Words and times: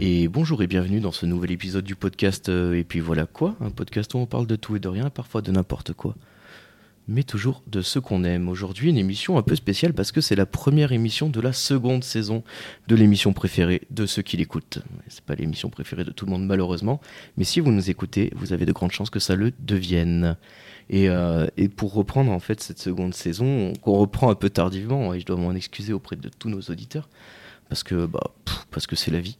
Et 0.00 0.28
bonjour 0.28 0.62
et 0.62 0.68
bienvenue 0.68 1.00
dans 1.00 1.10
ce 1.10 1.26
nouvel 1.26 1.50
épisode 1.50 1.82
du 1.82 1.96
podcast 1.96 2.48
euh, 2.48 2.78
Et 2.78 2.84
puis 2.84 3.00
voilà 3.00 3.26
quoi 3.26 3.56
Un 3.60 3.70
podcast 3.70 4.14
où 4.14 4.18
on 4.18 4.26
parle 4.26 4.46
de 4.46 4.54
tout 4.54 4.76
et 4.76 4.78
de 4.78 4.86
rien, 4.86 5.10
parfois 5.10 5.42
de 5.42 5.50
n'importe 5.50 5.92
quoi. 5.92 6.14
Mais 7.08 7.24
toujours 7.24 7.64
de 7.66 7.82
ce 7.82 7.98
qu'on 7.98 8.22
aime. 8.22 8.48
Aujourd'hui, 8.48 8.90
une 8.90 8.96
émission 8.96 9.38
un 9.38 9.42
peu 9.42 9.56
spéciale 9.56 9.94
parce 9.94 10.12
que 10.12 10.20
c'est 10.20 10.36
la 10.36 10.46
première 10.46 10.92
émission 10.92 11.28
de 11.28 11.40
la 11.40 11.52
seconde 11.52 12.04
saison 12.04 12.44
de 12.86 12.94
l'émission 12.94 13.32
préférée 13.32 13.88
de 13.90 14.06
ceux 14.06 14.22
qui 14.22 14.36
l'écoutent. 14.36 14.78
C'est 15.08 15.24
pas 15.24 15.34
l'émission 15.34 15.68
préférée 15.68 16.04
de 16.04 16.12
tout 16.12 16.26
le 16.26 16.30
monde 16.30 16.46
malheureusement, 16.46 17.00
mais 17.36 17.42
si 17.42 17.58
vous 17.58 17.72
nous 17.72 17.90
écoutez, 17.90 18.30
vous 18.36 18.52
avez 18.52 18.66
de 18.66 18.72
grandes 18.72 18.92
chances 18.92 19.10
que 19.10 19.18
ça 19.18 19.34
le 19.34 19.52
devienne. 19.58 20.36
Et, 20.90 21.08
euh, 21.08 21.48
et 21.56 21.68
pour 21.68 21.92
reprendre 21.92 22.30
en 22.30 22.38
fait 22.38 22.60
cette 22.60 22.78
seconde 22.78 23.14
saison, 23.14 23.72
qu'on 23.82 23.98
reprend 23.98 24.30
un 24.30 24.36
peu 24.36 24.48
tardivement, 24.48 25.12
et 25.12 25.18
je 25.18 25.26
dois 25.26 25.36
m'en 25.36 25.54
excuser 25.54 25.92
auprès 25.92 26.14
de 26.14 26.28
tous 26.38 26.50
nos 26.50 26.60
auditeurs, 26.60 27.08
parce 27.68 27.82
que 27.82 28.06
bah, 28.06 28.30
parce 28.70 28.86
que 28.86 28.94
c'est 28.94 29.10
la 29.10 29.20
vie. 29.20 29.38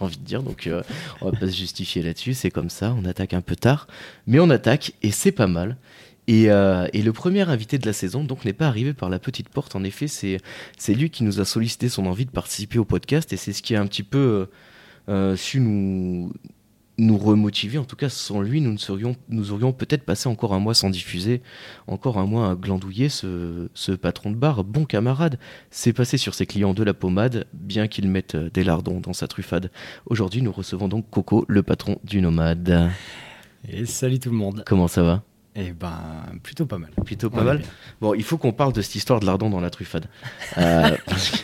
Envie 0.00 0.16
de 0.16 0.24
dire, 0.24 0.42
donc 0.42 0.66
euh, 0.66 0.82
on 1.20 1.30
va 1.30 1.38
pas 1.38 1.46
se 1.46 1.56
justifier 1.56 2.02
là-dessus, 2.02 2.32
c'est 2.32 2.50
comme 2.50 2.70
ça, 2.70 2.96
on 2.98 3.04
attaque 3.04 3.34
un 3.34 3.42
peu 3.42 3.54
tard, 3.54 3.86
mais 4.26 4.40
on 4.40 4.48
attaque 4.48 4.92
et 5.02 5.10
c'est 5.10 5.32
pas 5.32 5.46
mal. 5.46 5.76
Et, 6.26 6.50
euh, 6.50 6.86
le 6.94 7.10
premier 7.12 7.42
invité 7.42 7.76
de 7.76 7.86
la 7.86 7.92
saison 7.92 8.24
donc 8.24 8.44
n'est 8.44 8.52
pas 8.52 8.66
arrivé 8.66 8.94
par 8.94 9.10
la 9.10 9.18
petite 9.18 9.48
porte. 9.48 9.76
En 9.76 9.84
effet, 9.84 10.06
c'est 10.06 10.38
c'est 10.78 10.94
lui 10.94 11.10
qui 11.10 11.24
nous 11.24 11.40
a 11.40 11.44
sollicité 11.44 11.88
son 11.88 12.06
envie 12.06 12.24
de 12.24 12.30
participer 12.30 12.78
au 12.78 12.84
podcast 12.84 13.32
et 13.32 13.36
c'est 13.36 13.52
ce 13.52 13.62
qui 13.62 13.74
a 13.74 13.80
un 13.80 13.86
petit 13.86 14.02
peu 14.02 14.48
euh, 15.08 15.36
su 15.36 15.60
nous 15.60 16.32
nous 17.00 17.18
remotiver. 17.18 17.78
En 17.78 17.84
tout 17.84 17.96
cas, 17.96 18.08
sans 18.08 18.40
lui, 18.40 18.60
nous 18.60 18.72
ne 18.72 18.78
serions 18.78 19.16
nous 19.28 19.52
aurions 19.52 19.72
peut-être 19.72 20.04
passé 20.04 20.28
encore 20.28 20.54
un 20.54 20.60
mois 20.60 20.74
sans 20.74 20.90
diffuser, 20.90 21.42
encore 21.86 22.18
un 22.18 22.26
mois 22.26 22.50
à 22.50 22.54
glandouiller 22.54 23.08
ce, 23.08 23.68
ce 23.74 23.92
patron 23.92 24.30
de 24.30 24.36
bar, 24.36 24.62
bon 24.64 24.84
camarade. 24.84 25.38
C'est 25.70 25.92
passé 25.92 26.18
sur 26.18 26.34
ses 26.34 26.46
clients 26.46 26.74
de 26.74 26.84
la 26.84 26.94
pommade, 26.94 27.46
bien 27.52 27.88
qu'il 27.88 28.08
mette 28.08 28.34
euh, 28.34 28.50
des 28.50 28.64
lardons 28.64 29.00
dans 29.00 29.12
sa 29.12 29.26
truffade. 29.26 29.70
Aujourd'hui, 30.06 30.42
nous 30.42 30.52
recevons 30.52 30.88
donc 30.88 31.08
Coco, 31.10 31.44
le 31.48 31.62
patron 31.62 31.98
du 32.04 32.20
Nomade. 32.20 32.90
Et 33.68 33.86
salut 33.86 34.18
tout 34.18 34.30
le 34.30 34.36
monde. 34.36 34.62
Comment 34.66 34.88
ça 34.88 35.02
va? 35.02 35.22
Eh 35.56 35.72
ben, 35.72 35.92
plutôt 36.42 36.66
pas 36.66 36.78
mal. 36.78 36.90
Plutôt 37.04 37.28
pas 37.28 37.42
mal. 37.42 37.58
bien. 37.58 37.66
Bon, 38.00 38.14
il 38.14 38.22
faut 38.22 38.38
qu'on 38.38 38.52
parle 38.52 38.72
de 38.72 38.82
cette 38.82 38.94
histoire 38.94 39.18
de 39.18 39.26
lardon 39.26 39.50
dans 39.50 39.60
la 39.60 39.70
truffade. 39.70 40.06
Euh, 40.58 40.96
parce, 41.06 41.30
que, 41.30 41.36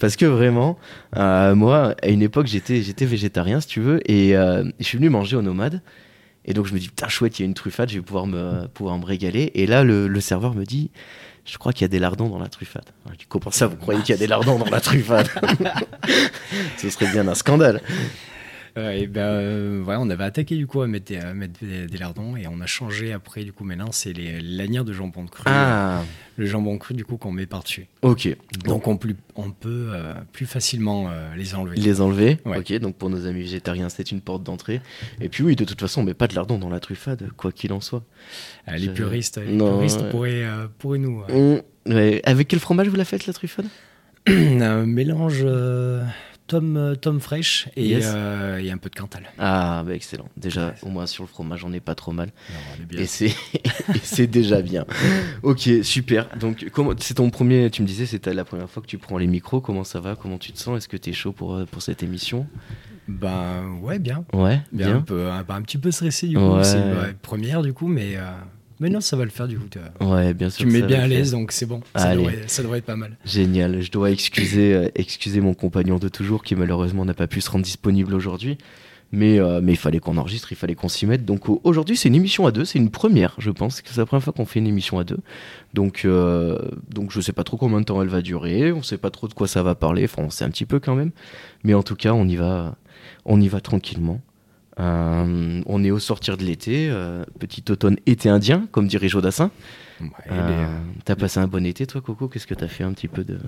parce 0.00 0.16
que 0.16 0.26
vraiment, 0.26 0.78
euh, 1.16 1.54
moi, 1.54 1.94
à 2.02 2.08
une 2.08 2.22
époque, 2.22 2.46
j'étais, 2.46 2.82
j'étais 2.82 3.04
végétarien, 3.06 3.60
si 3.60 3.68
tu 3.68 3.80
veux, 3.80 4.00
et 4.10 4.36
euh, 4.36 4.64
je 4.80 4.84
suis 4.84 4.98
venu 4.98 5.10
manger 5.10 5.36
au 5.36 5.42
nomade. 5.42 5.80
Et 6.44 6.54
donc, 6.54 6.66
je 6.66 6.74
me 6.74 6.78
dis, 6.78 6.88
putain, 6.88 7.08
chouette, 7.08 7.38
il 7.38 7.42
y 7.42 7.44
a 7.44 7.46
une 7.46 7.54
truffade, 7.54 7.88
je 7.88 7.96
vais 7.96 8.04
pouvoir 8.04 8.26
me, 8.26 8.66
pouvoir 8.68 8.98
me 8.98 9.04
régaler. 9.04 9.52
Et 9.54 9.66
là, 9.66 9.84
le, 9.84 10.08
le 10.08 10.20
serveur 10.20 10.54
me 10.54 10.64
dit, 10.64 10.90
je 11.44 11.56
crois 11.58 11.72
qu'il 11.72 11.82
y 11.82 11.86
a 11.86 11.88
des 11.88 11.98
lardons 12.00 12.28
dans 12.28 12.38
la 12.38 12.48
truffade. 12.48 12.84
Je 13.12 13.16
dis, 13.16 13.26
comment 13.28 13.52
ça, 13.52 13.68
vous 13.68 13.76
croyez 13.76 14.00
qu'il 14.00 14.10
y 14.10 14.18
a 14.18 14.18
des 14.18 14.26
lardons 14.26 14.58
dans 14.58 14.70
la 14.70 14.80
truffade? 14.80 15.28
Ce 16.76 16.90
serait 16.90 17.10
bien 17.12 17.26
un 17.28 17.34
scandale. 17.34 17.80
Et 18.76 19.06
ben, 19.06 19.20
euh, 19.22 19.82
ouais, 19.84 19.96
on 19.98 20.10
avait 20.10 20.24
attaqué 20.24 20.54
du 20.56 20.66
coup 20.66 20.82
à 20.82 20.86
mettre 20.86 21.06
des, 21.06 21.16
à 21.18 21.32
mettre 21.32 21.54
des, 21.64 21.86
des 21.86 21.98
lardons 21.98 22.36
et 22.36 22.46
on 22.46 22.60
a 22.60 22.66
changé 22.66 23.12
après. 23.12 23.42
Du 23.44 23.52
coup, 23.52 23.64
maintenant, 23.64 23.90
c'est 23.92 24.12
les 24.12 24.40
lanières 24.40 24.84
de 24.84 24.92
jambon 24.92 25.24
cru. 25.26 25.44
Ah, 25.46 26.02
Le 26.36 26.44
jambon 26.46 26.76
cru, 26.76 26.92
du 26.94 27.04
coup, 27.04 27.16
qu'on 27.16 27.32
met 27.32 27.46
par-dessus. 27.46 27.86
ok. 28.02 28.36
Donc, 28.64 28.86
on, 28.86 28.96
plus, 28.98 29.16
on 29.34 29.50
peut 29.50 29.88
euh, 29.92 30.12
plus 30.32 30.44
facilement 30.46 31.08
euh, 31.10 31.34
les 31.36 31.54
enlever. 31.54 31.76
Les 31.76 32.00
enlever. 32.02 32.38
Ouais. 32.44 32.58
Ok, 32.58 32.72
donc 32.78 32.96
pour 32.96 33.08
nos 33.08 33.26
amis 33.26 33.40
végétariens, 33.42 33.88
c'est 33.88 34.10
une 34.12 34.20
porte 34.20 34.42
d'entrée. 34.42 34.80
Et 35.20 35.28
puis 35.30 35.42
oui, 35.42 35.56
de 35.56 35.64
toute 35.64 35.80
façon, 35.80 36.02
on 36.02 36.04
met 36.04 36.12
pas 36.14 36.26
de 36.28 36.34
lardons 36.34 36.58
dans 36.58 36.68
la 36.70 36.80
truffade, 36.80 37.30
quoi 37.36 37.52
qu'il 37.52 37.72
en 37.72 37.80
soit. 37.80 38.02
Euh, 38.68 38.76
les 38.76 38.88
puristes, 38.90 39.38
les 39.38 39.52
Non, 39.52 39.76
puristes 39.78 40.00
ouais. 40.02 40.10
pourraient, 40.10 40.44
euh, 40.44 40.66
pourraient 40.78 40.98
nous. 40.98 41.22
euh, 41.30 41.60
ouais. 41.86 42.20
Avec 42.24 42.48
quel 42.48 42.60
fromage 42.60 42.88
vous 42.88 42.96
la 42.96 43.04
faites, 43.06 43.26
la 43.26 43.32
truffade? 43.32 43.66
Un 44.28 44.84
mélange 44.86 45.40
euh, 45.44 46.02
tome, 46.46 46.76
euh, 46.76 46.94
et, 47.76 47.86
Yes. 47.88 48.04
euh, 48.14 48.58
et 48.58 48.70
un 48.70 48.78
peu 48.78 48.88
de 48.90 48.94
Cantal. 48.94 49.22
Ah, 49.38 49.82
bah 49.86 49.94
excellent. 49.94 50.28
Déjà, 50.36 50.68
Ouais. 50.68 50.74
au 50.82 50.88
moins 50.88 51.06
sur 51.06 51.22
le 51.24 51.28
fromage, 51.28 51.64
on 51.64 51.70
n'est 51.70 51.80
pas 51.80 51.94
trop 51.94 52.12
mal. 52.12 52.30
Alors, 52.48 52.62
on 52.78 52.82
est 52.82 52.86
bien. 52.86 53.00
Et 53.00 53.06
c'est 54.02 54.26
déjà 54.26 54.62
bien. 54.62 54.84
Ok, 55.42 55.68
super. 55.82 56.28
Donc, 56.38 56.68
comment 56.72 56.92
c'est 56.98 57.14
ton 57.14 57.30
premier, 57.30 57.70
tu 57.70 57.82
me 57.82 57.86
disais, 57.86 58.06
c'était 58.06 58.34
la 58.34 58.44
première 58.44 58.68
fois 58.70 58.82
que 58.82 58.88
tu 58.88 58.98
prends 58.98 59.18
les 59.18 59.26
micros. 59.26 59.60
Comment 59.60 59.84
ça 59.84 60.00
va? 60.00 60.16
Comment 60.16 60.38
tu 60.38 60.52
te 60.52 60.58
sens? 60.58 60.78
Est-ce 60.78 60.88
que 60.88 60.96
tu 60.96 61.10
es 61.10 61.12
chaud 61.12 61.32
pour, 61.32 61.54
euh, 61.54 61.64
pour 61.66 61.82
cette 61.82 62.02
émission? 62.02 62.46
Ben, 63.08 63.78
ouais, 63.82 63.98
bien. 63.98 64.24
Ouais, 64.32 64.60
Bien, 64.72 64.86
bien. 64.88 64.96
un, 64.96 65.00
peu, 65.00 65.28
un, 65.28 65.44
un 65.48 65.62
petit 65.62 65.78
peu 65.78 65.90
stressé 65.92 66.26
du 66.26 66.36
coup, 66.36 66.56
Ouais. 66.56 66.64
c'est 66.64 66.78
la 66.78 67.12
première 67.22 67.62
du 67.62 67.72
coup, 67.72 67.86
mais, 67.86 68.16
euh, 68.16 68.22
mais 68.80 68.88
non, 68.90 69.00
ça 69.00 69.16
va 69.16 69.24
le 69.24 69.30
faire 69.30 69.48
du 69.48 69.58
coup. 69.58 69.66
Tu, 69.70 69.78
Ouais, 70.04 70.34
bien 70.34 70.50
sûr. 70.50 70.60
tu 70.60 70.66
me 70.66 70.72
mets 70.80 70.86
bien 70.86 71.00
à 71.00 71.06
l'aise, 71.06 71.30
donc 71.32 71.52
c'est 71.52 71.66
bon. 71.66 71.80
Ça 71.94 72.14
devrait, 72.14 72.42
ça 72.46 72.62
devrait 72.62 72.78
être 72.78 72.84
pas 72.84 72.96
mal. 72.96 73.16
Génial. 73.24 73.80
Je 73.82 73.90
dois 73.90 74.10
excuser, 74.10 74.74
euh, 74.74 74.88
excuser 74.94 75.40
mon 75.40 75.54
compagnon 75.54 75.98
de 75.98 76.08
toujours 76.08 76.42
qui 76.42 76.54
malheureusement 76.56 77.04
n'a 77.04 77.14
pas 77.14 77.26
pu 77.26 77.40
se 77.40 77.50
rendre 77.50 77.64
disponible 77.64 78.14
aujourd'hui. 78.14 78.58
Mais, 79.12 79.38
euh, 79.38 79.60
mais 79.62 79.72
il 79.72 79.76
fallait 79.76 80.00
qu'on 80.00 80.16
enregistre, 80.16 80.50
il 80.50 80.56
fallait 80.56 80.74
qu'on 80.74 80.88
s'y 80.88 81.06
mette. 81.06 81.24
Donc 81.24 81.48
au- 81.48 81.60
aujourd'hui, 81.62 81.96
c'est 81.96 82.08
une 82.08 82.16
émission 82.16 82.44
à 82.44 82.50
deux. 82.50 82.64
C'est 82.64 82.80
une 82.80 82.90
première, 82.90 83.36
je 83.38 83.52
pense. 83.52 83.80
C'est 83.84 83.96
la 83.98 84.04
première 84.04 84.24
fois 84.24 84.32
qu'on 84.32 84.46
fait 84.46 84.58
une 84.58 84.66
émission 84.66 84.98
à 84.98 85.04
deux. 85.04 85.18
Donc, 85.74 86.02
euh, 86.04 86.58
donc 86.92 87.12
je 87.12 87.20
sais 87.20 87.32
pas 87.32 87.44
trop 87.44 87.56
combien 87.56 87.78
de 87.80 87.84
temps 87.84 88.02
elle 88.02 88.08
va 88.08 88.20
durer. 88.20 88.72
On 88.72 88.82
sait 88.82 88.98
pas 88.98 89.10
trop 89.10 89.28
de 89.28 89.32
quoi 89.32 89.46
ça 89.46 89.62
va 89.62 89.76
parler. 89.76 90.04
Enfin, 90.04 90.22
on 90.24 90.30
sait 90.30 90.44
un 90.44 90.50
petit 90.50 90.66
peu 90.66 90.80
quand 90.80 90.96
même. 90.96 91.12
Mais 91.62 91.72
en 91.72 91.84
tout 91.84 91.94
cas, 91.94 92.14
on 92.14 92.26
y 92.26 92.34
va, 92.34 92.74
on 93.24 93.40
y 93.40 93.46
va 93.46 93.60
tranquillement. 93.60 94.20
Euh, 94.78 95.62
on 95.66 95.84
est 95.84 95.90
au 95.90 95.98
sortir 95.98 96.36
de 96.36 96.44
l'été, 96.44 96.88
euh, 96.90 97.24
petit 97.38 97.64
automne 97.70 97.96
été 98.06 98.28
indien, 98.28 98.66
comme 98.72 98.86
dirait 98.88 99.08
Jodassin. 99.08 99.50
Ouais, 100.00 100.08
Euh, 100.30 100.66
T'as 101.04 101.16
passé 101.16 101.40
un 101.40 101.46
bon 101.46 101.64
été, 101.64 101.86
toi, 101.86 102.00
Coco? 102.02 102.28
Qu'est-ce 102.28 102.46
que 102.46 102.54
t'as 102.54 102.68
fait 102.68 102.84
un 102.84 102.92
petit 102.92 103.08
peu 103.08 103.24
de? 103.24 103.38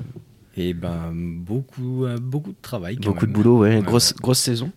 Et, 0.56 0.72
ben, 0.75 1.12
beaucoup, 1.15 2.06
beaucoup 2.21 2.50
de 2.53 2.56
travail. 2.62 2.97
Beaucoup 2.97 3.27
de 3.27 3.33
boulot, 3.33 3.59
ouais. 3.59 3.81
Grosse, 3.83 4.15
grosse 4.15 4.38
saison? 4.38 4.72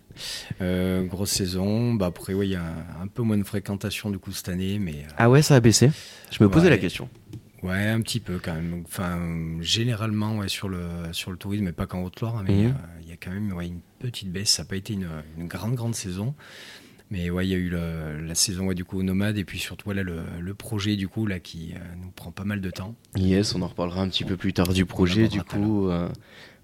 Grosse 0.60 1.30
saison. 1.30 1.94
Bah, 1.94 2.06
après, 2.06 2.34
ouais, 2.34 2.46
il 2.46 2.52
y 2.52 2.56
a 2.56 2.62
un, 2.62 3.04
un 3.04 3.06
peu 3.06 3.22
moins 3.22 3.38
de 3.38 3.42
fréquentation 3.44 4.10
du 4.10 4.18
coup 4.18 4.30
cette 4.32 4.48
année, 4.50 4.78
mais 4.78 5.06
Ah 5.16 5.30
ouais, 5.30 5.42
ça 5.42 5.56
a 5.56 5.60
baissé? 5.60 5.90
Je 6.30 6.44
me 6.44 6.50
posais 6.50 6.70
la 6.70 6.78
question. 6.78 7.08
Ouais, 7.62 7.88
un 7.88 8.00
petit 8.00 8.20
peu 8.20 8.38
quand 8.42 8.54
même. 8.54 8.82
Enfin, 8.86 9.18
généralement, 9.60 10.38
ouais, 10.38 10.48
sur, 10.48 10.68
le, 10.68 10.80
sur 11.12 11.30
le 11.30 11.36
tourisme, 11.36 11.64
mais 11.64 11.72
pas 11.72 11.86
qu'en 11.86 12.02
Haute-Loire, 12.02 12.38
hein, 12.38 12.44
mais 12.46 12.54
Mhm. 12.64 12.66
euh, 12.68 13.00
il 13.02 13.08
y 13.08 13.12
a 13.12 13.16
quand 13.16 13.30
même 13.30 13.52
ouais, 13.52 13.66
une 13.66 13.80
petite 13.98 14.30
baisse. 14.30 14.50
Ça 14.50 14.62
n'a 14.62 14.68
pas 14.68 14.76
été 14.76 14.94
une, 14.94 15.08
une 15.38 15.48
grande, 15.48 15.74
grande 15.74 15.94
saison. 15.94 16.34
Mais 17.10 17.28
ouais, 17.28 17.46
il 17.46 17.50
y 17.50 17.54
a 17.54 17.58
eu 17.58 17.68
le- 17.68 18.22
la 18.26 18.34
saison 18.34 18.66
ouais, 18.68 18.74
du 18.74 18.84
coup 18.86 18.98
au 18.98 19.02
nomade 19.02 19.36
et 19.36 19.44
puis 19.44 19.58
surtout 19.58 19.84
voilà, 19.84 20.02
le, 20.02 20.20
le 20.40 20.54
projet 20.54 20.96
du 20.96 21.08
coup 21.08 21.26
là 21.26 21.40
qui 21.40 21.74
euh, 21.74 21.78
nous 22.02 22.10
prend 22.10 22.30
pas 22.30 22.44
mal 22.44 22.62
de 22.62 22.70
temps. 22.70 22.94
Yes, 23.16 23.54
on 23.54 23.60
en 23.60 23.66
reparlera 23.66 24.00
un 24.00 24.08
petit 24.08 24.24
peu 24.24 24.38
plus 24.38 24.54
tard 24.54 24.72
du 24.72 24.86
projet, 24.86 25.28
du 25.28 25.42
coup. 25.42 25.88
euh, 25.90 26.08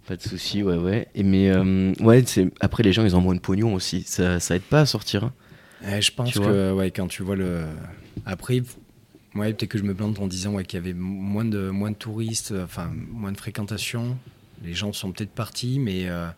pas 0.07 0.17
de 0.17 0.23
souci, 0.23 0.63
ouais, 0.63 0.79
ouais. 0.79 1.07
Et 1.15 1.23
mais 1.23 1.55
ouais, 2.01 2.23
c'est 2.25 2.51
après 2.61 2.83
les 2.83 2.95
gens, 2.95 3.05
ils 3.05 3.15
ont 3.15 3.21
moins 3.21 3.35
de 3.35 3.41
pognon 3.41 3.75
aussi. 3.75 4.05
Ça, 4.05 4.41
ça 4.41 4.57
aide 4.57 4.63
pas 4.63 4.81
à 4.81 4.87
sortir. 4.87 5.25
hein. 5.25 5.35
Ouais, 5.85 6.01
je 6.01 6.13
pense 6.13 6.31
Tu 6.33 6.41
que 6.41 6.73
ouais, 6.73 6.91
quand 6.93 7.09
tu 7.09 7.23
vois 7.23 7.37
le. 7.37 7.67
Après, 8.25 8.63
ouais, 9.39 9.53
peut-être 9.55 9.71
que 9.71 9.79
je 9.79 9.85
me 9.85 9.95
plante 9.95 10.19
en 10.19 10.27
disant 10.27 10.53
ouais, 10.55 10.65
qu'il 10.65 10.79
y 10.79 10.83
avait 10.83 10.95
moins 10.95 11.45
de, 11.45 11.71
moins 11.71 11.91
de 11.91 11.97
touristes, 11.97 12.53
euh, 12.53 12.65
enfin 12.65 12.91
moins 13.11 13.33
de 13.33 13.37
fréquentation. 13.39 14.17
Les 14.65 14.75
gens 14.75 14.93
sont 14.93 15.13
peut-être 15.13 15.31
partis, 15.33 15.79
mais. 15.79 16.09
euh, 16.09 16.29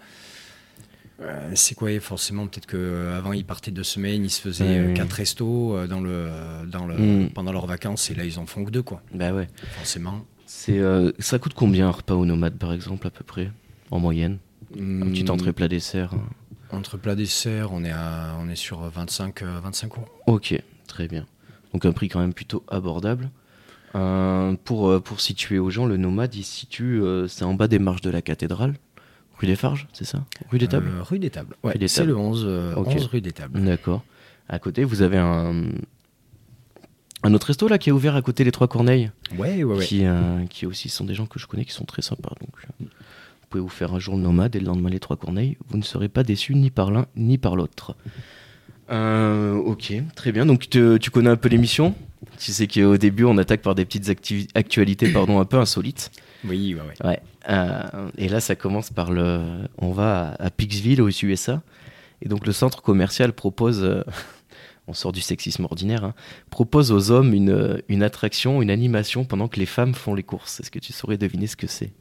euh, 1.23 1.51
c'est 1.55 1.75
quoi 1.75 1.91
forcément 2.01 2.47
peut-être 2.47 2.65
que 2.67 3.13
avant 3.15 3.35
ils 3.35 3.45
partaient 3.45 3.71
deux 3.71 3.85
semaines 3.85 4.25
ils 4.25 4.31
se 4.31 4.41
faisaient 4.41 4.87
ouais. 4.87 4.95
quatre 4.95 5.13
restos 5.13 5.87
dans 5.87 6.01
le 6.01 6.31
dans 6.67 6.87
le 6.87 6.97
Mm. 6.97 7.31
pendant 7.35 7.53
leurs 7.53 7.67
vacances 7.67 8.11
et 8.11 8.15
là 8.15 8.25
ils 8.25 8.39
en 8.39 8.47
font 8.47 8.65
que 8.65 8.71
deux 8.71 8.83
quoi 8.83 9.03
Bah 9.13 9.33
ouais. 9.35 9.47
forcément 9.73 10.25
C'est, 10.47 10.79
euh, 10.79 11.13
ça 11.19 11.39
coûte 11.39 11.53
combien 11.55 11.89
un 11.89 11.91
repas 11.91 12.15
au 12.15 12.25
nomade, 12.25 12.55
par 12.55 12.73
exemple, 12.73 13.07
à 13.07 13.11
peu 13.11 13.23
près, 13.23 13.51
en 13.91 14.01
moyenne? 14.01 14.39
Un 14.75 15.11
petit 15.11 15.25
Mm, 15.25 15.31
entrée 15.31 15.53
plat 15.53 15.69
dessert. 15.69 16.15
hein. 16.15 16.23
entre 16.73 16.97
plat 16.97 17.15
dessert 17.15 17.71
on 17.73 17.85
est 17.85 17.91
à 17.93 18.35
on 18.41 18.49
est 18.49 18.57
sur 18.57 18.81
25 18.81 19.43
euh, 19.43 19.61
25 19.63 19.93
euros 19.99 20.09
Ok, 20.27 20.55
très 20.87 21.07
bien. 21.07 21.27
Donc 21.73 21.85
un 21.85 21.93
prix 21.93 22.09
quand 22.09 22.21
même 22.21 22.35
plutôt 22.35 22.65
abordable. 22.69 23.31
Euh, 23.97 24.55
pour, 24.65 24.89
euh, 24.89 25.01
pour 25.01 25.21
situer 25.21 25.59
aux 25.59 25.71
gens, 25.71 25.85
le 25.87 25.97
nomade, 25.97 26.35
il 26.37 26.45
se 26.45 26.53
situe, 26.53 27.03
euh, 27.03 27.27
c'est 27.27 27.45
en 27.45 27.55
bas 27.55 27.67
des 27.67 27.81
marches 27.81 28.03
de 28.03 28.11
la 28.11 28.23
cathédrale, 28.23 28.75
rue 29.37 29.49
des 29.49 29.57
Farges, 29.57 29.89
c'est 29.93 30.05
ça? 30.05 30.25
Rue 30.51 30.59
des 30.59 30.69
Tables? 30.69 30.91
Euh, 30.95 31.03
rue 31.03 31.19
des 31.19 31.31
Tables 31.31 31.57
ouais, 31.65 31.75
c'est 31.89 32.05
le 32.05 32.17
11 32.17 32.45
euh, 32.47 32.75
Ok. 32.77 32.89
11 32.89 33.07
rue 33.07 33.21
des 33.21 33.33
Tables 33.33 33.61
D'accord. 33.61 34.05
À 34.49 34.61
côté, 34.61 34.85
vous 34.85 35.03
avez 35.03 35.19
un, 35.19 35.65
un 37.25 37.35
autre 37.35 37.49
resto 37.49 37.67
là 37.67 37.79
qui 37.79 37.89
est 37.89 37.93
ouvert 37.93 38.15
à 38.15 38.23
côté 38.23 38.45
des 38.45 38.53
Trois 38.53 38.69
Corneilles, 38.69 39.11
ouais 39.37 39.65
ouais 39.65 39.77
ouais 39.77 39.85
qui, 39.85 40.05
qui 40.51 40.67
aussi 40.67 40.89
sont 40.89 41.05
des 41.05 41.15
gens 41.15 41.27
que 41.27 41.41
je 41.41 41.47
connais 41.49 41.65
qui 41.65 41.73
sont 41.73 41.85
très 41.85 42.03
sympas. 42.03 42.35
Donc, 42.41 42.51
vous 42.81 42.87
pouvez 43.49 43.63
vous 43.63 43.69
faire 43.69 43.93
un 43.93 43.99
jour 43.99 44.15
le 44.15 44.23
nomade 44.23 44.55
et 44.55 44.61
le 44.61 44.67
lendemain 44.67 44.91
les 44.91 45.01
Trois 45.01 45.17
Corneilles. 45.17 45.57
Vous 45.69 45.79
ne 45.79 45.83
serez 45.83 46.09
pas 46.09 46.23
déçus 46.23 46.55
ni 46.55 46.71
par 46.71 46.93
l'un 46.93 47.07
ni 47.17 47.39
par 47.39 47.57
l'autre. 47.57 47.97
Euh, 48.91 49.55
ok, 49.55 49.93
très 50.17 50.33
bien. 50.33 50.47
Donc 50.47 50.69
te- 50.69 50.97
tu 50.97 51.11
connais 51.11 51.31
un 51.31 51.37
peu 51.37 51.49
l'émission 51.49 51.95
Tu 52.39 52.53
sais 52.53 52.67
qu'au 52.67 52.97
début 52.97 53.25
on 53.25 53.39
attaque 53.39 53.63
par 53.63 53.75
des 53.75 53.85
petites 53.85 54.09
actualités 54.55 55.09
pardon, 55.13 55.39
un 55.41 55.45
peu 55.45 55.59
insolites. 55.59 56.11
oui 56.45 56.75
ouais 56.75 56.81
ouais 56.81 57.07
Ouais. 57.07 57.21
Euh, 57.49 58.11
et 58.19 58.29
là, 58.29 58.41
ça 58.41 58.55
commence 58.55 58.91
par 58.91 59.11
le. 59.13 59.41
On 59.79 59.93
va 59.93 60.31
à, 60.39 60.47
à 60.47 60.51
Pixville, 60.51 61.01
aux 61.01 61.09
USA. 61.09 61.63
Et 62.23 62.29
donc, 62.29 62.47
le 62.47 62.53
centre 62.53 62.83
commercial 62.83 63.33
propose. 63.33 63.83
euh, 63.83 64.03
on 64.89 64.93
sort 64.93 65.13
du 65.13 65.21
sexisme 65.21 65.65
ordinaire. 65.65 66.05
hein, 66.05 66.15
propose 66.51 66.93
aux 66.93 67.11
hommes 67.13 67.33
une, 67.33 67.81
une 67.89 68.03
attraction, 68.03 68.61
une 68.61 68.71
animation 68.71 69.25
pendant 69.25 69.49
que 69.49 69.59
les 69.61 69.67
femmes 69.67 69.95
font 69.95 70.15
les 70.15 70.23
courses. 70.25 70.61
Est-ce 70.61 70.71
que 70.71 70.79
tu 70.81 70.93
saurais 70.93 71.17
deviner 71.17 71.47
ce 71.47 71.57
que 71.57 71.67
c'est? 71.67 71.93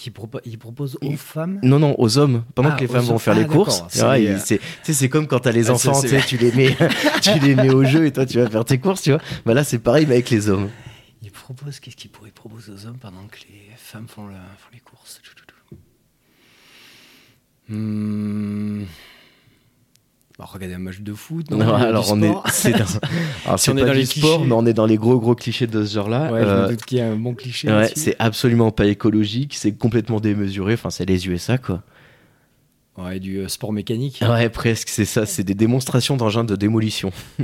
Qui 0.00 0.08
propo- 0.10 0.40
il 0.46 0.56
propose 0.58 0.96
aux 1.02 1.12
femmes 1.16 1.60
Non, 1.62 1.78
non, 1.78 1.94
aux 1.98 2.16
hommes, 2.16 2.42
pendant 2.54 2.70
Ah, 2.70 2.76
que 2.76 2.80
les 2.80 2.86
femmes 2.86 3.04
vont 3.04 3.18
faire 3.18 3.34
Ah, 3.36 3.40
les 3.40 3.46
courses. 3.46 3.82
C'est- 4.82 5.08
comme 5.10 5.26
quand 5.26 5.40
t'as 5.40 5.52
les 5.52 5.68
Ah, 5.68 5.74
enfants, 5.74 6.00
tu 6.26 6.38
les 6.38 6.52
mets, 6.52 6.74
tu 7.22 7.38
les 7.40 7.54
mets 7.54 7.68
au 7.68 7.84
jeu 7.84 8.06
et 8.06 8.10
toi 8.12 8.24
tu 8.24 8.38
vas 8.40 8.48
faire 8.48 8.64
tes 8.64 8.78
courses, 8.78 9.02
tu 9.02 9.10
vois. 9.10 9.20
Bah 9.44 9.52
là, 9.52 9.62
c'est 9.62 9.78
pareil, 9.78 10.06
mais 10.06 10.14
avec 10.14 10.30
les 10.30 10.48
hommes. 10.48 10.70
Il 11.22 11.30
propose, 11.30 11.80
qu'est-ce 11.80 11.96
qu'il 11.96 12.10
pourrait 12.10 12.30
proposer 12.30 12.72
aux 12.72 12.86
hommes 12.86 12.96
pendant 12.98 13.26
que 13.30 13.40
les 13.40 13.68
femmes 13.76 14.08
font, 14.08 14.26
le- 14.26 14.32
font 14.32 14.70
les 14.72 14.80
courses? 14.80 15.20
Hmm. 17.68 18.84
Bah, 20.40 20.46
Regardez 20.50 20.74
un 20.74 20.78
match 20.78 21.00
de 21.00 21.12
foot. 21.12 21.50
non, 21.50 21.58
Non, 21.58 21.74
alors 21.74 22.10
on 22.12 22.22
est, 22.22 22.28
sport. 22.28 22.44
c'est 22.50 22.70
dans, 22.72 22.78
alors, 23.44 23.58
Si 23.58 23.64
c'est 23.66 23.72
on 23.72 23.76
est 23.76 23.80
pas 23.82 23.86
dans 23.88 23.92
les 23.92 24.06
sport, 24.06 24.36
clichés. 24.38 24.48
mais 24.48 24.54
on 24.54 24.66
est 24.66 24.72
dans 24.72 24.86
les 24.86 24.96
gros 24.96 25.18
gros 25.20 25.34
clichés 25.34 25.66
de 25.66 25.84
ce 25.84 25.94
genre-là. 25.94 26.32
Ouais, 26.32 26.40
je 26.42 26.46
Euh, 26.48 26.62
me 26.64 26.68
doute 26.70 26.84
qu'il 26.86 26.96
y 26.98 27.00
a 27.02 27.10
un 27.10 27.16
bon 27.16 27.34
cliché. 27.34 27.68
ouais, 27.68 27.90
c'est 27.94 28.16
absolument 28.18 28.70
pas 28.70 28.86
écologique, 28.86 29.54
c'est 29.54 29.72
complètement 29.72 30.18
démesuré. 30.18 30.72
Enfin, 30.74 30.88
c'est 30.90 31.04
les 31.04 31.28
USA, 31.28 31.58
quoi. 31.58 31.82
Ouais, 33.04 33.18
du 33.20 33.38
euh, 33.38 33.48
sport 33.48 33.72
mécanique. 33.72 34.22
Ouais, 34.28 34.48
presque, 34.48 34.88
c'est 34.88 35.04
ça. 35.04 35.26
C'est 35.26 35.44
des 35.44 35.54
démonstrations 35.54 36.16
d'engins 36.16 36.44
de 36.44 36.56
démolition. 36.56 37.12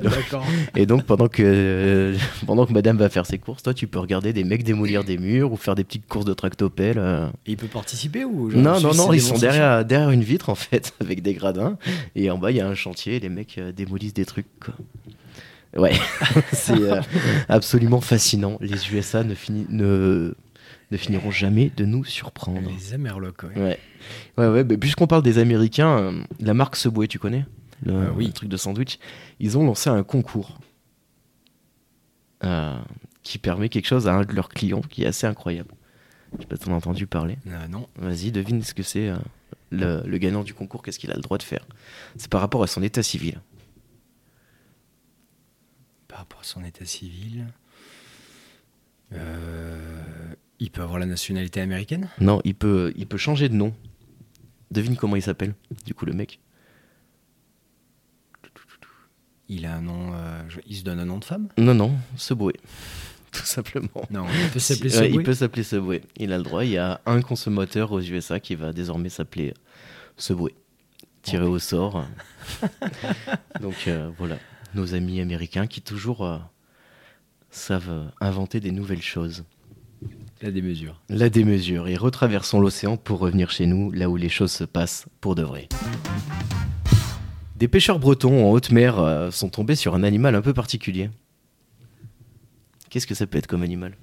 D'accord. 0.00 0.44
Et 0.76 0.86
donc, 0.86 1.04
pendant 1.04 1.28
que, 1.28 1.42
euh, 1.44 2.16
pendant 2.46 2.66
que 2.66 2.72
madame 2.72 2.96
va 2.96 3.08
faire 3.08 3.26
ses 3.26 3.38
courses, 3.38 3.62
toi, 3.62 3.74
tu 3.74 3.86
peux 3.86 3.98
regarder 3.98 4.32
des 4.32 4.44
mecs 4.44 4.64
démolir 4.64 5.04
des 5.04 5.18
murs 5.18 5.52
ou 5.52 5.56
faire 5.56 5.74
des 5.74 5.84
petites 5.84 6.06
courses 6.06 6.24
de 6.24 6.34
tractopelle. 6.34 6.98
euh. 6.98 7.26
Et 7.46 7.52
il 7.52 7.56
peut 7.56 7.66
participer 7.66 8.24
ou 8.24 8.50
genre, 8.50 8.60
Non, 8.60 8.80
non, 8.80 8.94
non, 8.94 9.12
ils 9.12 9.20
sont 9.20 9.38
derrière, 9.38 9.84
derrière 9.84 10.10
une 10.10 10.22
vitre, 10.22 10.48
en 10.50 10.54
fait, 10.54 10.92
avec 11.00 11.22
des 11.22 11.34
gradins. 11.34 11.78
Et 12.14 12.30
en 12.30 12.38
bas, 12.38 12.50
il 12.50 12.58
y 12.58 12.60
a 12.60 12.66
un 12.68 12.74
chantier 12.74 13.16
et 13.16 13.20
les 13.20 13.28
mecs 13.28 13.58
euh, 13.58 13.72
démolissent 13.72 14.14
des 14.14 14.24
trucs, 14.26 14.46
quoi. 14.64 14.74
Ouais, 15.76 15.92
c'est 16.52 16.72
euh, 16.80 17.00
absolument 17.50 18.00
fascinant. 18.00 18.56
Les 18.62 18.94
USA 18.94 19.24
ne, 19.24 19.34
fini- 19.34 19.66
ne, 19.68 20.34
ne 20.90 20.96
finiront 20.96 21.30
jamais 21.30 21.70
de 21.76 21.84
nous 21.84 22.04
surprendre. 22.04 22.70
Les 22.70 22.94
Amerlocs, 22.94 23.42
ouais. 23.42 23.58
Ouais, 23.58 23.78
ouais, 24.38 24.48
ouais. 24.48 24.64
bah, 24.64 24.76
puisqu'on 24.76 25.06
parle 25.06 25.22
des 25.22 25.38
Américains, 25.38 25.98
euh, 25.98 26.22
la 26.40 26.54
marque 26.54 26.76
Subway, 26.76 27.08
tu 27.08 27.18
connais? 27.18 27.44
Le, 27.84 27.92
Euh, 27.92 28.10
oui. 28.14 28.26
le 28.26 28.32
truc 28.32 28.48
de 28.48 28.56
sandwich. 28.56 28.98
Ils 29.40 29.58
ont 29.58 29.64
lancé 29.66 29.90
un 29.90 30.02
concours 30.02 30.58
euh, 32.44 32.78
qui 33.22 33.38
permet 33.38 33.68
quelque 33.68 33.86
chose 33.86 34.06
à 34.08 34.14
un 34.14 34.22
de 34.24 34.32
leurs 34.32 34.48
clients 34.48 34.80
qui 34.82 35.02
est 35.02 35.06
assez 35.06 35.26
incroyable. 35.26 35.70
Je 36.36 36.42
sais 36.42 36.46
pas 36.46 36.56
si 36.56 36.62
t'en 36.64 36.72
as 36.72 36.76
entendu 36.76 37.06
parler. 37.06 37.38
Non. 37.68 37.88
Vas-y, 37.96 38.30
devine 38.30 38.62
ce 38.62 38.74
que 38.74 38.82
c'est 38.82 39.10
le, 39.70 40.02
le 40.06 40.18
gagnant 40.18 40.42
du 40.44 40.54
concours, 40.54 40.82
qu'est-ce 40.82 40.98
qu'il 40.98 41.10
a 41.10 41.14
le 41.16 41.20
droit 41.22 41.38
de 41.38 41.42
faire? 41.42 41.66
C'est 42.16 42.28
par 42.30 42.40
rapport 42.40 42.62
à 42.62 42.66
son 42.66 42.82
état 42.82 43.02
civil. 43.02 43.40
Par 46.08 46.18
rapport 46.18 46.40
à 46.40 46.44
son 46.44 46.64
état 46.64 46.84
civil. 46.84 47.46
Euh, 49.12 50.02
il 50.58 50.70
peut 50.70 50.82
avoir 50.82 50.98
la 50.98 51.06
nationalité 51.06 51.60
américaine 51.60 52.08
Non, 52.20 52.40
il 52.44 52.54
peut, 52.54 52.92
il 52.96 53.06
peut 53.06 53.18
changer 53.18 53.48
de 53.48 53.54
nom. 53.54 53.74
Devine 54.70 54.96
comment 54.96 55.16
il 55.16 55.22
s'appelle, 55.22 55.54
du 55.84 55.94
coup, 55.94 56.06
le 56.06 56.12
mec. 56.12 56.40
Il 59.48 59.64
a 59.64 59.76
un 59.76 59.80
nom. 59.82 60.12
euh, 60.14 60.42
il 60.66 60.76
se 60.76 60.82
donne 60.82 60.98
un 60.98 61.04
nom 61.04 61.18
de 61.18 61.24
femme? 61.24 61.48
Non, 61.56 61.74
non, 61.74 61.94
Subway. 62.16 62.54
Tout 63.30 63.44
simplement. 63.44 63.88
Non, 64.10 64.24
il 64.44 64.50
peut 64.50 64.58
s'appeler 64.58 64.90
Subway. 64.90 65.10
il 65.12 65.22
peut 65.22 65.34
s'appeler 65.34 65.62
Subway. 65.62 66.02
Il 66.16 66.32
a 66.32 66.38
le 66.38 66.42
droit. 66.42 66.64
Il 66.64 66.70
y 66.70 66.78
a 66.78 67.00
un 67.06 67.20
consommateur 67.20 67.92
aux 67.92 68.00
USA 68.00 68.40
qui 68.40 68.54
va 68.54 68.72
désormais 68.72 69.08
s'appeler 69.08 69.54
Subway. 70.16 70.52
Tiré 71.22 71.44
au 71.44 71.58
sort. 71.58 72.06
Donc 73.60 73.88
euh, 73.88 74.10
voilà, 74.18 74.38
nos 74.74 74.94
amis 74.94 75.20
américains 75.20 75.66
qui 75.66 75.80
toujours 75.82 76.24
euh, 76.24 76.38
savent 77.50 77.90
euh, 77.90 78.04
inventer 78.20 78.60
des 78.60 78.70
nouvelles 78.70 79.02
choses. 79.02 79.44
La 80.42 80.50
démesure. 80.50 81.00
La 81.08 81.30
démesure 81.30 81.88
et 81.88 81.96
retraversons 81.96 82.60
l'océan 82.60 82.96
pour 82.96 83.18
revenir 83.20 83.50
chez 83.50 83.66
nous, 83.66 83.90
là 83.90 84.10
où 84.10 84.16
les 84.16 84.28
choses 84.28 84.52
se 84.52 84.64
passent 84.64 85.06
pour 85.20 85.34
de 85.34 85.42
vrai. 85.42 85.68
Des 87.56 87.68
pêcheurs 87.68 87.98
bretons 87.98 88.46
en 88.46 88.50
haute 88.50 88.70
mer 88.70 88.98
euh, 88.98 89.30
sont 89.30 89.48
tombés 89.48 89.76
sur 89.76 89.94
un 89.94 90.02
animal 90.02 90.34
un 90.34 90.42
peu 90.42 90.52
particulier. 90.52 91.08
Qu'est-ce 92.90 93.06
que 93.06 93.14
ça 93.14 93.26
peut 93.26 93.38
être 93.38 93.46
comme 93.46 93.62
animal? 93.62 93.96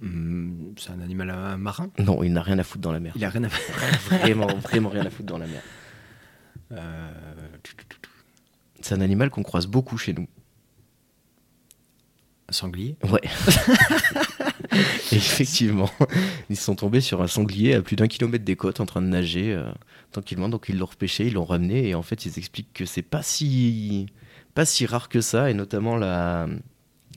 Hmm, 0.00 0.72
c'est 0.76 0.90
un 0.90 1.00
animal 1.00 1.30
euh, 1.30 1.56
marin? 1.56 1.90
Non, 1.98 2.24
il 2.24 2.32
n'a 2.32 2.42
rien 2.42 2.58
à 2.58 2.64
foutre 2.64 2.82
dans 2.82 2.92
la 2.92 2.98
mer. 3.00 3.12
Il 3.14 3.24
a 3.24 3.30
rien 3.30 3.44
à 3.44 3.48
faire. 3.48 3.88
Vraiment, 4.18 4.48
vraiment 4.58 4.88
rien 4.88 5.06
à 5.06 5.10
foutre 5.10 5.28
dans 5.28 5.38
la 5.38 5.46
mer. 5.46 5.62
Euh, 6.72 7.10
C'est 8.80 8.94
un 8.94 9.00
animal 9.00 9.30
qu'on 9.30 9.42
croise 9.44 9.66
beaucoup 9.68 9.98
chez 9.98 10.12
nous. 10.14 10.26
Sanglier 12.52 12.96
Ouais. 13.10 13.20
Effectivement, 15.12 15.90
ils 16.48 16.56
sont 16.56 16.76
tombés 16.76 17.00
sur 17.00 17.22
un 17.22 17.26
sanglier 17.26 17.74
à 17.74 17.82
plus 17.82 17.96
d'un 17.96 18.06
kilomètre 18.06 18.44
des 18.44 18.56
côtes 18.56 18.80
en 18.80 18.86
train 18.86 19.02
de 19.02 19.08
nager 19.08 19.52
euh, 19.52 19.70
tranquillement. 20.12 20.48
Donc 20.48 20.66
ils 20.68 20.78
l'ont 20.78 20.86
repêché, 20.86 21.26
ils 21.26 21.34
l'ont 21.34 21.44
ramené 21.44 21.88
et 21.88 21.94
en 21.94 22.02
fait 22.02 22.26
ils 22.26 22.38
expliquent 22.38 22.72
que 22.72 22.84
c'est 22.84 23.02
pas 23.02 23.22
si 23.22 24.06
pas 24.54 24.64
si 24.64 24.86
rare 24.86 25.08
que 25.08 25.20
ça 25.20 25.50
et 25.50 25.54
notamment 25.54 25.96
la 25.96 26.48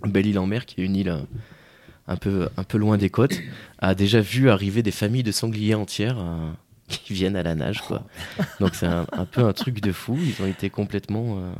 Belle 0.03 0.27
Île 0.27 0.39
en 0.39 0.47
Mer 0.47 0.65
qui 0.65 0.81
est 0.81 0.85
une 0.85 0.95
île 0.95 1.09
euh, 1.09 1.21
un 2.07 2.17
peu 2.17 2.49
un 2.57 2.63
peu 2.63 2.77
loin 2.77 2.97
des 2.97 3.09
côtes 3.09 3.39
a 3.79 3.95
déjà 3.95 4.19
vu 4.19 4.49
arriver 4.49 4.83
des 4.83 4.91
familles 4.91 5.23
de 5.23 5.31
sangliers 5.31 5.75
entières 5.75 6.19
euh, 6.19 6.51
qui 6.87 7.13
viennent 7.13 7.35
à 7.35 7.43
la 7.43 7.55
nage 7.55 7.81
quoi. 7.81 8.05
Donc 8.59 8.75
c'est 8.75 8.87
un, 8.87 9.05
un 9.11 9.25
peu 9.25 9.41
un 9.41 9.53
truc 9.53 9.79
de 9.81 9.91
fou. 9.91 10.17
Ils 10.19 10.41
ont 10.43 10.47
été 10.47 10.69
complètement 10.69 11.37
euh, 11.39 11.53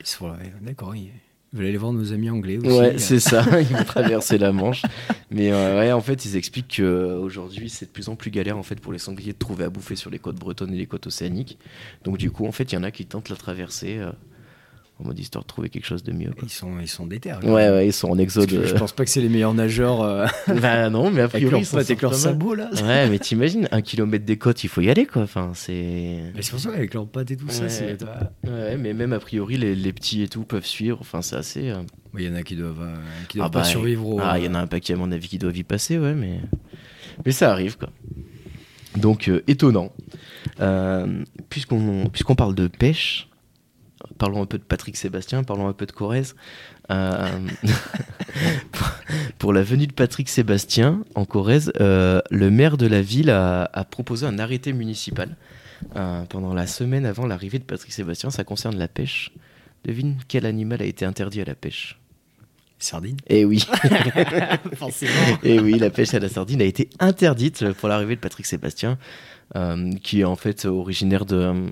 Ils 0.00 0.06
sont 0.06 0.32
D'accord, 0.62 0.94
ils 0.94 1.10
ils 1.52 1.58
veulent 1.58 1.66
aller 1.66 1.76
voir 1.78 1.92
nos 1.92 2.12
amis 2.12 2.30
anglais 2.30 2.58
aussi. 2.58 2.68
Ouais, 2.68 2.94
euh. 2.94 2.98
c'est 2.98 3.18
ça, 3.18 3.44
ils 3.60 3.76
vont 3.76 3.82
traverser 3.84 4.38
la 4.38 4.52
Manche. 4.52 4.82
Mais 5.30 5.52
euh, 5.52 5.80
ouais, 5.80 5.92
en 5.92 6.00
fait, 6.00 6.24
ils 6.24 6.36
expliquent 6.36 6.76
qu'aujourd'hui, 6.76 7.68
c'est 7.68 7.86
de 7.86 7.90
plus 7.90 8.08
en 8.08 8.14
plus 8.14 8.30
galère 8.30 8.56
en 8.56 8.62
fait, 8.62 8.80
pour 8.80 8.92
les 8.92 9.00
sangliers 9.00 9.32
de 9.32 9.38
trouver 9.38 9.64
à 9.64 9.70
bouffer 9.70 9.96
sur 9.96 10.10
les 10.10 10.20
côtes 10.20 10.36
bretonnes 10.36 10.72
et 10.72 10.76
les 10.76 10.86
côtes 10.86 11.08
océaniques. 11.08 11.58
Donc, 12.04 12.18
du 12.18 12.30
coup, 12.30 12.46
en 12.46 12.52
fait, 12.52 12.70
il 12.72 12.76
y 12.76 12.78
en 12.78 12.84
a 12.84 12.92
qui 12.92 13.04
tentent 13.04 13.30
la 13.30 13.36
traversée 13.36 13.98
euh, 13.98 14.12
en 15.02 15.06
mode 15.06 15.18
histoire 15.18 15.44
de 15.44 15.48
trouver 15.48 15.68
quelque 15.70 15.86
chose 15.86 16.02
de 16.02 16.12
mieux. 16.12 16.30
quoi. 16.32 16.42
Ils 16.44 16.50
sont, 16.50 16.78
ils 16.80 16.88
sont 16.88 17.06
déter. 17.06 17.32
Ouais, 17.42 17.70
ouais, 17.70 17.86
ils 17.88 17.92
sont 17.92 18.08
en 18.10 18.18
exode. 18.18 18.50
Je 18.50 18.56
euh, 18.56 18.78
pense 18.78 18.92
pas 18.92 19.04
que 19.04 19.10
c'est 19.10 19.20
les 19.20 19.28
meilleurs 19.28 19.54
nageurs 19.54 20.02
euh, 20.02 20.26
bah 20.60 20.90
non, 20.90 21.10
mais 21.10 21.22
a 21.22 21.28
priori, 21.28 21.50
leurs 21.50 21.60
ils 21.60 21.66
pattes, 21.66 21.90
avec 21.90 22.02
leurs 22.02 22.14
sabots 22.14 22.54
là. 22.54 22.70
Ouais, 22.82 23.08
mais 23.08 23.18
t'imagines, 23.18 23.68
un 23.72 23.80
kilomètre 23.82 24.24
des 24.24 24.36
côtes, 24.36 24.62
il 24.64 24.68
faut 24.68 24.80
y 24.80 24.90
aller 24.90 25.06
quoi. 25.06 25.22
Enfin, 25.22 25.52
c'est. 25.54 26.20
Mais 26.34 26.42
c'est 26.42 26.50
pour 26.50 26.60
ça 26.60 26.70
avec 26.70 26.92
leurs 26.94 27.06
pattes 27.06 27.30
et 27.30 27.36
tout 27.36 27.48
ça. 27.48 27.68
C'est- 27.68 27.98
Ouais, 28.46 28.76
mais 28.76 28.92
même 28.92 29.12
a 29.12 29.18
priori, 29.20 29.56
les, 29.56 29.74
les 29.74 29.92
petits 29.92 30.22
et 30.22 30.28
tout 30.28 30.42
peuvent 30.44 30.66
suivre. 30.66 30.98
Enfin, 31.00 31.22
c'est 31.22 31.36
assez. 31.36 31.70
euh, 31.70 31.76
Ouais, 32.12 32.24
Il 32.24 32.28
y 32.28 32.30
en 32.30 32.34
a 32.34 32.42
qui 32.42 32.56
doivent, 32.56 32.82
euh, 32.82 32.96
qui 33.28 33.38
Ah 33.38 33.42
doivent 33.42 33.50
pas 33.52 33.58
bah, 33.60 33.64
survivre 33.64 34.06
au. 34.06 34.20
Ah, 34.20 34.38
il 34.38 34.44
y 34.44 34.48
en 34.48 34.54
a 34.54 34.58
un 34.58 34.66
paquet 34.66 34.94
à 34.94 34.96
mon 34.96 35.12
avis 35.12 35.28
qui 35.28 35.38
doivent 35.38 35.56
y 35.56 35.62
passer, 35.62 35.98
ouais, 35.98 36.14
mais 36.14 36.40
mais 37.24 37.32
ça 37.32 37.52
arrive 37.52 37.76
quoi. 37.78 37.90
Donc 38.96 39.30
étonnant. 39.46 39.92
Puisqu'on 41.48 42.08
puisqu'on 42.12 42.34
parle 42.34 42.54
de 42.54 42.66
pêche, 42.68 43.28
parlons 44.20 44.42
un 44.42 44.46
peu 44.46 44.58
de 44.58 44.62
Patrick 44.62 44.96
Sébastien, 44.96 45.42
parlons 45.42 45.66
un 45.66 45.72
peu 45.72 45.86
de 45.86 45.92
Corrèze. 45.92 46.36
Euh, 46.90 47.28
pour- 49.38 49.52
la 49.52 49.62
venue 49.62 49.86
de 49.86 49.92
Patrick 49.92 50.28
Sébastien 50.28 51.02
en 51.14 51.24
Corrèze, 51.24 51.72
euh, 51.80 52.20
le 52.30 52.50
maire 52.50 52.76
de 52.76 52.86
la 52.86 53.00
ville 53.02 53.30
a, 53.30 53.68
a 53.72 53.84
proposé 53.84 54.26
un 54.26 54.38
arrêté 54.38 54.72
municipal 54.72 55.36
euh, 55.96 56.22
pendant 56.28 56.52
la 56.54 56.66
semaine 56.66 57.06
avant 57.06 57.26
l'arrivée 57.26 57.58
de 57.58 57.64
Patrick 57.64 57.92
Sébastien. 57.92 58.30
Ça 58.30 58.44
concerne 58.44 58.76
la 58.76 58.88
pêche. 58.88 59.32
Devine 59.84 60.16
quel 60.28 60.44
animal 60.46 60.82
a 60.82 60.84
été 60.84 61.04
interdit 61.04 61.40
à 61.40 61.44
la 61.44 61.54
pêche? 61.54 61.98
Sardine? 62.78 63.16
Eh 63.28 63.44
oui. 63.44 63.64
Forcément. 64.76 65.12
Et 65.42 65.58
oui, 65.60 65.78
la 65.78 65.90
pêche 65.90 66.14
à 66.14 66.18
la 66.18 66.28
sardine 66.28 66.62
a 66.62 66.64
été 66.64 66.88
interdite 66.98 67.72
pour 67.72 67.88
l'arrivée 67.88 68.16
de 68.16 68.20
Patrick 68.20 68.46
Sébastien, 68.46 68.96
euh, 69.56 69.92
qui 70.02 70.20
est 70.20 70.24
en 70.24 70.36
fait 70.36 70.64
originaire 70.64 71.24
de, 71.26 71.66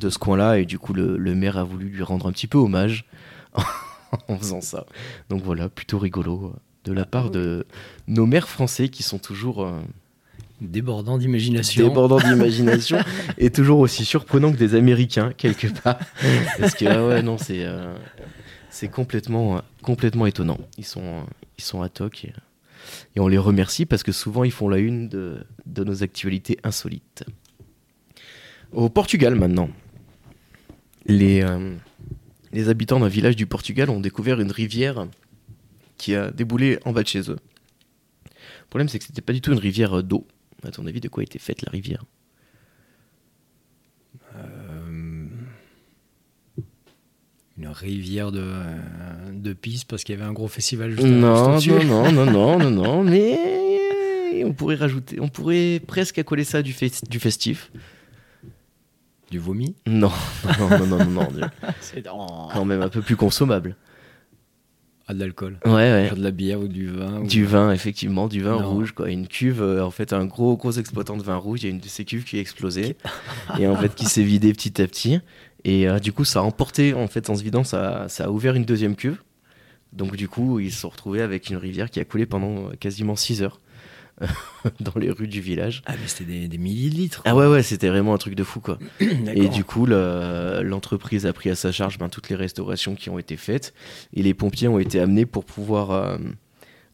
de 0.00 0.10
ce 0.10 0.18
coin-là, 0.18 0.58
et 0.58 0.64
du 0.64 0.78
coup 0.78 0.94
le, 0.94 1.16
le 1.16 1.34
maire 1.34 1.58
a 1.58 1.64
voulu 1.64 1.88
lui 1.88 2.02
rendre 2.02 2.26
un 2.26 2.32
petit 2.32 2.46
peu 2.46 2.58
hommage 2.58 3.04
en 4.28 4.38
faisant 4.38 4.60
ça. 4.60 4.86
Donc 5.28 5.42
voilà, 5.42 5.68
plutôt 5.68 5.98
rigolo 5.98 6.52
euh, 6.54 6.58
de 6.84 6.92
la 6.92 7.04
part 7.04 7.30
de 7.30 7.66
nos 8.06 8.26
maires 8.26 8.48
français 8.48 8.88
qui 8.88 9.02
sont 9.02 9.18
toujours 9.18 9.64
euh, 9.64 9.80
Débordant 10.60 11.18
d'imagination. 11.18 11.86
débordants 11.86 12.18
d'imagination 12.28 12.98
et 13.36 13.50
toujours 13.50 13.78
aussi 13.78 14.04
surprenants 14.04 14.50
que 14.50 14.56
des 14.56 14.74
Américains 14.74 15.32
quelque 15.36 15.68
part. 15.68 15.98
Parce 16.58 16.74
que 16.74 16.84
ah 16.86 17.06
ouais, 17.06 17.22
non, 17.22 17.38
c'est 17.38 17.64
euh, 17.64 17.94
c'est 18.70 18.88
complètement 18.88 19.62
complètement 19.82 20.26
étonnant. 20.26 20.58
Ils 20.76 20.84
sont 20.84 21.24
ils 21.58 21.64
sont 21.64 21.82
à 21.82 21.88
toc 21.88 22.24
et, 22.24 22.32
et 23.16 23.20
on 23.20 23.28
les 23.28 23.38
remercie 23.38 23.86
parce 23.86 24.02
que 24.02 24.12
souvent 24.12 24.44
ils 24.44 24.52
font 24.52 24.68
la 24.68 24.78
une 24.78 25.08
de, 25.08 25.44
nos 25.66 26.02
actualités 26.02 26.58
insolites. 26.64 27.24
Au 28.72 28.88
Portugal 28.88 29.34
maintenant, 29.34 29.70
les 31.06 31.42
euh, 31.42 31.74
les 32.52 32.68
habitants 32.68 33.00
d'un 33.00 33.08
village 33.08 33.36
du 33.36 33.46
Portugal 33.46 33.90
ont 33.90 34.00
découvert 34.00 34.40
une 34.40 34.52
rivière 34.52 35.06
qui 35.96 36.14
a 36.14 36.30
déboulé 36.30 36.78
en 36.84 36.92
bas 36.92 37.02
de 37.02 37.08
chez 37.08 37.30
eux. 37.30 37.38
Le 38.24 38.66
problème, 38.70 38.88
c'est 38.88 38.98
que 38.98 39.04
c'était 39.04 39.22
pas 39.22 39.32
du 39.32 39.40
tout 39.40 39.52
une 39.52 39.58
rivière 39.58 40.02
d'eau. 40.02 40.26
À 40.62 40.70
ton 40.70 40.86
avis, 40.86 41.00
de 41.00 41.08
quoi 41.08 41.22
était 41.22 41.38
faite 41.38 41.62
la 41.62 41.70
rivière? 41.70 42.04
Une 47.58 47.68
rivière 47.68 48.30
de, 48.30 48.40
euh, 48.40 48.76
de 49.32 49.52
piste 49.52 49.88
parce 49.90 50.04
qu'il 50.04 50.14
y 50.14 50.18
avait 50.18 50.28
un 50.28 50.32
gros 50.32 50.46
festival 50.48 50.92
juste 50.92 51.02
Non, 51.04 51.58
non, 51.58 51.84
non, 51.84 52.12
non, 52.12 52.24
non, 52.30 52.58
non, 52.58 52.70
non, 52.70 53.04
mais 53.04 54.44
on 54.44 54.52
pourrait 54.52 54.76
rajouter, 54.76 55.18
on 55.20 55.28
pourrait 55.28 55.80
presque 55.86 56.18
accoler 56.18 56.44
ça 56.44 56.62
du, 56.62 56.72
fes- 56.72 57.08
du 57.08 57.18
festif. 57.18 57.72
Du 59.30 59.38
vomi? 59.38 59.74
Non, 59.86 60.10
non, 60.58 60.68
non, 60.78 60.86
non, 60.86 61.04
non, 61.04 61.28
non, 61.32 61.48
C'est 61.80 62.02
quand 62.04 62.64
même 62.64 62.80
un 62.82 62.88
peu 62.88 63.02
plus 63.02 63.16
consommable. 63.16 63.76
Ah, 65.10 65.14
de 65.14 65.20
l'alcool. 65.20 65.58
Ouais, 65.64 65.72
ouais. 65.72 66.10
De 66.14 66.22
la 66.22 66.30
bière 66.30 66.60
ou 66.60 66.68
du 66.68 66.86
vin. 66.88 67.22
ou- 67.22 67.26
Du 67.26 67.44
vin, 67.46 67.72
effectivement, 67.72 68.28
du 68.28 68.42
vin 68.42 68.60
Non. 68.60 68.68
rouge, 68.74 68.92
quoi. 68.92 69.10
Une 69.10 69.26
cuve, 69.26 69.62
euh, 69.62 69.82
en 69.82 69.90
fait, 69.90 70.12
un 70.12 70.26
gros, 70.26 70.54
gros 70.58 70.72
exploitant 70.72 71.16
de 71.16 71.22
vin 71.22 71.36
rouge. 71.36 71.62
Il 71.62 71.64
y 71.64 71.68
a 71.68 71.70
une 71.70 71.80
de 71.80 71.88
ces 71.88 72.04
cuves 72.04 72.24
qui 72.24 72.36
a 72.36 72.40
explosé 72.40 72.94
et 73.58 73.66
en 73.66 73.74
fait 73.76 73.94
qui 73.94 74.04
s'est 74.04 74.22
vidée 74.22 74.52
petit 74.52 74.80
à 74.82 74.86
petit. 74.86 75.18
Et 75.64 75.88
euh, 75.88 75.98
du 75.98 76.12
coup, 76.12 76.24
ça 76.24 76.40
a 76.40 76.42
emporté, 76.42 76.94
en 76.94 77.06
fait, 77.08 77.30
en 77.30 77.34
se 77.36 77.42
vidant, 77.42 77.64
ça, 77.64 78.06
ça 78.08 78.26
a 78.26 78.30
ouvert 78.30 78.54
une 78.54 78.64
deuxième 78.64 78.96
cuve. 78.96 79.18
Donc, 79.92 80.16
du 80.16 80.28
coup, 80.28 80.60
ils 80.60 80.70
se 80.72 80.80
sont 80.80 80.88
retrouvés 80.90 81.22
avec 81.22 81.48
une 81.50 81.56
rivière 81.56 81.90
qui 81.90 81.98
a 82.00 82.04
coulé 82.04 82.26
pendant 82.26 82.68
euh, 82.68 82.72
quasiment 82.78 83.16
6 83.16 83.42
heures 83.42 83.60
dans 84.80 84.92
les 84.96 85.10
rues 85.10 85.28
du 85.28 85.40
village. 85.40 85.82
Ah, 85.86 85.92
mais 86.00 86.06
c'était 86.08 86.30
des, 86.32 86.48
des 86.48 86.58
milliers 86.58 86.90
de 86.90 86.94
litres. 86.96 87.22
Ah 87.24 87.34
ouais, 87.36 87.46
ouais, 87.46 87.62
c'était 87.62 87.88
vraiment 87.88 88.14
un 88.14 88.18
truc 88.18 88.34
de 88.34 88.44
fou, 88.44 88.60
quoi. 88.60 88.78
Et 89.00 89.48
du 89.48 89.64
coup, 89.64 89.86
le- 89.86 90.60
l'entreprise 90.62 91.24
a 91.26 91.32
pris 91.32 91.50
à 91.50 91.54
sa 91.54 91.72
charge 91.72 91.98
ben, 91.98 92.08
toutes 92.08 92.28
les 92.28 92.36
restaurations 92.36 92.94
qui 92.96 93.10
ont 93.10 93.18
été 93.18 93.36
faites 93.36 93.74
et 94.14 94.22
les 94.22 94.34
pompiers 94.34 94.68
ont 94.68 94.78
été 94.80 94.98
amenés 95.00 95.24
pour 95.26 95.44
pouvoir 95.44 95.90
euh, 95.92 96.18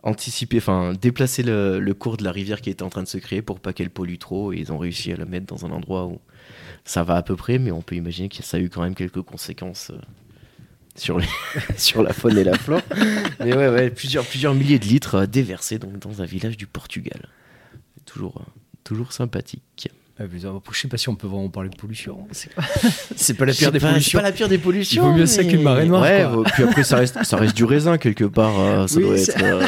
anticiper, 0.05 0.59
enfin 0.59 0.93
déplacer 0.93 1.43
le, 1.43 1.93
cours 1.93 2.17
de 2.17 2.25
la 2.25 2.31
rivière 2.31 2.61
qui 2.61 2.71
était 2.71 2.83
en 2.83 2.91
train 2.91 3.03
de 3.03 3.09
se 3.09 3.19
créer 3.19 3.43
pour 3.43 3.59
pas 3.59 3.73
qu'elle 3.73 3.91
pollue 3.91 4.19
trop. 4.19 4.53
Et 4.53 4.59
ils 4.59 4.73
ont 4.73 4.79
réussi 4.79 5.13
à 5.13 5.17
la 5.17 5.25
mettre 5.25 5.47
dans 5.47 5.67
un 5.67 5.71
endroit 5.71 6.07
où 6.07 6.21
ça 6.85 7.03
va 7.03 7.17
à 7.17 7.23
peu 7.23 7.35
près, 7.35 7.59
mais 7.59 7.73
on 7.73 7.83
peut 7.83 7.97
imaginer 7.97 8.29
que 8.29 8.43
ça 8.43 8.59
a 8.59 8.61
eu 8.61 8.69
quand 8.69 8.83
même 8.83 8.95
quelques 8.95 9.23
conséquences. 9.23 9.91
euh, 9.91 9.99
sur, 10.97 11.21
sur 11.77 12.03
la 12.03 12.13
faune 12.13 12.39
et 12.39 12.45
la 12.45 12.57
flore. 12.57 12.83
Mais 13.41 13.57
ouais, 13.57 13.91
plusieurs, 13.91 14.55
milliers 14.55 14.79
de 14.79 14.85
litres 14.85 15.15
euh, 15.17 15.27
déversés 15.27 15.79
dans 15.79 16.23
un 16.23 16.25
village 16.25 16.57
du 16.57 16.67
Portugal. 16.67 17.29
Toujours, 18.05 18.37
euh, 18.41 18.61
toujours 18.85 19.13
sympathique. 19.13 19.89
Ah, 20.17 20.23
mais, 20.33 20.39
je 20.39 20.79
sais 20.79 20.87
pas 20.89 20.97
si 20.97 21.09
on 21.09 21.17
peut 21.17 21.27
vraiment 21.27 21.49
parler 21.49 21.71
de 21.71 21.77
pollution. 21.77 22.19
C'est 22.33 22.55
pas, 22.55 22.63
pas 23.39 23.45
la 23.47 23.53
pire 23.53 23.73
des 23.73 23.81
pas- 23.81 23.87
C'est 23.89 23.93
pollutions. 23.95 24.19
pas 24.21 24.23
la 24.23 24.31
pire 24.33 24.49
des 24.49 24.59
pollutions. 24.59 25.03
Il 25.07 25.11
vaut 25.11 25.19
mieux 25.19 25.27
ça 25.27 25.43
qu'une 25.43 25.63
marée 25.63 25.87
noire, 25.87 26.03
Ouais, 26.03 26.25
quoi. 26.33 26.45
puis 26.45 26.63
après, 26.63 26.85
ça 26.85 26.97
reste, 26.99 27.25
ça 27.25 27.37
reste 27.37 27.57
du 27.57 27.65
raisin 27.65 27.99
quelque 27.99 28.25
part. 28.25 28.59
euh, 28.61 28.87
ça 28.87 28.97
Oui, 28.99 29.03
doit 29.07 29.17
être. 29.19 29.43
euh, 29.43 29.67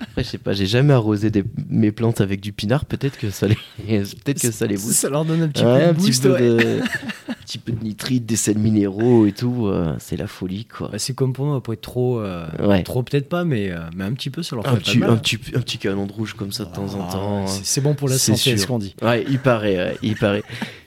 Après, 0.00 0.22
je 0.22 0.28
sais 0.28 0.38
pas, 0.38 0.52
j'ai 0.52 0.66
jamais 0.66 0.92
arrosé 0.94 1.30
des- 1.30 1.42
mes 1.68 1.90
plantes 1.90 2.20
avec 2.20 2.40
du 2.40 2.52
pinard. 2.52 2.84
Peut-être 2.84 3.18
que 3.18 3.30
ça 3.30 3.48
les, 3.48 3.56
peut-être 3.88 4.40
que 4.40 4.52
ça 4.52 4.66
les 4.66 4.76
booste. 4.76 4.92
Ça 5.00 5.08
leur 5.10 5.24
donne 5.24 5.42
un 5.42 5.48
petit 5.48 5.64
Ouais, 5.64 5.78
peu 5.78 5.84
de 5.84 5.90
un 5.90 5.94
petit 5.94 6.20
peu 6.20 6.32
ouais. 6.32 6.40
de, 6.40 6.80
un 7.28 7.34
petit 7.44 7.58
peu 7.58 7.72
de 7.72 7.82
nitrite, 7.84 8.24
des 8.24 8.36
sels 8.36 8.58
minéraux 8.58 9.26
et 9.26 9.32
tout. 9.32 9.66
euh, 9.66 9.94
c'est 9.98 10.16
la 10.16 10.28
folie, 10.28 10.64
quoi. 10.66 10.90
Bah, 10.92 10.98
c'est 11.00 11.14
comme 11.14 11.32
pour 11.32 11.46
nous, 11.46 11.54
après 11.56 11.74
trop, 11.76 12.20
euh, 12.20 12.46
Ouais. 12.60 12.84
trop 12.84 13.02
peut-être 13.02 13.28
pas, 13.28 13.42
mais, 13.44 13.70
euh, 13.72 13.78
mais 13.96 14.04
un 14.04 14.12
petit 14.12 14.30
peu, 14.30 14.44
ça 14.44 14.54
leur 14.54 14.64
fait 14.64 14.70
Un 14.70 14.74
pas 14.74 14.78
petit, 14.80 14.94
de 14.96 15.00
mal. 15.00 15.10
un, 15.10 15.16
petit, 15.16 15.38
un 15.56 15.60
petit 15.60 15.78
canon 15.78 16.06
de 16.06 16.12
rouge 16.12 16.34
comme 16.34 16.52
ça 16.52 16.64
de 16.66 16.72
temps 16.72 16.94
en 16.94 17.06
Ah, 17.08 17.12
temps. 17.12 17.46
c'est- 17.48 17.64
C'est 17.64 17.80
bon 17.80 17.94
pour 17.94 18.08
la 18.08 18.16
santé, 18.18 18.56
ce 18.56 18.66
qu'on 18.66 18.78
dit. 18.78 18.94
Ouais, 19.02 19.24
il 19.28 19.38
paraît, 19.40 19.87
il 20.02 20.16
paraît. 20.16 20.42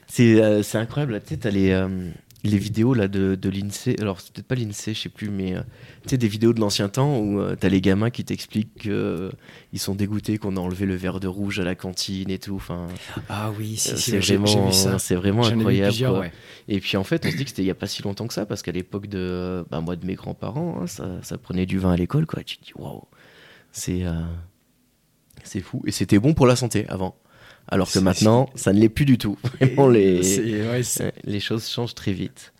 C'est 0.06 0.42
euh, 0.42 0.62
c'est 0.62 0.78
incroyable, 0.78 1.20
tu 1.22 1.30
sais, 1.30 1.36
t'as 1.38 1.50
les, 1.50 1.70
euh, 1.70 2.10
les 2.44 2.58
vidéos 2.58 2.92
là, 2.92 3.08
de, 3.08 3.34
de 3.34 3.48
l'INSEE, 3.48 3.96
alors 4.00 4.20
c'est 4.20 4.32
peut-être 4.32 4.46
pas 4.46 4.56
l'INSEE, 4.56 4.92
je 4.94 5.00
sais 5.02 5.08
plus, 5.08 5.30
mais 5.30 5.54
euh, 5.54 5.60
tu 6.02 6.10
sais, 6.10 6.18
des 6.18 6.28
vidéos 6.28 6.52
de 6.52 6.60
l'ancien 6.60 6.88
temps 6.90 7.18
où 7.18 7.40
euh, 7.40 7.54
t'as 7.58 7.68
les 7.70 7.80
gamins 7.80 8.10
qui 8.10 8.24
t'expliquent 8.24 8.74
qu'ils 8.80 9.78
sont 9.78 9.94
dégoûtés 9.94 10.36
qu'on 10.38 10.56
a 10.56 10.60
enlevé 10.60 10.84
le 10.84 10.96
verre 10.96 11.18
de 11.20 11.28
rouge 11.28 11.60
à 11.60 11.64
la 11.64 11.74
cantine 11.74 12.28
et 12.30 12.38
tout. 12.38 12.56
Enfin, 12.56 12.88
Ah 13.30 13.52
oui, 13.58 13.74
euh, 13.74 13.96
si, 13.96 13.96
si, 13.96 14.10
c'est 14.10 14.18
vraiment, 14.36 14.70
c'est 14.98 15.14
vraiment 15.14 15.46
incroyable. 15.46 15.88
plusieurs, 15.88 16.12
quoi. 16.12 16.20
ouais. 16.22 16.32
Et 16.68 16.80
puis 16.80 16.96
en 16.98 17.04
fait, 17.04 17.24
on 17.24 17.30
se 17.30 17.36
dit 17.36 17.44
que 17.44 17.50
c'était 17.50 17.62
il 17.62 17.66
y 17.68 17.70
a 17.70 17.74
pas 17.74 17.86
si 17.86 18.02
longtemps 18.02 18.26
que 18.26 18.34
ça, 18.34 18.44
parce 18.44 18.60
qu'à 18.62 18.72
l'époque 18.72 19.06
de, 19.06 19.64
bah, 19.70 19.80
moi, 19.80 19.96
de 19.96 20.04
mes 20.04 20.14
grands-parents, 20.14 20.80
hein, 20.82 20.86
ça, 20.88 21.08
ça 21.22 21.38
prenait 21.38 21.64
du 21.64 21.78
vin 21.78 21.92
à 21.92 21.96
l'école, 21.96 22.26
quoi. 22.26 22.42
Tu 22.42 22.58
te 22.58 22.64
dis, 22.64 22.72
waouh, 22.76 23.04
c'est 23.70 24.04
euh, 24.04 24.12
c'est 25.42 25.60
fou. 25.60 25.82
Et 25.86 25.92
c'était 25.92 26.18
bon 26.18 26.34
pour 26.34 26.46
la 26.46 26.56
santé 26.56 26.86
avant. 26.88 27.16
Alors 27.72 27.90
que 27.90 27.98
maintenant, 27.98 28.50
ça 28.54 28.72
ne 28.74 28.78
l'est 28.78 28.90
plus 28.90 29.06
du 29.06 29.16
tout. 29.16 29.38
Vraiment, 29.60 29.88
les, 29.88 30.20
ouais, 30.66 31.40
choses 31.40 31.66
changent 31.68 31.94
très 31.94 32.12
vite. 32.12 32.52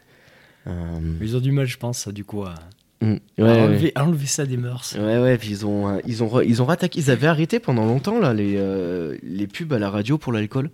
Euh, 0.67 0.73
Ils 1.21 1.37
ont 1.37 1.41
du 1.41 1.53
mal, 1.53 1.67
je 1.67 1.77
pense, 1.77 2.09
du 2.09 2.25
coup, 2.25 2.45
à, 2.45 2.55
mm, 3.03 3.13
ouais, 3.13 3.19
à 3.39 3.45
ouais. 3.45 3.61
enlever, 3.61 3.93
à 3.95 4.05
enlever 4.05 4.27
ça 4.27 4.47
des 4.47 4.57
mœurs. 4.57 4.95
Ouais, 4.99 5.19
ouais, 5.19 5.37
puis 5.37 5.51
ils 5.51 5.67
ont, 5.67 5.89
euh, 5.89 5.99
ils 6.07 6.23
ont, 6.23 6.41
ils 6.41 6.63
ont 6.63 6.65
rattaqué, 6.65 6.99
ils 6.99 7.11
avaient 7.11 7.27
arrêté 7.27 7.61
pendant 7.61 7.85
longtemps 7.85 8.19
là 8.19 8.33
les, 8.33 8.55
euh, 8.57 9.19
les 9.23 9.47
pubs 9.47 9.73
à 9.75 9.79
la 9.79 9.91
radio 9.91 10.17
pour 10.17 10.33
l'alcool. 10.33 10.71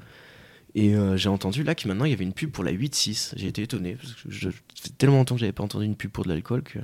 Et 0.74 0.94
euh, 0.94 1.16
j'ai 1.16 1.28
entendu 1.28 1.64
là 1.64 1.74
que 1.74 1.88
maintenant 1.88 2.04
il 2.04 2.10
y 2.10 2.14
avait 2.14 2.24
une 2.24 2.32
pub 2.34 2.50
pour 2.50 2.62
la 2.62 2.72
8-6. 2.72 3.32
J'ai 3.36 3.48
été 3.48 3.62
étonné 3.62 3.96
parce 3.96 4.12
que 4.14 4.30
je, 4.30 4.50
ça 4.50 4.56
fait 4.82 4.96
tellement 4.96 5.16
longtemps 5.16 5.34
que 5.34 5.40
j'avais 5.40 5.52
pas 5.52 5.64
entendu 5.64 5.84
une 5.86 5.96
pub 5.96 6.12
pour 6.12 6.24
de 6.24 6.28
l'alcool 6.28 6.62
que. 6.62 6.78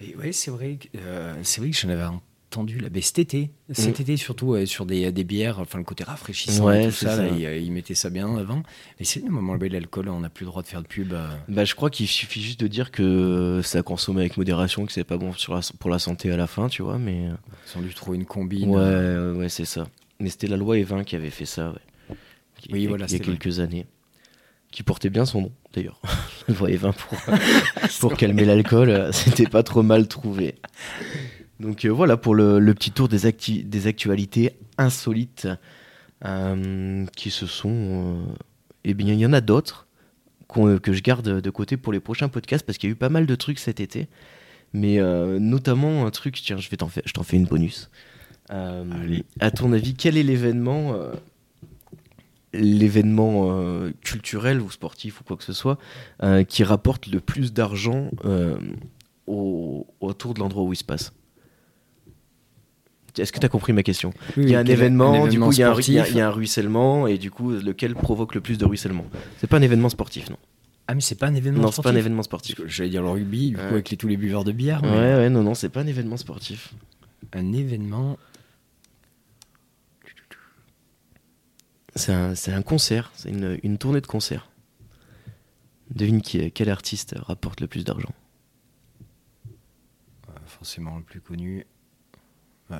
Et 0.00 0.14
ouais, 0.14 0.30
c'est 0.30 0.52
vrai, 0.52 0.76
que, 0.76 0.96
euh, 0.98 1.34
c'est 1.42 1.60
vrai 1.60 1.70
que 1.70 1.76
j'en 1.76 1.88
avais 1.88 2.04
entendu 2.50 2.78
là, 2.78 2.88
mais 2.92 3.00
cet 3.02 3.18
été, 3.18 3.50
Mm. 3.68 3.88
été 3.88 4.16
surtout 4.16 4.64
sur 4.66 4.86
des, 4.86 5.12
des 5.12 5.24
bières, 5.24 5.58
enfin 5.58 5.76
le 5.78 5.84
côté 5.84 6.02
rafraîchissant 6.04 6.64
Ouais, 6.66 6.84
et 6.84 6.88
tout 6.88 6.92
ça, 6.94 7.16
ça. 7.16 7.22
là, 7.22 7.28
ils, 7.36 7.44
euh, 7.46 7.58
ils 7.58 7.70
mettaient 7.70 7.94
ça 7.94 8.08
bien 8.10 8.34
avant. 8.36 8.62
Mais 8.98 9.04
c'est 9.04 9.22
le 9.22 9.30
moment 9.30 9.52
où 9.52 9.58
l'alcool, 9.58 10.08
on 10.08 10.20
n'a 10.20 10.30
plus 10.30 10.44
le 10.44 10.50
droit 10.50 10.62
de 10.62 10.66
faire 10.68 10.80
de 10.82 10.86
pub. 10.86 11.12
euh, 11.12 11.28
Bah, 11.48 11.64
je 11.66 11.74
crois 11.74 11.90
qu'il 11.90 12.08
suffit 12.08 12.40
juste 12.42 12.58
de 12.60 12.66
dire 12.66 12.90
que 12.90 13.60
ça 13.62 13.82
consomme 13.82 14.16
avec 14.18 14.36
modération, 14.38 14.86
que 14.86 14.92
c'est 14.92 15.04
pas 15.04 15.18
bon 15.18 15.32
sur 15.34 15.54
la- 15.54 15.60
pour 15.78 15.90
la 15.90 15.98
santé 15.98 16.30
à 16.30 16.36
la 16.38 16.46
fin, 16.46 16.68
tu 16.68 16.82
vois. 16.82 16.98
Mais 16.98 17.24
ils 17.74 17.78
ont 17.78 17.82
dû 17.82 17.92
trouver 17.94 18.16
une 18.16 18.24
combine. 18.26 18.70
ouais, 18.70 18.76
euh, 18.80 19.34
ouais, 19.34 19.48
c'est 19.50 19.66
ça. 19.66 19.86
Mais 20.20 20.30
c'était 20.30 20.46
la 20.48 20.56
loi 20.56 20.78
Evin 20.78 21.04
qui 21.04 21.14
avait 21.16 21.30
fait 21.30 21.46
ça, 21.46 21.70
ouais. 21.70 22.16
Qui- 22.58 22.70
Oui, 22.72 22.78
il 22.80 22.82
y 22.82 22.86
a- 22.86 22.88
voilà, 22.88 23.04
il 23.06 23.12
y 23.12 23.14
a 23.14 23.18
c'était 23.18 23.30
vrai. 23.30 23.38
quelques 23.38 23.60
années. 23.60 23.86
Qui 24.70 24.82
portait 24.82 25.08
bien 25.10 25.24
son 25.24 25.42
nom, 25.42 25.52
d'ailleurs. 25.74 26.00
la 26.48 26.54
loi 26.54 26.70
Evin 26.70 26.92
pour, 26.92 27.18
pour 28.00 28.16
calmer 28.16 28.44
l'alcool, 28.44 28.90
euh, 28.90 29.12
c'était 29.12 29.46
pas 29.46 29.62
trop 29.62 29.82
mal 29.82 30.08
trouvé. 30.08 30.56
Donc 31.60 31.84
euh, 31.84 31.88
voilà 31.88 32.16
pour 32.16 32.34
le, 32.34 32.58
le 32.58 32.74
petit 32.74 32.90
tour 32.90 33.08
des, 33.08 33.32
des 33.64 33.86
actualités 33.86 34.52
insolites 34.76 35.48
euh, 36.24 37.04
qui 37.16 37.30
se 37.30 37.46
sont. 37.46 37.70
euh, 37.72 38.32
eh 38.84 38.94
bien, 38.94 39.14
il 39.14 39.20
y 39.20 39.26
en 39.26 39.32
a 39.32 39.40
d'autres 39.40 39.86
que 40.48 40.92
je 40.92 41.02
garde 41.02 41.40
de 41.42 41.50
côté 41.50 41.76
pour 41.76 41.92
les 41.92 42.00
prochains 42.00 42.28
podcasts 42.28 42.64
parce 42.64 42.78
qu'il 42.78 42.88
y 42.88 42.92
a 42.92 42.94
eu 42.94 42.96
pas 42.96 43.10
mal 43.10 43.26
de 43.26 43.34
trucs 43.34 43.58
cet 43.58 43.80
été. 43.80 44.08
Mais 44.72 44.98
notamment 45.38 46.06
un 46.06 46.10
truc, 46.10 46.40
tiens, 46.42 46.56
je 46.58 46.70
vais 46.70 46.76
t'en 46.76 46.88
fais 46.88 47.36
une 47.36 47.44
bonus. 47.46 47.90
Allez. 48.50 49.24
à 49.40 49.50
ton 49.50 49.72
avis, 49.72 49.94
quel 49.94 50.16
est 50.16 50.22
l'événement, 50.22 50.94
l'événement 52.52 53.50
euh, 53.50 53.90
culturel 54.02 54.60
ou 54.60 54.70
sportif 54.70 55.20
ou 55.20 55.24
quoi 55.24 55.36
que 55.36 55.44
ce 55.44 55.52
soit, 55.52 55.78
euh, 56.22 56.44
qui 56.44 56.64
rapporte 56.64 57.06
le 57.08 57.20
plus 57.20 57.52
d'argent 57.52 58.10
euh, 58.24 58.58
au- 59.26 59.86
autour 60.00 60.34
de 60.34 60.40
l'endroit 60.40 60.62
où 60.64 60.72
il 60.72 60.76
se 60.76 60.84
passe? 60.84 61.12
Est-ce 63.18 63.32
que 63.32 63.38
tu 63.40 63.46
as 63.46 63.48
compris 63.48 63.72
ma 63.72 63.82
question 63.82 64.12
oui, 64.36 64.44
Il 64.44 64.50
y 64.50 64.54
a 64.54 64.60
un 64.60 64.64
événement, 64.64 65.26
du 65.26 65.38
coup 65.40 65.52
il 65.52 65.58
y, 65.58 65.62
a 65.62 65.70
un- 65.72 65.74
il 65.80 65.92
y 65.92 65.98
a- 65.98 66.02
sportif. 66.04 66.14
il 66.14 66.16
y 66.16 66.20
a 66.20 66.28
un 66.28 66.30
ruissellement, 66.30 67.06
et 67.06 67.18
du 67.18 67.30
coup 67.30 67.50
lequel 67.52 67.94
provoque 67.94 68.34
le 68.34 68.40
plus 68.40 68.58
de 68.58 68.64
ruissellement 68.64 69.06
C'est 69.38 69.46
pas 69.46 69.56
un 69.58 69.62
événement 69.62 69.88
sportif, 69.88 70.30
non 70.30 70.38
Ah, 70.86 70.94
mais 70.94 71.00
c'est 71.00 71.16
pas 71.16 71.26
un 71.26 71.34
événement 71.34 71.62
Non, 71.62 71.70
c'est 71.70 71.82
pas 71.82 71.90
un 71.90 71.92
sportif. 71.92 71.98
événement 72.00 72.22
sportif. 72.22 72.60
J'allais 72.66 72.90
dire 72.90 73.02
le 73.02 73.10
rugby, 73.10 73.50
du 73.50 73.56
coup, 73.56 73.62
Ouais. 73.62 73.68
avec 73.68 73.90
les, 73.90 73.96
tous 73.96 74.08
les 74.08 74.16
buveurs 74.16 74.44
de 74.44 74.52
bière. 74.52 74.82
Ouais, 74.82 74.90
mais 74.90 75.14
ouais, 75.16 75.30
non, 75.30 75.42
non, 75.42 75.54
c'est 75.54 75.68
pas 75.68 75.80
un 75.80 75.86
événement 75.86 76.16
sportif. 76.16 76.72
Un 77.34 77.52
événement. 77.52 78.16
C'est 81.94 82.52
un, 82.52 82.62
concert, 82.62 83.10
c'est 83.14 83.28
une, 83.30 83.58
une 83.64 83.76
tournée 83.76 84.00
de 84.00 84.06
concert. 84.06 84.48
Devine 85.92 86.22
qui, 86.22 86.52
quel 86.52 86.70
artiste 86.70 87.14
rapporte 87.18 87.60
le 87.60 87.66
plus 87.66 87.82
d'argent 87.84 88.12
euh, 90.28 90.32
forcément 90.46 90.96
le 90.98 91.02
plus 91.02 91.20
connu. 91.20 91.66
Euh, 92.70 92.78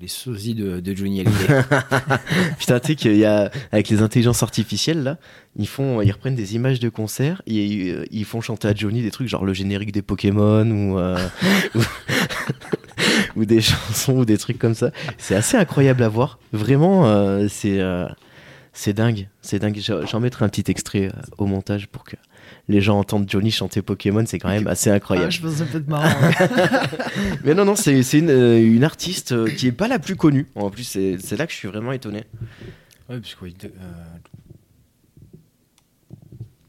les 0.00 0.08
sosies 0.08 0.54
de, 0.54 0.80
de 0.80 0.94
Johnny 0.94 1.20
Hallyday. 1.20 1.62
Putain, 2.58 2.78
tu 2.78 2.86
sais 2.88 2.94
qu'il 2.94 3.16
y 3.16 3.24
a, 3.24 3.50
avec 3.72 3.88
les 3.88 4.00
intelligences 4.02 4.42
artificielles, 4.42 5.02
là, 5.02 5.18
ils, 5.56 5.66
font, 5.66 6.00
ils 6.00 6.12
reprennent 6.12 6.36
des 6.36 6.54
images 6.54 6.78
de 6.78 6.88
concerts 6.88 7.42
et 7.46 7.90
euh, 7.90 8.04
ils 8.10 8.24
font 8.24 8.40
chanter 8.40 8.68
à 8.68 8.74
Johnny 8.74 9.02
des 9.02 9.10
trucs 9.10 9.28
genre 9.28 9.44
le 9.44 9.52
générique 9.54 9.92
des 9.92 10.02
Pokémon 10.02 10.70
ou, 10.70 10.98
euh, 10.98 11.18
ou, 13.36 13.44
des 13.44 13.60
chansons 13.60 14.18
ou 14.18 14.24
des 14.24 14.38
trucs 14.38 14.58
comme 14.58 14.74
ça. 14.74 14.92
C'est 15.16 15.34
assez 15.34 15.56
incroyable 15.56 16.02
à 16.02 16.08
voir. 16.08 16.38
Vraiment, 16.52 17.06
euh, 17.06 17.46
c'est 17.48 17.80
euh, 17.80 18.06
c'est 18.78 18.92
dingue. 18.92 19.28
C'est 19.42 19.58
dingue. 19.58 19.80
J'en 19.80 20.20
mettrai 20.20 20.44
un 20.44 20.48
petit 20.48 20.70
extrait 20.70 21.06
euh, 21.06 21.20
au 21.38 21.46
montage 21.46 21.88
pour 21.88 22.04
que 22.04 22.14
les 22.68 22.80
gens 22.80 22.98
entendent 22.98 23.28
Johnny 23.30 23.50
chanter 23.50 23.80
Pokémon. 23.82 24.24
C'est 24.26 24.38
quand 24.38 24.48
même 24.50 24.66
assez 24.66 24.90
incroyable. 24.90 25.28
Ah, 25.28 25.30
je 25.30 25.40
pense 25.40 25.52
que 25.52 25.58
ça 25.58 25.64
peut 25.66 25.78
être 25.78 25.88
marrant. 25.88 26.08
ouais. 26.26 26.34
Mais 27.44 27.54
non, 27.54 27.64
non, 27.64 27.74
c'est 27.76 28.02
c'est 28.02 28.18
une, 28.18 28.30
euh, 28.30 28.58
une 28.62 28.84
artiste 28.84 29.32
euh, 29.32 29.48
qui 29.48 29.66
est 29.68 29.72
pas 29.72 29.88
la 29.88 29.98
plus 29.98 30.16
connue. 30.16 30.46
En 30.54 30.70
plus, 30.70 30.84
c'est 30.84 31.16
c'est 31.18 31.36
là 31.36 31.46
que 31.46 31.52
je 31.52 31.58
suis 31.58 31.68
vraiment 31.68 31.92
étonné. 31.92 32.24
Ouais, 33.08 33.20
parce 33.20 33.34
que, 33.34 33.44
oui, 33.44 33.54
de- 33.58 33.68
euh, 33.68 34.04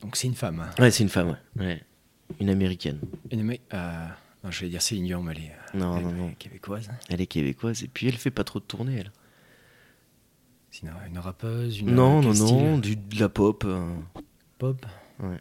Donc 0.02 0.16
c'est 0.16 0.28
une 0.28 0.36
femme. 0.36 0.60
hein. 0.62 0.70
Ouais, 0.82 0.92
c'est 0.92 1.04
une 1.04 1.10
femme, 1.10 1.30
ouais. 1.58 1.66
Ouais. 1.66 1.84
Une 2.40 2.50
américaine. 2.50 3.00
Une 3.32 3.58
euh, 3.74 4.06
non, 4.44 4.52
je 4.52 4.62
vais 4.62 4.70
dire 4.70 4.82
Céline 4.82 5.06
Dion, 5.06 5.22
mais 5.22 5.34
elle 5.36 5.44
est, 5.44 5.78
Non, 5.78 5.98
elle 5.98 6.04
non, 6.04 6.10
est 6.12 6.14
non. 6.14 6.32
québécoise. 6.40 6.90
Elle 7.10 7.20
est 7.22 7.28
québécoise 7.28 7.84
et 7.84 7.88
puis 7.90 8.08
elle 8.08 8.16
fait 8.16 8.32
pas 8.32 8.44
trop 8.46 8.60
de 8.60 8.64
tournées, 8.64 8.98
elle. 9.00 9.12
C'est 10.72 10.84
une, 10.84 10.92
une 11.12 11.20
rappeuse, 11.20 11.80
une 11.80 11.94
non, 11.94 12.22
non, 12.22 12.34
non, 12.34 12.78
du, 12.78 12.96
de 12.96 13.20
la 13.20 13.28
pop. 13.28 13.64
euh. 13.66 13.94
Pop. 14.60 14.86
Ouais. 15.20 15.40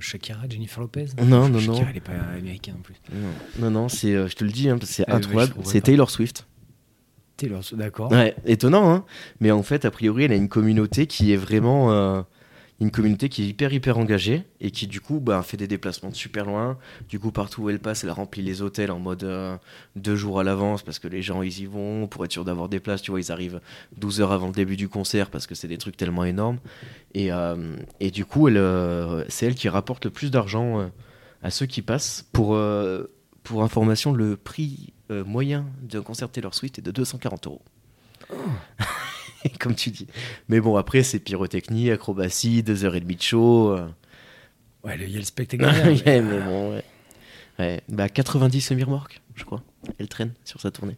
Shakira, 0.00 0.40
Jennifer 0.48 0.80
Lopez? 0.80 1.06
Non, 1.22 1.48
non, 1.48 1.58
Shakira, 1.58 1.74
non. 1.74 1.86
elle 1.90 1.96
est 1.96 2.00
pas 2.00 2.12
américaine 2.36 2.76
en 2.78 2.82
plus. 2.82 2.96
Non, 3.12 3.28
non, 3.58 3.70
non, 3.70 3.88
c'est, 3.88 4.14
euh, 4.14 4.28
je 4.28 4.36
te 4.36 4.44
le 4.44 4.50
dis, 4.50 4.68
hein, 4.68 4.78
c'est 4.82 5.04
trouverais 5.04 5.46
c'est 5.64 5.80
pas. 5.80 5.86
Taylor 5.86 6.10
Swift. 6.10 6.46
Taylor, 7.36 7.62
d'accord. 7.72 8.10
Ouais, 8.10 8.34
étonnant, 8.46 8.90
hein. 8.90 9.04
Mais 9.40 9.50
en 9.50 9.62
fait, 9.62 9.84
a 9.84 9.90
priori, 9.90 10.24
elle 10.24 10.32
a 10.32 10.36
une 10.36 10.48
communauté 10.48 11.06
qui 11.06 11.32
est 11.32 11.36
vraiment. 11.36 12.24
Une 12.78 12.90
communauté 12.90 13.28
qui 13.28 13.42
est 13.42 13.46
hyper, 13.46 13.72
hyper 13.72 13.96
engagée 13.96 14.44
et 14.60 14.70
qui, 14.70 14.86
du 14.86 15.00
coup, 15.00 15.18
bah, 15.18 15.42
fait 15.42 15.56
des 15.56 15.66
déplacements 15.66 16.10
de 16.10 16.14
super 16.14 16.44
loin. 16.44 16.76
Du 17.08 17.18
coup, 17.18 17.30
partout 17.30 17.62
où 17.62 17.70
elle 17.70 17.78
passe, 17.78 18.04
elle 18.04 18.10
remplit 18.10 18.42
les 18.42 18.60
hôtels 18.60 18.90
en 18.90 18.98
mode 18.98 19.24
euh, 19.24 19.56
deux 19.96 20.14
jours 20.14 20.40
à 20.40 20.44
l'avance 20.44 20.82
parce 20.82 20.98
que 20.98 21.08
les 21.08 21.22
gens, 21.22 21.40
ils 21.42 21.60
y 21.60 21.66
vont 21.66 22.06
pour 22.06 22.24
être 22.24 22.32
sûr 22.32 22.44
d'avoir 22.44 22.68
des 22.68 22.78
places. 22.78 23.00
Tu 23.00 23.10
vois, 23.10 23.20
ils 23.20 23.32
arrivent 23.32 23.60
12 23.96 24.20
heures 24.20 24.32
avant 24.32 24.48
le 24.48 24.52
début 24.52 24.76
du 24.76 24.88
concert 24.88 25.30
parce 25.30 25.46
que 25.46 25.54
c'est 25.54 25.68
des 25.68 25.78
trucs 25.78 25.96
tellement 25.96 26.24
énormes. 26.24 26.58
Et, 27.14 27.32
euh, 27.32 27.76
et 28.00 28.10
du 28.10 28.26
coup, 28.26 28.48
elle, 28.48 28.58
euh, 28.58 29.24
c'est 29.28 29.46
elle 29.46 29.54
qui 29.54 29.70
rapporte 29.70 30.04
le 30.04 30.10
plus 30.10 30.30
d'argent 30.30 30.90
à 31.42 31.50
ceux 31.50 31.66
qui 31.66 31.80
passent. 31.80 32.26
Pour, 32.32 32.58
pour 33.42 33.62
information, 33.62 34.12
le 34.12 34.36
prix 34.36 34.92
moyen 35.08 35.64
d'un 35.80 36.02
concert 36.02 36.28
Taylor 36.28 36.54
Swift 36.54 36.78
est 36.78 36.82
de 36.82 36.90
240 36.90 37.46
euros. 37.46 37.62
Comme 39.60 39.74
tu 39.74 39.90
dis. 39.90 40.06
Mais 40.48 40.60
bon, 40.60 40.76
après, 40.76 41.02
c'est 41.02 41.18
pyrotechnie, 41.18 41.90
acrobatie, 41.90 42.62
deux 42.62 42.84
heures 42.84 42.94
et 42.96 43.00
demie 43.00 43.16
de 43.16 43.22
show. 43.22 43.70
euh. 43.72 43.86
Ouais, 44.84 44.96
le- 44.96 45.04
il 45.04 45.10
y 45.12 45.16
a 45.16 45.18
le 45.18 45.24
spectacle. 45.24 45.64
mais 46.06 46.20
mais- 46.22 46.40
bon, 46.40 46.72
ouais. 46.74 46.84
Ouais, 47.58 47.80
bah 47.88 48.08
90 48.10 48.60
semi-remorques, 48.60 49.22
je 49.34 49.44
crois. 49.44 49.62
Elle 49.98 50.08
traîne 50.08 50.32
sur 50.44 50.60
sa 50.60 50.70
tournée. 50.70 50.96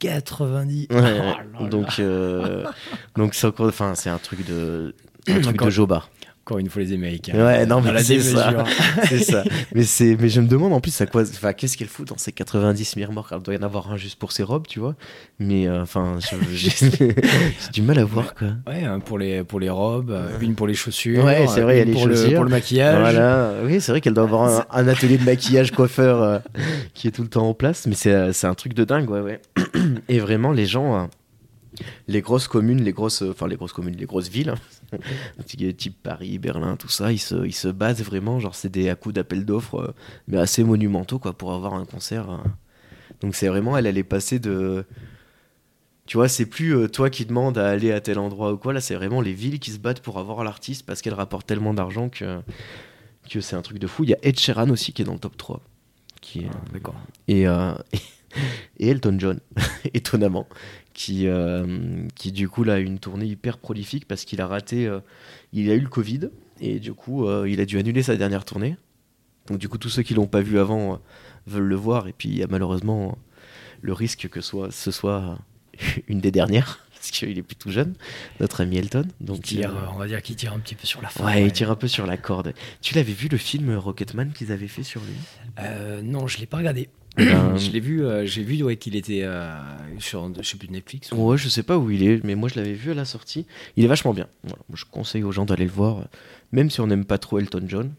90. 0.00 0.88
Ouais, 0.90 1.20
Oh 1.60 1.66
donc, 1.68 1.98
euh, 2.00 2.64
donc 3.16 3.34
c'est 3.34 3.46
encore, 3.46 3.68
enfin, 3.68 3.94
c'est 3.94 4.10
un 4.10 4.18
truc 4.18 4.44
de, 4.44 4.94
un 5.28 5.34
truc 5.40 5.54
Encore- 5.54 5.66
de 5.66 5.70
Joba. 5.72 6.08
Encore 6.46 6.58
une 6.58 6.68
fois, 6.68 6.82
les 6.82 6.92
Américains. 6.92 7.32
Ouais, 7.42 7.64
non, 7.64 7.80
mais 7.80 8.02
c'est 8.02 8.20
ça. 8.20 8.64
c'est 9.08 9.18
ça. 9.20 9.44
Mais 9.74 9.82
mais 10.20 10.28
je 10.28 10.40
me 10.42 10.46
demande 10.46 10.74
en 10.74 10.80
plus 10.80 11.00
à 11.00 11.06
quoi, 11.06 11.22
enfin, 11.22 11.54
qu'est-ce 11.54 11.78
qu'elle 11.78 11.88
fout 11.88 12.06
dans 12.06 12.18
ces 12.18 12.32
90 12.32 12.84
semi-remorques 12.84 13.32
Il 13.34 13.42
doit 13.42 13.54
y 13.54 13.56
en 13.56 13.62
avoir 13.62 13.90
un 13.90 13.96
juste 13.96 14.18
pour 14.18 14.30
ses 14.30 14.42
robes, 14.42 14.66
tu 14.68 14.78
vois. 14.78 14.94
Mais 15.38 15.66
euh, 15.66 15.80
enfin, 15.80 16.18
je- 16.20 16.36
j'ai 16.54 17.14
du 17.72 17.80
mal 17.80 17.98
à 17.98 18.04
voir 18.04 18.34
quoi. 18.34 18.48
Ouais, 18.66 18.82
pour 19.06 19.18
les, 19.18 19.42
pour 19.42 19.58
les 19.58 19.70
robes, 19.70 20.10
euh, 20.10 20.38
une 20.42 20.54
pour 20.54 20.66
les 20.66 20.74
chaussures. 20.74 21.24
Ouais, 21.24 21.46
c'est 21.46 21.62
vrai, 21.62 21.76
il 21.76 21.78
y 21.78 21.80
a 21.80 21.84
une 21.84 21.88
les 21.92 21.94
pour 21.94 22.06
le, 22.08 22.14
chaussures. 22.14 22.34
pour 22.34 22.44
le 22.44 22.50
maquillage. 22.50 23.00
Voilà, 23.00 23.52
oui, 23.64 23.80
c'est 23.80 23.92
vrai 23.92 24.02
qu'elle 24.02 24.12
doit 24.14 24.24
avoir 24.24 24.42
un, 24.44 24.66
un 24.70 24.86
atelier 24.86 25.16
de 25.16 25.24
maquillage 25.24 25.70
coiffeur 25.70 26.22
euh, 26.22 26.38
qui 26.92 27.08
est 27.08 27.10
tout 27.10 27.22
le 27.22 27.28
temps 27.28 27.48
en 27.48 27.54
place, 27.54 27.86
mais 27.86 27.94
c'est 27.94 28.12
euh, 28.12 28.32
c'est 28.34 28.46
un 28.46 28.54
truc 28.54 28.74
de 28.74 28.84
dingue, 28.84 29.08
ouais, 29.08 29.20
ouais. 29.20 29.40
Et 30.10 30.18
vraiment, 30.18 30.52
les 30.52 30.66
gens, 30.66 30.94
euh, 30.94 31.06
les 32.08 32.20
grosses 32.20 32.48
communes, 32.48 32.82
les 32.82 32.92
grosses, 32.92 33.22
euh, 33.22 33.30
enfin 33.30 33.48
les 33.48 33.56
grosses 33.56 33.72
communes, 33.72 33.96
les 33.96 34.06
grosses 34.06 34.28
villes, 34.28 34.50
hein, 34.92 34.98
type 35.76 35.96
Paris, 36.02 36.38
Berlin, 36.38 36.76
tout 36.76 36.88
ça, 36.88 37.12
ils 37.12 37.18
se, 37.18 37.44
ils 37.46 37.54
se 37.54 37.68
basent 37.68 38.02
vraiment, 38.02 38.38
genre 38.40 38.54
c'est 38.54 38.68
des 38.68 38.88
à 38.90 38.94
coups 38.94 39.14
d'appel 39.14 39.44
d'offres, 39.44 39.80
euh, 39.80 39.94
mais 40.28 40.38
assez 40.38 40.62
monumentaux 40.64 41.18
quoi, 41.18 41.32
pour 41.32 41.52
avoir 41.52 41.74
un 41.74 41.84
concert. 41.84 42.30
euh. 42.30 42.36
Donc 43.20 43.34
c'est 43.34 43.48
vraiment, 43.48 43.76
elle, 43.76 43.86
elle 43.86 43.98
est 43.98 44.04
passée 44.04 44.38
de 44.38 44.84
tu 46.06 46.18
vois, 46.18 46.28
c'est 46.28 46.44
plus 46.44 46.76
euh, 46.76 46.86
toi 46.86 47.08
qui 47.08 47.24
demandes 47.24 47.56
à 47.56 47.70
aller 47.70 47.90
à 47.90 47.98
tel 48.00 48.18
endroit 48.18 48.52
ou 48.52 48.58
quoi. 48.58 48.74
Là, 48.74 48.82
c'est 48.82 48.94
vraiment 48.94 49.22
les 49.22 49.32
villes 49.32 49.58
qui 49.58 49.70
se 49.70 49.78
battent 49.78 50.00
pour 50.00 50.18
avoir 50.18 50.44
l'artiste 50.44 50.84
parce 50.84 51.00
qu'elle 51.00 51.14
rapporte 51.14 51.46
tellement 51.46 51.72
d'argent 51.72 52.10
que, 52.10 52.40
que 53.30 53.40
c'est 53.40 53.56
un 53.56 53.62
truc 53.62 53.78
de 53.78 53.86
fou. 53.86 54.04
Il 54.04 54.10
y 54.10 54.14
a 54.14 54.18
Ed 54.22 54.38
Sheeran 54.38 54.68
aussi 54.68 54.92
qui 54.92 55.00
est 55.00 55.06
dans 55.06 55.14
le 55.14 55.18
top 55.18 55.38
3. 55.38 55.62
Qui 56.20 56.40
est, 56.40 56.48
Ah, 56.52 56.58
D'accord. 56.74 56.94
et, 57.26 57.44
et 58.78 58.88
Elton 58.88 59.16
John, 59.18 59.40
étonnamment, 59.94 60.46
qui, 60.94 61.26
euh, 61.26 62.06
qui 62.14 62.32
du 62.32 62.48
coup 62.48 62.64
là, 62.64 62.74
a 62.74 62.78
eu 62.78 62.84
une 62.84 62.98
tournée 62.98 63.26
hyper 63.26 63.58
prolifique 63.58 64.06
parce 64.08 64.24
qu'il 64.24 64.40
a 64.40 64.46
raté. 64.46 64.86
euh, 64.86 65.00
il 65.52 65.70
a 65.70 65.74
eu 65.74 65.80
le 65.80 65.88
Covid 65.88 66.30
et 66.60 66.78
du 66.80 66.94
coup, 66.94 67.26
euh, 67.26 67.48
il 67.48 67.60
a 67.60 67.66
dû 67.66 67.78
annuler 67.78 68.02
sa 68.02 68.16
dernière 68.16 68.44
tournée. 68.44 68.76
Donc, 69.48 69.58
du 69.58 69.68
coup, 69.68 69.76
tous 69.76 69.90
ceux 69.90 70.02
qui 70.02 70.14
l'ont 70.14 70.26
pas 70.26 70.40
vu 70.40 70.58
avant 70.58 71.00
veulent 71.46 71.64
le 71.64 71.76
voir. 71.76 72.08
Et 72.08 72.14
puis, 72.16 72.30
il 72.30 72.38
y 72.38 72.42
a 72.42 72.46
malheureusement 72.46 73.18
le 73.82 73.92
risque 73.92 74.28
que 74.28 74.40
soit, 74.40 74.70
ce 74.70 74.90
soit 74.90 75.38
une 76.08 76.20
des 76.20 76.30
dernières 76.30 76.80
parce 76.94 77.10
qu'il 77.10 77.36
est 77.36 77.42
plus 77.42 77.56
tout 77.56 77.70
jeune, 77.70 77.94
notre 78.40 78.62
ami 78.62 78.78
Elton. 78.78 79.06
Donc, 79.20 79.42
tire, 79.42 79.76
euh, 79.76 79.86
on 79.92 79.98
va 79.98 80.06
dire 80.06 80.22
qu'il 80.22 80.36
tire 80.36 80.54
un 80.54 80.58
petit 80.58 80.74
peu 80.74 80.86
sur 80.86 81.02
la 81.02 81.08
fin. 81.08 81.26
Ouais, 81.26 81.44
il 81.44 81.52
tire 81.52 81.70
un 81.70 81.76
peu 81.76 81.88
sur 81.88 82.06
la 82.06 82.16
corde. 82.16 82.54
Tu 82.80 82.94
l'avais 82.94 83.12
vu 83.12 83.28
le 83.28 83.36
film 83.36 83.76
Rocketman 83.76 84.32
qu'ils 84.32 84.52
avaient 84.52 84.68
fait 84.68 84.84
sur 84.84 85.02
lui? 85.02 85.14
Euh, 85.58 86.00
non, 86.02 86.26
je 86.26 86.38
l'ai 86.38 86.46
pas 86.46 86.56
regardé. 86.56 86.88
Ben, 87.16 87.56
je 87.56 87.70
l'ai 87.70 87.80
vu, 87.80 88.04
euh, 88.04 88.26
j'ai 88.26 88.42
vu 88.42 88.62
ouais, 88.64 88.76
qu'il 88.76 88.96
était 88.96 89.22
euh, 89.22 89.54
sur, 89.98 90.28
je 90.40 90.42
sais 90.48 90.56
plus, 90.56 90.68
Netflix. 90.68 91.12
ou- 91.12 91.16
Ouais, 91.16 91.38
je 91.38 91.48
sais 91.48 91.62
pas 91.62 91.78
où 91.78 91.90
il 91.90 92.02
est, 92.02 92.24
mais 92.24 92.34
moi 92.34 92.48
je 92.48 92.56
l'avais 92.56 92.72
vu 92.72 92.90
à 92.90 92.94
la 92.94 93.04
sortie. 93.04 93.46
Il 93.76 93.84
est 93.84 93.88
vachement 93.88 94.12
bien. 94.12 94.26
Voilà, 94.42 94.62
je 94.74 94.84
conseille 94.90 95.22
aux 95.22 95.30
gens 95.32 95.44
d'aller 95.44 95.64
le 95.64 95.70
voir, 95.70 95.98
euh, 95.98 96.04
même 96.52 96.70
si 96.70 96.80
on 96.80 96.86
n'aime 96.88 97.04
pas 97.04 97.18
trop 97.18 97.38
Elton 97.38 97.62
John. 97.68 97.92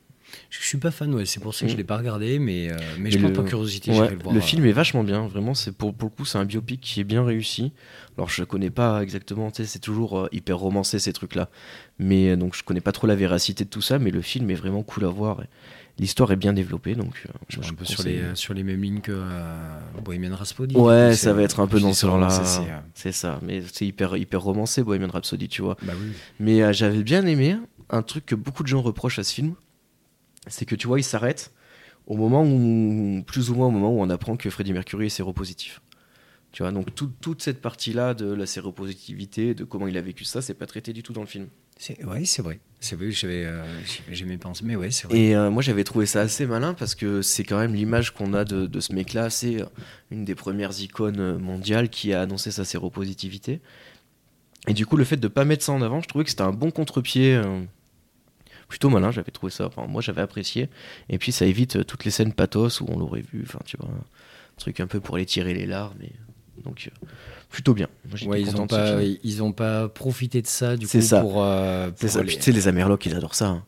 Je, 0.49 0.60
je 0.60 0.65
suis 0.67 0.78
pas 0.80 0.91
fan, 0.91 1.13
ouais, 1.15 1.25
c'est 1.25 1.39
pour 1.39 1.54
ça 1.56 1.62
que 1.65 1.69
je 1.71 1.75
Mm. 1.75 1.78
l'ai 1.78 1.84
pas 1.86 1.95
regardé, 1.97 2.39
mais, 2.39 2.67
mais 2.99 3.10
je 3.10 3.15
Mais 3.17 3.21
pense 3.21 3.30
le- 3.32 3.36
par 3.38 3.45
curiosité, 3.45 3.91
Ouais, 3.91 4.10
le 4.10 4.17
voir. 4.21 4.36
le 4.36 4.41
film 4.41 4.65
est 4.65 4.73
vachement 4.73 5.04
bien, 5.06 5.28
vraiment. 5.28 5.54
C'est 5.54 5.71
pour, 5.71 5.93
pour 5.93 6.10
le 6.10 6.15
coup, 6.15 6.25
c'est 6.25 6.38
un 6.38 6.43
biopic 6.43 6.82
qui 6.82 6.99
est 6.99 7.06
bien 7.06 7.23
réussi. 7.23 7.71
Alors 8.17 8.28
je 8.30 8.43
connais 8.43 8.69
pas 8.71 9.01
exactement, 9.01 9.49
c'est 9.54 9.80
toujours 9.80 10.28
hyper 10.34 10.58
romancé 10.58 10.99
ces 10.99 11.13
trucs-là. 11.13 11.49
Mais 11.99 12.36
donc 12.36 12.54
je 12.54 12.63
connais 12.63 12.82
pas 12.82 12.91
trop 12.91 13.08
la 13.08 13.15
véracité 13.15 13.63
de 13.63 13.69
tout 13.69 13.82
ça, 13.82 13.97
mais 13.97 14.12
le 14.12 14.21
film 14.21 14.49
est 14.51 14.56
vraiment 14.56 14.84
cool 14.84 15.06
à 15.06 15.10
voir. 15.10 15.41
et 15.41 15.45
L'histoire 15.97 16.31
est 16.34 16.36
bien 16.36 16.51
développée, 16.51 16.93
donc 16.93 17.13
euh, 17.25 17.31
je 17.47 17.62
je 17.62 17.69
un 17.71 17.73
peu 17.73 17.86
sur 17.86 17.97
conseille. 17.97 18.15
les, 18.17 18.21
euh, 18.21 18.36
sur 18.36 18.53
les 18.53 18.63
mêmes 18.63 18.81
lignes 18.84 18.99
que 18.99 19.13
euh, 19.15 19.79
Bohemian 20.03 20.36
Rhapsody. 20.36 20.75
Ouais, 20.75 21.15
ça 21.15 21.31
va 21.31 21.41
être 21.43 21.62
un 21.62 21.67
peu 21.67 21.79
dans 21.79 21.93
ce 21.93 22.05
genre-là. 22.05 22.29
c'est- 22.93 23.12
ça, 23.13 23.39
mais 23.41 23.62
c'est 23.71 23.86
hyper 23.88 24.17
hyper 24.17 24.41
romancé 24.41 24.84
Bohemian 24.84 25.08
Rhapsody, 25.10 25.47
tu 25.47 25.62
vois. 25.62 25.77
Bah 25.84 25.93
oui. 25.97 26.12
Mais 26.39 26.62
euh, 26.62 26.73
j'avais 26.73 27.01
bien 27.03 27.25
aimé 27.25 27.55
un 27.89 28.01
truc 28.01 28.25
que 28.25 28.36
beaucoup 28.36 28.63
de 28.63 28.67
gens 28.67 28.81
reprochent 28.81 29.19
à 29.19 29.23
ce 29.23 29.34
film, 29.34 29.53
c'est 30.47 30.65
que 30.65 30.75
tu 30.75 30.86
vois, 30.88 30.99
il 30.99 31.03
s'arrête 31.03 31.53
au 32.08 32.17
moment 32.17 32.43
où, 32.43 33.23
plus 33.25 33.49
ou 33.49 33.55
moins 33.55 33.67
au 33.67 33.71
moment 33.71 33.91
où 33.91 34.01
on 34.01 34.10
apprend 34.10 34.36
que 34.36 34.49
Freddie 34.49 34.73
Mercury 34.73 35.05
est 35.05 35.10
séropositif. 35.10 35.81
Tu 36.51 36.62
vois, 36.63 36.71
donc 36.71 36.93
tout- 36.93 37.12
toute 37.21 37.41
cette 37.41 37.62
partie-là 37.62 38.13
de 38.13 38.31
la 38.34 38.45
séropositivité, 38.45 39.53
de 39.53 39.63
comment 39.63 39.88
il 39.88 39.97
a 39.97 40.01
vécu 40.01 40.23
ça, 40.25 40.41
c'est 40.41 40.53
pas 40.53 40.65
traité 40.65 40.93
du 40.93 41.03
tout 41.03 41.13
dans 41.13 41.21
le 41.21 41.27
film. 41.27 41.47
Ouais, 42.04 42.26
c'est 42.26 42.42
vrai. 42.42 42.60
C'est 42.80 42.96
vrai, 42.96 43.12
j'avais, 43.12 43.46
euh, 43.46 44.38
pensé, 44.40 44.64
mais 44.64 44.76
ouais, 44.76 44.92
c'est 44.92 45.08
vrai. 45.08 45.18
Et 45.18 45.36
euh, 45.36 45.50
moi, 45.50 45.62
j'avais 45.62 45.84
trouvé 45.84 46.06
ça 46.06 46.22
assez 46.22 46.46
malin 46.46 46.74
parce 46.74 46.96
que 46.96 47.22
c'est 47.22 47.44
quand 47.44 47.58
même 47.58 47.74
l'image 47.74 48.12
qu'on 48.12 48.34
a 48.34 48.46
de, 48.46 48.68
de 48.68 48.80
ce 48.80 48.94
mec-là. 48.94 49.30
C'est 49.30 49.62
euh, 49.62 49.66
une 50.12 50.24
des 50.24 50.36
premières 50.36 50.80
icônes 50.80 51.20
euh, 51.20 51.38
mondiales 51.38 51.90
qui 51.90 52.14
a 52.14 52.22
annoncé 52.22 52.52
sa 52.52 52.64
séropositivité. 52.64 53.60
Et 54.68 54.74
du 54.74 54.86
coup, 54.86 54.98
le 54.98 55.04
fait 55.04 55.18
de 55.18 55.28
pas 55.28 55.46
mettre 55.46 55.64
ça 55.64 55.72
en 55.74 55.82
avant, 55.82 56.02
je 56.02 56.08
trouvais 56.08 56.24
que 56.24 56.30
c'était 56.30 56.44
un 56.44 56.52
bon 56.52 56.72
contre-pied. 56.72 57.40
plutôt 58.68 58.90
malin, 58.90 59.12
j'avais 59.12 59.32
trouvé 59.32 59.52
ça. 59.52 59.68
Enfin, 59.68 59.86
moi, 59.88 60.02
j'avais 60.02 60.22
apprécié. 60.22 60.70
Et 61.10 61.18
puis, 61.18 61.32
ça 61.32 61.46
évite 61.46 61.86
toutes 61.86 62.06
les 62.06 62.12
scènes 62.12 62.34
pathos 62.34 62.82
où 62.82 62.86
on 62.88 62.98
l'aurait 62.98 63.22
vu. 63.22 63.44
Enfin, 63.46 63.60
tu 63.66 63.78
vois, 63.78 63.90
un 63.90 64.58
truc 64.58 64.80
un 64.80 64.88
peu 64.88 65.00
pour 65.00 65.18
les 65.18 65.26
tirer 65.26 65.54
les 65.54 65.66
larmes. 65.66 66.02
Et... 66.02 66.14
Donc, 66.64 66.90
plutôt 67.56 67.74
bien. 67.74 67.88
Moi, 68.10 68.18
j'étais 68.18 68.30
Ouais, 68.32 68.41
ils 68.41 68.48
content 68.48 68.63
ont 68.63 68.65
de 68.65 68.72
ce 68.72 68.76
pas, 68.76 69.02
ils 69.24 69.41
ont 69.44 69.52
pas 69.54 69.88
profité 69.88 70.41
de 70.41 70.48
ça 70.48 70.76
du 70.76 70.86
coup 70.86 70.91
C'est 70.91 71.00
ça. 71.02 71.22
pour. 71.22 71.41
euh, 71.41 71.89
pour 71.89 72.10
ça. 72.10 72.20
les- 72.20 72.26
Puis, 72.28 72.36
tu 72.36 72.41
sais, 72.44 72.52
les 72.52 72.68
Amerlocs, 72.68 73.06
ils 73.06 73.15
adorent 73.15 73.34
ça. 73.36 73.46
hein. 73.48 73.63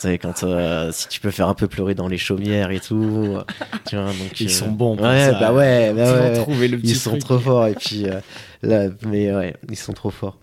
Tu 0.00 0.08
sais, 0.08 0.18
quand 0.18 0.42
euh, 0.42 0.90
si 0.90 1.06
tu 1.06 1.20
peux 1.20 1.30
faire 1.30 1.46
un 1.48 1.54
peu 1.54 1.68
pleurer 1.68 1.94
dans 1.94 2.08
les 2.08 2.18
chaumières 2.18 2.72
et 2.72 2.80
tout. 2.80 3.38
tu 3.86 3.94
vois, 3.94 4.06
donc, 4.06 4.40
Ils 4.40 4.48
euh, 4.48 4.50
sont 4.50 4.72
bons 4.72 4.96
pour 4.96 5.06
ouais, 5.06 5.30
ça. 5.30 5.38
bah 5.38 5.52
ouais, 5.52 5.90
Ils 5.90 5.94
bah 5.96 6.02
ont 6.12 6.20
ouais. 6.20 6.32
trouvé 6.34 6.66
le 6.66 6.78
petit 6.78 6.90
Ils 6.90 6.96
sont 6.96 7.10
truc. 7.10 7.22
trop 7.22 7.38
forts. 7.38 7.66
Et 7.68 7.74
puis 7.74 8.08
euh, 8.08 8.18
là, 8.62 8.88
mais 9.06 9.32
ouais, 9.32 9.54
ils 9.70 9.76
sont 9.76 9.92
trop 9.92 10.10
forts. 10.10 10.36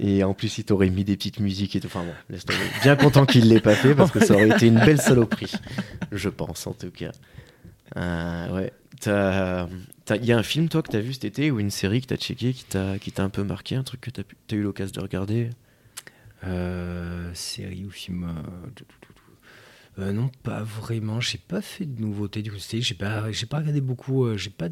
Et 0.00 0.24
en 0.24 0.32
plus, 0.32 0.56
ils 0.56 0.64
t'auraient 0.64 0.88
mis 0.88 1.04
des 1.04 1.16
petites 1.16 1.40
musiques 1.40 1.76
et 1.76 1.80
tout. 1.80 1.88
Enfin 1.88 2.00
bon, 2.04 2.12
laisse 2.30 2.46
tomber. 2.46 2.58
Bien 2.82 2.96
content 2.96 3.26
qu'il 3.26 3.46
l'ait 3.50 3.60
pas 3.60 3.74
fait 3.74 3.94
parce 3.94 4.10
que 4.10 4.24
ça 4.24 4.32
aurait 4.34 4.48
été 4.48 4.66
une 4.68 4.78
belle 4.78 5.00
saloperie. 5.02 5.52
Je 6.12 6.30
pense, 6.30 6.66
en 6.66 6.72
tout 6.72 6.90
cas. 6.90 7.10
Ouais. 7.94 8.72
Il 9.06 10.24
y 10.24 10.32
a 10.32 10.38
un 10.38 10.42
film, 10.42 10.68
toi, 10.68 10.82
que 10.82 10.90
t'as 10.90 11.00
vu 11.00 11.12
cet 11.12 11.24
été 11.24 11.50
ou 11.50 11.60
une 11.60 11.70
série 11.70 12.00
que 12.00 12.06
t'as 12.06 12.16
checké 12.16 12.52
qui 12.52 12.64
t'a 12.64 12.98
qui 12.98 13.12
t'a 13.12 13.22
un 13.24 13.28
peu 13.30 13.42
marqué, 13.44 13.76
un 13.76 13.82
truc 13.82 14.00
que 14.00 14.10
t'as 14.10 14.22
t'as 14.46 14.56
eu 14.56 14.62
l'occasion 14.62 14.92
de 14.96 15.00
regarder? 15.00 15.50
Euh, 16.44 17.30
série 17.34 17.84
ou 17.84 17.90
film 17.90 18.24
euh. 18.24 20.02
Euh, 20.02 20.12
Non, 20.12 20.30
pas 20.42 20.62
vraiment. 20.62 21.20
J'ai 21.20 21.38
pas 21.38 21.60
fait 21.60 21.84
de 21.84 22.00
nouveautés 22.00 22.42
du 22.42 22.50
coup. 22.52 22.58
J'ai 22.58 22.94
pas, 22.94 23.30
j'ai 23.32 23.46
pas 23.46 23.58
regardé 23.58 23.80
beaucoup. 23.80 24.24
euh, 24.26 24.36
j'ai 24.36 24.50
pas 24.50 24.68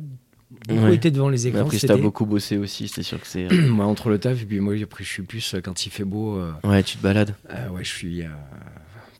beaucoup 0.68 0.84
Ouais. 0.84 0.94
été 0.94 1.10
devant 1.10 1.28
les 1.28 1.42
Mais 1.44 1.48
écrans. 1.50 1.62
après, 1.62 1.76
si 1.76 1.80
cet 1.80 1.88
t'as 1.90 1.96
beaucoup 1.96 2.24
bossé 2.26 2.56
aussi, 2.56 2.86
c'est 2.88 3.02
sûr 3.02 3.20
que 3.20 3.26
c'est. 3.26 3.50
moi 3.68 3.86
entre 3.86 4.08
le 4.08 4.18
taf 4.18 4.40
et 4.42 4.46
puis 4.46 4.60
moi 4.60 4.74
après 4.80 5.02
je 5.04 5.10
suis 5.10 5.22
plus 5.24 5.56
quand 5.64 5.84
il 5.86 5.90
fait 5.90 6.04
beau. 6.04 6.40
Ouais, 6.64 6.82
tu 6.82 6.96
te 6.98 7.02
balades. 7.02 7.34
ouais, 7.72 7.82
je 7.84 7.90
suis 7.92 8.22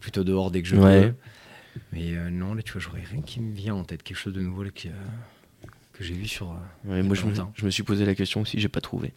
plutôt 0.01 0.23
dehors 0.25 0.51
dès 0.53 0.63
que 0.63 0.69
je 0.69 0.77
Ouais. 0.77 1.09
peux. 1.11 1.15
Mais 1.93 2.17
euh, 2.17 2.31
non, 2.31 2.55
là 2.55 2.63
tu 2.63 2.73
vois, 2.73 2.81
j'aurais 2.81 3.03
rien 3.03 3.23
qui 3.23 3.41
me 3.41 3.55
vient 3.55 3.75
en 3.75 3.85
tête, 3.85 4.03
quelque 4.03 4.17
chose 4.17 4.35
de 4.35 4.41
nouveau 4.41 4.63
là, 4.63 4.71
qui, 4.71 4.89
euh, 4.89 4.93
que 5.99 6.05
j'ai 6.05 6.15
vu 6.15 6.27
sur. 6.29 6.51
euh, 6.51 6.91
Ouais, 6.93 7.03
moi, 7.03 7.15
je 7.17 7.25
me, 7.27 7.33
je 7.55 7.65
me 7.65 7.71
suis 7.71 7.83
posé 7.83 8.05
la 8.05 8.15
question 8.15 8.41
aussi, 8.43 8.61
j'ai 8.61 8.69
pas 8.69 8.81
trouvé. 8.81 9.13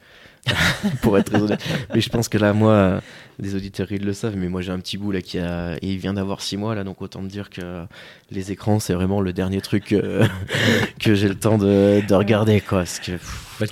Pour 1.02 1.18
être 1.18 1.26
très 1.32 1.42
honnête. 1.42 1.62
Mais 1.94 2.00
je 2.00 2.10
pense 2.10 2.30
que 2.30 2.38
là, 2.38 2.54
moi, 2.54 2.72
euh, 2.72 3.00
des 3.40 3.56
auditeurs, 3.56 3.92
ils 3.92 4.04
le 4.04 4.14
savent, 4.14 4.38
mais 4.38 4.48
moi, 4.48 4.62
j'ai 4.62 4.72
un 4.72 4.80
petit 4.80 4.98
bout 4.98 5.12
là 5.12 5.22
qui 5.22 5.38
a. 5.38 5.76
Et 5.82 5.92
il 5.92 5.98
vient 5.98 6.14
d'avoir 6.14 6.40
six 6.42 6.56
mois 6.56 6.76
là, 6.76 6.84
donc 6.86 7.02
autant 7.02 7.22
te 7.22 7.28
dire 7.28 7.50
que 7.50 7.86
les 8.32 8.52
écrans, 8.54 8.80
c'est 8.80 8.94
vraiment 8.94 9.20
le 9.20 9.34
dernier 9.34 9.60
truc 9.60 9.92
euh, 9.92 10.26
que 11.00 11.14
j'ai 11.14 11.28
le 11.28 11.36
temps 11.36 11.58
de, 11.58 12.02
de 12.08 12.16
regarder, 12.16 12.62
quoi. 12.62 12.80
Parce 12.80 13.00
que. 13.00 13.12
pff, 13.12 13.58
Bah, 13.60 13.68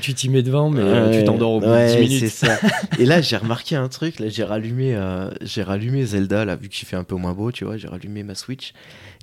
tu- 0.00 0.14
t'y 0.14 0.28
mets 0.30 0.42
devant, 0.42 0.70
mais 0.70 0.80
euh, 0.80 1.10
tu 1.10 1.22
t'endors 1.24 1.52
au 1.52 1.60
bout 1.60 1.66
Ouais, 1.70 1.84
de 1.96 2.04
10 2.04 2.14
minutes. 2.14 2.30
ça. 2.32 2.58
Et 2.98 3.04
là, 3.04 3.20
j'ai 3.20 3.36
remarqué 3.36 3.76
un 3.76 3.88
truc. 3.88 4.18
Là, 4.18 4.28
j'ai 4.30 4.44
rallumé, 4.44 4.94
euh, 4.94 5.28
j'ai 5.42 5.62
rallumé 5.62 6.06
Zelda, 6.06 6.46
là, 6.46 6.56
vu 6.56 6.70
qu'il 6.70 6.88
fait 6.88 6.96
un 6.96 7.04
peu 7.04 7.16
moins 7.16 7.34
beau, 7.34 7.52
tu 7.52 7.64
vois. 7.66 7.76
J'ai 7.76 7.88
rallumé 7.88 8.22
ma 8.22 8.34
Switch. 8.34 8.72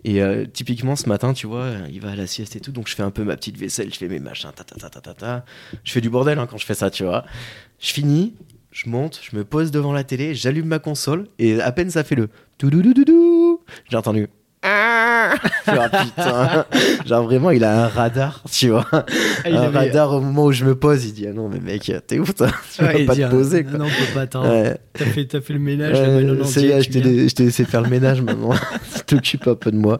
Et 0.05 0.21
euh, 0.21 0.45
typiquement, 0.45 0.95
ce 0.95 1.07
matin, 1.07 1.33
tu 1.33 1.47
vois, 1.47 1.71
il 1.89 2.01
va 2.01 2.11
à 2.11 2.15
la 2.15 2.27
sieste 2.27 2.55
et 2.55 2.59
tout. 2.59 2.71
Donc, 2.71 2.87
je 2.87 2.95
fais 2.95 3.03
un 3.03 3.11
peu 3.11 3.23
ma 3.23 3.35
petite 3.37 3.57
vaisselle, 3.57 3.93
je 3.93 3.97
fais 3.97 4.07
mes 4.07 4.19
machins, 4.19 4.51
ta 4.55 4.63
ta 4.63 4.75
ta 4.75 4.89
ta 4.89 5.01
ta 5.01 5.13
ta. 5.13 5.45
Je 5.83 5.91
fais 5.91 6.01
du 6.01 6.09
bordel 6.09 6.39
hein, 6.39 6.47
quand 6.49 6.57
je 6.57 6.65
fais 6.65 6.73
ça, 6.73 6.89
tu 6.91 7.03
vois. 7.03 7.25
Je 7.79 7.93
finis, 7.93 8.33
je 8.71 8.89
monte, 8.89 9.21
je 9.23 9.35
me 9.37 9.45
pose 9.45 9.71
devant 9.71 9.93
la 9.93 10.03
télé, 10.03 10.35
j'allume 10.35 10.65
ma 10.65 10.79
console. 10.79 11.27
Et 11.39 11.61
à 11.61 11.71
peine 11.71 11.89
ça 11.89 12.03
fait 12.03 12.15
le 12.15 12.29
tout 12.57 12.69
j'ai 13.89 13.97
entendu. 13.97 14.27
Ah 14.27 14.29
Je 14.29 14.31
fais, 14.31 14.42
Ah, 14.63 15.35
putain. 15.65 16.65
Genre 17.05 17.23
vraiment, 17.23 17.51
il 17.51 17.63
a 17.63 17.83
un 17.85 17.87
radar, 17.87 18.41
tu 18.51 18.69
vois. 18.69 18.87
Ah, 18.91 19.05
il 19.45 19.55
un 19.55 19.63
avait- 19.63 19.77
radar 19.89 20.13
au 20.13 20.21
moment 20.21 20.45
où 20.45 20.51
je 20.51 20.63
me 20.65 20.75
pose. 20.75 21.05
Il 21.05 21.13
dit 21.13 21.27
Ah 21.27 21.33
non, 21.33 21.49
mais 21.49 21.59
mec, 21.59 21.91
t'es 22.07 22.19
où 22.19 22.25
toi 22.25 22.49
Tu 22.73 22.81
vas 22.81 22.93
Ouais, 22.93 23.01
il 23.01 23.05
pas 23.05 23.13
dit, 23.15 23.21
te 23.21 23.25
ah, 23.25 23.29
poser 23.29 23.63
quoi. 23.63 23.77
Non, 23.77 23.85
on 23.85 23.89
peut 23.89 24.13
pas 24.13 24.21
attendre. 24.21 24.49
Ouais. 24.49 24.77
T'as 24.93 25.05
fait, 25.05 25.25
t'as 25.25 25.41
fait 25.41 25.53
le 25.53 25.59
ménage, 25.59 25.99
Melon 25.99 26.43
c'est 26.45 26.81
je 26.81 26.89
t'ai 26.89 27.43
laissé 27.43 27.65
faire 27.65 27.81
le 27.81 27.89
ménage 27.89 28.21
maintenant. 28.21 28.53
tu 28.95 29.15
t'occupes 29.15 29.47
un 29.47 29.55
peu 29.55 29.71
de 29.71 29.77
moi. 29.77 29.97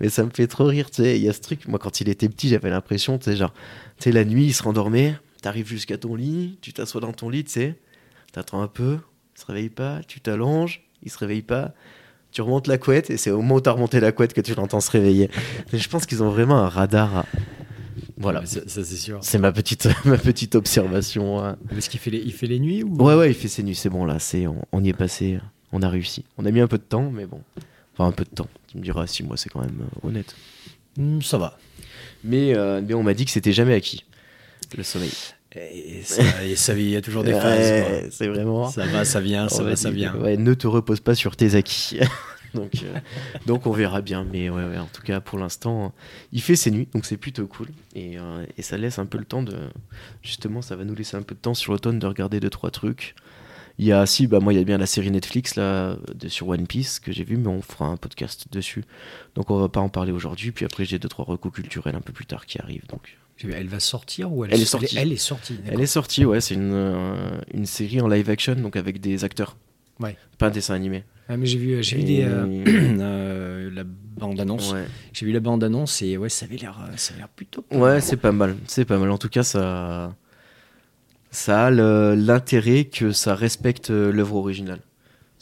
Mais 0.00 0.08
ça 0.08 0.24
me 0.24 0.30
fait 0.30 0.46
trop 0.46 0.64
rire, 0.64 0.90
tu 0.90 1.02
sais. 1.02 1.16
Il 1.18 1.22
y 1.24 1.28
a 1.28 1.32
ce 1.32 1.40
truc, 1.40 1.68
moi, 1.68 1.78
quand 1.78 2.00
il 2.00 2.08
était 2.08 2.28
petit, 2.28 2.48
j'avais 2.48 2.70
l'impression, 2.70 3.18
tu 3.18 3.24
sais, 3.30 3.36
genre, 3.36 3.52
tu 3.98 4.04
sais, 4.04 4.12
la 4.12 4.24
nuit, 4.24 4.46
il 4.46 4.52
se 4.54 4.62
rendormait, 4.62 5.14
t'arrives 5.42 5.68
jusqu'à 5.68 5.98
ton 5.98 6.14
lit, 6.14 6.58
tu 6.62 6.72
t'assois 6.72 7.00
dans 7.00 7.12
ton 7.12 7.28
lit, 7.28 7.44
tu 7.44 7.52
sais, 7.52 7.74
t'attends 8.32 8.62
un 8.62 8.68
peu, 8.68 8.98
il 9.36 9.40
se 9.40 9.46
réveille 9.46 9.68
pas, 9.70 10.00
tu 10.06 10.20
t'allonges, 10.20 10.82
il 11.02 11.10
se 11.10 11.18
réveille 11.18 11.42
pas. 11.42 11.72
Tu 12.36 12.42
remontes 12.42 12.66
la 12.66 12.76
couette 12.76 13.08
et 13.08 13.16
c'est 13.16 13.30
au 13.30 13.38
moment 13.38 13.54
où 13.54 13.60
t'as 13.62 13.70
remonté 13.70 13.98
la 13.98 14.12
couette 14.12 14.34
que 14.34 14.42
tu 14.42 14.54
l'entends 14.54 14.80
se 14.80 14.90
réveiller. 14.90 15.30
Et 15.72 15.78
je 15.78 15.88
pense 15.88 16.04
qu'ils 16.04 16.22
ont 16.22 16.28
vraiment 16.28 16.58
un 16.58 16.68
radar. 16.68 17.16
à- 17.16 17.26
Voilà, 18.18 18.44
ça, 18.44 18.60
ça, 18.66 18.84
c'est 18.84 18.96
sûr. 18.96 19.20
c'est 19.22 19.38
ma 19.38 19.52
petite, 19.52 19.88
ma 20.04 20.18
petite 20.18 20.54
observation. 20.54 21.42
hein. 21.42 21.56
Parce 21.70 21.88
qu'il 21.88 21.98
fait 21.98 22.10
les, 22.10 22.18
il 22.18 22.34
fait 22.34 22.46
les 22.46 22.58
nuits 22.58 22.82
ou 22.82 22.94
Ouais, 23.02 23.14
ouais, 23.14 23.30
il 23.30 23.34
fait 23.34 23.48
ses 23.48 23.62
nuits, 23.62 23.74
c'est 23.74 23.88
bon, 23.88 24.04
là, 24.04 24.18
c'est, 24.18 24.46
on, 24.46 24.62
on 24.70 24.84
y 24.84 24.90
est 24.90 24.92
passé, 24.92 25.38
on 25.72 25.80
a 25.80 25.88
réussi. 25.88 26.26
On 26.36 26.44
a 26.44 26.50
mis 26.50 26.60
un 26.60 26.66
peu 26.66 26.76
de 26.76 26.82
temps, 26.82 27.10
mais 27.10 27.24
bon. 27.24 27.40
Enfin, 27.94 28.06
un 28.06 28.12
peu 28.12 28.24
de 28.24 28.28
temps. 28.28 28.48
Tu 28.68 28.76
me 28.76 28.82
diras, 28.82 29.06
si 29.06 29.22
moi, 29.22 29.38
c'est 29.38 29.48
quand 29.48 29.60
même 29.62 29.78
euh, 29.80 30.06
honnête. 30.06 30.36
Hmm, 30.98 31.22
Ça 31.22 31.38
va. 31.38 31.58
Mais, 32.22 32.54
euh, 32.54 32.82
mais 32.86 32.92
on 32.92 33.02
m'a 33.02 33.14
dit 33.14 33.24
que 33.24 33.30
c'était 33.30 33.52
jamais 33.54 33.72
acquis, 33.72 34.04
le 34.76 34.82
sommeil. 34.82 35.10
Et 35.56 36.02
ça, 36.02 36.22
et 36.44 36.56
ça, 36.56 36.74
il 36.74 36.90
y 36.90 36.96
a 36.96 37.00
toujours 37.00 37.24
des 37.24 37.32
phases. 37.32 38.08
C'est 38.10 38.28
vraiment. 38.28 38.68
Ça 38.70 38.86
va, 38.86 39.04
ça 39.04 39.20
vient, 39.20 39.48
ça 39.48 39.62
va, 39.62 39.76
ça 39.76 39.90
vient. 39.90 40.14
Ouais, 40.16 40.36
ne 40.36 40.54
te 40.54 40.66
repose 40.66 41.00
pas 41.00 41.14
sur 41.14 41.36
tes 41.36 41.54
acquis. 41.54 41.98
donc, 42.54 42.82
euh, 42.82 42.98
donc, 43.46 43.66
on 43.66 43.72
verra 43.72 44.00
bien. 44.00 44.26
Mais 44.30 44.50
ouais, 44.50 44.64
ouais, 44.64 44.78
en 44.78 44.88
tout 44.92 45.02
cas, 45.02 45.20
pour 45.20 45.38
l'instant, 45.38 45.92
il 46.32 46.42
fait 46.42 46.56
ses 46.56 46.70
nuits, 46.70 46.88
donc 46.92 47.06
c'est 47.06 47.16
plutôt 47.16 47.46
cool. 47.46 47.68
Et, 47.94 48.18
euh, 48.18 48.44
et 48.56 48.62
ça 48.62 48.76
laisse 48.76 48.98
un 48.98 49.06
peu 49.06 49.18
le 49.18 49.24
temps 49.24 49.42
de. 49.42 49.56
Justement, 50.22 50.62
ça 50.62 50.76
va 50.76 50.84
nous 50.84 50.94
laisser 50.94 51.16
un 51.16 51.22
peu 51.22 51.34
de 51.34 51.40
temps 51.40 51.54
sur 51.54 51.72
l'automne 51.72 51.98
de 51.98 52.06
regarder 52.06 52.40
deux, 52.40 52.50
trois 52.50 52.70
trucs. 52.70 53.14
Il 53.78 53.84
y 53.84 53.92
a, 53.92 54.06
si, 54.06 54.26
bah 54.26 54.40
moi, 54.40 54.54
il 54.54 54.56
y 54.56 54.62
a 54.62 54.64
bien 54.64 54.78
la 54.78 54.86
série 54.86 55.10
Netflix 55.10 55.54
là, 55.54 55.98
de, 56.14 56.28
sur 56.28 56.48
One 56.48 56.66
Piece 56.66 56.98
que 56.98 57.12
j'ai 57.12 57.24
vu, 57.24 57.36
mais 57.36 57.48
on 57.48 57.60
fera 57.60 57.86
un 57.86 57.98
podcast 57.98 58.46
dessus. 58.50 58.84
Donc, 59.34 59.50
on 59.50 59.58
va 59.58 59.68
pas 59.68 59.80
en 59.80 59.90
parler 59.90 60.12
aujourd'hui. 60.12 60.50
Puis 60.50 60.64
après, 60.64 60.86
j'ai 60.86 60.98
deux, 60.98 61.10
trois 61.10 61.26
recos 61.26 61.52
culturels 61.52 61.94
un 61.94 62.00
peu 62.00 62.14
plus 62.14 62.24
tard 62.24 62.46
qui 62.46 62.58
arrivent. 62.58 62.86
Donc, 62.88 63.18
Elle 63.44 63.68
va 63.68 63.80
sortir 63.80 64.32
ou 64.32 64.44
elle, 64.44 64.54
Elle 64.54 64.62
est 64.62 64.64
sortie. 64.64 64.96
Elle 64.98 65.12
est 65.12 65.16
sortie. 65.16 65.58
elle 65.66 65.80
est 65.80 65.86
sortie, 65.86 66.24
ouais, 66.24 66.40
c'est 66.40 66.54
une, 66.54 66.72
euh, 66.72 67.40
une 67.52 67.66
série 67.66 68.00
en 68.00 68.08
live 68.08 68.30
action, 68.30 68.54
donc 68.54 68.76
avec 68.76 69.00
des 69.00 69.24
acteurs. 69.24 69.56
Ouais. 70.00 70.16
Pas 70.38 70.46
un 70.46 70.50
dessin 70.50 70.74
animé. 70.74 71.04
Ah, 71.28 71.36
mais 71.36 71.46
j'ai 71.46 71.58
vu, 71.58 71.82
j'ai 71.82 71.96
vu 71.96 72.04
des, 72.04 72.22
euh, 72.22 72.46
euh, 73.00 73.70
la 73.72 73.84
bande 73.84 74.40
annonce. 74.40 74.72
Ouais. 74.72 74.86
J'ai 75.12 75.26
vu 75.26 75.32
la 75.32 75.40
bande 75.40 75.62
annonce 75.64 76.00
et 76.02 76.16
ouais, 76.16 76.28
ça 76.28 76.46
avait 76.46 76.56
l'air, 76.56 76.78
ça 76.96 77.12
avait 77.12 77.20
l'air 77.20 77.28
plutôt. 77.28 77.64
Ouais, 77.72 78.00
c'est 78.00 78.16
pas 78.16 78.32
mal. 78.32 78.56
C'est 78.66 78.84
pas 78.84 78.98
mal. 78.98 79.10
En 79.10 79.18
tout 79.18 79.28
cas, 79.28 79.42
ça, 79.42 80.14
ça 81.30 81.66
a 81.66 81.70
l'intérêt 81.70 82.84
que 82.84 83.12
ça 83.12 83.34
respecte 83.34 83.90
l'œuvre 83.90 84.36
originale. 84.36 84.80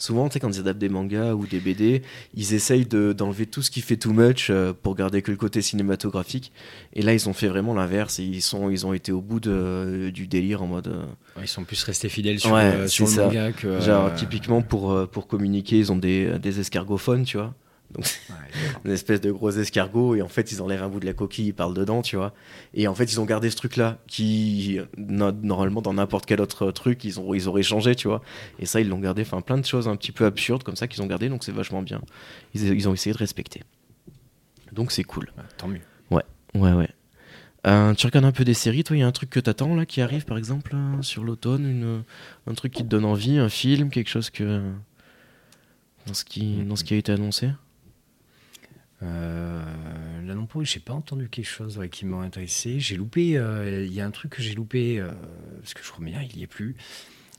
Souvent, 0.05 0.27
tu 0.29 0.33
sais, 0.33 0.39
quand 0.39 0.51
ils 0.55 0.59
adaptent 0.59 0.77
des 0.79 0.89
mangas 0.89 1.33
ou 1.33 1.47
des 1.47 1.59
BD, 1.59 2.03
ils 2.35 2.53
essayent 2.53 2.85
de- 2.85 3.11
d'enlever 3.11 3.47
tout 3.47 3.61
ce 3.63 3.71
qui 3.71 3.81
fait 3.81 3.97
too 3.97 4.13
much 4.13 4.49
euh, 4.51 4.71
pour 4.71 4.93
garder 4.95 5.21
que 5.23 5.31
le 5.31 5.37
côté 5.37 5.61
cinématographique. 5.63 6.51
Et 6.93 7.01
là, 7.01 7.13
ils 7.13 7.27
ont 7.27 7.33
fait 7.33 7.47
vraiment 7.47 7.73
l'inverse. 7.73 8.19
Ils, 8.19 8.41
sont, 8.41 8.69
ils 8.69 8.85
ont 8.85 8.93
été 8.93 9.11
au 9.11 9.21
bout 9.21 9.39
de- 9.39 10.11
du 10.13 10.27
délire 10.27 10.61
en 10.61 10.67
mode. 10.67 10.87
euh, 10.89 11.05
Ils 11.41 11.47
sont 11.47 11.63
plus 11.63 11.81
restés 11.83 12.09
fidèles 12.09 12.39
sur, 12.39 12.51
Ouais, 12.51 12.61
euh, 12.63 12.87
sur 12.87 13.05
le 13.05 13.11
ça. 13.11 13.25
manga 13.25 13.51
que. 13.51 13.79
Genre, 13.81 14.13
typiquement, 14.13 14.61
pour, 14.61 15.07
pour 15.09 15.27
communiquer, 15.27 15.79
ils 15.79 15.91
ont 15.91 15.97
des, 15.97 16.37
des 16.39 16.59
escargophones, 16.59 17.23
tu 17.23 17.37
vois. 17.37 17.53
Donc, 17.91 18.05
ouais, 18.29 18.35
une 18.85 18.91
espèce 18.91 19.21
de 19.21 19.31
gros 19.31 19.51
escargot 19.51 20.15
et 20.15 20.21
en 20.21 20.27
fait 20.27 20.51
ils 20.51 20.61
enlèvent 20.61 20.83
un 20.83 20.89
bout 20.89 20.99
de 20.99 21.05
la 21.05 21.13
coquille 21.13 21.47
ils 21.47 21.53
parlent 21.53 21.73
dedans 21.73 22.01
tu 22.01 22.15
vois. 22.17 22.33
Et 22.73 22.87
en 22.87 22.95
fait 22.95 23.05
ils 23.05 23.19
ont 23.21 23.25
gardé 23.25 23.49
ce 23.49 23.55
truc 23.55 23.75
là 23.77 23.99
qui 24.07 24.79
no- 24.97 25.31
normalement 25.31 25.81
dans 25.81 25.93
n'importe 25.93 26.25
quel 26.25 26.41
autre 26.41 26.71
truc 26.71 27.03
ils, 27.03 27.19
ont, 27.19 27.33
ils 27.33 27.47
auraient 27.47 27.63
changé 27.63 27.95
tu 27.95 28.07
vois. 28.07 28.21
Et 28.59 28.65
ça 28.65 28.81
ils 28.81 28.89
l'ont 28.89 28.99
gardé 28.99 29.21
enfin 29.21 29.41
plein 29.41 29.57
de 29.57 29.65
choses 29.65 29.87
un 29.87 29.95
petit 29.95 30.11
peu 30.11 30.25
absurdes 30.25 30.63
comme 30.63 30.75
ça 30.75 30.87
qu'ils 30.87 31.01
ont 31.03 31.07
gardé 31.07 31.29
donc 31.29 31.43
c'est 31.43 31.51
vachement 31.53 31.81
bien. 31.81 32.01
Ils, 32.53 32.63
ils 32.73 32.89
ont 32.89 32.93
essayé 32.93 33.13
de 33.13 33.17
respecter. 33.19 33.63
Donc 34.71 34.91
c'est 34.91 35.03
cool. 35.03 35.31
Ouais, 35.37 35.43
tant 35.57 35.67
mieux. 35.67 35.81
ouais 36.11 36.23
ouais 36.73 36.89
Euh, 37.67 37.93
tu 37.95 38.05
regardes 38.07 38.25
un 38.25 38.31
peu 38.31 38.43
des 38.45 38.53
séries 38.53 38.83
toi 38.83 38.95
il 38.95 38.99
y 38.99 39.03
a 39.03 39.07
un 39.07 39.11
truc 39.11 39.29
que 39.31 39.39
t'attends 39.39 39.75
là 39.75 39.85
qui 39.85 39.99
arrive 40.01 40.23
par 40.25 40.37
exemple 40.37 40.71
euh, 40.75 41.01
sur 41.01 41.23
l'automne 41.23 41.65
une, 41.65 42.03
un 42.45 42.53
truc 42.53 42.71
qui 42.73 42.83
te 42.83 42.87
donne 42.87 43.05
envie 43.05 43.39
un 43.39 43.49
film 43.49 43.89
quelque 43.89 44.07
chose 44.09 44.29
que 44.29 44.61
dans 46.05 46.13
ce 46.13 46.23
qui, 46.23 46.57
dans 46.63 46.75
ce 46.75 46.83
qui 46.83 46.93
a 46.93 46.97
été 46.97 47.11
annoncé? 47.11 47.49
Là 49.01 50.33
non 50.33 50.45
plus, 50.45 50.65
j'ai 50.65 50.79
pas 50.79 50.93
entendu 50.93 51.29
quelque 51.29 51.45
chose 51.47 51.77
ouais, 51.77 51.89
qui 51.89 52.05
m'a 52.05 52.17
intéressé. 52.17 52.79
J'ai 52.79 52.95
loupé. 52.97 53.37
euh, 53.37 53.83
Il 53.85 53.93
y 53.93 54.01
a 54.01 54.05
un 54.05 54.11
truc 54.11 54.31
que 54.31 54.41
j'ai 54.41 54.55
loupé 54.55 54.99
euh, 54.99 55.09
parce 55.61 55.73
que 55.73 55.83
je 55.83 55.91
crois 55.91 56.05
bien 56.05 56.21
il 56.21 56.37
y 56.37 56.43
est 56.43 56.47
plus. 56.47 56.75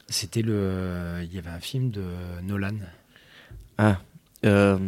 C'était 0.08 0.42
le. 0.42 1.20
Il 1.24 1.34
y 1.34 1.38
avait 1.38 1.50
un 1.50 1.60
film 1.60 1.90
de 1.90 2.04
Nolan. 2.44 2.76
Ah, 3.78 4.00
euh, 4.44 4.78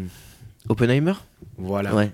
Oppenheimer? 0.68 1.14
Voilà. 1.56 1.94
Ouais. 1.94 2.12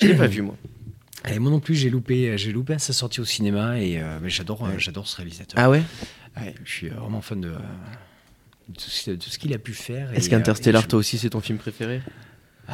Je 0.00 0.06
l'ai 0.06 0.14
pas 0.14 0.26
vu, 0.28 0.42
moi. 0.42 0.56
Et 1.28 1.38
moi 1.38 1.50
non 1.50 1.58
plus, 1.60 1.74
j'ai 1.74 1.88
loupé. 1.90 2.36
J'ai 2.38 2.52
loupé 2.52 2.78
sa 2.78 2.92
sortie 2.92 3.20
au 3.20 3.24
cinéma 3.24 3.80
et 3.80 3.98
euh, 4.00 4.18
mais 4.22 4.28
j'adore. 4.28 4.66
euh, 4.66 4.74
j'adore 4.78 5.08
ce 5.08 5.16
réalisateur. 5.16 5.58
Ah 5.58 5.70
ouais? 5.70 5.82
Ouais, 6.36 6.54
je 6.64 6.70
suis 6.70 6.88
vraiment 6.90 7.22
fan 7.22 7.40
de. 7.40 7.48
euh, 7.48 7.58
de 8.68 8.74
tout 8.74 8.90
ce 8.90 9.10
de 9.10 9.22
ce 9.22 9.38
qu'il 9.38 9.52
a 9.54 9.58
pu 9.58 9.72
faire. 9.72 10.12
Est-ce 10.14 10.28
qu'Interstellar, 10.28 10.84
euh, 10.84 10.86
toi 10.86 10.98
aussi, 10.98 11.16
c'est 11.18 11.30
ton 11.30 11.40
film 11.40 11.56
préféré? 11.58 12.02
Je- 12.68 12.72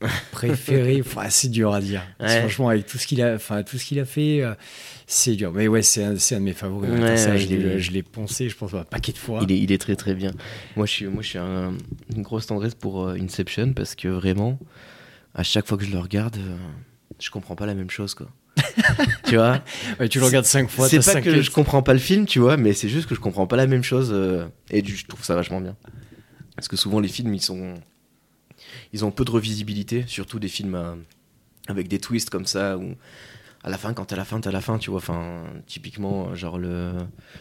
préféré 0.32 1.00
Enfin, 1.04 1.28
C'est 1.28 1.48
dur 1.48 1.72
à 1.74 1.80
dire. 1.80 2.02
Ouais. 2.20 2.40
Franchement, 2.40 2.68
avec 2.68 2.86
tout 2.86 2.98
ce 2.98 3.06
qu'il 3.06 3.20
a, 3.22 3.34
enfin 3.34 3.62
tout 3.62 3.78
ce 3.78 3.84
qu'il 3.84 3.98
a 4.00 4.04
fait, 4.04 4.40
euh, 4.42 4.54
c'est 5.06 5.34
dur. 5.34 5.52
Mais 5.52 5.68
ouais, 5.68 5.82
c'est 5.82 6.02
un, 6.04 6.12
un 6.12 6.14
de 6.14 6.38
mes 6.44 6.52
favoris. 6.52 6.90
Ouais, 6.90 7.16
ça, 7.16 7.36
je 7.36 7.46
l'ai- 7.90 8.02
poncé, 8.02 8.48
je 8.48 8.56
pense, 8.56 8.74
un 8.74 8.84
paquet 8.84 9.12
de 9.12 9.18
fois. 9.18 9.40
il 9.42 9.52
est, 9.52 9.58
il 9.58 9.72
est 9.72 9.78
très 9.78 9.96
très 9.96 10.14
bien. 10.14 10.32
Moi, 10.76 10.86
je 10.86 10.90
suis, 10.92 11.06
moi, 11.06 11.22
je 11.22 11.28
suis 11.28 11.38
un- 11.38 11.74
une 12.14 12.22
grosse 12.22 12.46
tendresse 12.46 12.74
pour 12.74 13.04
euh, 13.06 13.16
Inception 13.20 13.72
parce 13.74 13.94
que 13.94 14.08
vraiment, 14.08 14.58
à 15.34 15.42
chaque 15.42 15.66
fois 15.66 15.76
que 15.76 15.84
je 15.84 15.90
le 15.90 15.98
regarde, 15.98 16.36
euh, 16.38 16.56
je 17.18 17.30
comprends 17.30 17.54
pas 17.56 17.66
la 17.66 17.74
même 17.74 17.90
chose, 17.90 18.14
quoi. 18.14 18.28
tu 19.26 19.36
vois? 19.36 19.62
Ouais, 20.00 20.08
tu 20.08 20.18
le 20.18 20.24
regardes 20.24 20.44
cinq 20.46 20.68
fois. 20.70 20.88
C'est 20.88 21.04
pas 21.04 21.20
que 21.20 21.40
je 21.42 21.50
comprends 21.50 21.82
pas 21.82 21.92
le 21.92 21.98
film, 21.98 22.26
tu 22.26 22.38
vois, 22.40 22.56
mais 22.56 22.72
c'est 22.72 22.88
juste 22.88 23.08
que 23.08 23.14
je 23.14 23.20
comprends 23.20 23.46
pas 23.46 23.56
la 23.56 23.66
même 23.66 23.82
chose 23.84 24.10
euh, 24.12 24.46
et 24.70 24.84
je 24.84 25.06
trouve 25.06 25.24
ça 25.24 25.34
vachement 25.34 25.60
bien. 25.60 25.76
Parce 26.56 26.68
que 26.68 26.76
souvent 26.76 27.00
les 27.00 27.08
films, 27.08 27.32
ils 27.32 27.40
sont, 27.40 27.74
ils 28.92 29.04
ont 29.04 29.10
peu 29.10 29.24
de 29.24 29.30
revisibilité, 29.30 30.04
surtout 30.06 30.38
des 30.38 30.48
films 30.48 30.74
euh, 30.74 30.94
avec 31.68 31.88
des 31.88 31.98
twists 31.98 32.30
comme 32.30 32.46
ça 32.46 32.76
où 32.78 32.94
à 33.62 33.68
la 33.68 33.76
fin, 33.76 33.92
quand 33.92 34.06
t'as 34.06 34.16
la 34.16 34.24
fin, 34.24 34.40
t'as 34.40 34.50
la 34.50 34.62
fin, 34.62 34.78
tu 34.78 34.88
vois. 34.88 35.00
Enfin, 35.00 35.44
typiquement, 35.66 36.34
genre 36.34 36.56
le, 36.58 36.92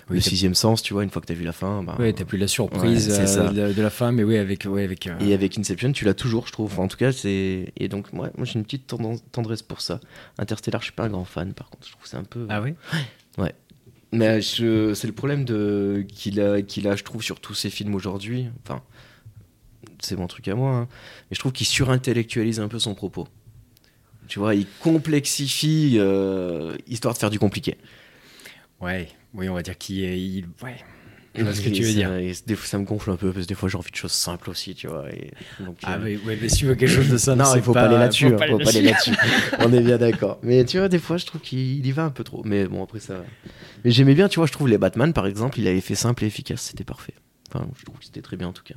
Oui, 0.10 0.22
sixième 0.22 0.54
sens, 0.54 0.82
tu 0.84 0.94
vois, 0.94 1.06
une 1.06 1.10
fois 1.10 1.22
que 1.22 1.28
t'as 1.28 1.34
vu 1.34 1.46
la 1.46 1.54
fin, 1.54 1.82
bah, 1.82 1.96
Ouais, 1.98 2.12
t'as 2.12 2.26
plus 2.26 2.38
la 2.38 2.50
surprise 2.50 3.08
Ouais, 3.08 3.38
euh, 3.38 3.70
de, 3.70 3.74
de 3.74 3.82
la 3.82 3.90
fin, 3.90 4.12
mais 4.12 4.26
oui, 4.26 4.36
avec, 4.36 4.66
ouais, 4.66 4.84
avec. 4.84 5.08
euh, 5.08 5.18
Et 5.22 5.34
avec 5.34 5.58
Inception, 5.58 5.94
tu 5.94 6.04
l'as 6.04 6.14
toujours, 6.14 6.46
je 6.46 6.52
trouve. 6.52 6.70
Enfin, 6.74 6.84
en 6.84 6.88
tout 6.90 6.98
cas, 6.98 7.14
c'est. 7.14 7.72
Et 7.78 7.88
donc, 7.88 8.12
moi, 8.12 8.32
moi 8.36 8.46
j'ai 8.46 8.56
une 8.60 8.66
petite 8.66 8.94
tendresse 9.32 9.62
pour 9.62 9.80
ça. 9.80 10.02
Interstellar, 10.38 10.82
je 10.82 10.88
suis 10.88 10.94
pas 10.94 11.06
un 11.06 11.10
grand 11.10 11.24
fan, 11.24 11.54
par 11.54 11.70
contre. 11.70 11.88
Je 11.88 11.92
trouve 11.94 12.04
que 12.04 12.10
c'est 12.10 12.18
un 12.18 12.26
peu. 12.26 12.46
Ah 12.50 12.62
ouais. 12.62 12.76
Mais 14.12 14.42
je- 14.42 14.94
c'est 14.96 15.08
le 15.08 15.14
problème 15.14 15.46
de... 15.46 16.04
qu'il 16.12 16.42
a, 16.42 16.62
qu'il 16.64 16.88
a, 16.88 16.96
je 16.96 17.04
trouve, 17.04 17.22
sur 17.22 17.40
tous 17.40 17.54
ses 17.54 17.70
films 17.70 17.94
aujourd'hui. 17.96 18.48
Enfin, 18.66 18.82
c'est 20.02 20.16
mon 20.18 20.28
truc 20.28 20.48
à 20.48 20.56
moi. 20.56 20.72
hein. 20.76 20.88
Mais 21.30 21.36
je 21.36 21.40
trouve 21.40 21.52
qu'il 21.52 21.68
surintellectualise 21.68 22.60
un 22.60 22.68
peu 22.68 22.80
son 22.80 22.96
propos. 22.96 23.28
Tu 24.28 24.40
vois, 24.40 24.54
il 24.56 24.68
complexifie, 24.82 25.96
euh, 25.98 26.76
histoire 26.88 27.14
de 27.14 27.20
faire 27.20 27.30
du 27.32 27.40
compliqué. 27.40 27.78
Ouais. 28.80 29.08
Oui, 29.34 29.50
on 29.50 29.54
va 29.54 29.62
dire 29.64 29.78
qu'il 29.78 29.98
il- 30.00 30.46
Ouais. 30.64 30.76
Je 31.36 31.44
vois 31.44 31.54
ce 31.54 31.62
que 31.62 31.70
tu 31.70 31.84
veux 31.84 31.94
dire. 31.94 32.10
des 32.48 32.56
fois, 32.56 32.68
ça 32.68 32.78
me 32.80 32.86
gonfle 32.86 33.12
un 33.12 33.16
peu, 33.16 33.32
parce 33.32 33.46
que 33.46 33.50
des 33.50 33.56
fois, 33.56 33.70
j'ai 33.70 33.78
envie 33.78 33.92
de 33.92 33.96
choses 33.96 34.12
simples 34.12 34.50
aussi, 34.50 34.74
tu 34.74 34.88
vois. 34.88 35.10
Et 35.14 35.32
donc, 35.60 35.78
Ah 35.84 35.94
euh, 35.96 36.00
mais, 36.04 36.18
ouais, 36.18 36.38
mais 36.42 36.50
si 36.50 36.58
tu 36.58 36.66
veux 36.66 36.76
quelque 36.76 36.92
chose 36.92 37.08
de 37.10 37.18
ça, 37.18 37.36
non, 37.36 37.56
il 37.56 37.62
faut 37.62 37.72
pas, 37.72 37.84
aller 37.84 37.98
là-dessus. 37.98 38.30
faut 38.30 38.34
hein, 38.34 38.38
pas 38.38 38.48
faut 38.48 38.58
pas 38.58 38.70
aller 38.70 38.82
là-dessus. 38.82 39.12
On 39.60 39.72
est 39.72 39.80
bien 39.82 39.98
d'accord. 39.98 40.40
Mais 40.42 40.66
tu 40.66 40.80
vois, 40.80 40.90
des 40.90 40.98
fois, 41.00 41.18
je 41.18 41.26
trouve 41.28 41.40
qu'il 41.42 41.60
il 41.78 41.86
y 41.86 41.92
va 41.92 42.04
un 42.04 42.10
peu 42.10 42.24
trop. 42.24 42.42
Mais 42.46 42.66
bon, 42.66 42.84
après 42.84 43.00
ça. 43.00 43.24
Mais 43.86 43.92
j'aimais 43.92 44.16
bien, 44.16 44.28
tu 44.28 44.40
vois, 44.40 44.48
je 44.48 44.52
trouve 44.52 44.68
les 44.68 44.80
Batman, 44.80 45.14
par 45.14 45.28
exemple, 45.28 45.60
il 45.60 45.68
avait 45.68 45.82
fait 45.82 45.96
simple 45.96 46.24
et 46.24 46.28
efficace. 46.28 46.62
C'était 46.62 46.84
parfait. 46.84 47.14
Enfin, 47.54 47.68
je 47.80 47.86
trouve 47.86 48.00
que 48.00 48.06
c'était 48.06 48.22
très 48.22 48.36
bien 48.36 48.48
en 48.48 48.54
tout 48.54 48.64
cas. 48.64 48.76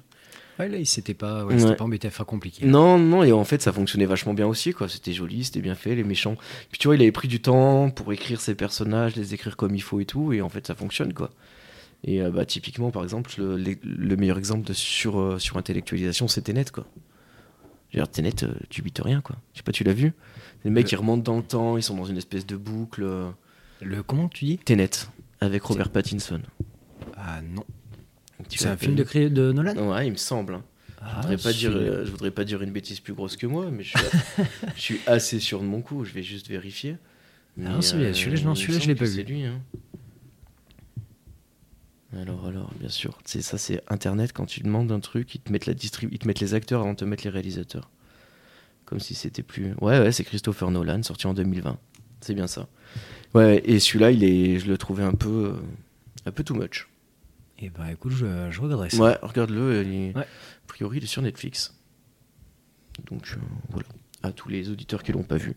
Ouais, 0.58 0.68
là, 0.68 0.76
il 0.76 0.86
s'était 0.86 1.14
pas, 1.14 1.44
ouais, 1.44 1.62
Ouais. 1.62 1.74
pas 1.76 1.84
embêté 1.84 2.08
à 2.08 2.10
faire 2.10 2.26
compliqué. 2.26 2.66
Non, 2.66 2.98
non, 2.98 3.22
et 3.24 3.32
en 3.32 3.44
fait, 3.44 3.62
ça 3.62 3.72
fonctionnait 3.72 4.04
vachement 4.06 4.34
bien 4.34 4.46
aussi, 4.46 4.72
quoi. 4.72 4.88
C'était 4.88 5.12
joli, 5.12 5.44
c'était 5.44 5.60
bien 5.62 5.74
fait, 5.74 5.94
les 5.94 6.04
méchants. 6.04 6.36
Puis 6.70 6.78
tu 6.78 6.88
vois, 6.88 6.96
il 6.96 7.02
avait 7.02 7.10
pris 7.12 7.26
du 7.28 7.40
temps 7.40 7.88
pour 7.90 8.12
écrire 8.12 8.40
ses 8.40 8.54
personnages, 8.54 9.16
les 9.16 9.32
écrire 9.34 9.56
comme 9.56 9.74
il 9.74 9.80
faut 9.82 10.00
et 10.00 10.04
tout, 10.04 10.32
et 10.32 10.42
en 10.42 10.48
fait, 10.50 10.66
ça 10.66 10.74
fonctionne, 10.74 11.14
quoi. 11.14 11.30
Et 12.04 12.20
euh, 12.20 12.30
bah, 12.30 12.44
typiquement, 12.44 12.90
par 12.90 13.02
exemple, 13.02 13.30
le, 13.38 13.56
le 13.82 14.16
meilleur 14.16 14.36
exemple 14.38 14.66
de 14.66 14.72
sur, 14.72 15.18
euh, 15.18 15.38
sur 15.38 15.56
intellectualisation, 15.56 16.28
c'est 16.28 16.42
Tenet, 16.42 16.66
quoi. 16.72 16.86
Dire, 17.94 18.08
Tenet, 18.10 18.42
euh, 18.44 18.52
tu 18.68 18.82
bites 18.82 19.00
rien, 19.02 19.20
quoi. 19.20 19.36
Je 19.54 19.58
sais 19.58 19.62
pas, 19.62 19.72
tu 19.72 19.84
l'as 19.84 19.92
vu? 19.94 20.12
Les 20.64 20.70
mecs, 20.70 20.86
Euh. 20.86 20.90
ils 20.92 20.96
remontent 20.96 21.22
dans 21.22 21.36
le 21.38 21.42
temps, 21.44 21.76
ils 21.76 21.82
sont 21.82 21.96
dans 21.96 22.04
une 22.04 22.16
espèce 22.18 22.46
de 22.46 22.56
boucle. 22.56 23.04
Le 23.80 24.02
comment 24.02 24.28
tu 24.28 24.44
dis? 24.44 24.58
Tenet, 24.58 24.90
avec 25.40 25.62
Robert 25.62 25.90
Pattinson. 25.90 26.40
Ah 27.16 27.40
non. 27.42 27.64
C'est 28.48 28.66
un 28.68 28.76
film 28.76 28.94
de, 28.94 29.02
vu 29.02 29.09
cré- 29.09 29.31
de 29.31 29.52
Nolan 29.52 29.76
Ouais, 29.90 30.07
il 30.07 30.12
me 30.12 30.16
semble. 30.16 30.55
hein. 30.55 30.64
Ah, 31.00 31.11
Je 31.11 31.16
voudrais, 31.28 31.37
pas 31.37 31.52
dire, 31.52 31.70
euh, 31.74 32.05
je 32.05 32.11
voudrais 32.11 32.31
pas 32.31 32.44
dire 32.44 32.62
une 32.62 32.70
bêtise 32.70 33.00
plus 33.00 33.12
grosse 33.12 33.37
que 33.37 33.46
moi, 33.46 33.70
mais 33.70 33.83
je 33.83 33.88
suis, 33.98 34.07
je 34.76 34.81
suis 34.81 35.00
assez 35.07 35.40
sûr 35.40 35.61
de 35.61 35.64
mon 35.66 35.81
coup. 35.83 36.05
Je 36.05 36.12
vais 36.12 36.22
juste 36.22 36.48
vérifier. 36.48 36.96
Mais, 37.57 37.66
Ah, 37.68 37.83
celui-là, 37.83 38.14
celui-là, 38.14 38.37
je- 38.37 38.44
non, 38.44 38.50
il 38.55 38.59
me 38.59 38.61
celui-là, 38.62 38.78
je 38.78 38.87
l'ai 38.88 38.94
pas 38.94 39.05
vu. 39.05 39.11
C'est 39.16 39.22
lui. 39.24 39.44
hein. 39.44 39.61
Alors, 42.14 42.46
alors, 42.46 42.70
bien 42.78 42.88
sûr. 42.90 43.18
C'est 43.24 43.40
ça, 43.42 43.57
c'est 43.59 43.83
Internet. 43.88 44.33
Quand 44.33 44.44
tu 44.46 44.61
demandes 44.61 44.92
un 44.92 45.00
truc, 45.00 45.35
ils 45.35 45.40
te 45.40 45.50
mettent 45.50 45.66
la 45.66 45.74
distrib- 45.74 46.09
ils 46.12 46.18
te 46.18 46.26
mettent 46.28 46.40
les 46.40 46.52
acteurs 46.55 46.81
avant 46.83 46.92
de 46.92 46.98
te 46.98 47.05
mettre 47.05 47.24
les 47.24 47.31
réalisateurs. 47.31 47.88
Comme 48.85 49.00
si 49.00 49.14
c'était 49.14 49.42
plus. 49.42 49.72
Ouais, 49.81 49.98
ouais, 49.98 50.12
c'est 50.12 50.24
Christopher 50.24 50.70
Nolan, 50.70 51.02
sorti 51.02 51.26
en 51.26 51.33
2020. 51.35 51.78
C'est 52.20 52.35
bien 52.35 52.46
ça. 52.46 52.68
Ouais, 53.35 53.62
et 53.64 53.81
celui-là, 53.81 54.11
il 54.11 54.22
est, 54.24 54.59
je 54.59 54.66
le 54.66 54.76
trouvais 54.76 55.02
un 55.05 55.14
peu, 55.14 55.55
euh, 55.57 56.26
un 56.26 56.31
peu 56.33 56.44
too 56.44 56.55
much. 56.55 56.88
Eh 57.62 57.70
ben 57.70 57.87
écoute, 57.92 58.12
je, 58.12 58.51
je 58.51 58.61
regarderai 58.61 58.90
ça. 58.90 59.03
Ouais, 59.03 59.16
regarde-le. 59.22 59.83
il 59.87 59.94
est- 59.94 60.16
Ouais. 60.16 60.22
A 60.22 60.66
priori, 60.66 60.98
il 60.98 61.05
est 61.05 61.07
sur 61.07 61.22
Netflix. 61.22 61.75
Donc 63.11 63.35
euh, 63.37 63.40
voilà. 63.70 63.87
À 64.25 64.31
tous 64.33 64.48
les 64.48 64.68
auditeurs 64.70 65.03
qui 65.03 65.12
l'ont 65.12 65.22
pas 65.25 65.37
vu, 65.37 65.51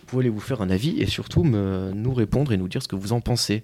vous 0.00 0.06
pouvez 0.06 0.20
aller 0.22 0.28
vous 0.30 0.40
faire 0.40 0.60
un 0.60 0.70
avis 0.70 1.00
et 1.00 1.06
surtout 1.06 1.42
me, 1.42 1.90
nous 1.94 2.14
répondre 2.14 2.52
et 2.52 2.56
nous 2.56 2.68
dire 2.68 2.82
ce 2.82 2.88
que 2.88 2.94
vous 2.96 3.12
en 3.12 3.20
pensez. 3.20 3.62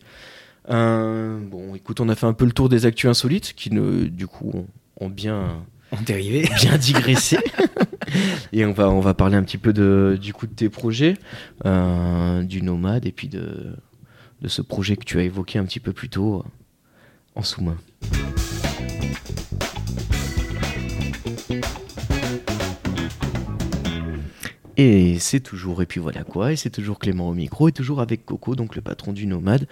Euh, 0.71 1.39
bon, 1.41 1.75
écoute, 1.77 2.01
on 2.01 2.09
a 2.09 2.15
fait 2.15 2.27
un 2.27 2.33
peu 2.33 2.45
le 2.45 2.53
tour 2.53 2.69
des 2.69 2.85
actus 2.87 3.09
insolites 3.09 3.53
qui, 3.55 3.71
ne, 3.73 4.05
du 4.05 4.27
coup, 4.27 4.51
ont, 4.53 4.67
ont 5.01 5.09
bien, 5.11 5.65
En 5.93 6.01
dérivé. 6.03 6.49
bien 6.61 6.77
digressé. 6.77 7.39
et 8.53 8.65
on 8.67 8.73
va, 8.73 8.91
on 8.91 9.01
va 9.01 9.15
parler 9.15 9.37
un 9.37 9.43
petit 9.45 9.59
peu 9.59 9.73
de, 9.73 10.19
du 10.21 10.33
coup 10.33 10.47
de 10.47 10.53
tes 10.55 10.69
projets, 10.69 11.15
euh, 11.65 12.43
du 12.43 12.63
nomade 12.63 13.07
et 13.07 13.13
puis 13.13 13.29
de, 13.29 13.75
de 14.43 14.49
ce 14.49 14.61
projet 14.63 14.97
que 14.97 15.05
tu 15.05 15.19
as 15.19 15.23
évoqué 15.23 15.59
un 15.59 15.65
petit 15.65 15.81
peu 15.81 15.93
plus 15.93 16.09
tôt 16.09 16.45
sous-main. 17.43 17.77
Et 24.81 25.19
c'est 25.19 25.41
toujours, 25.41 25.83
et 25.83 25.87
puis 25.87 25.99
voilà 25.99 26.23
quoi, 26.23 26.53
et 26.53 26.57
c'est 26.57 26.71
toujours 26.71 27.01
Clément 27.01 27.29
au 27.29 27.35
micro, 27.35 27.69
et 27.69 27.73
toujours 27.73 28.01
avec 28.01 28.25
Coco, 28.25 28.55
donc 28.55 28.77
le 28.77 28.81
patron 28.81 29.13
du 29.13 29.27
Nomade. 29.27 29.67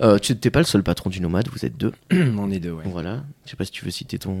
Euh, 0.00 0.18
tu 0.18 0.32
n'es 0.32 0.50
pas 0.50 0.58
le 0.58 0.64
seul 0.64 0.82
patron 0.82 1.08
du 1.10 1.20
Nomade, 1.20 1.48
vous 1.52 1.64
êtes 1.64 1.76
deux. 1.76 1.92
On 2.12 2.50
est 2.50 2.58
deux, 2.58 2.72
ouais. 2.72 2.82
Voilà. 2.86 3.22
Je 3.44 3.50
sais 3.50 3.56
pas 3.56 3.64
si 3.64 3.70
tu 3.70 3.84
veux 3.84 3.90
citer 3.90 4.18
ton, 4.18 4.38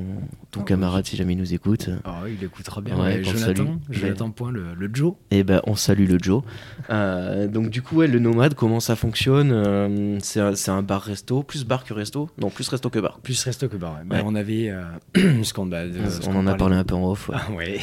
ton 0.50 0.60
Oh, 0.60 0.64
camarade 0.64 1.06
si 1.06 1.16
jamais 1.16 1.34
il 1.34 1.38
nous 1.38 1.54
écoute. 1.54 1.90
Ah, 2.04 2.22
il 2.28 2.42
écoutera 2.42 2.80
bien. 2.80 2.96
Ouais, 2.96 3.16
ouais, 3.18 3.24
Jonathan. 3.24 3.78
Jonathan 3.90 4.30
Point, 4.30 4.50
le, 4.50 4.74
le 4.74 4.90
Joe. 4.92 5.14
Et 5.30 5.44
ben, 5.44 5.60
on 5.66 5.76
salue 5.76 6.08
le 6.08 6.18
Joe. 6.20 6.42
Euh, 6.90 7.46
donc, 7.46 7.70
du 7.70 7.82
coup, 7.82 7.96
ouais, 7.96 8.08
le 8.08 8.18
Nomade, 8.18 8.54
comment 8.54 8.80
ça 8.80 8.96
fonctionne 8.96 9.52
Euh, 9.52 10.18
C'est 10.22 10.70
un, 10.70 10.82
bar-resto, 10.82 11.42
plus 11.42 11.64
bar 11.64 11.84
que 11.84 11.94
resto? 11.94 12.30
Non, 12.38 12.50
plus 12.50 12.68
resto 12.68 12.90
que 12.90 12.98
bar. 12.98 13.20
Plus 13.20 13.42
resto 13.44 13.68
que 13.68 13.76
bar. 13.76 13.94
ouais. 13.94 14.04
Bah, 14.06 14.22
on 14.24 14.34
avait. 14.34 14.74
ce 15.14 15.52
qu'on 15.52 15.66
bah, 15.66 15.86
de- 15.86 16.08
ce 16.10 16.26
on 16.28 16.32
qu'on 16.32 16.38
en 16.40 16.46
a 16.48 16.54
parlé 16.54 16.74
un 16.76 16.84
peu 16.84 16.94
en 16.94 17.10
off. 17.12 17.30
Ah 17.32 17.50
ouais. 17.56 17.78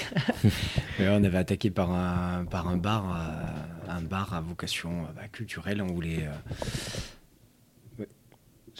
On 1.00 1.24
avait 1.24 1.38
attaqué 1.38 1.70
par 1.70 1.92
un, 1.92 2.44
par 2.46 2.68
un 2.68 2.78
bar, 2.78 3.06
un 3.88 4.02
bar 4.02 4.34
à 4.34 4.42
vocation 4.42 4.92
bah, 5.16 5.28
culturelle. 5.32 5.82
On 5.82 5.88
voulait. 5.94 6.28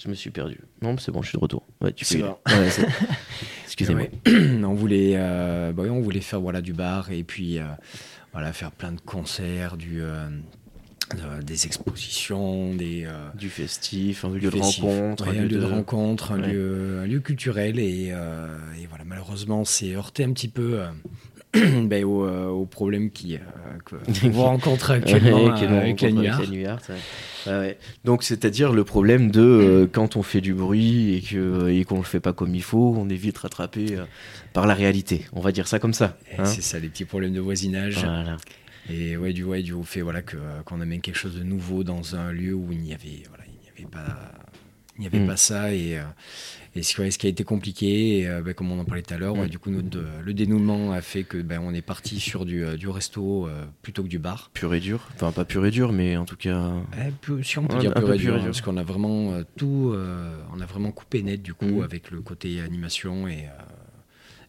Je 0.04 0.10
me 0.10 0.16
suis 0.16 0.32
perdu. 0.32 0.58
Non, 0.82 0.94
mais 0.94 1.00
c'est 1.00 1.12
bon, 1.12 1.22
je 1.22 1.30
suis 1.30 1.38
de 1.38 1.42
retour. 1.42 1.64
Ouais, 1.80 1.94
tu 1.94 2.06
peux. 2.06 2.24
Ouais, 2.24 2.36
Excusez-moi. 3.66 4.04
Ouais. 4.26 4.62
on 4.66 4.74
voulait, 4.74 5.14
euh, 5.16 5.74
bah 5.74 5.84
on 5.84 6.02
voulait 6.02 6.22
faire 6.22 6.42
voilà 6.42 6.62
du 6.62 6.74
bar 6.74 7.12
et 7.12 7.24
puis 7.24 7.60
euh, 7.60 7.66
voilà 8.34 8.52
faire 8.52 8.72
plein 8.72 8.94
de 8.94 9.02
concerts, 9.02 9.78
du, 9.78 10.02
euh, 10.02 10.28
des 11.44 11.68
expositions, 11.68 12.74
des 12.74 13.08
Du 13.36 13.50
festif, 13.50 14.26
un 14.26 14.30
lieu 14.30 14.50
de 14.50 14.60
rencontre. 14.60 15.28
Un 15.28 15.34
lieu 15.34 15.48
de 15.48 15.64
rencontre, 15.64 16.32
un, 16.32 16.38
lieu, 16.38 17.22
culturel 17.24 17.78
et, 17.78 18.08
et 18.08 18.88
voilà 18.88 19.04
malheureusement 19.06 19.66
c'est 19.66 19.94
heurté 19.94 20.24
un 20.24 20.34
petit 20.34 20.48
peu. 20.48 20.80
euh, 21.56 21.86
ben, 21.86 22.04
aux, 22.06 22.24
euh, 22.26 22.48
aux 22.48 22.66
problèmes 22.66 23.12
qui, 23.12 23.36
euh, 23.36 23.40
que 23.86 23.96
qu'on 24.22 24.32
rencontre 24.32 24.92
actuellement 24.92 25.46
Ouais, 25.46 25.64
euh, 25.64 25.82
avec 25.82 26.02
la 26.02 26.12
nuit. 26.12 26.30
Ouais. 27.48 27.78
Donc, 28.06 28.24
c'est-à-dire 28.24 28.72
le 28.74 28.84
problème 28.84 29.32
de 29.32 29.42
euh, 29.42 29.88
quand 29.92 30.16
on 30.16 30.24
fait 30.24 30.42
du 30.42 30.54
bruit 30.54 31.16
et 31.16 31.22
que 31.22 31.70
et 31.70 31.84
qu'on 31.86 31.98
le 31.98 32.04
fait 32.04 32.20
pas 32.20 32.34
comme 32.34 32.54
il 32.56 32.64
faut, 32.64 32.96
on 32.98 33.10
est 33.10 33.16
vite 33.16 33.38
rattrapé 33.40 33.98
euh, 33.98 34.06
par 34.54 34.68
la 34.68 34.74
réalité. 34.74 35.26
On 35.34 35.42
va 35.42 35.52
dire 35.52 35.68
ça 35.68 35.80
comme 35.80 35.94
ça. 35.94 36.18
hein. 36.38 36.46
C'est 36.46 36.62
ça, 36.62 36.80
les 36.80 36.88
petits 36.90 37.06
problèmes 37.06 37.34
de 37.34 37.40
voisinage. 37.42 37.96
Voilà. 38.00 38.38
Et 38.90 39.16
ouais, 39.18 39.32
du, 39.34 39.44
ouais, 39.44 39.62
du 39.62 39.74
fait 39.84 40.02
voilà, 40.02 40.20
euh, 40.34 40.62
qu'on 40.64 40.82
amène 40.82 41.02
quelque 41.02 41.18
chose 41.18 41.36
de 41.38 41.44
nouveau 41.44 41.84
dans 41.84 42.16
un 42.16 42.32
lieu 42.32 42.54
où 42.54 42.68
il 42.72 42.80
n'y 42.80 42.94
avait, 42.94 43.24
voilà, 43.30 43.44
il 43.48 43.54
n'y 43.54 43.70
avait, 43.86 43.90
pas, 43.92 44.18
il 44.98 45.02
n'y 45.02 45.08
avait 45.08 45.20
Mm. 45.20 45.28
pas 45.28 45.38
ça. 45.38 45.74
Et, 45.74 45.98
euh, 45.98 46.02
et 46.76 46.84
ce, 46.84 47.02
ouais, 47.02 47.12
ce 47.12 47.18
qui 47.18 47.28
a 47.28 47.30
été 47.30 47.44
compliqué, 47.44 48.20
et, 48.20 48.28
euh, 48.30 48.42
bah, 48.42 48.54
comme 48.54 48.72
on 48.72 48.80
en 48.80 48.86
parlait 48.86 49.02
tout 49.02 49.14
à 49.14 49.18
l'heure, 49.18 49.36
ouais, 49.36 49.48
du 49.50 49.60
coup, 49.60 49.70
notre, 49.72 49.98
euh, 50.00 50.22
le 50.24 50.34
dénouement 50.34 50.92
a 50.94 51.02
fait 51.02 51.24
que 51.24 51.38
ben 51.42 51.60
on 51.62 51.74
est 51.74 51.82
parti 51.82 52.20
sur 52.20 52.46
du, 52.46 52.64
euh, 52.64 52.78
du 52.78 52.88
resto 52.88 53.48
euh, 53.48 53.66
plutôt 53.82 54.04
que 54.04 54.08
du 54.08 54.20
bar. 54.20 54.50
Pur 54.54 54.74
et 54.74 54.80
dur. 54.80 55.10
Enfin, 55.16 55.32
pas 55.32 55.44
pur 55.46 55.66
et 55.66 55.72
dur, 55.72 55.92
mais 55.92 56.16
en 56.18 56.26
tout 56.26 56.38
cas. 56.38 56.72
Eh, 56.98 57.12
peu- 57.22 57.44
si 57.44 57.58
on 57.60 57.66
peut 57.68 57.76
Ouais, 57.76 57.82
dire 57.82 57.94
pur 57.94 58.06
peu 58.06 58.14
et 58.16 58.18
pur 58.18 58.34
dur, 58.34 58.42
hein, 58.42 58.46
parce 58.46 58.62
qu'on 58.62 58.78
a 58.78 58.84
vraiment 58.84 59.42
tout, 59.58 59.94
on 60.54 60.62
a 60.62 60.66
vraiment 60.66 60.92
coupé 60.92 61.22
net 61.24 61.42
du 61.42 61.54
coup 61.54 61.82
Mm. 61.82 61.84
avec 61.84 62.10
le 62.12 62.22
côté 62.22 62.62
animation 62.62 63.28
et, 63.28 63.46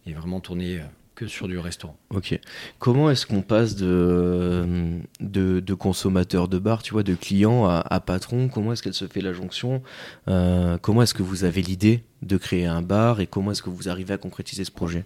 et 0.06 0.12
vraiment 0.12 0.40
tourné 0.40 0.80
que 1.14 1.26
sur 1.26 1.48
du 1.48 1.58
restaurant. 1.58 1.96
Ok. 2.10 2.38
Comment 2.78 3.10
est-ce 3.10 3.26
qu'on 3.26 3.42
passe 3.42 3.76
de, 3.76 4.98
de, 5.20 5.60
de 5.60 5.74
consommateur 5.74 6.48
de 6.48 6.58
bar, 6.58 6.82
tu 6.82 6.92
vois, 6.92 7.02
de 7.02 7.14
client 7.14 7.66
à, 7.66 7.84
à 7.88 8.00
patron? 8.00 8.48
Comment 8.48 8.72
est-ce 8.72 8.82
qu'elle 8.82 8.94
se 8.94 9.06
fait 9.06 9.20
la 9.20 9.32
jonction? 9.32 9.82
Euh, 10.28 10.78
Comment 10.80 11.02
est-ce 11.02 11.14
que 11.14 11.22
vous 11.22 11.44
avez 11.44 11.62
l'idée 11.62 12.02
de 12.22 12.36
créer 12.36 12.66
un 12.66 12.82
bar 12.82 13.20
et 13.20 13.26
comment 13.26 13.52
est-ce 13.52 13.62
que 13.62 13.70
vous 13.70 13.88
arrivez 13.88 14.14
à 14.14 14.18
concrétiser 14.18 14.64
ce 14.64 14.70
projet? 14.70 15.04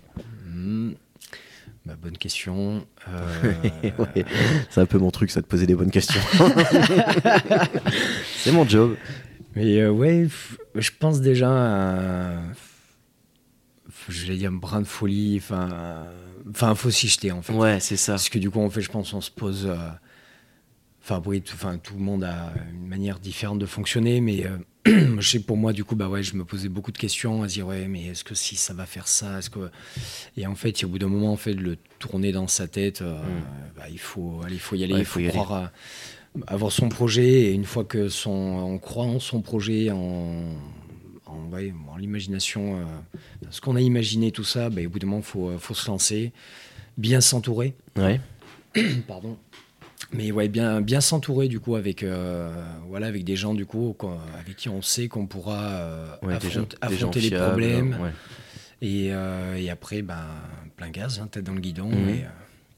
Hmm. 0.49 0.93
Bah, 1.85 1.95
bonne 2.01 2.19
question. 2.19 2.85
Euh, 3.09 3.53
Ouais, 3.99 4.25
C'est 4.71 4.81
un 4.81 4.87
peu 4.87 4.99
mon 4.99 5.11
truc, 5.11 5.31
ça, 5.31 5.41
de 5.41 5.47
poser 5.47 5.67
des 5.67 5.75
bonnes 5.75 5.91
questions. 5.91 6.21
C'est 8.39 8.53
mon 8.53 8.67
job. 8.69 8.97
Mais 9.55 9.81
euh, 9.81 9.91
ouais, 9.91 10.29
je 10.75 10.91
pense 10.99 11.21
déjà 11.21 11.51
à. 11.51 12.33
Je 14.09 14.27
vais 14.27 14.37
dire 14.37 14.51
un 14.51 14.55
brin 14.55 14.81
de 14.81 14.87
folie. 14.87 15.37
Enfin, 15.39 16.05
enfin, 16.51 16.75
faut 16.75 16.91
s'y 16.91 17.09
jeter 17.09 17.33
en 17.33 17.43
fait. 17.43 17.53
Ouais, 17.53 17.81
c'est 17.81 17.97
ça. 17.97 18.13
Parce 18.13 18.29
que 18.29 18.39
du 18.39 18.51
coup, 18.51 18.61
en 18.61 18.71
fait, 18.71 18.81
je 18.83 18.91
pense 18.91 19.11
qu'on 19.13 19.21
se 19.21 19.31
pose. 19.31 19.67
euh, 19.67 19.77
Enfin, 21.03 21.23
oui, 21.25 21.41
tout, 21.41 21.55
enfin, 21.55 21.79
tout 21.79 21.95
le 21.95 22.01
monde 22.01 22.25
a 22.25 22.53
une 22.73 22.89
manière 22.89 23.21
différente 23.21 23.61
de 23.61 23.67
fonctionner, 23.67 24.21
mais 24.21 24.45
euh, 24.45 24.59
je 25.21 25.29
sais 25.29 25.39
pour 25.39 25.57
moi, 25.57 25.73
du 25.73 25.85
coup, 25.85 25.95
bah 25.95 26.09
ouais, 26.09 26.25
je 26.25 26.35
me 26.35 26.45
posais 26.45 26.69
beaucoup 26.69 26.91
de 26.91 26.99
questions 26.99 27.45
à 27.45 27.47
dire 27.47 27.65
ouais, 27.69 27.87
mais 27.87 28.07
est-ce 28.07 28.25
que 28.25 28.35
si 28.35 28.57
ça 28.57 28.75
va 28.75 28.87
faire 28.87 29.07
ça, 29.07 29.39
est-ce 29.39 29.49
que 29.49 29.71
et 30.37 30.49
en 30.49 30.57
fait, 30.57 30.83
au 30.83 30.89
bout 30.89 30.99
d'un 30.99 31.07
moment, 31.07 31.31
en 31.33 31.37
fait, 31.37 31.55
de 31.55 31.61
le 31.63 31.77
tourner 32.01 32.33
dans 32.33 32.49
sa 32.49 32.67
tête, 32.67 33.03
euh, 33.03 33.17
bah, 33.77 33.85
il 33.89 34.01
faut, 34.01 34.41
allez, 34.45 34.59
faut 34.59 34.75
y 34.75 34.83
aller, 34.83 34.95
Ouais, 34.95 34.99
il 35.01 35.05
faut 35.05 35.13
faut, 35.15 35.21
y 35.21 35.29
aller. 35.29 35.33
croire 35.39 35.53
à 35.53 35.73
avoir 36.53 36.73
son 36.73 36.89
projet 36.89 37.25
et 37.43 37.53
une 37.53 37.67
fois 37.67 37.85
que 37.85 38.09
son, 38.09 38.31
on 38.33 38.79
croit 38.79 39.05
en 39.05 39.21
son 39.21 39.43
projet, 39.43 39.93
en, 39.93 40.43
ouais, 41.53 41.73
en 41.93 41.97
l'imagination, 41.97 42.81
euh, 42.81 42.85
ce 43.51 43.61
qu'on 43.61 43.77
a 43.77 43.81
imaginé, 43.81 44.31
tout 44.33 44.45
ça, 44.45 44.71
bah, 44.71 44.83
au 44.85 44.89
bout 44.89 44.99
d'un 44.99 45.07
moment, 45.07 45.23
faut, 45.23 45.57
faut 45.59 45.75
se 45.75 45.89
lancer, 45.91 46.33
bien 46.97 47.21
s'entourer 47.21 47.75
Ouais. 47.97 48.21
pardon. 49.09 49.37
Mais 50.13 50.31
ouais, 50.31 50.49
bien, 50.49 50.81
bien 50.83 51.01
s'entourer 51.01 51.49
du 51.49 51.59
coup 51.59 51.75
avec, 51.75 52.03
euh, 52.03 52.51
voilà, 52.89 53.07
avec 53.07 53.25
des 53.25 53.35
gens 53.35 53.55
du 53.55 53.65
coup 53.67 53.97
avec 54.39 54.57
qui 54.57 54.69
on 54.69 54.83
sait 54.83 55.09
qu'on 55.09 55.27
pourra 55.27 55.63
euh, 55.65 56.07
Ouais, 56.23 56.35
affronter, 56.35 56.47
des 56.49 56.53
gens 56.55 56.67
affronter 56.81 57.21
les 57.21 57.29
fiables, 57.29 57.43
problèmes. 57.47 58.13
Et, 58.83 59.09
euh, 59.11 59.57
et 59.57 59.71
après, 59.71 60.03
ben, 60.03 60.27
plein 60.77 60.91
gaz, 60.91 61.19
hein, 61.19 61.29
tête 61.31 61.45
dans 61.45 61.55
le 61.55 61.61
guidon, 61.61 61.89
Mhm. 61.91 62.09
euh, 62.09 62.13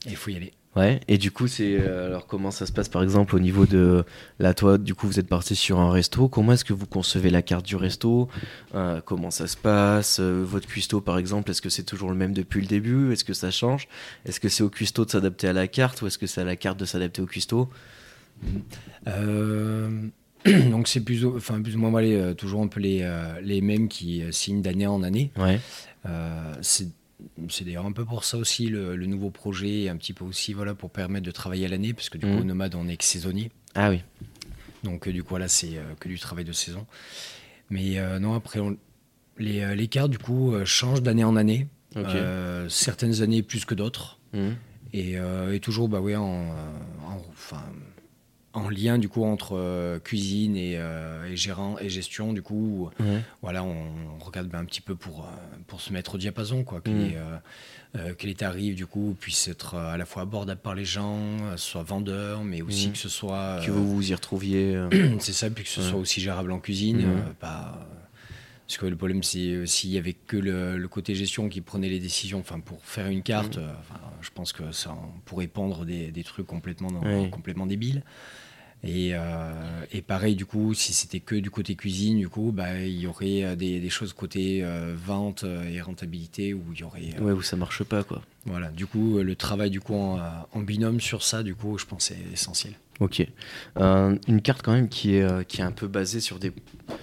et 0.07 0.11
il 0.11 0.17
faut 0.17 0.31
y 0.31 0.37
aller. 0.37 0.53
Ouais, 0.79 1.01
et 1.09 1.19
du 1.19 1.31
coup, 1.33 1.49
c'est 1.49 1.77
euh, 1.77 2.07
alors 2.07 2.27
comment 2.29 2.51
ça 2.53 2.65
se 2.65 2.71
passe 2.73 2.89
par 2.89 3.03
exemple 3.03 3.35
au 3.35 3.41
niveau 3.41 3.67
de 3.67 4.05
là, 4.39 4.55
toi, 4.55 4.79
du 4.79 4.95
coup, 4.95 5.07
vous 5.09 5.19
êtes 5.19 5.27
parti 5.27 5.57
sur 5.57 5.81
un 5.81 5.91
resto. 5.91 6.29
Comment 6.29 6.53
est-ce 6.53 6.65
que 6.65 6.73
vous 6.73 6.87
concevez 6.87 7.31
la 7.31 7.43
carte 7.43 7.67
du 7.67 7.75
resto? 7.75 8.29
Euh, 8.75 9.01
Comment 9.05 9.31
ça 9.33 9.49
se 9.49 9.57
passe? 9.57 10.19
Euh, 10.21 10.45
Votre 10.47 10.69
cuistot, 10.69 11.01
par 11.01 11.19
exemple, 11.19 11.51
est-ce 11.51 11.61
que 11.63 11.69
c'est 11.69 11.83
toujours 11.83 12.11
le 12.11 12.17
même 12.17 12.33
depuis 12.33 12.61
le 12.61 12.67
début? 12.69 13.13
Est-ce 13.13 13.25
que 13.25 13.33
ça 13.35 13.51
change? 13.51 13.89
Est-ce 14.25 14.39
que 14.39 14.49
c'est 14.49 14.63
au 14.63 14.71
cuistot 14.71 15.05
de 15.05 15.11
s'adapter 15.11 15.49
à 15.49 15.53
la 15.53 15.67
carte 15.67 16.01
ou 16.03 16.07
est-ce 16.07 16.17
que 16.19 16.27
c'est 16.29 16.41
à 16.41 16.45
la 16.45 16.55
carte 16.57 16.79
de 16.79 16.85
s'adapter 16.85 17.21
au 17.23 17.27
cuistot? 17.27 17.69
Euh, 19.09 19.91
donc 20.71 20.87
c'est 20.87 21.01
plus, 21.01 21.25
ou- 21.25 21.35
enfin, 21.37 21.61
plus 21.61 21.75
ou 21.75 21.81
moins 21.81 22.03
euh, 22.03 22.35
toujours 22.35 22.63
un 22.63 22.69
peu 22.69 22.79
les, 22.81 23.11
les 23.43 23.61
mêmes 23.61 23.89
qui 23.89 24.23
signent 24.31 24.63
d'année 24.63 24.87
en 24.87 25.03
année. 25.03 25.33
Ouais, 25.37 25.59
c'est 26.61 26.89
c'est 27.49 27.65
d'ailleurs 27.65 27.87
un 27.87 27.93
peu 27.93 28.05
pour 28.05 28.25
ça 28.25 28.37
aussi 28.39 28.67
le, 28.69 28.95
le 28.97 29.07
nouveau 29.07 29.31
projet, 29.31 29.83
et 29.83 29.89
un 29.89 29.97
petit 29.97 30.13
peu 30.13 30.25
aussi 30.25 30.53
voilà 30.53 30.75
pour 30.75 30.91
permettre 30.91 31.27
de 31.27 31.31
travailler 31.31 31.67
à 31.67 31.69
l'année, 31.69 31.93
parce 31.95 32.09
que 32.11 32.19
du 32.19 32.27
coup, 32.27 32.33
Mhm. 32.33 32.41
au 32.41 32.45
Nomade, 32.45 32.75
on 32.75 32.89
est 32.89 32.97
que 32.97 33.05
saisonnier. 33.05 33.51
Ah 33.75 33.91
oui. 33.91 34.03
Donc 34.85 35.09
euh, 35.09 35.13
du 35.13 35.23
coup, 35.25 35.37
là, 35.37 35.49
c'est 35.49 35.77
euh, 35.77 35.95
que 35.99 36.09
du 36.09 36.19
travail 36.19 36.45
de 36.45 36.53
saison. 36.53 36.87
Mais 37.71 37.99
euh, 37.99 38.19
non, 38.19 38.35
après, 38.35 38.61
on- 38.61 38.77
les, 39.39 39.75
les 39.77 39.89
cartes, 39.89 40.11
du 40.11 40.19
coup, 40.19 40.55
changent 40.65 41.03
d'année 41.03 41.25
en 41.25 41.37
année. 41.37 41.69
Euh, 41.97 42.69
certaines 42.69 43.23
années 43.23 43.43
plus 43.43 43.65
que 43.65 43.75
d'autres. 43.75 44.19
Mhm. 44.33 44.57
Et, 44.93 45.19
euh, 45.19 45.53
et 45.55 45.61
toujours, 45.61 45.89
bah 45.89 46.01
ouais, 46.01 46.17
en, 46.17 46.25
en- 46.25 47.23
enfin, 47.31 47.63
en 48.59 48.69
lien, 48.69 48.99
du 48.99 49.09
coup, 49.09 49.25
entre 49.25 49.57
euh, 49.57 49.99
cuisine 49.99 50.57
et, 50.57 50.75
euh, 50.77 51.25
et 51.31 51.37
gérant 51.37 51.77
et 51.79 51.89
gestion, 51.89 52.33
du 52.33 52.43
coup, 52.43 52.91
voilà, 53.43 53.63
on, 53.65 53.75
on 54.21 54.25
regarde 54.25 54.49
ben, 54.49 54.59
un 54.61 54.65
petit 54.65 54.81
peu 54.81 54.95
pour, 54.95 55.21
euh, 55.25 55.29
pour 55.67 55.81
se 55.81 55.93
mettre 55.93 56.15
au 56.17 56.19
diapason, 56.19 56.65
quoi. 56.65 56.81
Que, 56.81 56.91
Mm. 56.91 56.99
les, 56.99 57.17
euh, 57.97 58.15
que 58.15 58.27
les 58.27 58.35
tarifs, 58.35 58.75
du 58.77 58.87
coup, 58.87 59.17
puissent 59.19 59.49
être 59.49 59.75
à 59.77 59.97
la 59.97 60.05
fois 60.05 60.23
abordables 60.23 60.61
par 60.61 60.75
les 60.75 60.85
gens, 60.85 61.19
soit 61.57 61.83
vendeurs, 61.83 62.45
mais 62.45 62.61
aussi 62.63 62.89
Mm. 62.89 62.93
que 62.93 62.99
ce 62.99 63.09
soit... 63.09 63.61
Que 63.65 63.71
vous 63.71 63.95
vous 63.95 64.11
y 64.11 64.15
retrouviez. 64.15 64.79
c'est 65.21 65.33
ça, 65.33 65.49
puis 65.51 65.65
que 65.65 65.71
ce 65.71 65.81
soit 65.83 65.99
aussi 65.99 66.21
gérable 66.21 66.53
en 66.53 66.59
cuisine. 66.61 67.07
Pas, 67.41 67.89
parce 68.67 68.77
que 68.77 68.85
le 68.87 68.97
problème, 68.97 69.23
c'est 69.23 69.65
s'il 69.65 69.89
y 69.91 69.97
avait 69.97 70.13
que 70.13 70.37
le, 70.37 70.77
le 70.77 70.89
côté 70.89 71.15
gestion 71.15 71.49
qui 71.49 71.63
prenait 71.63 71.89
les 71.89 72.01
décisions, 72.01 72.41
enfin 72.41 72.61
pour 72.61 72.85
faire 72.85 73.07
une 73.07 73.23
carte, 73.23 73.59
je 74.21 74.29
pense 74.35 74.53
que 74.53 74.73
ça 74.73 74.91
on 74.93 75.21
pourrait 75.21 75.47
pendre 75.47 75.87
des, 75.87 76.11
des 76.11 76.23
trucs 76.23 76.47
complètement, 76.47 76.91
dans- 76.93 77.31
complètement 77.31 77.65
débiles. 77.65 78.03
Et, 78.85 79.11
euh, 79.13 79.85
et 79.93 80.03
pareil, 80.03 80.37
du 80.37 80.47
coup, 80.47 80.73
si 80.73 80.93
c'était 80.93 81.21
que 81.21 81.35
du 81.35 81.51
côté 81.51 81.75
cuisine, 81.75 82.19
du 82.19 82.29
coup, 82.29 82.53
bah, 82.53 82.81
il 82.81 82.99
y 82.99 83.07
aurait 83.07 83.45
euh, 83.45 83.57
des, 83.57 83.91
choses 83.91 84.13
côté 84.13 84.61
euh, 84.63 84.95
vente 84.97 85.45
et 85.45 85.81
rentabilité 85.81 86.55
où 86.55 86.63
il 86.73 86.81
y 86.81 86.85
aurait. 86.85 87.19
Ouais, 87.21 87.33
où 87.33 87.43
ça 87.43 87.57
marche 87.57 87.83
pas, 87.83 88.05
quoi. 88.05 88.23
Voilà, 88.49 88.69
du 88.71 88.87
coup, 88.87 89.19
euh, 89.19 89.23
le 89.23 89.37
travail 89.37 89.71
du 89.71 89.81
coup 89.81 89.95
en, 89.95 90.19
euh, 90.19 90.23
en 90.55 90.61
binôme 90.61 91.01
sur 91.01 91.23
ça, 91.23 91.43
du 91.43 91.55
coup, 91.55 91.79
je 91.79 91.85
pense 91.87 92.05
c'est 92.05 92.17
essentiel. 92.33 92.75
Ok. 93.01 93.25
Euh, 93.79 94.17
une 94.27 94.43
carte 94.43 94.63
quand 94.63 94.73
même 94.73 94.89
qui 94.89 95.15
est, 95.15 95.47
qui 95.47 95.61
est 95.61 95.65
un 95.65 95.71
peu 95.71 95.87
basée 95.87 96.19
sur 96.19 96.41
des, 96.41 96.51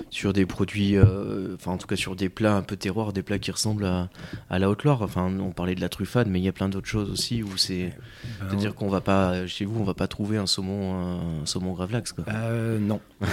sur 0.10 0.34
des 0.34 0.46
produits, 0.46 0.98
euh, 0.98 1.56
enfin 1.56 1.72
en 1.72 1.78
tout 1.78 1.88
cas 1.88 1.96
sur 1.96 2.18
des 2.18 2.28
plats 2.28 2.54
un 2.58 2.64
peu 2.64 2.76
terroirs, 2.76 3.14
des 3.14 3.22
plats 3.24 3.40
qui 3.40 3.50
ressemblent 3.50 3.86
à, 3.86 4.10
à 4.50 4.60
la 4.60 4.70
Haute-Loire. 4.70 5.02
Enfin, 5.04 5.32
on 5.40 5.52
parlait 5.52 5.74
de 5.74 5.80
la 5.80 5.88
truffade, 5.88 6.28
mais 6.28 6.42
il 6.42 6.44
y 6.44 6.50
a 6.50 6.52
plein 6.52 6.68
d'autres 6.68 6.90
choses 6.90 7.10
aussi 7.10 7.44
où 7.44 7.56
c'est. 7.56 7.94
Ben, 8.42 8.48
C'est-à-dire 8.50 8.76
qu'on 8.76 8.90
va 8.90 9.00
pas, 9.00 9.48
chez 9.48 9.64
vous, 9.64 9.80
on 9.80 9.86
va 9.86 9.94
pas 9.94 10.08
trouver 10.08 10.36
un 10.38 10.48
saumon, 10.48 10.96
un 11.42 11.46
saumon 11.46 11.72
gravlax, 11.72 12.12
quoi. 12.12 12.26
Euh, 12.28 12.78
non. 12.78 13.00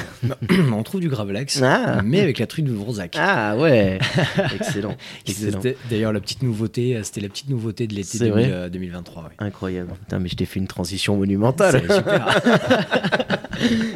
On 0.73 0.83
trouve 0.85 1.01
du 1.01 1.09
gravlax, 1.09 1.61
Ah. 1.63 2.01
mais 2.05 2.21
avec 2.21 2.39
la 2.39 2.47
truite 2.47 2.67
de 2.67 2.73
Vourzac. 2.73 3.17
Ah 3.19 3.57
ouais 3.57 3.99
Excellent. 4.55 4.97
Excellent. 5.27 5.61
C'était 5.61 5.77
D'ailleurs, 5.91 6.13
la 6.13 6.21
petite 6.21 6.43
nouveauté, 6.45 7.01
c'était 7.03 7.21
la 7.23 7.29
petite 7.29 7.49
nouveauté 7.49 7.89
de 7.89 7.95
vrai 8.03 8.43
2000, 8.43 8.53
euh, 8.53 8.69
2023. 8.69 9.23
ouais. 9.25 9.29
Incroyable. 9.39 9.93
Putain, 10.01 10.19
mais 10.19 10.29
je 10.29 10.37
t'ai 10.37 10.45
fait 10.47 10.61
une 10.61 10.67
transition 10.69 11.17
monumentale. 11.17 11.81
Super. 11.83 12.41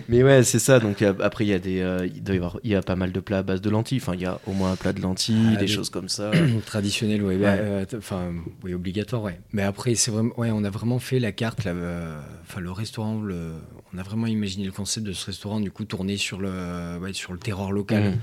Mais 0.09 0.23
ouais, 0.23 0.45
c'est 0.45 0.59
ça. 0.61 0.79
Donc 0.79 1.03
euh, 1.03 1.12
après, 1.21 1.45
il 1.45 1.49
y 1.49 1.53
a 1.53 1.59
des, 1.59 1.81
euh, 1.81 2.07
il 2.07 2.23
doit 2.23 2.35
y 2.35 2.38
avoir, 2.38 2.59
il 2.62 2.71
y 2.71 2.75
a 2.75 2.83
pas 2.83 2.95
mal 2.95 3.11
de 3.11 3.19
plats 3.21 3.38
à 3.38 3.42
base 3.42 3.61
de 3.61 3.71
lentilles. 3.71 3.99
Enfin, 4.01 4.14
il 4.14 4.21
y 4.21 4.27
a 4.27 4.38
au 4.47 4.53
moins 4.53 4.73
un 4.73 4.77
plat 4.77 4.92
de 4.92 5.01
lentilles, 5.01 5.55
Ah, 5.55 5.57
des 5.57 5.66
des- 5.66 5.66
choses 5.66 5.90
comme 5.90 6.09
ça. 6.09 6.31
Traditionnel, 6.66 7.23
oui. 7.23 7.37
Ouais. 7.37 7.45
euh, 7.47 7.85
t- 7.85 7.97
Enfin, 7.97 8.33
oui, 8.62 8.75
obligatoire, 8.75 9.23
ouais. 9.23 9.40
Mais 9.53 9.62
après, 9.62 9.95
c'est 9.97 10.11
vraiment, 10.11 10.33
ouais, 10.38 10.51
on 10.53 10.62
a 10.62 10.71
vraiment 10.71 10.99
fait 10.99 11.19
la 11.19 11.33
carte, 11.33 11.64
là, 11.64 11.73
euh, 11.73 12.21
enfin, 12.42 12.61
le 12.61 12.71
restaurant, 12.71 13.21
le, 13.21 13.53
on 13.95 13.99
a 13.99 14.03
vraiment 14.03 14.27
imaginé 14.29 14.64
le 14.66 14.73
concept 14.73 15.07
de 15.07 15.12
ce 15.12 15.27
restaurant, 15.27 15.59
du 15.59 15.71
coup, 15.73 15.85
tourné 15.85 16.16
sur 16.16 16.38
le, 16.38 16.99
ouais, 17.01 17.12
sur 17.12 17.33
le 17.33 17.38
terroir 17.38 17.73
local. 17.73 18.03
Mhm. 18.05 18.16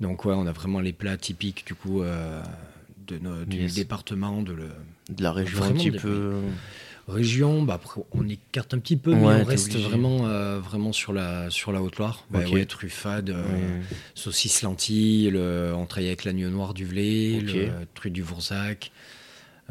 Donc, 0.00 0.24
ouais, 0.24 0.34
on 0.36 0.46
a 0.46 0.52
vraiment 0.52 0.80
les 0.80 0.92
plats 0.92 1.16
typiques, 1.16 1.64
du 1.66 1.74
coup, 1.74 2.02
euh, 2.02 2.42
de 3.06 3.18
no- 3.18 3.44
du 3.46 3.58
Yes. 3.58 3.74
département, 3.74 4.42
de 4.42 4.52
le, 4.52 4.68
De 5.10 5.22
la 5.22 5.32
région 5.32 5.58
un 5.58 5.60
Vraiment 5.62 5.78
petit 5.80 5.90
des- 5.90 5.98
peu. 5.98 6.32
région, 7.08 7.62
bah 7.62 7.74
après, 7.74 8.00
on 8.12 8.26
écarte 8.28 8.72
un 8.72 8.78
petit 8.78 8.96
peu, 8.96 9.14
mais 9.14 9.20
on 9.22 9.44
reste 9.44 9.72
obligé. 9.72 9.86
vraiment, 9.88 10.26
euh, 10.26 10.58
vraiment 10.60 10.92
sur 10.92 11.12
la, 11.12 11.50
sur 11.50 11.72
la 11.72 11.82
Haute-Loire. 11.82 12.24
Bah 12.30 12.40
ouais, 12.50 12.64
truffade, 12.64 13.28
euh, 13.30 13.42
Ouais. 13.44 13.80
saucisse 14.14 14.62
lentilles, 14.62 15.30
le, 15.30 15.72
on 15.76 15.84
travaille 15.84 16.06
avec 16.08 16.24
l'agneau 16.24 16.48
noir 16.48 16.72
du 16.72 16.86
Velay, 16.86 17.40
le 17.40 18.10
du 18.10 18.22
Vourzac. 18.22 18.90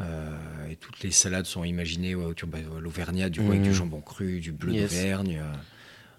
euh, 0.00 0.36
et 0.70 0.74
toutes 0.76 1.00
les 1.04 1.12
salades 1.12 1.46
sont 1.46 1.62
imaginées 1.64 2.14
autour 2.16 2.48
de 2.48 2.56
l'Auvergnat, 2.80 3.28
du 3.28 3.40
coup, 3.40 3.50
avec 3.50 3.62
du 3.62 3.72
jambon 3.72 4.00
cru, 4.00 4.40
du 4.40 4.50
bleu 4.52 4.72
Yes. 4.72 4.90
d'Auvergne. 4.90 5.40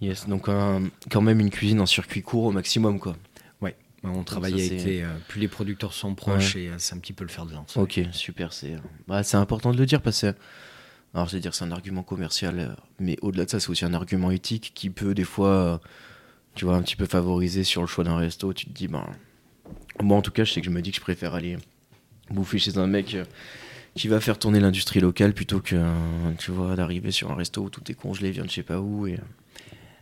Yes. 0.02 0.28
Donc 0.28 0.48
un- 0.50 0.84
quand 1.10 1.22
même 1.22 1.40
une 1.42 1.50
cuisine 1.50 1.80
en 1.82 1.86
circuit 1.86 2.22
court 2.22 2.46
au 2.46 2.52
maximum, 2.52 3.00
quoi. 3.00 3.16
Ouais, 4.06 4.18
on 4.18 4.24
travaille 4.24 4.52
ça, 4.52 4.58
avec 4.58 4.80
c'est- 4.80 4.86
les. 4.86 5.02
euh, 5.02 5.08
plus 5.28 5.40
les 5.42 5.48
producteurs 5.48 5.94
sont 5.94 6.16
proches, 6.16 6.56
et 6.56 6.70
euh, 6.70 6.76
c'est 6.78 6.96
un 6.96 7.00
petit 7.00 7.14
peu 7.14 7.24
le 7.24 7.30
fer 7.30 7.46
de 7.46 7.54
lance. 7.54 7.76
Ok, 7.78 8.00
super. 8.12 8.54
C'est 8.54 8.76
bah, 9.08 9.24
c'est 9.24 9.38
important 9.38 9.72
de 9.72 9.78
le 9.78 9.86
dire 9.86 10.02
parce 10.02 10.22
que. 10.22 10.34
Alors, 11.14 11.28
vais 11.28 11.40
dire, 11.40 11.56
c'est 11.56 11.64
un 11.64 11.72
argument 11.72 12.04
commercial, 12.04 12.60
euh, 12.60 12.68
mais 13.00 13.18
au-delà 13.22 13.46
de 13.46 13.50
ça, 13.50 13.62
c'est 13.62 13.70
aussi 13.70 13.86
un 13.86 13.94
argument 13.94 14.32
éthique 14.32 14.74
qui 14.76 14.90
peut 14.90 15.14
des 15.14 15.24
fois, 15.24 15.50
euh, 15.50 15.78
tu 16.56 16.66
vois, 16.66 16.76
un 16.76 16.82
petit 16.82 16.98
peu 16.98 17.06
favoriser 17.06 17.64
sur 17.64 17.80
le 17.82 17.88
choix 17.88 18.04
d'un 18.04 18.18
resto. 18.18 18.52
Tu 18.54 18.66
te 18.66 18.72
dis, 18.72 18.88
ben. 18.90 19.06
Moi, 20.04 20.18
en 20.18 20.22
tout 20.22 20.32
cas, 20.32 20.44
je 20.44 20.52
sais 20.52 20.60
que 20.60 20.66
je 20.68 20.72
me 20.72 20.82
dis 20.82 20.92
que 20.92 20.98
je 20.98 21.02
préfère 21.02 21.34
aller 21.34 21.58
bouffer 22.30 22.58
chez 22.60 22.78
un 22.78 22.88
mec 22.88 23.14
euh, 23.16 23.24
qui 23.96 24.10
va 24.10 24.20
faire 24.20 24.38
tourner 24.38 24.60
l'industrie 24.60 25.00
locale 25.00 25.34
plutôt 25.34 25.62
que, 25.62 25.76
euh, 25.78 26.32
tu 26.38 26.52
vois, 26.52 26.76
d'arriver 26.76 27.12
sur 27.12 27.32
un 27.32 27.36
resto 27.36 27.64
où 27.64 27.70
tout 27.70 27.90
est 27.90 27.94
congelé, 27.96 28.32
vient 28.32 28.44
de 28.44 28.50
je 28.50 28.56
sais 28.56 28.64
pas 28.64 28.82
où. 28.82 29.08
Et... 29.08 29.18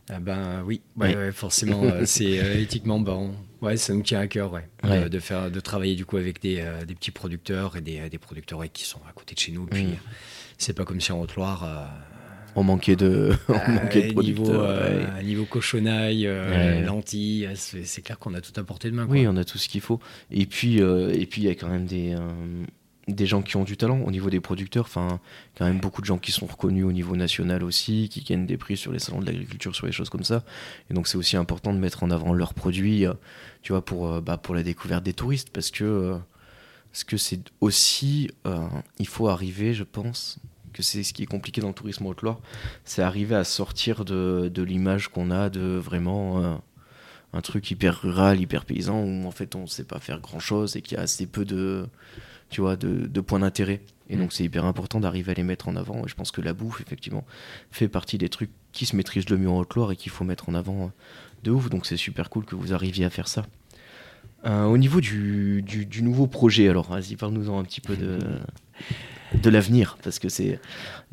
Ah 0.09 0.19
ben 0.19 0.63
oui, 0.65 0.81
ouais, 0.97 1.31
forcément, 1.31 1.83
euh, 1.83 2.01
c'est 2.05 2.39
euh, 2.39 2.59
éthiquement 2.59 2.99
bon. 2.99 3.31
Ouais, 3.61 3.77
ça 3.77 3.93
nous 3.93 4.01
tient 4.01 4.19
à 4.19 4.27
cœur, 4.27 4.51
ouais, 4.51 5.09
de- 5.09 5.19
faire, 5.19 5.49
de 5.49 5.59
travailler 5.61 5.95
du 5.95 6.05
coup 6.05 6.17
avec 6.17 6.41
des, 6.41 6.59
euh, 6.59 6.83
des 6.83 6.93
petits 6.95 7.11
producteurs 7.11 7.77
et 7.77 7.81
des, 7.81 8.09
des 8.09 8.17
producteurs 8.17 8.61
qui 8.73 8.83
sont 8.83 8.99
à 9.09 9.13
côté 9.13 9.33
de 9.35 9.39
chez 9.39 9.53
nous. 9.53 9.65
Puis 9.65 9.83
Mm. 9.85 9.95
c'est 10.57 10.73
pas 10.73 10.83
comme 10.83 10.99
si 10.99 11.11
en 11.13 11.21
Haute-Loire, 11.21 11.89
On 12.55 12.63
manquait 12.63 12.97
de, 12.97 13.31
on 13.47 13.71
manquait 13.71 14.11
de 14.11 14.21
niveau, 14.21 14.53
niveau 15.23 15.45
cochonaille, 15.45 16.29
lentilles, 16.85 17.49
c'est 17.55 18.01
clair 18.01 18.19
qu'on 18.19 18.33
a 18.33 18.41
tout 18.41 18.51
à 18.59 18.63
portée 18.63 18.91
de 18.91 18.95
main. 18.95 19.05
quoi. 19.05 19.13
Oui, 19.15 19.25
on 19.27 19.37
a 19.37 19.45
tout 19.45 19.57
ce 19.57 19.69
qu'il 19.69 19.81
faut. 19.81 19.99
Et 20.31 20.45
puis, 20.45 20.79
et 20.79 21.25
puis 21.25 21.41
il 21.43 21.45
y 21.45 21.49
a 21.49 21.55
quand 21.55 21.69
même 21.69 21.85
des, 21.85 22.13
des 23.07 23.25
gens 23.25 23.41
qui 23.41 23.57
ont 23.57 23.63
du 23.63 23.77
talent 23.77 23.99
au 24.01 24.11
niveau 24.11 24.29
des 24.29 24.39
producteurs. 24.39 24.85
Enfin, 24.85 25.19
quand 25.57 25.65
même 25.65 25.79
beaucoup 25.79 26.01
de 26.01 26.05
gens 26.05 26.17
qui 26.17 26.31
sont 26.31 26.45
reconnus 26.45 26.85
au 26.85 26.91
niveau 26.91 27.15
national 27.15 27.63
aussi, 27.63 28.09
qui 28.09 28.21
gagnent 28.21 28.45
des 28.45 28.57
prix 28.57 28.77
sur 28.77 28.91
les 28.91 28.99
salons 28.99 29.19
de 29.19 29.25
l'agriculture, 29.25 29.75
sur 29.75 29.85
les 29.85 29.91
choses 29.91 30.09
comme 30.09 30.23
ça. 30.23 30.43
Et 30.89 30.93
donc, 30.93 31.07
c'est 31.07 31.17
aussi 31.17 31.37
important 31.37 31.73
de 31.73 31.79
mettre 31.79 32.03
en 32.03 32.11
avant 32.11 32.33
leurs 32.33 32.53
produits, 32.53 33.05
euh, 33.05 33.13
tu 33.61 33.71
vois, 33.73 33.83
pour, 33.83 34.07
euh, 34.07 34.21
bah, 34.21 34.37
pour 34.37 34.55
la 34.55 34.63
découverte 34.63 35.03
des 35.03 35.13
touristes, 35.13 35.49
parce 35.49 35.71
que 35.71 35.83
euh, 35.83 36.17
parce 36.93 37.05
que 37.05 37.17
c'est 37.17 37.41
aussi, 37.59 38.29
euh, 38.45 38.67
il 38.99 39.07
faut 39.07 39.27
arriver, 39.27 39.73
je 39.73 39.83
pense, 39.83 40.37
que 40.73 40.83
c'est 40.83 41.01
ce 41.01 41.11
qui 41.11 41.23
est 41.23 41.25
compliqué 41.25 41.59
dans 41.59 41.69
le 41.69 41.73
tourisme 41.73 42.05
Haute-Loire, 42.05 42.37
c'est 42.85 43.01
arriver 43.01 43.35
à 43.35 43.43
sortir 43.43 44.05
de, 44.05 44.51
de 44.53 44.61
l'image 44.61 45.07
qu'on 45.07 45.31
a 45.31 45.49
de 45.49 45.75
vraiment 45.77 46.43
euh, 46.43 46.55
un 47.33 47.41
truc 47.41 47.71
hyper 47.71 47.99
rural, 47.99 48.39
hyper 48.39 48.63
paysan, 48.63 49.01
où 49.01 49.25
en 49.25 49.31
fait 49.31 49.55
on 49.55 49.65
sait 49.65 49.85
pas 49.85 49.99
faire 49.99 50.19
grand-chose 50.19 50.75
et 50.75 50.83
qu'il 50.83 50.95
y 50.95 50.99
a 50.99 51.03
assez 51.03 51.25
peu 51.25 51.45
de, 51.45 51.87
tu 52.53 52.61
vois, 52.61 52.75
de, 52.77 53.07
de 53.07 53.21
points 53.21 53.39
d'intérêt. 53.39 53.81
Et 54.09 54.15
Mm. 54.15 54.19
donc 54.19 54.33
c'est 54.33 54.43
hyper 54.43 54.65
important 54.65 54.99
d'arriver 54.99 55.31
à 55.31 55.35
les 55.35 55.43
mettre 55.43 55.67
en 55.67 55.75
avant. 55.75 56.05
Et 56.05 56.07
je 56.07 56.15
pense 56.15 56.31
que 56.31 56.41
la 56.41 56.53
bouffe, 56.53 56.81
effectivement, 56.81 57.25
fait 57.71 57.87
partie 57.87 58.17
des 58.17 58.29
trucs 58.29 58.51
qui 58.71 58.85
se 58.85 58.95
maîtrisent 58.95 59.29
le 59.29 59.37
mieux 59.37 59.49
en 59.49 59.57
Haute-Loire 59.59 59.91
et 59.91 59.95
qu'il 59.95 60.11
faut 60.11 60.23
mettre 60.23 60.49
en 60.49 60.53
avant 60.53 60.85
euh, 60.85 60.87
de 61.43 61.51
ouf. 61.51 61.69
Donc 61.69 61.85
c'est 61.85 61.97
super 61.97 62.29
cool 62.29 62.45
que 62.45 62.55
vous 62.55 62.73
arriviez 62.73 63.05
à 63.05 63.09
faire 63.09 63.27
ça. 63.27 63.45
Euh, 64.45 64.65
au 64.65 64.77
niveau 64.77 64.99
du, 65.01 65.61
du, 65.61 65.85
du 65.85 66.03
nouveau 66.03 66.27
projet, 66.27 66.67
alors 66.69 66.89
vas-y, 66.89 67.15
parle-nous-en 67.15 67.57
un 67.59 67.63
petit 67.63 67.79
peu 67.81 67.95
de, 67.95 68.19
de 69.41 69.49
l'avenir, 69.49 69.97
parce 70.03 70.19
que 70.19 70.27
c'est 70.27 70.59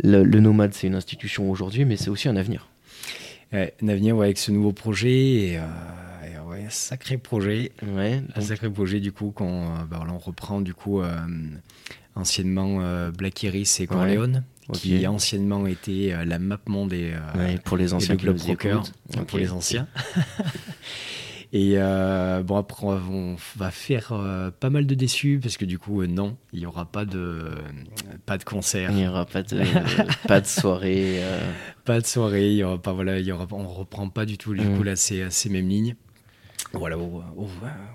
le, 0.02 0.24
le 0.24 0.40
Nomade, 0.40 0.74
c'est 0.74 0.88
une 0.88 0.96
institution 0.96 1.48
aujourd'hui, 1.48 1.84
mais 1.84 1.96
c'est 1.96 2.10
aussi 2.10 2.28
un 2.28 2.34
avenir. 2.36 2.68
Ouais, 3.52 3.74
un 3.82 3.88
avenir 3.88 4.16
ouais, 4.16 4.26
avec 4.26 4.38
ce 4.38 4.50
nouveau 4.50 4.72
projet, 4.72 5.18
et, 5.50 5.58
euh, 5.58 5.62
ouais, 6.50 6.64
un 6.66 6.70
sacré 6.70 7.16
projet. 7.18 7.72
Ouais, 7.82 8.22
Un 8.34 8.40
sacré 8.40 8.68
projet 8.70 9.00
du 9.00 9.12
coup 9.12 9.30
qu'on 9.30 9.64
euh, 9.76 9.84
bah, 9.90 10.04
on 10.08 10.18
reprend 10.18 10.60
du 10.60 10.74
coup 10.74 11.00
euh, 11.00 11.16
anciennement 12.14 12.78
euh, 12.80 13.10
Black 13.10 13.42
Iris 13.42 13.80
et 13.80 13.86
Corleone 13.86 14.44
qui 14.72 14.98
ok. 15.04 15.08
anciennement 15.08 15.66
était 15.66 16.12
euh, 16.12 16.24
la 16.24 16.38
map 16.38 16.60
monde 16.68 16.92
et, 16.92 17.12
ouais, 17.36 17.58
pour 17.64 17.76
les 17.76 17.92
anciens 17.92 18.14
le 18.14 18.18
qui 18.18 18.24
Club 18.24 18.36
nous 18.38 18.46
Rocker, 18.46 18.68
écoutent. 18.70 18.92
hein, 19.16 19.24
pour 19.24 19.38
les 19.38 19.50
anciens. 19.50 19.88
et 21.52 21.72
euh, 21.78 22.42
bon 22.44 22.56
après 22.56 22.86
on 22.86 23.36
va- 23.56 23.72
faire 23.72 24.10
euh, 24.12 24.50
pas 24.52 24.70
mal 24.70 24.86
de 24.86 24.94
déçus 24.94 25.40
parce 25.42 25.56
que 25.56 25.64
du 25.64 25.80
coup 25.80 26.00
euh, 26.02 26.06
non 26.06 26.36
il 26.52 26.60
y 26.60 26.66
aura 26.66 26.84
pas 26.84 27.04
de 27.04 27.48
pas 28.26 28.38
de 28.38 28.44
concert, 28.44 28.90
Il 28.92 28.96
n'y 28.98 29.08
aura 29.08 29.26
pas 29.26 29.42
de, 29.42 29.60
pas 30.28 30.40
de 30.40 30.46
soirée. 30.46 31.20
pas 31.84 32.00
de 32.00 32.06
soirée, 32.06 32.50
il 32.52 32.56
y 32.58 32.62
aura 32.62 32.80
pas 32.80 32.92
voilà 32.92 33.18
il 33.18 33.26
y 33.26 33.32
aura 33.32 33.48
on 33.50 33.66
reprend 33.66 34.08
pas 34.08 34.26
du 34.26 34.38
tout 34.38 34.54
du 34.54 34.60
Mm. 34.64 34.76
coup 34.76 34.82
là 34.84 34.94
ces, 34.94 35.28
ces 35.30 35.48
mêmes 35.48 35.68
lignes. 35.68 35.96
Voilà, 36.72 36.96
au, 36.98 37.22
au- 37.36 37.48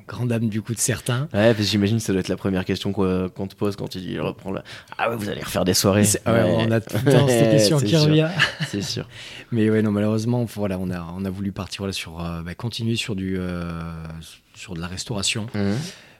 grand 0.08 0.26
dame 0.26 0.50
du 0.50 0.62
coup 0.62 0.74
de 0.74 0.80
certains. 0.80 1.24
Ouais, 1.34 1.54
parce 1.54 1.58
que 1.58 1.64
j'imagine 1.64 1.98
que 1.98 2.04
ça 2.04 2.12
doit 2.12 2.20
être 2.20 2.28
la 2.28 2.36
première 2.38 2.66
question 2.66 2.92
qu'on 2.92 3.48
te 3.48 3.56
pose 3.56 3.76
quand 3.76 3.88
tu 3.88 4.00
dis 4.00 4.12
il 4.14 4.22
reprend 4.22 4.52
là. 4.52 4.64
Ah 4.98 5.10
ouais, 5.10 5.16
vous 5.16 5.30
allez 5.30 5.42
refaire 5.42 5.64
des 5.66 5.74
soirées. 5.74 6.04
Ouais, 6.26 6.44
on 6.44 6.70
a 6.72 6.82
tout 6.82 6.98
le 7.06 7.12
temps 7.12 7.28
cette 7.28 7.52
question 7.52 7.78
qui 7.80 7.96
revient. 7.96 8.30
C'est 8.68 8.82
sûr. 8.82 9.08
Mais 9.52 9.70
ouais, 9.70 9.82
non, 9.82 9.92
malheureusement, 9.92 10.44
voilà, 10.46 10.78
on 10.80 10.90
a, 10.92 11.02
on 11.18 11.24
a 11.26 11.30
voulu 11.30 11.52
partir 11.52 11.80
voilà, 11.80 11.94
sur, 11.94 12.24
euh, 12.24 12.42
bah, 12.42 12.54
continuer 12.56 12.96
sur, 12.98 13.16
du, 13.16 13.38
euh, 13.40 13.82
sur 14.56 14.74
de 14.74 14.82
la 14.82 14.88
restauration. 14.88 15.48
Mhm. 15.54 15.76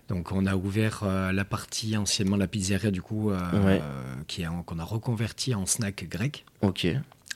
Donc 0.08 0.32
on 0.32 0.46
a 0.46 0.56
ouvert 0.56 1.02
euh, 1.04 1.32
la 1.32 1.44
partie 1.46 1.98
anciennement 1.98 2.38
la 2.38 2.46
pizzeria 2.48 2.92
du 2.92 3.02
coup 3.02 3.32
euh, 3.32 3.40
Ouais. 3.66 3.82
qui 4.28 4.44
qu'on 4.68 4.78
a 4.78 4.84
reconverti 4.84 5.56
en 5.56 5.66
snack 5.66 6.08
grec, 6.08 6.46
Ok. 6.62 6.86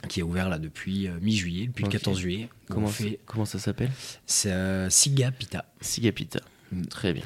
Qui 0.08 0.22
est 0.22 0.24
ouvert 0.24 0.50
là 0.50 0.58
depuis 0.60 1.08
euh, 1.08 1.12
mi-juillet, 1.22 1.68
depuis 1.68 1.84
le 1.84 1.90
14 1.90 2.18
juillet. 2.20 2.50
Comment, 2.70 2.88
fait 2.88 3.20
comment 3.26 3.46
ça 3.46 3.60
s'appelle? 3.60 3.92
C'est 4.26 4.52
euh, 4.52 4.90
Siga 4.90 5.32
Pita. 5.32 5.66
Sigapita. 5.82 6.40
Mm. 6.72 6.84
Très 6.86 7.14
bien. 7.14 7.24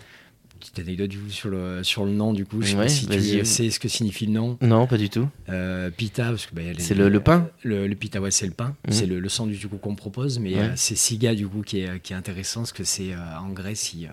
Petite 0.59 0.80
anecdote 0.80 1.09
du 1.09 1.19
coup, 1.19 1.30
sur 1.30 1.49
le 1.49 1.84
sur 1.84 2.05
le 2.05 2.11
nom 2.11 2.32
du 2.32 2.45
coup. 2.45 2.61
Je 2.61 2.67
sais 2.69 2.74
Ouais, 2.76 2.84
pas 2.86 2.89
si 2.89 3.05
tu 3.05 3.45
sais 3.45 3.69
ce 3.69 3.80
que 3.82 3.89
signifie 3.89 4.26
le 4.28 4.32
nom. 4.32 4.57
Non, 4.61 4.88
pas 4.88 4.97
du 4.97 5.09
tout. 5.09 5.28
Euh, 5.49 5.89
pita 5.91 6.30
parce 6.30 6.45
que 6.45 6.55
bah, 6.55 6.61
il 6.63 6.80
C'est 6.80 6.95
le- 6.95 7.09
le 7.09 7.19
pain? 7.19 7.49
Le, 7.63 7.86
le 7.86 7.95
pita 7.95 8.21
ouais 8.21 8.32
c'est 8.32 8.45
le 8.47 8.53
pain. 8.53 8.76
C'est 8.89 9.05
le, 9.05 9.19
le 9.19 9.28
sandwich 9.30 9.59
du 9.59 9.67
coup 9.67 9.76
qu'on 9.78 9.95
propose, 9.95 10.39
mais 10.39 10.55
Ouais. 10.55 10.61
euh, 10.61 10.74
c'est 10.78 10.95
Siga 10.95 11.36
du 11.36 11.47
coup 11.47 11.61
qui 11.63 11.80
est 11.82 11.99
qui 12.01 12.13
est 12.13 12.15
intéressant 12.15 12.61
parce 12.61 12.71
que 12.71 12.86
c'est 12.86 13.13
en 13.15 13.49
Grèce 13.49 13.93
ils, 13.93 14.05
euh, 14.05 14.09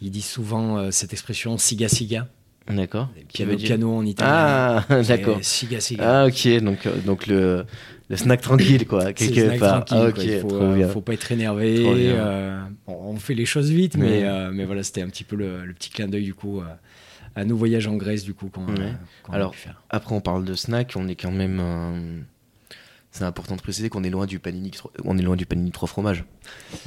ils 0.00 0.10
disent 0.10 0.26
souvent 0.26 0.90
cette 0.90 1.12
expression 1.12 1.56
Siga 1.56 1.88
Siga. 1.88 2.28
D'accord. 2.72 3.08
Piano 3.32 3.54
dire 3.54 3.66
piano 3.66 3.96
en 3.96 4.04
italien. 4.06 4.84
Ah, 4.88 5.02
d'accord. 5.06 5.38
Siga 5.42 5.80
Siga. 5.80 6.22
Ah, 6.22 6.26
ok. 6.26 6.62
Donc, 6.62 6.86
euh, 6.86 6.96
donc 7.04 7.26
le, 7.26 7.64
le 8.08 8.16
snack 8.16 8.40
tranquille, 8.40 8.86
quoi, 8.86 9.12
quelque 9.12 9.58
part. 9.58 9.84
Ah, 9.90 9.96
quoi. 9.96 10.08
ok, 10.08 10.22
Il 10.24 10.40
faut, 10.40 10.52
euh, 10.54 10.88
faut 10.88 11.00
pas 11.00 11.14
être 11.14 11.30
énervé. 11.32 11.84
Euh, 11.86 12.60
on 12.86 13.16
fait 13.16 13.34
les 13.34 13.46
choses 13.46 13.70
vite, 13.70 13.94
Ouais. 13.94 14.00
mais, 14.00 14.24
euh, 14.24 14.50
mais 14.52 14.64
voilà, 14.64 14.82
c'était 14.82 15.02
un 15.02 15.08
petit 15.08 15.24
peu 15.24 15.36
le, 15.36 15.64
le 15.64 15.72
petit 15.74 15.90
clin 15.90 16.08
d'œil 16.08 16.24
du 16.24 16.34
coup 16.34 16.62
à 17.36 17.44
nos 17.44 17.56
voyages 17.56 17.86
en 17.86 17.96
Grèce 17.96 18.24
du 18.24 18.34
coup 18.34 18.48
qu'on 18.48 18.66
Ouais. 18.66 18.92
qu'on 19.22 19.32
a 19.32 19.36
Alors, 19.36 19.52
pu 19.52 19.58
faire. 19.58 19.82
Après, 19.90 20.14
on 20.14 20.20
parle 20.20 20.44
de 20.44 20.54
snack, 20.54 20.94
on 20.96 21.06
est 21.08 21.14
quand 21.14 21.30
même. 21.30 22.24
C'est 23.12 23.24
important 23.24 23.56
de 23.56 23.60
préciser 23.60 23.88
qu'on 23.88 24.04
est 24.04 24.10
loin 24.10 24.24
du 24.26 24.38
panini, 24.38 24.70
on 25.04 25.18
est 25.18 25.22
loin 25.22 25.34
du 25.34 25.44
panini 25.44 25.72
trois 25.72 25.88
fromages. 25.88 26.24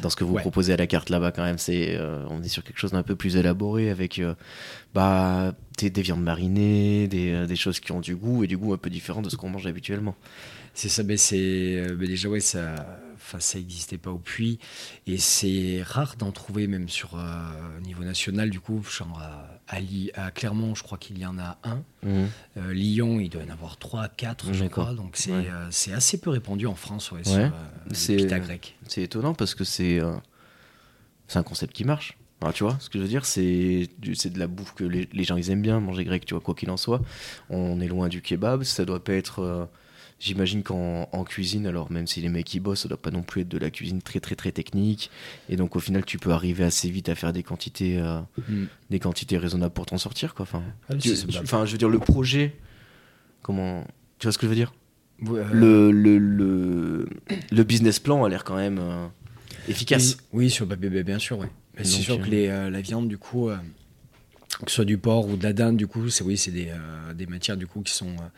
Dans 0.01 0.09
ce 0.09 0.15
que 0.15 0.23
vous 0.23 0.35
Ouais. 0.35 0.41
proposez 0.41 0.71
à 0.71 0.77
la 0.77 0.87
carte 0.87 1.09
là-bas, 1.09 1.33
quand 1.33 1.43
même, 1.43 1.57
c'est, 1.57 1.97
euh, 1.97 2.23
on 2.29 2.41
est 2.41 2.47
sur 2.47 2.63
quelque 2.63 2.79
chose 2.79 2.91
d'un 2.91 3.03
peu 3.03 3.15
plus 3.17 3.35
élaboré 3.35 3.89
avec, 3.89 4.19
euh, 4.19 4.33
bah, 4.93 5.53
des, 5.77 5.89
des 5.89 6.01
viandes 6.01 6.23
marinées, 6.23 7.07
des, 7.09 7.31
euh, 7.33 7.45
des 7.45 7.57
choses 7.57 7.81
qui 7.81 7.91
ont 7.91 7.99
du 7.99 8.15
goût 8.15 8.43
et 8.45 8.47
du 8.47 8.55
goût 8.57 8.73
un 8.73 8.77
peu 8.77 8.89
différent 8.89 9.21
de 9.21 9.29
ce 9.29 9.35
qu'on 9.35 9.49
mange 9.49 9.67
habituellement. 9.67 10.15
C'est 10.73 10.87
ça, 10.89 11.03
mais 11.03 11.17
c'est 11.17 11.85
déjà 11.97 12.29
ouais 12.29 12.39
ça, 12.39 12.73
enfin 13.33 13.39
ça 13.39 13.57
existait 13.57 13.97
pas 13.97 14.11
au 14.11 14.19
puits 14.19 14.59
et 15.07 15.17
c'est 15.17 15.81
rare 15.83 16.15
d'en 16.17 16.31
trouver 16.31 16.67
même 16.67 16.87
sur 16.87 17.15
euh, 17.17 17.79
niveau 17.81 18.03
national 18.03 18.51
du 18.51 18.59
coup 18.59 18.83
genre 18.83 19.19
à, 19.19 19.47
à, 19.67 19.79
Li- 19.79 20.11
à 20.13 20.29
Clermont 20.29 20.75
je 20.75 20.83
crois 20.83 20.99
qu'il 20.99 21.17
y 21.17 21.25
en 21.25 21.39
a 21.39 21.57
un, 21.63 21.81
Mhm. 22.03 22.27
Euh, 22.57 22.73
Lyon 22.73 23.19
il 23.19 23.29
doit 23.29 23.41
y 23.41 23.45
en 23.49 23.53
avoir 23.53 23.77
trois, 23.77 24.07
quatre 24.07 24.53
je 24.53 24.65
crois 24.65 24.93
donc 24.93 25.11
c'est 25.15 25.31
Ouais. 25.31 25.47
euh, 25.49 25.67
c'est 25.71 25.93
assez 25.93 26.19
peu 26.19 26.29
répandu 26.29 26.67
en 26.67 26.75
France 26.75 27.11
ouais, 27.11 27.23
sur 27.23 27.37
Ouais. 27.39 28.17
pita 28.17 28.39
grec. 28.39 28.75
C'est 28.87 29.01
étonnant 29.01 29.33
parce 29.33 29.55
que 29.55 29.63
c'est 29.63 29.99
c'est 31.27 31.39
un 31.39 31.43
concept 31.43 31.73
qui 31.73 31.85
marche. 31.85 32.17
Enfin, 32.41 32.51
tu 32.51 32.63
vois, 32.65 32.75
ce 32.81 32.89
que 32.89 32.97
je 32.99 33.03
veux 33.03 33.09
dire, 33.09 33.23
c'est 33.25 33.87
de 34.01 34.39
la 34.39 34.47
bouffe 34.47 34.73
que 34.73 34.83
les, 34.83 35.07
les 35.13 35.23
gens 35.23 35.37
ils 35.37 35.49
aiment 35.49 35.61
bien 35.61 35.79
manger 35.79 36.03
grec, 36.03 36.25
tu 36.25 36.33
vois, 36.33 36.41
quoi 36.41 36.53
qu'il 36.53 36.69
en 36.69 36.75
soit. 36.77 37.01
On 37.49 37.79
est 37.79 37.87
loin 37.87 38.09
du 38.09 38.21
kebab, 38.21 38.63
ça 38.63 38.83
doit 38.85 39.01
pas 39.03 39.13
être. 39.13 39.69
J'imagine 40.19 40.63
qu'en 40.63 41.09
en 41.11 41.23
cuisine, 41.25 41.67
alors 41.67 41.91
même 41.91 42.07
si 42.07 42.21
les 42.21 42.29
mecs 42.29 42.53
y 42.53 42.59
bossent, 42.61 42.81
ça 42.83 42.87
doit 42.87 43.01
pas 43.01 43.11
non 43.11 43.23
plus 43.23 43.41
être 43.41 43.49
de 43.49 43.57
la 43.57 43.69
cuisine 43.69 44.01
très 44.01 44.19
très 44.21 44.35
très 44.35 44.51
technique. 44.53 45.11
Et 45.49 45.57
donc 45.57 45.75
au 45.75 45.79
final, 45.79 46.05
tu 46.05 46.17
peux 46.17 46.31
arriver 46.31 46.63
assez 46.63 46.89
vite 46.89 47.09
à 47.09 47.15
faire 47.15 47.33
des 47.33 47.43
quantités, 47.43 47.99
euh, 47.99 48.19
Mm. 48.47 48.65
des 48.89 48.99
quantités 48.99 49.37
raisonnables 49.37 49.73
pour 49.73 49.85
t'en 49.85 49.97
sortir, 49.97 50.33
quoi. 50.33 50.43
Enfin, 50.43 50.63
Ah, 50.89 50.95
tu- 50.95 51.15
c'est- 51.15 51.27
tu- 51.27 51.37
enfin, 51.39 51.65
je 51.65 51.73
veux 51.73 51.77
dire, 51.77 51.89
le 51.89 51.99
projet, 51.99 52.55
comment, 53.41 53.85
tu 54.19 54.27
vois 54.27 54.31
ce 54.31 54.37
que 54.37 54.45
je 54.45 54.49
veux 54.49 54.55
dire? 54.55 54.73
Ouais, 55.21 55.39
euh, 55.39 55.51
le, 55.51 55.91
le, 55.91 56.17
le, 56.17 57.09
le 57.51 57.63
business 57.63 57.99
plan 57.99 58.23
a 58.23 58.29
l'air 58.29 58.43
quand 58.43 58.55
même 58.55 58.79
euh, 58.79 59.07
efficace. 59.67 60.17
Oui, 60.31 60.45
oui, 60.45 60.49
sur 60.49 60.65
bah, 60.65 60.75
bien 60.77 61.19
sûr, 61.19 61.37
ouais. 61.39 61.49
Mais 61.77 61.83
c'est 61.83 62.01
sûr 62.01 62.19
que 62.21 62.29
les, 62.29 62.47
euh, 62.47 62.69
la 62.69 62.81
viande, 62.81 63.07
du 63.07 63.17
coup, 63.17 63.49
euh, 63.49 63.57
que 64.63 64.69
ce 64.69 64.75
soit 64.75 64.85
du 64.85 64.97
porc 64.97 65.27
ou 65.27 65.35
de 65.37 65.43
la 65.43 65.53
dinde, 65.53 65.75
du 65.77 65.87
coup, 65.87 66.09
c'est 66.09 66.23
oui, 66.23 66.37
c'est 66.37 66.51
des, 66.51 66.67
euh, 66.69 67.13
des 67.13 67.25
matières, 67.25 67.57
du 67.57 67.67
coup, 67.67 67.81
qui 67.81 67.93
sont 67.93 68.09
euh, 68.09 68.29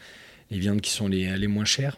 les 0.55 0.61
viandes 0.61 0.81
qui 0.81 0.91
sont 0.91 1.07
les, 1.07 1.37
les 1.37 1.47
moins 1.47 1.65
chères. 1.65 1.97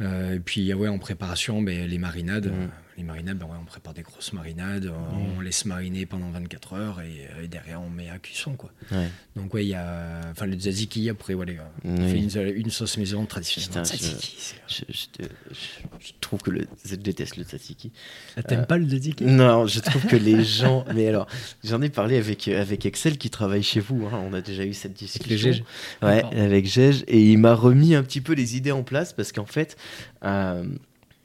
Euh, 0.00 0.34
et 0.36 0.40
puis, 0.40 0.72
ouais, 0.74 0.88
en 0.88 0.98
préparation, 0.98 1.62
ben, 1.62 1.86
les 1.86 1.98
marinades. 1.98 2.46
Mhm. 2.46 2.70
Euh, 2.94 2.98
les 2.98 3.02
marinades, 3.04 3.38
ben, 3.38 3.46
ouais, 3.46 3.56
on 3.60 3.64
prépare 3.64 3.94
des 3.94 4.02
grosses 4.02 4.32
marinades, 4.32 4.86
euh, 4.86 4.92
on 5.36 5.40
laisse 5.40 5.64
mariner 5.64 6.06
pendant 6.06 6.30
24 6.30 6.72
heures 6.74 7.00
et, 7.00 7.28
euh, 7.38 7.44
et 7.44 7.48
derrière, 7.48 7.80
on 7.82 7.90
met 7.90 8.08
à 8.10 8.18
cuisson, 8.18 8.54
quoi. 8.54 8.70
Ouais. 8.92 9.08
Donc, 9.36 9.52
ouais, 9.54 9.64
il 9.64 9.68
y 9.68 9.74
a. 9.74 10.20
Enfin, 10.30 10.46
le 10.46 10.54
tzatziki, 10.56 11.08
après, 11.10 11.34
voilà, 11.34 11.52
on 11.84 11.96
Oui. 11.96 12.28
fait 12.30 12.40
une, 12.50 12.56
une 12.56 12.70
sauce 12.70 12.96
maison 12.96 13.24
traditionnelle. 13.26 13.68
Putain, 13.70 13.84
je- 13.84 13.88
Tzatziki, 14.02 14.34
c'est- 14.38 14.54
Je, 14.66 14.84
je 14.92 15.24
je- 15.52 16.06
je 16.06 16.12
trouve 16.20 16.40
que 16.40 16.50
le, 16.50 16.66
je 16.84 16.94
déteste 16.96 17.36
le 17.36 17.44
tzatziki. 17.44 17.92
Ah, 18.36 18.42
T'aimes 18.42 18.60
Euh, 18.60 18.64
pas 18.64 18.78
le 18.78 18.86
tzatziki? 18.86 19.24
Non, 19.24 19.66
je 19.66 19.80
trouve 19.80 20.04
que 20.06 20.16
les 20.16 20.42
gens. 20.44 20.84
Mais 20.94 21.08
alors, 21.08 21.26
j'en 21.64 21.82
ai 21.82 21.90
parlé 21.90 22.16
avec, 22.16 22.48
avec 22.48 22.86
Excel 22.86 23.18
qui 23.18 23.30
travaille 23.30 23.62
chez 23.62 23.80
vous. 23.80 24.06
hein, 24.06 24.20
On 24.28 24.32
a 24.32 24.40
déjà 24.40 24.64
eu 24.64 24.74
cette 24.74 24.94
discussion. 24.94 25.52
Gege 25.52 25.64
Ouais, 26.02 26.22
avec 26.38 26.66
Gege. 26.66 27.04
Et 27.08 27.20
il 27.32 27.38
m'a 27.38 27.54
remis 27.54 27.94
un 27.94 28.02
petit 28.02 28.20
peu 28.20 28.32
les 28.34 28.56
idées 28.56 28.72
en 28.72 28.82
place 28.82 29.12
parce 29.12 29.32
qu'en 29.32 29.46
fait, 29.46 29.76
euh, 30.24 30.64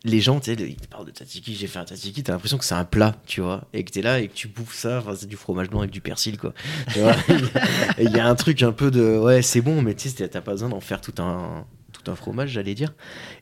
les 0.06 0.22
gens, 0.22 0.40
tu 0.40 0.56
sais, 0.56 0.62
ils 0.62 0.76
te 0.76 0.88
parlent 0.88 1.06
de 1.06 1.12
tzatziki, 1.12 1.56
j'ai 1.56 1.68
fait 1.68 1.80
un 1.80 1.86
tzatziki, 1.86 2.24
t'as 2.24 2.34
l'impression 2.34 2.58
que 2.58 2.64
c'est 2.64 2.76
un 2.76 2.86
plat, 2.86 3.16
tu 3.26 3.42
vois, 3.42 3.66
et 3.74 3.84
que 3.84 3.92
t'es 3.92 4.02
là 4.02 4.20
et 4.20 4.28
que 4.28 4.34
tu 4.34 4.48
bouffes 4.48 4.76
ça, 4.76 5.00
enfin, 5.00 5.14
c'est 5.16 5.28
du 5.28 5.36
fromage 5.36 5.70
blanc 5.70 5.80
avec 5.80 5.92
du 5.92 6.02
persil, 6.02 6.38
quoi. 6.38 6.54
Tu 6.94 7.00
vois 7.00 7.16
Et 7.98 8.06
il 8.06 8.12
y 8.12 8.20
a 8.20 8.28
un 8.28 8.36
truc 8.36 8.64
un 8.64 8.72
peu 8.72 8.92
de, 8.92 9.18
ouais, 9.18 9.42
c'est 9.42 9.62
bon, 9.62 9.82
mais 9.82 9.96
tu 9.96 10.10
sais, 10.10 10.28
t'as 10.28 10.42
pas 10.42 10.52
besoin 10.52 10.70
d'en 10.70 10.80
faire 10.80 11.02
tout 11.02 11.22
un, 11.22 11.66
tout 11.92 12.10
un 12.10 12.16
fromage, 12.16 12.52
j'allais 12.52 12.76
dire. 12.76 12.94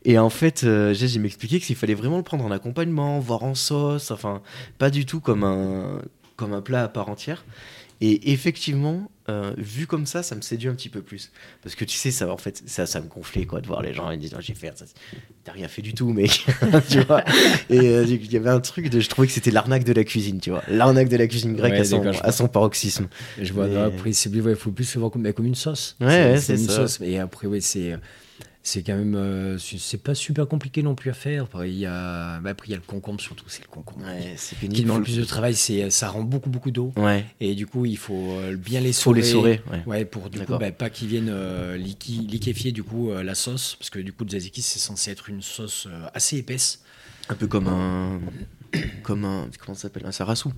Et 0.03 0.18
en 0.18 0.30
fait, 0.30 0.64
euh, 0.64 0.93
Gege, 0.93 1.16
il 1.16 1.22
m'expliquait 1.22 1.60
qu'il 1.60 1.76
fallait 1.76 1.93
vraiment 1.93 2.18
le 2.18 2.24
prendre 2.24 2.43
en 2.43 2.51
accompagnement, 2.51 3.20
voire 3.20 3.43
en 3.43 3.53
sauce, 3.53 4.10
enfin, 4.10 4.41
pas 4.80 4.89
du 4.89 5.05
tout 5.05 5.20
comme 5.20 5.43
un, 5.43 6.01
comme 6.38 6.53
un 6.53 6.62
plat 6.62 6.84
à 6.84 6.88
part 6.88 7.10
entière. 7.10 7.45
Et 8.00 8.32
effectivement, 8.32 9.10
euh, 9.30 9.54
vu 9.58 9.88
comme 9.88 10.06
ça, 10.06 10.22
ça 10.24 10.36
me 10.36 10.41
séduit 10.41 10.70
un 10.70 10.76
petit 10.76 10.89
peu 10.89 11.02
plus. 11.02 11.32
Parce 11.64 11.76
que 11.76 11.84
tu 11.84 11.98
sais, 11.98 12.12
ça, 12.12 12.32
en 12.32 12.38
fait, 12.38 12.62
ça, 12.66 12.86
ça 12.86 13.02
me 13.02 13.08
gonflait, 13.08 13.45
quoi, 13.45 13.60
de 13.60 13.68
voir 13.68 13.82
les 13.82 13.93
gens 13.93 14.12
et 14.12 14.18
dire, 14.18 14.39
j'ai 14.39 14.54
fait. 14.54 14.72
T'as 15.43 15.52
rien 15.52 15.68
fait 15.68 15.82
du 15.82 15.93
tout, 15.93 16.14
mec. 16.14 16.45
tu 16.89 17.00
vois. 17.02 17.24
Et 17.70 17.80
euh, 17.80 18.06
il 18.08 18.32
y 18.32 18.38
avait 18.38 18.50
un 18.52 18.60
truc 18.60 18.89
de, 18.89 19.00
je 19.00 19.10
trouvais 19.10 19.28
que 19.28 19.34
c'était 19.34 19.52
l'arnaque 19.52 19.84
de 19.84 19.93
la 19.93 20.04
cuisine, 20.04 20.39
tu 20.39 20.52
vois. 20.52 20.64
L'arnaque 20.68 21.10
de 21.10 21.18
la 21.18 21.28
cuisine 21.28 21.56
grecque 21.56 21.74
Ouais, 21.74 21.80
à, 21.80 21.84
son, 21.86 22.08
à 22.08 22.32
son 22.32 22.48
paroxysme. 22.48 23.08
Et 23.39 23.45
Je 23.45 23.54
vois, 23.54 23.68
Mais- 23.68 23.78
après, 23.78 24.14
c'est 24.14 24.30
il 24.30 24.56
faut 24.56 24.72
plus 24.72 24.95
voir 24.98 25.12
comme, 25.12 25.32
comme 25.34 25.45
une 25.45 25.56
sauce. 25.56 25.95
Ouais, 26.00 26.08
ouais, 26.08 26.38
c'est 26.39 26.54
une 26.54 26.68
ça. 26.68 26.76
sauce. 26.76 27.00
Et 27.02 27.18
après, 27.18 27.48
ouais, 27.48 27.62
c'est. 27.62 27.98
C'est 28.70 28.84
quand 28.84 28.97
même. 28.97 29.15
euh, 29.15 29.57
c'est 29.57 30.03
pas 30.03 30.13
super 30.13 30.45
compliqué 30.45 30.84
non 30.84 30.93
plus 30.93 31.09
à 31.09 31.13
faire. 31.13 31.43
Après, 31.45 31.70
il 31.72 31.78
y 31.78 31.86
a, 31.86 32.38
bah, 32.41 32.49
après, 32.49 32.68
il 32.68 32.72
y 32.72 32.74
a 32.74 32.78
le 32.78 32.84
concombre 32.84 33.22
surtout. 33.22 33.45
C'est 33.47 33.61
le 33.61 33.70
concombre. 33.70 34.05
Ouais, 34.05 34.36
Qui 34.38 34.55
pénible. 34.55 34.82
demande 34.82 34.97
le 34.97 35.03
plus 35.05 35.15
de 35.15 35.24
travail, 35.24 35.55
c'est 35.55 35.89
ça 35.89 36.09
rend 36.09 36.24
beaucoup, 36.24 36.49
beaucoup 36.49 36.72
d'eau. 36.72 36.91
Ouais, 36.97 37.24
Et 37.39 37.55
du 37.55 37.65
coup, 37.65 37.86
il 37.86 37.97
faut 37.97 38.32
euh, 38.32 38.57
bien 38.57 38.82
les 38.82 38.91
faut 38.91 39.13
les 39.13 39.22
saurer. 39.24 39.61
saurer. 39.63 39.78
Ouais. 39.78 39.84
Ouais, 39.99 40.05
pour 40.05 40.30
du 40.30 40.39
coup, 40.41 40.57
bah, 40.57 40.72
pas 40.74 40.89
qu'ils 40.89 41.07
viennent 41.07 41.30
euh, 41.32 41.78
liqui- 41.78 42.28
liquéfier 42.28 42.74
du 42.74 42.84
coup 42.84 43.09
euh, 43.11 43.24
la 43.24 43.36
sauce, 43.36 43.78
parce 43.80 43.89
que 43.89 43.99
du 43.99 44.11
coup, 44.11 44.26
le 44.26 44.32
tzatziki 44.32 44.61
c'est 44.61 44.80
censé 44.80 45.11
être 45.11 45.30
une 45.30 45.41
sauce 45.41 45.88
euh, 45.89 46.07
assez 46.13 46.36
épaisse. 46.36 46.82
Un 47.30 47.36
peu 47.36 47.47
comme 47.47 47.68
un. 47.70 48.20
Comme 49.01 49.24
un. 49.24 49.47
Comment 49.63 49.76
ça 49.76 49.84
s'appelle? 49.84 50.05
Un 50.05 50.11
sarassou. 50.11 50.51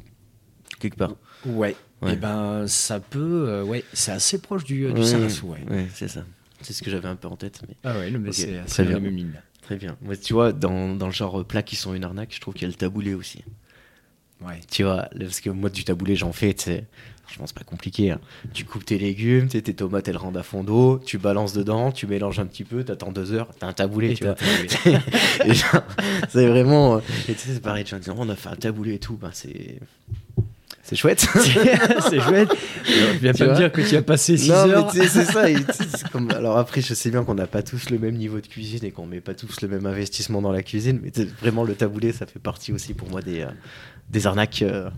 Quelque 0.79 0.95
part. 0.97 1.13
Ouais. 1.45 1.75
Et 2.07 2.15
ben, 2.15 2.65
ça 2.65 2.99
peut, 2.99 3.45
euh, 3.49 3.63
ouais, 3.63 3.83
c'est 3.93 4.11
assez 4.13 4.39
proche 4.39 4.63
du, 4.63 4.85
euh, 4.85 4.93
du 4.93 5.03
sarassou. 5.03 5.49
Ouais, 5.69 5.87
c'est 5.93 6.07
ça. 6.07 6.23
C'est 6.61 6.73
ce 6.73 6.81
que 6.83 6.89
j'avais 6.91 7.07
un 7.07 7.15
peu 7.15 7.27
en 7.27 7.35
tête. 7.37 7.61
Mais... 7.67 7.75
Ah 7.83 7.97
ouais, 7.97 8.09
le- 8.09 8.19
mais 8.19 8.29
Ok, 8.29 8.35
c'est 8.67 8.83
la 8.83 8.89
bien. 8.91 8.99
même 8.99 9.15
ligne. 9.15 9.41
Très 9.61 9.75
bien. 9.77 9.97
Moi, 10.01 10.15
tu 10.17 10.33
vois, 10.33 10.51
dans, 10.51 10.95
dans 10.95 11.05
le 11.07 11.11
genre 11.13 11.45
plat 11.45 11.61
qui 11.63 11.75
sont 11.75 11.93
une 11.93 12.03
arnaque, 12.03 12.33
je 12.33 12.41
trouve 12.41 12.53
qu'il 12.53 12.63
y 12.63 12.65
a 12.65 12.69
le 12.69 12.73
taboulé 12.73 13.13
aussi. 13.13 13.43
Ouais. 14.41 14.59
Tu 14.71 14.83
vois, 14.83 15.07
parce 15.19 15.41
que 15.41 15.49
moi, 15.49 15.69
du 15.69 15.83
taboulé, 15.83 16.15
j'en 16.15 16.31
fais, 16.31 16.53
tu 16.53 16.63
sais. 16.63 16.85
Franchement, 17.23 17.45
c'est 17.45 17.57
pas 17.57 17.63
compliqué. 17.65 18.09
hein. 18.11 18.19
Tu 18.53 18.65
coupes 18.65 18.83
tes 18.85 18.97
légumes, 18.97 19.47
tes 19.47 19.61
tomates, 19.61 20.07
elles 20.07 20.17
rendent 20.17 20.37
à 20.37 20.41
fond 20.43 20.63
d'eau, 20.63 20.99
tu 21.05 21.19
balances 21.19 21.53
dedans, 21.53 21.91
tu 21.91 22.07
mélanges 22.07 22.39
un 22.39 22.45
petit 22.47 22.63
peu, 22.63 22.83
t'attends 22.83 23.11
deux 23.11 23.33
heures, 23.33 23.49
t'as 23.59 23.67
un 23.67 23.73
taboulé, 23.73 24.11
Et 24.11 24.13
tu 24.15 24.23
vois. 24.23 24.35
c'est 26.29 26.47
vraiment. 26.47 26.95
euh, 26.95 26.99
Et 27.27 27.33
tu 27.33 27.39
sais, 27.39 27.53
c'est 27.53 27.59
pareil, 27.61 27.83
tu 27.83 27.95
vois, 27.95 28.15
on 28.17 28.29
a 28.29 28.35
fait 28.35 28.49
un 28.49 28.55
taboulé 28.55 28.95
et 28.95 28.99
tout, 28.99 29.17
ben 29.17 29.29
c'est. 29.33 29.79
C'est 30.89 30.95
chouette. 30.95 31.19
c'est 32.09 32.19
chouette. 32.19 32.49
Viens 33.21 33.33
Tu 33.33 33.43
pas 33.45 33.51
me 33.51 33.55
dire 33.55 33.71
que 33.71 33.81
tu 33.87 33.95
as 33.95 34.01
passé 34.01 34.37
6 34.37 34.49
non, 34.49 34.55
heures. 34.55 34.91
tu 34.91 34.97
c'est 35.07 35.25
ça. 35.25 35.49
et 35.51 35.55
tu 35.55 36.09
comme- 36.11 36.31
Alors 36.31 36.57
après, 36.57 36.81
je 36.81 36.93
sais 36.95 37.11
bien 37.11 37.23
qu'on 37.23 37.35
n'a 37.35 37.47
pas 37.47 37.61
tous 37.61 37.89
le 37.91 37.99
même 37.99 38.15
niveau 38.15 38.41
de 38.41 38.47
cuisine 38.47 38.83
et 38.83 38.91
qu'on 38.91 39.05
met 39.05 39.21
pas 39.21 39.33
tous 39.35 39.61
le 39.61 39.67
même 39.67 39.85
investissement 39.85 40.41
dans 40.41 40.51
la 40.51 40.63
cuisine, 40.63 40.99
mais 41.03 41.11
tu 41.11 41.25
vraiment 41.41 41.63
le 41.63 41.75
taboulé, 41.75 42.11
ça 42.11 42.25
fait 42.25 42.39
partie 42.39 42.73
aussi 42.73 42.93
pour 42.95 43.09
moi 43.09 43.21
des, 43.21 43.41
euh, 43.41 43.49
des 44.09 44.25
arnaques, 44.25 44.63
euh, 44.63 44.89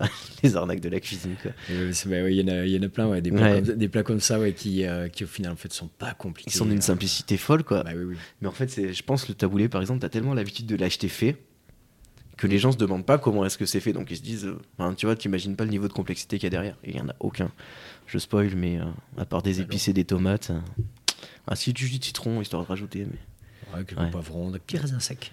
les 0.42 0.56
arnaques 0.56 0.80
de 0.80 0.88
la 0.88 0.98
cuisine. 1.00 1.36
Quoi. 1.40 1.52
Euh, 1.70 1.92
bah 2.06 2.10
ouais, 2.22 2.34
Il 2.34 2.40
y, 2.40 2.44
en 2.44 2.48
a- 2.54 2.64
il 2.66 2.72
y 2.72 2.78
en 2.78 2.82
a 2.82 2.88
plein, 2.88 3.06
ouais, 3.08 3.20
des, 3.20 3.30
plats 3.30 3.52
Ouais. 3.52 3.62
Comme, 3.62 3.76
des 3.76 3.88
plats 3.88 4.02
comme 4.02 4.20
ça 4.20 4.40
ouais, 4.40 4.52
qui, 4.52 4.84
euh, 4.84 5.08
qui 5.08 5.22
au 5.24 5.28
final 5.28 5.52
en 5.52 5.56
fait 5.56 5.72
sont 5.72 5.88
pas 5.88 6.12
compliqués. 6.14 6.50
Ils 6.52 6.56
sont 6.58 6.66
d'une 6.66 6.78
Euh, 6.78 6.82
simplicité 6.82 7.36
folle, 7.36 7.62
quoi. 7.62 7.84
Bah 7.84 7.90
oui, 7.96 8.02
oui. 8.04 8.16
Mais 8.42 8.48
en 8.48 8.52
fait, 8.52 8.68
c'est, 8.68 8.92
je 8.92 9.02
pense, 9.04 9.28
le 9.28 9.34
taboulé, 9.34 9.68
par 9.68 9.80
exemple, 9.80 10.00
t'as 10.00 10.08
tellement 10.08 10.34
l'habitude 10.34 10.66
de 10.66 10.76
l'acheter 10.76 11.08
fait 11.08 11.36
que 12.36 12.46
les 12.46 12.58
gens 12.58 12.72
se 12.72 12.76
demandent 12.76 13.06
pas 13.06 13.18
comment 13.18 13.44
est-ce 13.46 13.56
que 13.58 13.66
c'est 13.66 13.80
fait. 13.80 13.92
Donc 13.92 14.10
ils 14.10 14.16
se 14.16 14.22
disent, 14.22 14.46
euh, 14.46 14.58
enfin, 14.78 14.94
tu 14.94 15.06
vois, 15.06 15.16
tu 15.16 15.28
imagines 15.28 15.56
pas 15.56 15.64
le 15.64 15.70
niveau 15.70 15.88
de 15.88 15.92
complexité 15.92 16.36
qu'il 16.38 16.44
y 16.44 16.48
a 16.48 16.50
derrière. 16.50 16.76
Et 16.84 16.90
il 16.90 16.96
y 16.96 17.00
en 17.00 17.08
a 17.08 17.14
aucun. 17.20 17.50
Je 18.06 18.18
spoil, 18.18 18.54
mais 18.54 18.78
euh, 18.78 18.84
à 19.16 19.24
part 19.24 19.42
des 19.42 19.60
épices 19.60 19.88
et 19.88 19.92
des 19.92 20.04
tomates. 20.04 20.50
euh, 20.50 20.60
Ah, 21.46 21.56
si 21.56 21.72
du 21.72 21.86
jus 21.86 21.98
de 21.98 22.04
citron, 22.04 22.40
histoire 22.42 22.62
de 22.62 22.68
rajouter. 22.68 23.06
Mais... 23.10 23.76
Ouais, 23.78 23.84
quelques 23.84 24.00
Ouais. 24.00 24.10
poivrons, 24.10 24.50
des 24.50 24.58
petits 24.58 24.78
raisins 24.78 25.00
secs. 25.00 25.32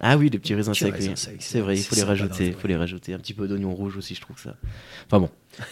Ah 0.00 0.16
oui, 0.16 0.28
les 0.28 0.38
petits 0.38 0.54
raisins 0.54 0.74
secs. 0.74 0.92
oui. 0.98 1.10
C'est 1.38 1.60
vrai, 1.60 1.76
il 1.76 1.82
faut 1.82 1.94
les 1.94 2.02
rajouter. 2.02 2.46
Il 2.48 2.52
faut 2.54 2.68
les 2.68 2.76
rajouter. 2.76 3.14
Un 3.14 3.18
petit 3.18 3.32
peu 3.34 3.46
d'oignon 3.48 3.72
rouge 3.74 3.96
aussi, 3.96 4.14
je 4.14 4.20
trouve 4.20 4.38
ça. 4.38 4.56
Enfin 5.06 5.20
bon. 5.20 5.30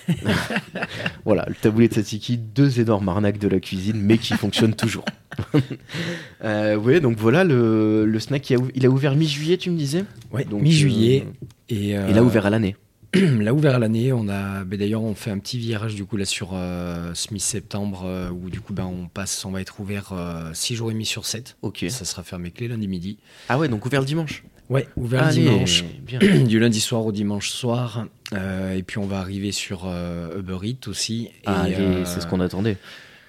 voilà, 1.24 1.44
le 1.48 1.54
taboulé 1.54 1.88
de 1.88 1.94
tzatziki, 1.94 2.38
deux 2.38 2.80
énormes 2.80 3.08
arnaques 3.08 3.38
de 3.38 3.48
la 3.48 3.58
cuisine, 3.60 4.00
mais 4.00 4.18
qui 4.18 4.34
fonctionnent 4.34 4.74
toujours. 4.76 5.04
euh, 6.44 6.76
ouais, 6.76 7.00
donc 7.00 7.16
voilà, 7.18 7.44
le, 7.44 8.04
le 8.06 8.20
snack, 8.20 8.48
il 8.50 8.54
a, 8.54 8.58
ou- 8.58 8.70
il 8.74 8.86
a 8.86 8.90
ouvert 8.90 9.14
mi-juillet, 9.16 9.56
tu 9.56 9.70
me 9.70 9.76
disais? 9.76 10.04
Donc, 10.48 10.62
mi-juillet. 10.62 11.24
euh, 11.26 11.46
Et, 11.68 11.88
Il 11.90 11.94
euh, 11.96 12.14
a 12.14 12.22
ouvert 12.22 12.46
à 12.46 12.50
l'année. 12.50 12.76
l'a 13.40 13.52
ouvert 13.52 13.74
à 13.74 13.78
l'année. 13.78 14.12
On 14.12 14.28
a, 14.28 14.64
ben 14.64 14.78
d'ailleurs, 14.78 15.02
on 15.02 15.14
fait 15.14 15.30
un 15.30 15.38
petit 15.38 15.58
virage 15.58 15.94
du 15.94 16.04
coup 16.04 16.16
là 16.16 16.24
sur 16.24 16.50
euh, 16.54 17.12
ce 17.14 17.32
mi-septembre 17.32 18.04
euh, 18.04 18.30
où 18.30 18.50
du 18.50 18.60
coup 18.60 18.72
ben 18.72 18.84
on 18.84 19.08
passe, 19.08 19.44
on 19.44 19.50
va 19.50 19.60
être 19.60 19.80
ouvert 19.80 20.12
6 20.52 20.74
jours 20.74 20.90
et 20.90 20.94
demi 20.94 21.06
sur 21.06 21.26
7 21.26 21.56
Ok. 21.62 21.84
Ça 21.88 22.04
sera 22.04 22.22
fermé 22.22 22.50
clé 22.50 22.68
lundi 22.68 22.88
midi. 22.88 23.18
Ah 23.48 23.58
ouais, 23.58 23.68
donc 23.68 23.84
ouvert 23.86 24.00
le 24.00 24.06
dimanche. 24.06 24.44
Ouais, 24.68 24.88
ouvert 24.96 25.24
Allez, 25.24 25.44
le 25.44 25.50
dimanche. 25.50 25.84
Bien. 26.00 26.18
du 26.46 26.58
lundi 26.58 26.80
soir 26.80 27.04
au 27.04 27.12
dimanche 27.12 27.50
soir. 27.50 28.06
Euh, 28.32 28.74
et 28.74 28.82
puis 28.82 28.98
on 28.98 29.06
va 29.06 29.18
arriver 29.18 29.52
sur 29.52 29.82
euh, 29.84 30.38
Uber 30.38 30.58
Eats 30.62 30.88
aussi. 30.88 31.28
Euh, 31.46 32.04
c'est 32.06 32.22
ce 32.22 32.26
qu'on 32.26 32.40
attendait. 32.40 32.78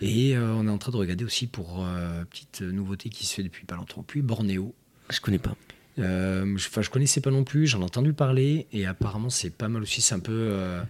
Et 0.01 0.35
euh, 0.35 0.53
on 0.57 0.67
est 0.67 0.71
en 0.71 0.77
train 0.77 0.91
de 0.91 0.97
regarder 0.97 1.25
aussi 1.25 1.47
pour 1.47 1.83
euh, 1.85 2.23
petite 2.25 2.61
nouveauté 2.61 3.09
qui 3.09 3.25
se 3.25 3.33
fait 3.33 3.43
depuis 3.43 3.65
pas 3.65 3.75
longtemps 3.75 4.03
plus, 4.03 4.21
Bornéo. 4.21 4.73
Je 5.09 5.19
connais 5.19 5.39
pas. 5.39 5.55
Euh, 5.99 6.57
je, 6.57 6.89
connaissais 6.89 7.21
pas 7.21 7.29
non 7.29 7.43
plus, 7.43 7.67
j'en 7.67 7.81
ai 7.81 7.83
entendu 7.83 8.13
parler 8.13 8.67
et 8.73 8.85
apparemment 8.85 9.29
c'est 9.29 9.51
pas 9.51 9.67
mal 9.67 9.81
aussi. 9.83 10.01
C'est 10.01 10.15
un 10.15 10.19
peu, 10.19 10.31
euh, 10.31 10.81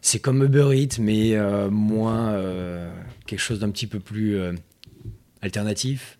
c'est 0.00 0.18
comme 0.18 0.42
Uber 0.42 0.70
Eats 0.74 1.00
mais 1.00 1.36
euh, 1.36 1.70
moins 1.70 2.36
quelque 3.26 3.40
chose 3.40 3.60
d'un 3.60 3.70
petit 3.70 3.86
peu 3.86 4.00
plus 4.00 4.38
alternatif. 5.44 6.16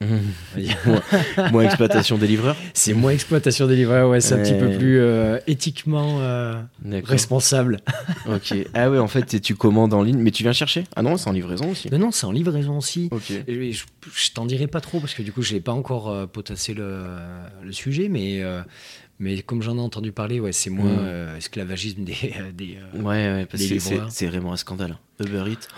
dire. 0.57 0.77
moins, 1.53 1.64
exploitation 1.64 2.16
des 2.18 2.27
livreurs. 2.27 2.57
C'est 2.75 2.95
moins 2.95 3.11
exploitation 3.12 3.66
des 3.66 3.77
livreurs, 3.77 4.09
ouais, 4.11 4.20
c'est 4.20 4.35
un 4.35 4.43
petit 4.43 4.55
peu 4.59 4.70
plus 4.77 5.01
euh, 5.01 5.39
éthiquement 5.47 6.18
euh, 6.20 6.61
responsable. 7.05 7.81
Ok. 8.29 8.55
Ah 8.75 8.91
ouais, 8.91 8.99
en 8.99 9.09
fait, 9.09 9.41
tu 9.41 9.55
commandes 9.55 9.95
en 9.95 10.03
ligne, 10.03 10.18
mais 10.18 10.31
tu 10.31 10.43
viens 10.43 10.53
chercher? 10.53 10.85
Ah 10.97 11.03
non, 11.03 11.16
c'est 11.16 11.29
en 11.29 11.33
livraison 11.33 11.70
aussi. 11.70 11.91
Non, 11.91 11.99
non, 11.99 12.11
c'est 12.11 12.27
en 12.27 12.33
livraison 12.33 12.79
aussi. 12.79 13.09
Ok. 13.11 13.31
Et 13.47 13.72
Je, 13.72 13.85
je 14.14 14.31
t'en 14.33 14.47
dirai 14.47 14.66
pas 14.66 14.81
trop 14.81 15.01
parce 15.01 15.14
que 15.14 15.22
du 15.22 15.33
coup, 15.33 15.43
je 15.43 15.55
n'ai 15.55 15.61
pas 15.61 15.72
encore 15.72 16.11
euh, 16.11 16.27
potassé 16.27 16.75
le, 16.75 17.05
le 17.62 17.72
sujet, 17.72 18.09
mais, 18.09 18.43
mais 19.18 19.43
comme 19.43 19.62
j'en 19.62 19.77
ai 19.77 19.81
entendu 19.81 20.12
parler, 20.12 20.41
ouais, 20.41 20.53
c'est 20.53 20.70
moins 20.70 20.85
Mm. 20.85 20.99
euh, 21.07 21.37
esclavagisme 21.37 22.05
des. 22.05 22.35
euh, 22.39 22.53
des 22.53 22.77
euh, 22.95 23.01
Ouais, 23.01 23.33
ouais, 23.33 23.47
parce 23.47 23.62
que 23.64 23.79
c'est 24.11 24.27
vraiment 24.27 24.53
un 24.53 24.57
scandale. 24.57 24.97
Uber 25.20 25.45
Eats. 25.51 25.68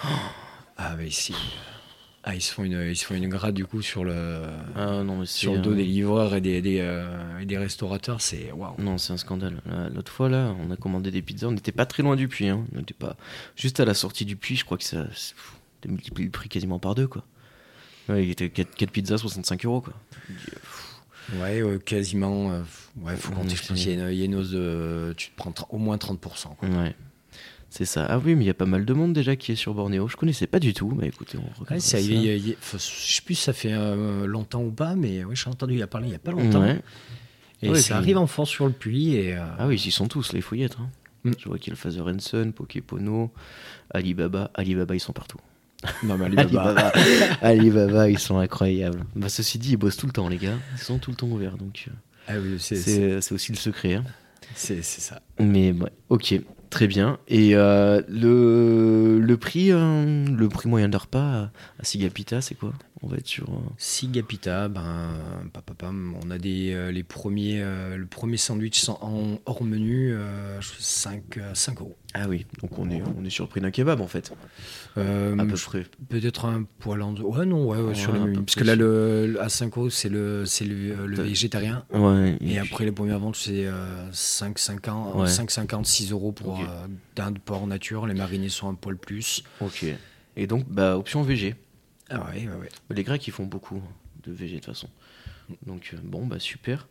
Ah, 0.78 0.94
mais 0.98 1.10
si. 1.10 1.34
Ah, 2.28 2.34
ils 2.34 2.40
se 2.42 2.52
font 2.52 2.64
une, 2.64 2.72
ils 2.90 2.96
se 2.96 3.04
font 3.04 3.14
une 3.14 3.28
grade 3.28 3.54
du 3.54 3.64
coup 3.66 3.82
sur 3.82 4.02
le, 4.04 4.42
Ah 4.74 5.04
non, 5.04 5.24
sur 5.24 5.52
le 5.54 5.60
dos 5.60 5.70
euh, 5.70 5.76
des 5.76 5.84
livreurs 5.84 6.34
et 6.34 6.40
des, 6.40 6.60
des, 6.60 6.80
euh, 6.80 7.38
et 7.38 7.46
des 7.46 7.56
restaurateurs. 7.56 8.20
C'est 8.20 8.50
waouh. 8.50 8.74
Non, 8.78 8.98
c'est 8.98 9.12
un 9.12 9.16
scandale. 9.16 9.62
Là, 9.64 9.88
L'autre 9.94 10.10
fois, 10.10 10.28
là, 10.28 10.52
on 10.58 10.72
a 10.72 10.76
commandé 10.76 11.12
des 11.12 11.22
pizzas. 11.22 11.46
On 11.46 11.52
n'était 11.52 11.70
pas 11.70 11.86
très 11.86 12.02
loin 12.02 12.16
du 12.16 12.26
puits. 12.26 12.48
Hein. 12.48 12.66
On 12.74 12.78
n'était 12.78 12.94
pas 12.94 13.16
juste 13.54 13.78
à 13.78 13.84
la 13.84 13.94
sortie 13.94 14.24
du 14.24 14.34
puits. 14.34 14.56
Je 14.56 14.64
crois 14.64 14.76
que 14.76 14.82
ça, 14.82 15.06
multiplié 15.86 16.26
le 16.26 16.32
prix 16.32 16.48
quasiment 16.48 16.80
par 16.80 16.96
deux, 16.96 17.06
quoi. 17.06 17.22
Ouais, 18.08 18.24
il 18.24 18.30
était 18.32 18.50
4, 18.50 18.90
pizzas, 18.90 19.18
65 19.18 19.64
euros, 19.64 19.80
quoi. 19.80 19.94
Ouais, 21.40 21.62
quasiment. 21.84 22.50
euh, 22.52 22.62
ouais, 23.02 23.16
faut 23.16 23.32
compter. 23.32 23.54
Je 23.54 23.66
pense 23.68 23.84
il 23.84 23.98
y 24.14 24.22
a 24.22 24.24
une 24.24 24.34
hausse 24.34 24.50
de. 24.50 25.14
Tu 25.16 25.30
te 25.30 25.36
prends 25.36 25.52
au 25.70 25.78
moins 25.78 25.96
30%. 25.96 26.56
quoi. 26.56 26.68
Ouais. 26.68 26.94
C'est 27.76 27.84
ça. 27.84 28.06
Ah 28.08 28.18
oui, 28.18 28.34
mais 28.34 28.44
il 28.44 28.46
y 28.46 28.50
a 28.50 28.54
pas 28.54 28.64
mal 28.64 28.86
de 28.86 28.92
monde 28.94 29.12
déjà 29.12 29.36
qui 29.36 29.52
est 29.52 29.56
sur 29.56 29.74
Bornéo. 29.74 30.08
Je 30.08 30.16
connaissais 30.16 30.46
pas 30.46 30.58
du 30.58 30.72
tout. 30.72 30.94
Mais 30.96 31.08
écoutez, 31.08 31.36
on 31.36 31.42
Ouais, 31.42 31.48
regarde 31.58 31.80
c'est 31.82 31.98
arrivé, 31.98 32.14
il 32.14 32.22
y 32.24 32.30
a- 32.30 32.34
il 32.36 32.48
y 32.48 32.52
a- 32.52 32.56
enfin, 32.58 32.78
je 32.78 33.12
sais 33.14 33.20
plus 33.22 33.34
si 33.34 33.42
ça 33.42 33.52
fait 33.52 33.72
euh, 33.74 34.24
longtemps 34.26 34.62
ou 34.62 34.70
pas, 34.70 34.94
mais 34.94 35.24
ouais, 35.24 35.36
j'ai 35.36 35.50
entendu 35.50 35.74
il 35.74 35.80
y 35.80 35.82
a 35.82 35.86
parlé 35.86 36.08
il 36.08 36.12
y 36.12 36.14
a 36.16 36.18
pas 36.18 36.30
longtemps. 36.32 36.62
Ouais. 36.62 36.80
Et 37.62 37.68
Ouais, 37.68 37.80
ça 37.82 37.96
arrive 37.98 38.16
en 38.16 38.26
France 38.26 38.48
sur 38.48 38.66
le 38.66 38.72
puits 38.72 39.14
et 39.14 39.34
euh, 39.36 39.40
Ah 39.58 39.66
oui, 39.66 39.76
ils 39.84 39.88
y 39.88 39.90
sont 39.90 40.08
tous, 40.08 40.32
les 40.32 40.40
fouillettes. 40.40 40.76
hein. 40.80 40.88
Mm. 41.24 41.32
Je 41.38 41.48
vois 41.48 41.58
qu'il 41.58 41.68
y 41.68 41.70
a 41.70 41.74
le 41.74 41.78
Father 41.90 42.02
and 42.10 42.18
Son, 42.20 42.52
Poképono, 42.52 43.30
Alibaba. 43.90 44.50
Alibaba, 44.54 44.94
ils 44.94 45.00
sont 45.00 45.12
partout. 45.12 45.38
non 46.02 46.16
mais 46.16 46.24
Alibaba. 46.38 46.70
Alibaba, 46.70 46.92
Alibaba, 47.42 48.08
ils 48.10 48.18
sont 48.18 48.38
incroyables. 48.38 49.04
Bah, 49.14 49.28
ceci 49.28 49.58
dit, 49.58 49.72
ils 49.72 49.76
bossent 49.76 49.96
tout 49.98 50.06
le 50.06 50.12
temps, 50.12 50.28
les 50.28 50.38
gars. 50.38 50.56
Ils 50.74 50.82
sont 50.82 50.98
tout 50.98 51.10
le 51.10 51.16
temps 51.16 51.26
ouverts, 51.28 51.56
donc 51.58 51.88
euh, 51.88 51.92
Ah 52.28 52.34
oui, 52.40 52.56
c'est 52.58 53.32
aussi 53.34 53.52
le 53.52 53.58
secret. 53.58 53.94
hein. 53.94 54.04
c'est- 54.54 54.82
c'est 54.82 55.00
ça. 55.02 55.20
Mais 55.40 55.72
ouais, 55.72 55.90
ok, 56.08 56.40
très 56.76 56.88
bien. 56.88 57.18
Et 57.26 57.56
euh, 57.56 58.02
le, 58.06 59.18
le 59.18 59.36
prix, 59.38 59.72
euh, 59.72 60.26
le 60.26 60.48
prix 60.50 60.68
moyen 60.68 60.90
de 60.90 60.96
repas 60.98 61.50
à, 61.78 61.84
Sigapita, 61.84 62.42
c'est 62.42 62.54
quoi? 62.54 62.74
On 63.02 63.06
va 63.08 63.16
être 63.16 63.26
sur. 63.26 63.48
euh, 63.48 63.56
Sigapita, 63.78 64.68
ben, 64.68 65.08
on 66.22 66.30
a 66.30 66.36
des, 66.36 66.74
euh, 66.74 66.92
les 66.92 67.02
premiers, 67.02 67.62
le 67.62 68.04
premier 68.04 68.36
sandwich 68.36 68.86
en, 68.90 69.38
hors 69.46 69.62
menu, 69.64 70.12
euh, 70.12 70.60
5, 70.60 71.38
5 71.54 71.80
euros. 71.80 71.96
Ah 72.18 72.28
oui, 72.28 72.46
donc 72.62 72.78
on 72.78 72.88
est, 72.88 73.02
on 73.18 73.24
est 73.26 73.30
sur 73.30 73.44
le 73.44 73.50
prix 73.50 73.60
d'un 73.60 73.70
kebab 73.70 74.00
en 74.00 74.06
fait, 74.06 74.32
Euh, 74.96 75.36
à 75.38 75.44
peu 75.44 75.54
près. 75.56 75.84
Peut-être 76.08 76.46
un 76.46 76.62
poil 76.78 77.02
en 77.02 77.12
dessous. 77.12 77.26
Ouais, 77.26 77.44
non, 77.44 77.66
ouais, 77.66 77.78
ouais, 77.78 77.94
sur 77.94 78.12
le 78.12 78.32
Parce 78.32 78.54
que 78.54 78.64
là, 78.64 78.74
le, 78.74 79.26
le- 79.32 79.40
à 79.42 79.50
5 79.50 79.76
euros, 79.76 79.90
c'est 79.90 80.08
le, 80.08 80.46
c'est 80.46 80.64
le, 80.64 81.06
le 81.06 81.16
De- 81.16 81.22
végétarien. 81.22 81.84
Ouais. 81.92 82.38
Et 82.40 82.58
après, 82.58 82.86
les 82.86 82.92
premières 82.92 83.18
ventes, 83.18 83.36
c'est 83.36 83.66
euh, 83.66 84.10
5,50, 84.12 85.16
Ouais. 85.16 85.26
5,50, 85.28 85.84
6 85.84 86.12
euros 86.12 86.32
pour 86.32 86.54
Ok. 86.58 86.60
euh, 86.66 86.86
dinde, 87.16 87.38
porc 87.38 87.66
nature. 87.66 88.06
Les 88.06 88.14
marinés 88.14 88.48
sont 88.48 88.68
un 88.70 88.74
poil 88.74 88.96
plus. 88.96 89.42
Ok. 89.60 89.84
Et 90.36 90.46
donc, 90.46 90.64
bah, 90.70 90.96
option 90.96 91.22
VG. 91.22 91.54
Ah 92.08 92.20
ouais, 92.32 92.46
ouais, 92.48 92.60
ouais. 92.60 92.68
Les 92.94 93.02
Grecs, 93.04 93.26
ils 93.26 93.32
font 93.32 93.44
beaucoup 93.46 93.82
de 94.24 94.32
VG 94.32 94.54
de 94.54 94.58
toute 94.60 94.66
façon. 94.66 94.88
Donc, 95.66 95.90
euh, 95.92 95.98
bon, 96.02 96.24
bah, 96.26 96.38
super. 96.38 96.88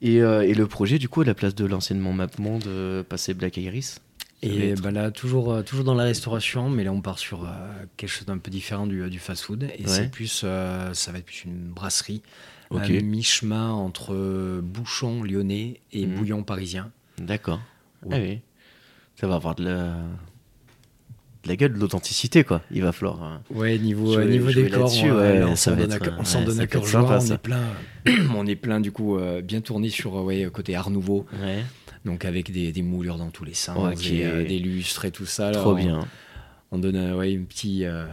Et, 0.00 0.20
euh, 0.22 0.42
et 0.42 0.54
le 0.54 0.66
projet, 0.66 0.98
du 0.98 1.08
coup, 1.08 1.20
à 1.20 1.24
la 1.24 1.34
place 1.34 1.54
de 1.54 1.64
l'enseignement 1.66 2.12
MapMonde, 2.12 2.64
euh, 2.66 3.02
passer 3.02 3.34
Black 3.34 3.56
Iris? 3.58 4.00
Et 4.44 4.74
bah 4.74 4.90
là, 4.90 5.10
toujours, 5.12 5.52
euh, 5.52 5.62
toujours 5.62 5.84
dans 5.84 5.94
la 5.94 6.02
restauration, 6.04 6.68
mais 6.68 6.82
là, 6.84 6.92
on 6.92 7.00
part 7.00 7.18
sur 7.18 7.44
euh, 7.44 7.48
quelque 7.96 8.10
chose 8.10 8.26
d'un 8.26 8.38
peu 8.38 8.50
différent 8.50 8.86
du, 8.88 9.08
du 9.08 9.18
fast-food. 9.20 9.62
Et 9.78 9.82
Ouais. 9.82 9.88
c'est 9.88 10.10
plus, 10.10 10.42
euh, 10.44 10.92
ça 10.94 11.12
va 11.12 11.18
être 11.18 11.26
plus 11.26 11.44
une 11.44 11.68
brasserie, 11.68 12.22
mi-chemin 13.02 13.70
entre 13.70 14.14
euh, 14.14 14.60
bouchon 14.62 15.22
lyonnais 15.22 15.80
et 15.92 16.06
Mhm. 16.06 16.14
bouillon 16.16 16.42
parisien. 16.42 16.90
D'accord. 17.18 17.60
Ouais. 18.04 18.16
Ah 18.16 18.20
oui. 18.20 18.40
Ça 19.20 19.28
va 19.28 19.36
avoir 19.36 19.54
de 19.54 19.64
la... 19.64 19.94
de 21.44 21.48
la 21.48 21.56
gueule, 21.56 21.74
de 21.74 21.78
l'authenticité, 21.78 22.42
quoi. 22.42 22.62
Il 22.72 22.82
va 22.82 22.90
falloir. 22.92 23.22
euh, 23.22 23.36
Ouais, 23.54 23.78
niveau, 23.78 24.14
Jouer- 24.14 24.24
euh, 24.24 24.28
niveau 24.28 24.50
décor, 24.52 24.92
on, 24.92 25.10
ouais, 25.18 25.38
là, 25.38 25.46
on 25.48 25.54
s'en 25.56 25.76
donne 25.76 25.92
être, 25.92 26.12
on 26.18 26.38
euh, 26.40 26.44
donne 26.44 26.60
à 26.60 26.66
cœur 26.66 26.84
joie. 26.84 27.18
On 27.20 27.26
est 27.26 27.38
plein, 27.38 27.62
on 28.34 28.46
est 28.46 28.56
plein 28.56 28.80
du 28.80 28.90
coup 28.90 29.18
euh, 29.18 29.40
bien 29.42 29.60
tourné 29.60 29.88
sur 29.88 30.16
euh, 30.18 30.22
ouais, 30.22 30.48
côté 30.52 30.74
art 30.74 30.90
nouveau, 30.90 31.26
Ouais. 31.40 31.62
Donc 32.04 32.24
avec 32.24 32.50
des, 32.52 32.72
des 32.72 32.82
moulures 32.82 33.16
dans 33.18 33.30
tous 33.30 33.44
les 33.44 33.54
sens, 33.54 34.04
et, 34.10 34.24
euh, 34.24 34.46
des 34.46 34.58
lustres 34.58 35.04
et 35.04 35.10
tout 35.10 35.26
ça. 35.26 35.50
là, 35.50 35.58
Trop 35.58 35.72
on- 35.72 35.74
bien. 35.76 36.00
On 36.74 36.78
donne 36.78 36.96
euh, 36.96 37.14
ouais, 37.14 37.30
une 37.34 37.44
petite 37.44 37.82
euh, 37.82 38.06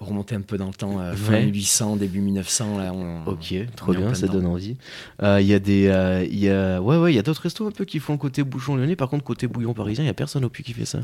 remonter 0.00 0.34
un 0.34 0.40
peu 0.40 0.56
dans 0.56 0.68
le 0.68 0.72
temps, 0.72 0.96
fin 1.14 1.32
Ouais. 1.34 1.44
1800, 1.44 1.96
début 1.96 2.20
1900 2.22 2.78
là. 2.78 2.90
On, 2.94 3.22
Ok, 3.26 3.54
trop 3.76 3.92
bien, 3.92 4.14
ça 4.14 4.28
donne 4.28 4.46
envie. 4.46 4.78
Euh, 5.22 5.42
Il 5.42 5.46
y 5.46 5.52
a 5.52 5.58
des, 5.58 5.88
euh, 5.88 6.24
y 6.30 6.48
a, 6.48 6.80
ouais, 6.80 6.96
ouais, 6.96 7.12
il 7.12 7.16
y 7.16 7.18
a 7.18 7.22
d'autres 7.22 7.42
restos 7.42 7.66
un 7.66 7.70
peu 7.70 7.84
qui 7.84 7.98
font 7.98 8.16
côté 8.16 8.44
bouchon 8.44 8.76
lyonnais. 8.76 8.96
Par 8.96 9.10
contre, 9.10 9.24
côté 9.24 9.46
bouillon 9.46 9.74
parisien, 9.74 10.04
il 10.04 10.06
y 10.06 10.10
a 10.10 10.14
personne 10.14 10.42
au 10.42 10.48
puits 10.48 10.64
qui 10.64 10.72
fait 10.72 10.86
ça. 10.86 11.00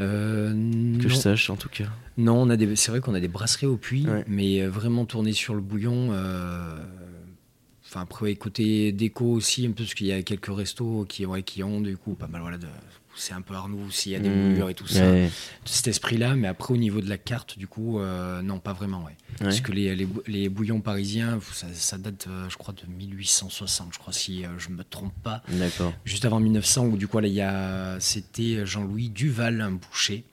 Euh, 0.00 0.48
Que 0.48 0.54
non, 0.54 1.08
je 1.10 1.14
sache, 1.14 1.50
en 1.50 1.56
tout 1.56 1.68
cas. 1.68 1.84
non, 2.16 2.40
on 2.40 2.48
a 2.48 2.56
des, 2.56 2.74
c'est 2.74 2.90
vrai 2.90 3.00
qu'on 3.00 3.12
a 3.14 3.20
des 3.20 3.28
brasseries 3.28 3.66
au 3.66 3.76
puits, 3.76 4.06
Ouais. 4.08 4.24
mais 4.26 4.66
vraiment 4.66 5.04
tourné 5.04 5.32
sur 5.32 5.54
le 5.54 5.60
bouillon. 5.60 6.08
Enfin 7.90 8.02
après 8.02 8.36
côté 8.36 8.92
déco 8.92 9.24
aussi, 9.32 9.66
un 9.66 9.72
peu 9.72 9.82
parce 9.82 9.94
qu'il 9.94 10.06
y 10.06 10.12
a 10.12 10.22
quelques 10.22 10.54
restos 10.54 11.04
qui, 11.08 11.26
ouais, 11.26 11.42
qui 11.42 11.64
ont 11.64 11.80
du 11.80 11.96
coup 11.96 12.14
pas 12.14 12.28
mal 12.28 12.40
voilà 12.40 12.56
de, 12.56 12.68
c'est 13.16 13.32
un 13.34 13.40
peu 13.42 13.52
Nouveau 13.68 13.88
aussi, 13.88 14.10
il 14.10 14.12
y 14.12 14.16
a 14.16 14.20
des 14.20 14.28
Mmh. 14.30 14.48
moulures 14.50 14.70
et 14.70 14.74
tout 14.74 14.86
ça. 14.86 15.00
Ouais. 15.10 15.28
cet 15.64 15.88
esprit-là, 15.88 16.36
mais 16.36 16.46
après 16.46 16.72
au 16.72 16.76
niveau 16.76 17.00
de 17.00 17.08
la 17.08 17.18
carte, 17.18 17.58
du 17.58 17.66
coup, 17.66 17.98
euh, 17.98 18.42
non, 18.42 18.60
pas 18.60 18.72
vraiment. 18.72 19.04
Ouais. 19.04 19.16
Parce 19.40 19.60
que 19.60 19.72
les, 19.72 19.94
les, 19.96 20.06
bou- 20.06 20.22
les 20.28 20.48
bouillons 20.48 20.80
parisiens, 20.80 21.40
ça, 21.52 21.66
ça 21.74 21.98
date, 21.98 22.26
euh, 22.28 22.48
je 22.48 22.56
crois, 22.56 22.72
de 22.74 22.88
1860, 22.90 23.88
je 23.92 23.98
crois, 23.98 24.12
si 24.12 24.44
euh, 24.44 24.48
je 24.58 24.68
me 24.70 24.84
trompe 24.84 25.12
pas. 25.22 25.42
D'accord. 25.48 25.92
Juste 26.04 26.24
avant 26.24 26.38
1900, 26.40 26.86
où 26.86 26.96
du 26.96 27.08
coup, 27.08 27.18
là, 27.18 27.26
il 27.28 27.34
y 27.34 27.40
a, 27.40 27.98
c'était 28.00 28.64
Jean-Louis 28.64 29.10
Duval, 29.10 29.60
un 29.60 29.72
boucher. 29.72 30.24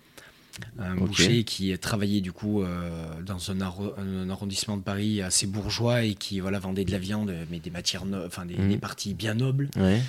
Un 0.80 0.96
boucher 0.96 1.44
qui 1.44 1.78
travaillait 1.78 2.22
du 2.22 2.32
coup 2.32 2.62
euh, 2.64 2.90
dans 3.26 3.52
un, 3.52 3.60
arro- 3.62 3.94
un 3.98 4.30
arrondissement 4.30 4.78
de 4.78 4.82
Paris 4.82 5.22
assez 5.22 5.46
bourgeois 5.48 6.04
et 6.04 6.14
qui 6.16 6.40
voilà 6.40 6.60
vendait 6.60 6.86
de 6.86 6.92
la 6.92 6.98
viande 7.00 7.34
mais 7.52 7.60
des 7.60 7.70
matières 7.70 8.06
no- 8.06 8.26
enfin 8.26 8.46
des, 8.46 8.56
Mhm. 8.56 8.70
des 8.70 8.78
parties 8.78 9.14
bien 9.14 9.34
nobles 9.36 9.70
Ouais. 9.78 10.02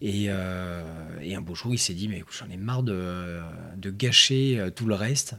et, 0.00 0.26
euh, 0.28 0.82
et 1.22 1.34
un 1.34 1.40
beau 1.42 1.54
jour, 1.54 1.72
il 1.74 1.78
s'est 1.78 1.94
dit, 1.94 2.08
mais 2.08 2.24
j'en 2.38 2.48
ai 2.50 2.56
marre 2.56 2.82
de, 2.82 3.40
de 3.76 3.90
gâcher 3.90 4.58
euh, 4.58 4.70
tout 4.70 4.86
le 4.86 4.94
reste, 4.94 5.34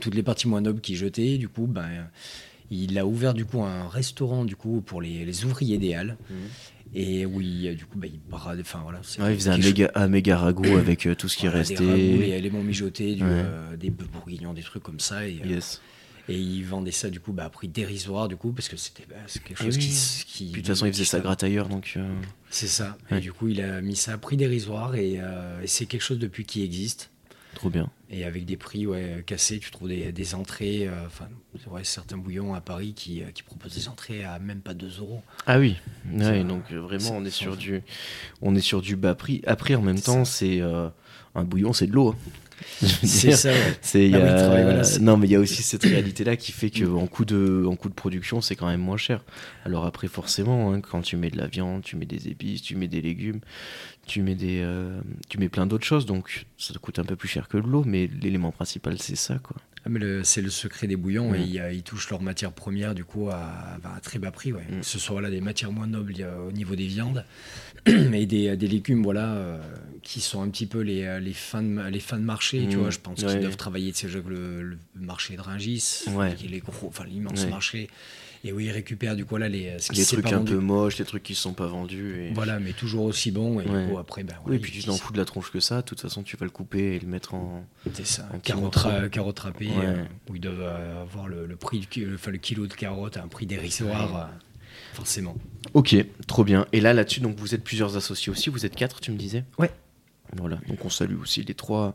toutes 0.00 0.14
les 0.14 0.22
parties 0.22 0.48
moins 0.48 0.60
nobles 0.60 0.80
qu'il 0.80 0.96
jetait. 0.96 1.38
Du 1.38 1.48
coup, 1.48 1.66
ben, 1.66 1.88
il 2.70 2.98
a 2.98 3.06
ouvert 3.06 3.34
du 3.34 3.44
coup 3.44 3.62
un 3.62 3.88
restaurant 3.88 4.44
du 4.44 4.56
coup 4.56 4.80
pour 4.82 5.00
les, 5.02 5.24
les 5.24 5.44
ouvriers 5.44 5.78
des 5.78 5.94
Halles. 5.94 6.16
Et 6.94 7.24
oui, 7.24 7.68
euh, 7.68 7.74
du 7.74 7.86
coup, 7.86 7.98
ben, 7.98 8.10
il 8.12 8.18
parade, 8.18 8.58
enfin 8.60 8.80
voilà. 8.82 8.98
c'est 9.02 9.22
Ouais, 9.22 9.32
il 9.32 9.36
faisait 9.36 9.50
un 9.50 9.58
méga, 9.58 9.90
un 9.94 10.08
méga 10.08 10.36
ragoût 10.38 10.64
avec 10.76 11.06
euh, 11.06 11.14
tout 11.14 11.28
ce 11.28 11.36
qui 11.36 11.46
voilà, 11.46 11.58
restait. 11.58 11.76
Des 11.84 12.30
éléments 12.30 12.62
mijotés, 12.62 13.14
du, 13.14 13.22
Ouais. 13.22 13.28
euh, 13.30 13.76
des 13.76 13.90
bourguignons, 13.90 14.52
des 14.54 14.62
trucs 14.62 14.82
comme 14.82 14.98
ça. 15.00 15.26
Et, 15.26 15.40
euh, 15.44 15.48
Yes. 15.48 15.80
Et 16.28 16.38
ils 16.38 16.64
vendaient 16.64 16.92
ça 16.92 17.10
du 17.10 17.18
coup 17.18 17.32
bah, 17.32 17.46
à 17.46 17.50
prix 17.50 17.66
dérisoire 17.66 18.28
du 18.28 18.36
coup 18.36 18.52
parce 18.52 18.68
que 18.68 18.76
c'était 18.76 19.04
bah, 19.08 19.16
quelque 19.44 19.60
Eh 19.60 19.64
chose 19.64 19.76
oui. 19.76 19.82
qui, 19.82 19.88
s- 19.90 20.24
qui. 20.28 20.44
Puis 20.44 20.50
de 20.50 20.56
toute 20.58 20.66
façon, 20.68 20.86
il 20.86 20.92
faisait 20.92 21.04
ça 21.04 21.18
gratte 21.20 21.42
ailleurs, 21.42 21.68
donc. 21.68 21.98
C'est 22.50 22.66
ça. 22.68 22.96
Ouais. 23.10 23.18
Et 23.18 23.20
du 23.20 23.32
coup, 23.32 23.48
il 23.48 23.60
a 23.60 23.80
mis 23.80 23.96
ça 23.96 24.12
à 24.12 24.18
prix 24.18 24.36
dérisoire 24.36 24.94
et, 24.94 25.14
et 25.14 25.66
c'est 25.66 25.86
quelque 25.86 26.02
chose 26.02 26.18
depuis 26.18 26.44
qui 26.44 26.62
existe. 26.62 27.10
Trop 27.54 27.70
bien. 27.70 27.90
Et 28.10 28.24
avec 28.24 28.44
des 28.44 28.56
prix 28.56 28.86
ouais, 28.86 29.22
cassés, 29.26 29.58
tu 29.58 29.70
trouves 29.70 29.88
des, 29.88 30.12
des 30.12 30.34
entrées, 30.34 30.86
euh, 30.88 31.06
enfin, 31.06 31.28
ouais, 31.68 31.84
certains 31.84 32.16
bouillons 32.16 32.54
à 32.54 32.60
Paris 32.60 32.92
qui, 32.94 33.22
euh, 33.22 33.30
qui 33.32 33.42
proposent 33.42 33.74
des 33.74 33.88
entrées 33.88 34.24
à 34.24 34.38
même 34.38 34.60
pas 34.60 34.74
2 34.74 34.98
euros. 34.98 35.22
Ah 35.46 35.58
oui, 35.58 35.76
ouais, 36.12 36.42
donc 36.44 36.64
euh, 36.72 36.80
vraiment 36.80 37.10
on 37.12 37.24
est 37.24 37.30
sur 37.30 37.56
du 37.56 37.82
on 38.42 38.54
est 38.54 38.60
sur 38.60 38.82
du 38.82 38.96
bas 38.96 39.14
prix. 39.14 39.42
Après 39.46 39.74
en 39.74 39.82
même 39.82 40.00
temps 40.00 40.24
c'est 40.24 40.60
euh, 40.60 40.88
un 41.34 41.44
bouillon 41.44 41.72
c'est 41.72 41.86
de 41.86 41.92
l'eau. 41.92 42.10
hein. 42.10 42.16
C'est 43.04 43.32
ça, 43.32 43.50
ouais. 43.50 43.56
Ah 43.94 43.98
oui, 43.98 44.10
voilà, 44.10 44.84
c'est- 44.84 45.00
non 45.00 45.16
mais 45.16 45.26
il 45.26 45.32
y 45.32 45.36
a 45.36 45.40
aussi 45.40 45.62
cette 45.62 45.82
réalité 45.84 46.24
là 46.24 46.36
qui 46.36 46.52
fait 46.52 46.70
que 46.70 46.84
en 46.84 47.06
coût 47.06 47.24
de 47.24 47.64
en 47.66 47.76
coût 47.76 47.88
de 47.88 47.94
production 47.94 48.40
c'est 48.40 48.56
quand 48.56 48.66
même 48.66 48.80
moins 48.80 48.96
cher. 48.96 49.22
Alors 49.64 49.84
après 49.86 50.08
forcément 50.08 50.72
hein, 50.72 50.80
quand 50.80 51.02
tu 51.02 51.16
mets 51.16 51.30
de 51.30 51.36
la 51.38 51.46
viande, 51.46 51.82
tu 51.82 51.96
mets 51.96 52.06
des 52.06 52.28
épices, 52.28 52.62
tu 52.62 52.76
mets 52.76 52.88
des 52.88 53.00
légumes, 53.02 53.40
tu 54.06 54.22
mets 54.22 54.34
des 54.34 54.60
euh, 54.62 55.00
tu 55.28 55.38
mets 55.38 55.48
plein 55.48 55.66
d'autres 55.66 55.86
choses 55.86 56.06
donc 56.06 56.46
ça 56.58 56.72
te 56.74 56.78
coûte 56.78 56.98
un 56.98 57.04
peu 57.04 57.16
plus 57.16 57.28
cher 57.28 57.48
que 57.48 57.56
de 57.58 57.66
l'eau 57.66 57.84
mais 57.86 58.08
l'élément 58.20 58.50
principal 58.52 58.96
c'est 58.98 59.16
ça 59.16 59.38
quoi. 59.42 59.56
Ah, 59.86 59.88
mais 59.88 60.00
c'est 60.24 60.42
le 60.42 60.50
secret 60.50 60.86
des 60.86 60.96
bouillons 60.96 61.30
Mm. 61.30 61.34
et 61.36 61.38
ils, 61.42 61.58
euh, 61.60 61.72
ils 61.72 61.82
touchent 61.82 62.10
leurs 62.10 62.20
matières 62.20 62.52
premières 62.52 62.94
du 62.94 63.02
coup 63.04 63.30
à, 63.30 63.78
à 63.82 64.00
très 64.00 64.18
bas 64.18 64.30
prix. 64.30 64.52
Ouais. 64.52 64.60
Mm. 64.70 64.80
Que 64.80 64.86
ce 64.86 64.98
soit 64.98 65.14
voilà, 65.14 65.30
des 65.30 65.40
matières 65.40 65.72
moins 65.72 65.86
nobles 65.86 66.14
euh, 66.20 66.48
au 66.48 66.52
niveau 66.52 66.76
des 66.76 66.86
viandes 66.86 67.24
et 68.12 68.26
des, 68.26 68.56
des 68.56 68.66
légumes 68.68 69.02
voilà, 69.02 69.34
euh, 69.34 69.58
qui 70.02 70.20
sont 70.20 70.42
un 70.42 70.48
petit 70.48 70.66
peu 70.66 70.80
les, 70.80 71.02
euh, 71.04 71.20
les, 71.20 71.32
fins, 71.32 71.62
de, 71.62 71.88
les 71.88 72.00
fins 72.00 72.18
de 72.18 72.24
marché. 72.24 72.66
Tu 72.68 72.76
Mm. 72.76 72.80
vois, 72.80 72.90
je 72.90 72.98
pense 72.98 73.20
Ouais. 73.22 73.32
qu'ils 73.32 73.40
doivent 73.40 73.56
travailler 73.56 73.92
jeux, 73.94 74.22
le, 74.28 74.62
le 74.62 74.78
marché 74.94 75.36
de 75.36 75.40
Rungis, 75.40 76.04
Ouais. 76.14 76.34
qui 76.34 76.46
est 76.46 76.48
les 76.50 76.60
gros, 76.60 76.88
enfin, 76.88 77.04
l'immense 77.04 77.46
marché. 77.48 77.88
Et 78.42 78.54
où 78.54 78.60
ils 78.60 78.70
récupèrent 78.70 79.16
du 79.16 79.26
coup 79.26 79.36
là, 79.36 79.50
les, 79.50 79.78
ce 79.78 79.92
qui 79.92 79.98
Les 79.98 80.06
trucs 80.06 80.22
pas 80.22 80.30
un 80.30 80.38
vendu. 80.38 80.52
peu 80.54 80.58
moches, 80.60 80.96
les 80.96 81.04
trucs 81.04 81.22
qui 81.22 81.34
sont 81.34 81.52
pas 81.52 81.66
vendus 81.66 82.22
et 82.22 82.32
Voilà, 82.32 82.58
mais 82.58 82.72
toujours 82.72 83.04
aussi 83.04 83.30
bon. 83.30 83.60
Et 83.60 83.68
Ouais. 83.68 83.84
du 83.84 83.90
coup, 83.92 83.98
après, 83.98 84.24
ben, 84.24 84.34
Oui, 84.46 84.56
et 84.56 84.58
puis 84.58 84.72
tu 84.72 84.82
t'en 84.82 84.96
fous 84.96 85.12
de 85.12 85.18
la 85.18 85.26
tronche 85.26 85.50
que 85.52 85.60
ça, 85.60 85.76
de 85.82 85.86
toute 85.86 86.00
façon 86.00 86.22
tu 86.22 86.38
vas 86.38 86.46
le 86.46 86.50
couper 86.50 86.94
et 86.96 86.98
le 87.00 87.06
mettre 87.06 87.34
en 87.34 87.66
C'est 87.92 88.06
ça. 88.06 88.26
Râpées, 89.40 89.66
Ouais. 89.68 89.74
euh, 89.84 90.04
où 90.30 90.36
ils 90.36 90.40
doivent 90.40 90.56
euh, 90.62 91.02
avoir 91.02 91.28
le, 91.28 91.44
le 91.46 91.56
prix, 91.56 91.86
enfin, 92.14 92.30
le 92.30 92.38
kilo 92.38 92.66
de 92.66 92.72
carottes 92.72 93.18
à 93.18 93.22
un 93.22 93.28
prix 93.28 93.44
dérisoire, 93.44 94.16
euh, 94.16 94.24
forcément. 94.92 95.36
Ok, 95.74 95.94
trop 96.26 96.44
bien. 96.44 96.66
Et 96.72 96.80
là, 96.80 96.92
là-dessus, 96.92 97.20
donc 97.20 97.36
vous 97.38 97.54
êtes 97.54 97.62
plusieurs 97.64 97.96
associés 97.96 98.30
aussi. 98.32 98.50
Vous 98.50 98.66
êtes 98.66 98.74
quatre, 98.74 99.00
tu 99.00 99.10
me 99.12 99.16
disais? 99.16 99.44
Ouais. 99.58 99.70
Voilà. 100.36 100.60
Donc 100.68 100.84
on 100.84 100.90
salue 100.90 101.18
aussi 101.20 101.42
les 101.42 101.54
trois, 101.54 101.94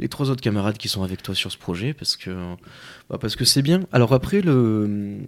les 0.00 0.08
trois 0.08 0.30
autres 0.30 0.40
camarades 0.42 0.78
qui 0.78 0.88
sont 0.88 1.02
avec 1.04 1.22
toi 1.22 1.34
sur 1.34 1.52
ce 1.52 1.56
projet 1.58 1.94
parce 1.94 2.16
que, 2.16 2.54
bah, 3.08 3.18
parce 3.20 3.36
que 3.36 3.44
c'est 3.44 3.62
bien. 3.62 3.82
Alors 3.92 4.12
après 4.12 4.40
le, 4.40 5.20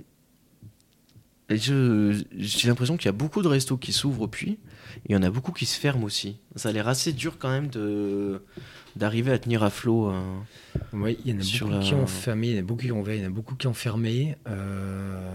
je- 1.49 2.23
j'ai 2.37 2.69
l'impression 2.69 2.97
qu'il 2.97 3.07
y 3.07 3.09
a 3.09 3.13
beaucoup 3.13 3.43
de 3.43 3.49
restos 3.49 3.77
qui 3.77 3.93
s'ouvrent 3.93 4.23
au 4.23 4.29
puits 4.29 4.59
et 5.07 5.11
il 5.11 5.13
y 5.13 5.17
en 5.17 5.23
a 5.23 5.31
beaucoup 5.31 5.53
qui 5.53 5.67
se 5.67 5.79
ferment 5.79 6.05
aussi. 6.05 6.39
Ça 6.57 6.71
a 6.71 6.73
l'air 6.73 6.89
assez 6.89 7.13
dur 7.13 7.39
quand 7.39 7.51
même 7.51 7.69
de 7.69 8.43
d'arriver 8.97 9.31
à 9.33 9.39
tenir 9.39 9.63
à 9.63 9.71
flot. 9.71 10.07
hein. 10.07 10.45
Oui, 10.93 11.19
il 11.25 11.31
y 11.31 11.35
en 11.35 11.41
a 11.41 11.45
beaucoup 11.61 11.73
la- 11.73 11.79
qui 11.81 11.95
ont 11.95 12.07
fermé, 12.09 12.49
il 12.49 12.55
y 12.55 12.59
en 12.59 12.61
a 12.61 12.63
beaucoup 12.65 12.83
qui 12.83 12.91
ont 12.93 13.01
ouvert, 13.01 13.15
il 13.15 13.21
y 13.23 13.25
en 13.25 13.29
a 13.29 13.31
beaucoup 13.31 13.55
qui 13.55 13.67
ont 13.69 13.75
fermé. 13.75 14.37
Euh, 14.49 15.31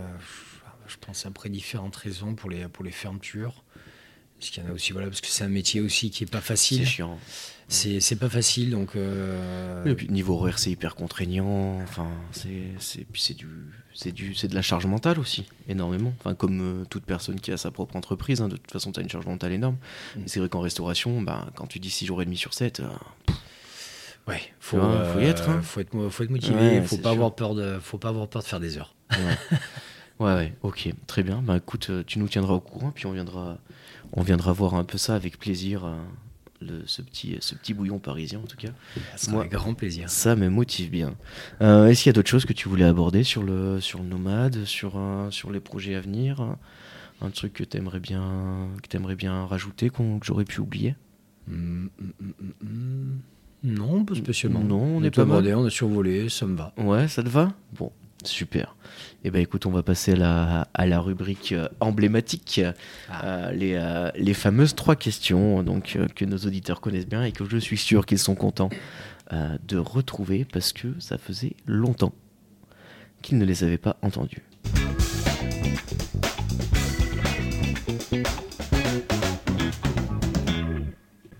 je 0.87 0.95
pense 0.99 1.25
après 1.25 1.49
différentes 1.49 1.95
raisons 1.95 2.35
pour 2.35 2.49
les, 2.49 2.67
pour 2.67 2.83
les 2.83 2.91
fermetures. 2.91 3.63
Parce 4.39 4.49
qu'il 4.49 4.61
y 4.63 4.65
en 4.65 4.69
a 4.69 4.73
aussi, 4.73 4.91
voilà, 4.91 5.07
parce 5.07 5.21
que 5.21 5.27
c'est 5.27 5.45
un 5.45 5.49
métier 5.49 5.79
aussi 5.79 6.11
qui 6.11 6.25
est 6.25 6.29
pas 6.29 6.39
C'est 6.41 6.45
facile. 6.47 6.85
chiant. 6.85 7.17
C'est 7.69 7.99
c'est 8.01 8.17
pas 8.17 8.29
facile, 8.29 8.69
donc. 8.69 8.95
euh, 8.95 9.83
Et 9.85 9.95
puis 9.95 10.09
niveau 10.09 10.35
horaire, 10.35 10.59
c'est 10.59 10.69
hyper 10.69 10.93
contraignant. 10.95 11.79
Enfin, 11.81 12.09
c'est, 12.31 12.49
c'est, 12.79 13.05
puis 13.05 13.21
c'est 13.21 13.33
du, 13.33 13.47
c'est 13.93 14.11
du, 14.11 14.35
c'est 14.35 14.47
de 14.49 14.53
la 14.53 14.61
charge 14.61 14.85
mentale 14.87 15.19
aussi, 15.19 15.45
énormément. 15.69 16.13
Enfin, 16.19 16.35
comme 16.35 16.81
euh, 16.81 16.85
toute 16.85 17.05
personne 17.05 17.39
qui 17.39 17.51
a 17.53 17.57
sa 17.57 17.71
propre 17.71 17.95
entreprise, 17.95 18.41
hein, 18.41 18.49
de 18.49 18.57
toute 18.57 18.71
façon, 18.71 18.91
tu 18.91 18.99
as 18.99 19.03
une 19.03 19.09
charge 19.09 19.25
mentale 19.25 19.53
énorme. 19.53 19.77
Mm. 20.17 20.19
C'est 20.27 20.39
vrai 20.41 20.49
qu'en 20.49 20.59
restauration, 20.61 21.21
bah, 21.21 21.47
quand 21.55 21.65
tu 21.67 21.79
dis 21.79 21.89
6 21.89 22.05
jours 22.05 22.21
et 22.21 22.25
demi 22.25 22.37
sur 22.37 22.53
7, 22.53 22.83
ouais, 24.27 24.41
faut, 24.59 24.77
vois, 24.77 25.05
faut 25.05 25.19
y 25.19 25.23
euh, 25.25 25.29
être, 25.29 25.49
hein. 25.49 25.61
faut 25.61 25.79
être, 25.79 26.09
faut 26.09 26.23
être 26.23 26.29
motivé, 26.29 26.55
Ouais, 26.55 26.81
faut 26.81 26.97
c'est 26.97 27.01
pas 27.01 27.09
sûr. 27.09 27.11
avoir 27.13 27.35
peur 27.35 27.55
de, 27.55 27.79
faut 27.79 27.97
pas 27.97 28.09
avoir 28.09 28.27
peur 28.27 28.41
de 28.43 28.47
faire 28.47 28.59
des 28.59 28.77
heures. 28.77 28.95
ouais, 29.11 29.17
ouais, 30.19 30.53
ok, 30.63 30.89
très 31.07 31.23
bien. 31.23 31.41
Bah 31.41 31.57
écoute, 31.57 31.87
euh, 31.89 32.03
tu 32.05 32.19
nous 32.19 32.27
tiendras 32.27 32.53
au 32.53 32.59
courant, 32.59 32.91
puis 32.91 33.05
on 33.05 33.11
viendra, 33.11 33.57
on 34.13 34.21
viendra 34.23 34.51
voir 34.53 34.75
un 34.75 34.83
peu 34.83 34.97
ça 34.97 35.15
avec 35.15 35.37
plaisir. 35.39 35.85
euh, 35.85 35.95
le, 36.61 36.83
ce, 36.87 37.01
petit, 37.01 37.35
ce 37.41 37.53
petit 37.53 37.73
bouillon 37.73 37.99
parisien 37.99 38.39
en 38.39 38.47
tout 38.47 38.55
cas. 38.55 38.69
Ça 39.17 39.29
Moi- 39.31 39.41
avec 39.41 39.51
grand 39.51 39.73
plaisir. 39.73 40.09
Ça 40.09 40.37
me 40.37 40.49
motive 40.49 40.89
bien. 40.89 41.13
Euh, 41.61 41.87
est-ce 41.87 42.01
qu'il 42.03 42.09
y 42.09 42.11
a 42.11 42.13
d'autres 42.13 42.29
choses 42.29 42.45
que 42.45 42.53
tu 42.53 42.69
voulais 42.69 42.85
aborder 42.85 43.23
sur 43.23 43.43
le, 43.43 43.81
sur 43.81 43.99
le 43.99 44.05
nomade, 44.05 44.63
sur, 44.63 44.93
euh, 44.95 45.29
sur 45.31 45.51
les 45.51 45.59
projets 45.59 45.95
à 45.95 46.01
venir? 46.01 46.39
Un- 46.41 46.57
Un 47.21 47.29
truc 47.29 47.53
que 47.53 47.63
tu 47.63 47.77
aimerais 47.77 47.99
bien, 48.01 48.67
que 48.83 48.87
t'aimerais 48.89 49.15
bien 49.15 49.45
rajouter, 49.45 49.89
qu'on- 49.89 50.19
que 50.19 50.25
j'aurais 50.25 50.43
pu 50.45 50.59
oublier? 50.61 50.95
Mm, 51.47 51.53
mm, 51.53 51.89
mm, 51.99 52.33
mm, 52.41 52.67
mm. 52.67 53.19
Non, 53.63 54.05
pas 54.05 54.15
spécialement. 54.15 54.59
Non, 54.61 54.97
on 54.97 55.03
est 55.03 55.07
a 55.07 55.11
pas 55.11 55.25
mal. 55.25 55.55
on 55.55 55.65
a 55.65 55.69
survolé, 55.69 56.27
ça 56.29 56.45
me 56.45 56.55
va. 56.57 56.73
Ouais, 56.77 57.07
ça 57.07 57.23
te 57.23 57.29
va? 57.29 57.53
Bon, 57.77 57.91
super. 58.27 58.75
Eh 59.23 59.31
ben 59.31 59.41
écoute, 59.41 59.65
on 59.65 59.71
va 59.71 59.81
passer 59.83 60.13
à 60.13 60.15
la, 60.15 60.67
à 60.73 60.85
la 60.85 60.99
rubrique 60.99 61.51
euh, 61.51 61.67
emblématique, 61.79 62.61
Ah. 63.09 63.25
euh, 63.25 63.51
les, 63.51 63.73
euh, 63.75 64.11
les 64.15 64.33
fameuses 64.33 64.75
trois 64.75 64.95
questions 64.95 65.63
donc, 65.63 65.97
que 66.15 66.25
nos 66.25 66.37
auditeurs 66.37 66.79
connaissent 66.81 67.07
bien 67.07 67.23
et 67.23 67.31
que 67.31 67.43
je 67.45 67.57
suis 67.57 67.77
sûr 67.77 68.05
qu'ils 68.05 68.19
sont 68.19 68.35
contents 68.35 68.69
de 69.31 69.77
retrouver 69.77 70.45
parce 70.45 70.71
que 70.71 70.89
ça 70.99 71.17
faisait 71.17 71.55
longtemps 71.65 72.13
qu'ils 73.23 73.39
ne 73.39 73.45
les 73.45 73.63
avaient 73.63 73.79
pas 73.79 73.97
entendues. 74.03 74.43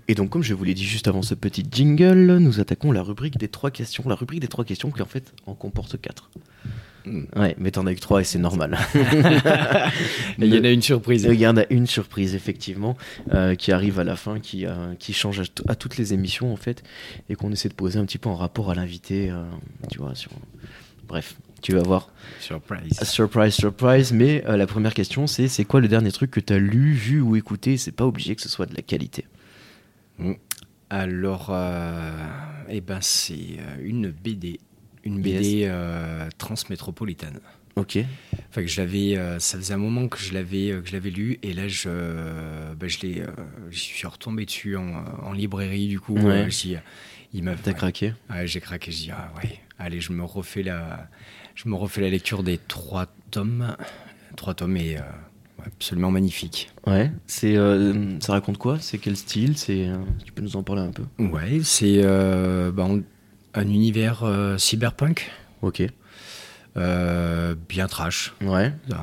Et 0.08 0.16
donc, 0.16 0.30
comme 0.30 0.43
je 0.43 0.53
vous 0.53 0.64
l'ai 0.64 0.74
dit 0.74 0.86
juste 0.86 1.08
avant 1.08 1.22
ce 1.22 1.34
petit 1.34 1.66
jingle, 1.70 2.38
nous 2.38 2.60
attaquons 2.60 2.91
la 2.91 3.01
rubrique 3.01 3.38
des 3.38 3.47
trois 3.47 3.72
questions. 3.72 4.03
La 4.08 4.16
rubrique 4.16 4.39
des 4.39 4.47
trois 4.47 4.66
questions 4.66 4.91
qui 4.91 5.01
en 5.01 5.06
fait 5.06 5.34
en 5.47 5.56
comporte 5.56 5.99
quatre. 5.99 6.30
Mm. 7.06 7.24
Ouais, 7.36 7.56
mais 7.58 7.72
t'en 7.72 7.86
as 7.88 7.91
eu 7.91 7.95
trois 7.95 8.22
et 8.22 8.24
c'est 8.24 8.39
normal. 8.39 8.78
Il 10.39 10.53
y 10.53 10.60
en 10.60 10.64
a 10.64 10.70
une 10.70 10.82
surprise. 10.82 11.28
Il 11.30 11.39
y 11.39 11.47
en 11.47 11.58
a 11.58 11.64
une 11.70 11.88
surprise, 11.88 12.36
effectivement, 12.36 12.97
euh, 13.34 13.56
qui 13.56 13.72
arrive 13.72 13.99
à 13.99 14.03
la 14.03 14.16
fin, 14.16 14.39
qui, 14.39 14.66
euh, 14.66 14.93
qui 14.99 15.14
change 15.14 15.41
à, 15.68 15.76
toutes 15.76 15.97
les 15.97 16.14
émissions, 16.14 16.51
en 16.51 16.58
fait, 16.58 16.84
et 17.30 17.36
qu'on 17.36 17.51
essaie 17.51 17.70
de 17.70 17.74
poser 17.74 17.99
un 17.99 18.06
petit 18.06 18.18
peu 18.18 18.30
en 18.30 18.36
rapport 18.36 18.72
à 18.72 18.76
l'invité, 18.76 19.30
euh, 19.32 19.43
tu 19.89 19.99
vois, 19.99 20.16
sur... 20.16 20.32
Bref, 21.08 21.36
tu 21.62 21.74
vas 21.74 21.84
voir. 21.84 22.10
Surprise. 22.39 22.99
Surprise, 23.03 23.53
surprise, 23.53 24.12
mais 24.12 24.43
la 24.47 24.66
première 24.66 24.93
question, 24.93 25.28
c'est 25.28 25.47
c'est 25.47 25.64
quoi 25.64 25.80
le 25.80 25.88
dernier 25.88 26.12
truc 26.12 26.32
que 26.32 26.39
t'as 26.39 26.58
lu, 26.58 26.93
vu 26.93 27.22
ou 27.22 27.36
écouté? 27.36 27.78
C'est 27.78 27.91
pas 27.91 28.06
obligé 28.06 28.36
que 28.36 28.41
ce 28.41 28.49
soit 28.49 28.66
de 28.66 28.76
la 28.76 28.82
qualité. 28.82 29.26
Alors, 30.89 31.47
euh, 31.49 32.11
eh 32.70 32.82
ben, 32.82 32.99
c'est 33.01 33.57
euh, 33.59 33.78
une 33.84 34.09
BD. 34.11 34.59
Une 35.03 35.22
BD 35.22 35.63
euh, 35.66 36.30
transmétropolitaine. 36.38 37.39
Ok. 37.76 37.97
Enfin, 38.49 38.61
que 38.61 38.68
je 38.68 38.82
l'avais, 38.82 39.18
euh, 39.18 39.38
ça 39.39 39.57
faisait 39.57 39.74
un 39.74 39.78
moment 39.78 40.07
que 40.07 40.18
je 40.18 40.34
l'avais, 40.34 40.72
euh, 40.72 40.82
que 40.82 40.88
je 40.88 40.93
l'avais 40.93 41.09
lu, 41.09 41.38
et 41.43 41.53
là, 41.53 41.68
je, 41.68 41.89
euh, 41.89 42.74
ben, 42.76 42.88
je 42.88 42.99
l'ai, 43.01 43.24
je 43.70 43.78
suis 43.78 44.07
retombé 44.07 44.45
dessus 44.45 44.78
en, 44.78 45.03
en 45.24 45.34
librairie, 45.34 45.88
du 45.89 45.99
coup. 45.99 46.16
Ouais. 46.18 46.47
il 47.34 47.43
m'a, 47.43 47.55
T'as 47.55 47.72
ouais. 47.72 47.78
craqué? 47.78 48.13
Ouais, 48.30 48.47
j'ai 48.47 48.61
craqué, 48.61 48.91
je 48.91 48.97
dis, 48.97 49.11
ah 49.11 49.32
ouais, 49.43 49.59
allez, 49.78 49.99
je 49.99 50.13
me 50.13 50.24
refais 50.24 50.63
la, 50.63 51.09
je 51.55 51.68
me 51.68 51.76
refais 51.76 52.01
la 52.01 52.09
lecture 52.09 52.43
des 52.43 52.57
trois 52.57 53.07
tomes. 53.32 53.76
Trois 54.38 54.53
tomes 54.53 54.78
et 54.78 54.97
absolument 55.66 56.11
magnifique. 56.11 56.70
Ouais. 56.88 57.11
C'est, 57.28 57.55
euh, 57.57 58.20
ça 58.20 58.34
raconte 58.34 58.57
quoi? 58.57 58.78
C'est 58.80 58.97
quel 58.97 59.16
style? 59.18 59.57
C'est, 59.57 59.88
euh, 59.88 59.95
Tu 60.26 60.32
peux 60.32 60.41
nous 60.41 60.55
en 60.55 60.63
parler 60.63 60.82
un 60.82 60.91
peu? 60.91 61.03
Ouais, 61.20 61.59
c'est 61.63 62.01
bah, 62.03 62.86
on- 62.88 63.03
un 63.53 63.68
univers 63.68 64.24
cyberpunk, 64.57 65.32
Ok. 65.61 65.82
bien 66.76 67.88
trash. 67.88 68.34
Ouais. 68.41 68.74
Euh, 68.91 68.95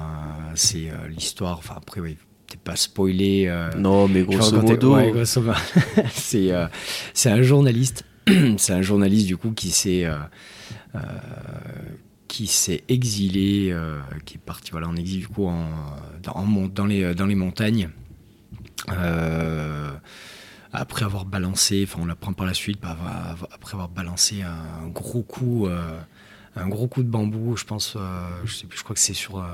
c'est 0.54 0.90
l'histoire, 1.08 1.58
enfin 1.58 1.74
après, 1.78 2.00
oui, 2.00 2.16
t'es 2.46 2.58
pas 2.62 2.76
spoilé. 2.76 3.46
euh, 3.48 3.70
Non, 3.78 4.08
mais 4.08 4.22
grosso 4.22 4.60
modo. 4.60 4.94
ouais, 4.94 5.24
c'est 6.12 6.52
euh, 6.52 6.66
c'est 7.14 7.30
un 7.30 7.42
journaliste, 7.42 8.04
c'est 8.58 8.74
un 8.74 8.82
journaliste 8.82 9.26
du 9.26 9.36
coup 9.38 9.52
qui 9.52 9.70
s'est 9.70 10.04
euh, 10.04 10.18
qui 12.32 12.46
s'est 12.46 12.82
exilé, 12.88 13.68
euh, 13.72 14.00
qui 14.24 14.36
est 14.36 14.40
parti 14.40 14.70
voilà 14.70 14.88
en 14.88 14.96
exil 14.96 15.20
du 15.20 15.28
coup 15.28 15.46
en, 15.46 15.68
dans, 16.22 16.32
en 16.32 16.46
mon- 16.46 16.66
dans 16.78 16.86
les 16.86 17.12
les 17.26 17.34
montagnes. 17.34 17.90
Euh, 18.88 19.90
après 20.72 21.04
avoir 21.04 21.26
balancé, 21.26 21.84
enfin 21.86 22.00
on 22.02 22.06
l'apprend 22.06 22.32
par 22.32 22.46
la 22.46 22.54
suite, 22.54 22.80
bah, 22.80 22.96
après 23.52 23.74
avoir 23.74 23.90
balancé 23.90 24.40
un 24.42 24.88
gros 24.88 25.22
coup, 25.22 25.66
euh, 25.66 26.00
un 26.56 26.68
gros 26.68 26.88
coup 26.88 27.02
de 27.02 27.08
bambou, 27.10 27.54
je 27.56 27.64
pense, 27.64 27.96
euh, 27.96 28.00
je 28.46 28.54
sais 28.54 28.66
plus, 28.66 28.78
je 28.78 28.82
crois 28.84 28.94
que 28.94 29.00
c'est 29.00 29.12
sur, 29.12 29.38
euh, 29.38 29.44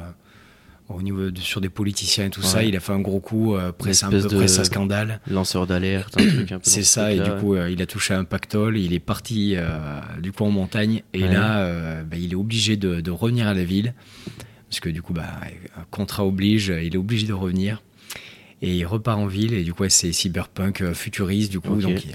au 0.89 1.03
niveau 1.03 1.30
de, 1.30 1.39
sur 1.41 1.61
des 1.61 1.68
politiciens 1.68 2.26
et 2.26 2.30
tout 2.30 2.41
Ouais. 2.41 2.47
ça. 2.47 2.62
Il 2.62 2.74
a 2.76 2.80
fait 2.80 2.93
un 2.93 3.01
gros 3.01 3.20
coup, 3.20 3.55
euh, 3.55 3.72
presse 3.72 4.03
un 4.03 4.11
peu 4.11 4.20
de- 4.22 4.28
presse 4.28 4.59
à 4.59 4.64
scandale. 4.64 5.20
Lanceur 5.30 5.66
d'alerte, 5.66 6.18
un 6.20 6.26
truc 6.26 6.53
un 6.53 6.59
peu. 6.59 6.68
C'est 6.70 6.82
ce 6.82 6.93
ça, 6.95 7.12
et 7.12 7.16
du 7.20 7.30
ouais. 7.30 7.41
coup, 7.41 7.55
euh, 7.55 7.70
il 7.70 7.80
a 7.82 7.86
touché 7.86 8.14
un 8.14 8.24
pactole, 8.24 8.78
il 8.78 8.93
est 8.95 8.99
parti 8.99 9.55
euh, 9.57 10.01
du 10.20 10.32
coup 10.32 10.45
en 10.45 10.51
montagne, 10.51 11.03
et 11.12 11.22
Ouais. 11.24 11.32
là, 11.32 11.59
euh, 11.61 12.03
bah, 12.05 12.16
il 12.18 12.32
est 12.32 12.36
obligé 12.36 12.76
de, 12.76 13.01
de 13.01 13.11
revenir 13.11 13.47
à 13.47 13.55
la 13.55 13.64
ville, 13.64 13.93
parce 14.70 14.80
que 14.80 14.89
du 14.89 15.03
coup, 15.03 15.12
bah, 15.12 15.26
un 15.76 15.84
contrat 15.91 16.24
oblige, 16.24 16.68
il 16.82 16.95
est 16.95 16.99
obligé 16.99 17.26
de 17.26 17.32
revenir, 17.34 17.82
et 18.62 18.74
il 18.76 18.84
repart 18.86 19.18
en 19.18 19.26
ville, 19.26 19.53
et 19.53 19.64
du 19.64 19.74
coup, 19.74 19.84
c'est 19.89 20.12
cyberpunk 20.12 20.93
futuriste, 20.95 21.51
du 21.51 21.61
coup, 21.61 21.76
donc 21.76 22.03
il, 22.05 22.12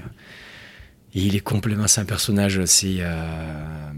et 1.15 1.25
il 1.27 1.35
est 1.35 1.41
complètement, 1.41 1.85
c'est 1.87 2.01
un 2.01 2.05
personnage, 2.05 2.65
c'est 2.65 2.95
euh, 3.01 3.91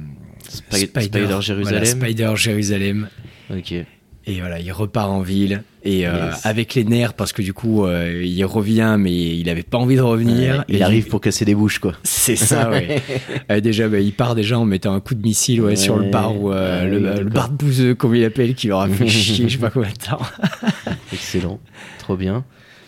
Spi- 0.49 0.85
Spider 0.87 1.37
Jérusalem. 1.39 1.61
voilà, 1.79 1.85
Spider 1.85 2.33
Jérusalem. 2.35 3.07
Ok. 3.49 3.73
Et 4.27 4.39
voilà, 4.39 4.59
il 4.59 4.71
repart 4.71 5.09
en 5.09 5.21
ville 5.21 5.61
et 5.83 6.07
euh, 6.07 6.29
Yes. 6.31 6.45
avec 6.47 6.73
les 6.73 6.83
nerfs 6.83 7.13
parce 7.13 7.31
que 7.31 7.43
du 7.43 7.53
coup 7.53 7.85
euh, 7.85 8.23
il 8.25 8.43
revient 8.43 8.95
mais 8.97 9.13
il 9.13 9.47
avait 9.51 9.61
pas 9.61 9.77
envie 9.77 9.97
de 9.97 10.01
revenir. 10.01 10.55
Ouais, 10.57 10.63
il 10.67 10.81
arrive 10.81 11.07
pour 11.07 11.21
casser 11.21 11.45
des 11.45 11.53
bouches, 11.53 11.77
quoi. 11.77 11.93
C'est 12.03 12.35
ça, 12.35 12.69
ouais. 12.71 13.03
Euh, 13.51 13.59
déjà, 13.61 13.87
bah, 13.87 13.99
il 13.99 14.13
part 14.13 14.33
déjà 14.33 14.57
en 14.57 14.65
mettant 14.65 14.93
un 14.95 14.99
coup 14.99 15.13
de 15.13 15.21
missile 15.21 15.61
ouais, 15.61 15.75
sur 15.75 15.97
le 15.97 16.09
bar 16.09 16.35
ou 16.41 16.49
le, 16.49 16.55
oui, 17.13 17.19
le 17.23 17.29
bar 17.29 17.49
de 17.49 17.55
bouseux, 17.55 17.93
comme 17.93 18.15
il 18.15 18.25
appelle, 18.25 18.55
qui 18.55 18.67
leur 18.67 18.81
a 18.81 18.89
fait 18.89 19.07
chier, 19.07 19.47
je 19.47 19.53
sais 19.53 19.59
pas 19.59 19.69
combien 19.69 19.91
de 19.91 19.95
temps. 19.97 20.21
Excellent, 21.13 21.59
trop 21.99 22.17
bien. 22.17 22.43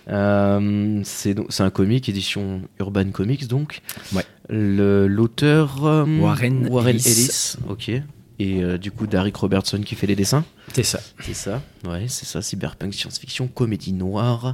C'est 0.07 1.35
un 1.61 1.69
comic, 1.69 2.09
édition 2.09 2.61
Urban 2.79 3.11
Comics 3.11 3.47
donc. 3.47 3.81
Ouais. 4.15 4.23
L'auteur 4.49 5.83
Warren 5.83 6.65
Ellis. 6.89 7.03
Ellis. 7.05 7.55
Ok. 7.69 7.91
Et 8.39 8.61
euh, 8.63 8.77
du 8.77 8.91
coup, 8.91 9.07
Derek 9.07 9.35
Robertson 9.35 9.81
qui 9.81 9.95
fait 9.95 10.07
les 10.07 10.15
dessins. 10.15 10.45
C'est 10.73 10.83
ça. 10.83 10.99
C'est 11.21 11.33
ça. 11.33 11.61
Ouais, 11.87 12.05
c'est 12.07 12.25
ça. 12.25 12.41
Cyberpunk, 12.41 12.93
science-fiction, 12.93 13.47
comédie 13.47 13.93
noire. 13.93 14.53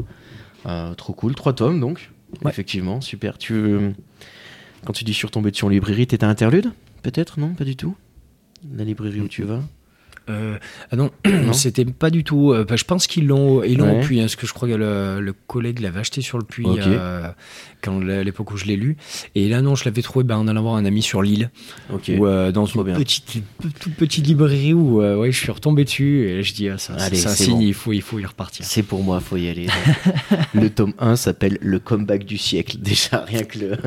Euh, 0.65 0.93
trop 0.93 1.13
cool. 1.13 1.35
Trois 1.35 1.53
tomes 1.53 1.79
donc. 1.79 2.09
Ouais. 2.43 2.51
Effectivement, 2.51 3.01
super. 3.01 3.37
Tu, 3.37 3.53
euh, 3.53 3.91
quand 4.85 4.93
tu 4.93 5.03
dis 5.03 5.11
je 5.11 5.17
suis 5.17 5.27
retombé 5.27 5.51
dessus 5.51 5.65
en 5.65 5.69
librairie, 5.69 6.07
t'étais 6.07 6.25
interlude 6.25 6.71
Peut-être 7.01 7.39
Non, 7.39 7.53
pas 7.53 7.65
du 7.65 7.75
tout? 7.75 7.95
La 8.73 8.85
librairie 8.85 9.19
où 9.19 9.27
tu 9.27 9.43
vas? 9.43 9.61
Euh, 10.29 10.57
ah 10.91 10.95
non, 10.95 11.11
Non 11.25 11.53
c'était 11.53 11.85
pas 11.85 12.09
du 12.09 12.23
tout. 12.23 12.51
euh, 12.53 12.63
bah, 12.63 12.75
je 12.77 12.83
pense 12.85 13.07
qu'ils 13.07 13.27
l'ont, 13.27 13.63
ils 13.63 13.77
l'ont 13.77 13.91
Ouais. 13.93 13.99
au 13.99 14.01
puits, 14.05 14.19
hein, 14.19 14.23
parce 14.23 14.35
que 14.37 14.47
je 14.47 14.53
crois 14.53 14.69
que 14.69 14.73
le, 14.75 15.19
le 15.19 15.33
collègue 15.33 15.79
l'avait 15.81 15.99
acheté 15.99 16.21
sur 16.21 16.37
le 16.37 16.45
puits 16.45 16.65
euh, 16.67 17.27
quand 17.81 17.99
à 18.07 18.23
l'époque 18.23 18.51
où 18.51 18.57
je 18.57 18.65
l'ai 18.65 18.77
lu. 18.77 18.95
Et 19.35 19.49
là, 19.49 19.61
non, 19.61 19.75
je 19.75 19.83
l'avais 19.85 20.01
trouvé 20.01 20.23
ben, 20.23 20.37
en 20.37 20.47
allant 20.47 20.61
voir 20.61 20.75
un 20.75 20.85
ami 20.85 21.01
sur 21.01 21.21
l'île, 21.21 21.49
Ok. 21.93 22.09
ou 22.17 22.25
euh, 22.25 22.51
dans 22.53 22.65
une 22.65 22.83
bien. 22.83 22.95
petite, 22.95 23.43
toute 23.79 23.95
petite 23.95 24.25
librairie 24.25 24.73
où 24.73 24.99
ouais, 25.01 25.31
je 25.31 25.37
suis 25.37 25.51
retombé 25.51 25.83
dessus. 25.83 26.29
Et 26.29 26.35
là, 26.37 26.41
je 26.41 26.53
dis, 26.53 26.69
ah, 26.69 26.77
ça, 26.77 26.93
Allez, 26.93 27.17
c'est 27.17 27.27
un 27.27 27.31
signe, 27.35 27.53
bon. 27.55 27.61
il, 27.61 27.73
faut, 27.73 27.91
il 27.93 28.01
faut 28.01 28.19
y 28.19 28.25
repartir. 28.25 28.65
C'est 28.65 28.83
pour 28.83 29.03
moi, 29.03 29.19
faut 29.19 29.35
y 29.37 29.49
aller. 29.49 29.67
le 30.53 30.69
tome 30.69 30.93
1 30.99 31.15
s'appelle 31.17 31.57
Le 31.61 31.79
comeback 31.79 32.23
du 32.25 32.37
siècle. 32.37 32.77
Déjà, 32.81 33.25
rien 33.27 33.43
que 33.43 33.59
le, 33.59 33.77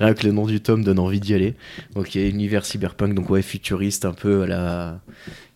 rien 0.00 0.14
que 0.14 0.26
le 0.26 0.32
nom 0.32 0.46
du 0.46 0.60
tome 0.60 0.82
donne 0.84 0.98
envie 0.98 1.20
d'y 1.20 1.34
aller. 1.34 1.54
Ok, 1.96 2.14
univers 2.14 2.64
cyberpunk, 2.64 3.14
donc 3.14 3.28
ouais, 3.28 3.42
futuriste, 3.42 4.04
un 4.06 4.14
peu 4.14 4.42
à 4.42 4.46
la. 4.46 5.00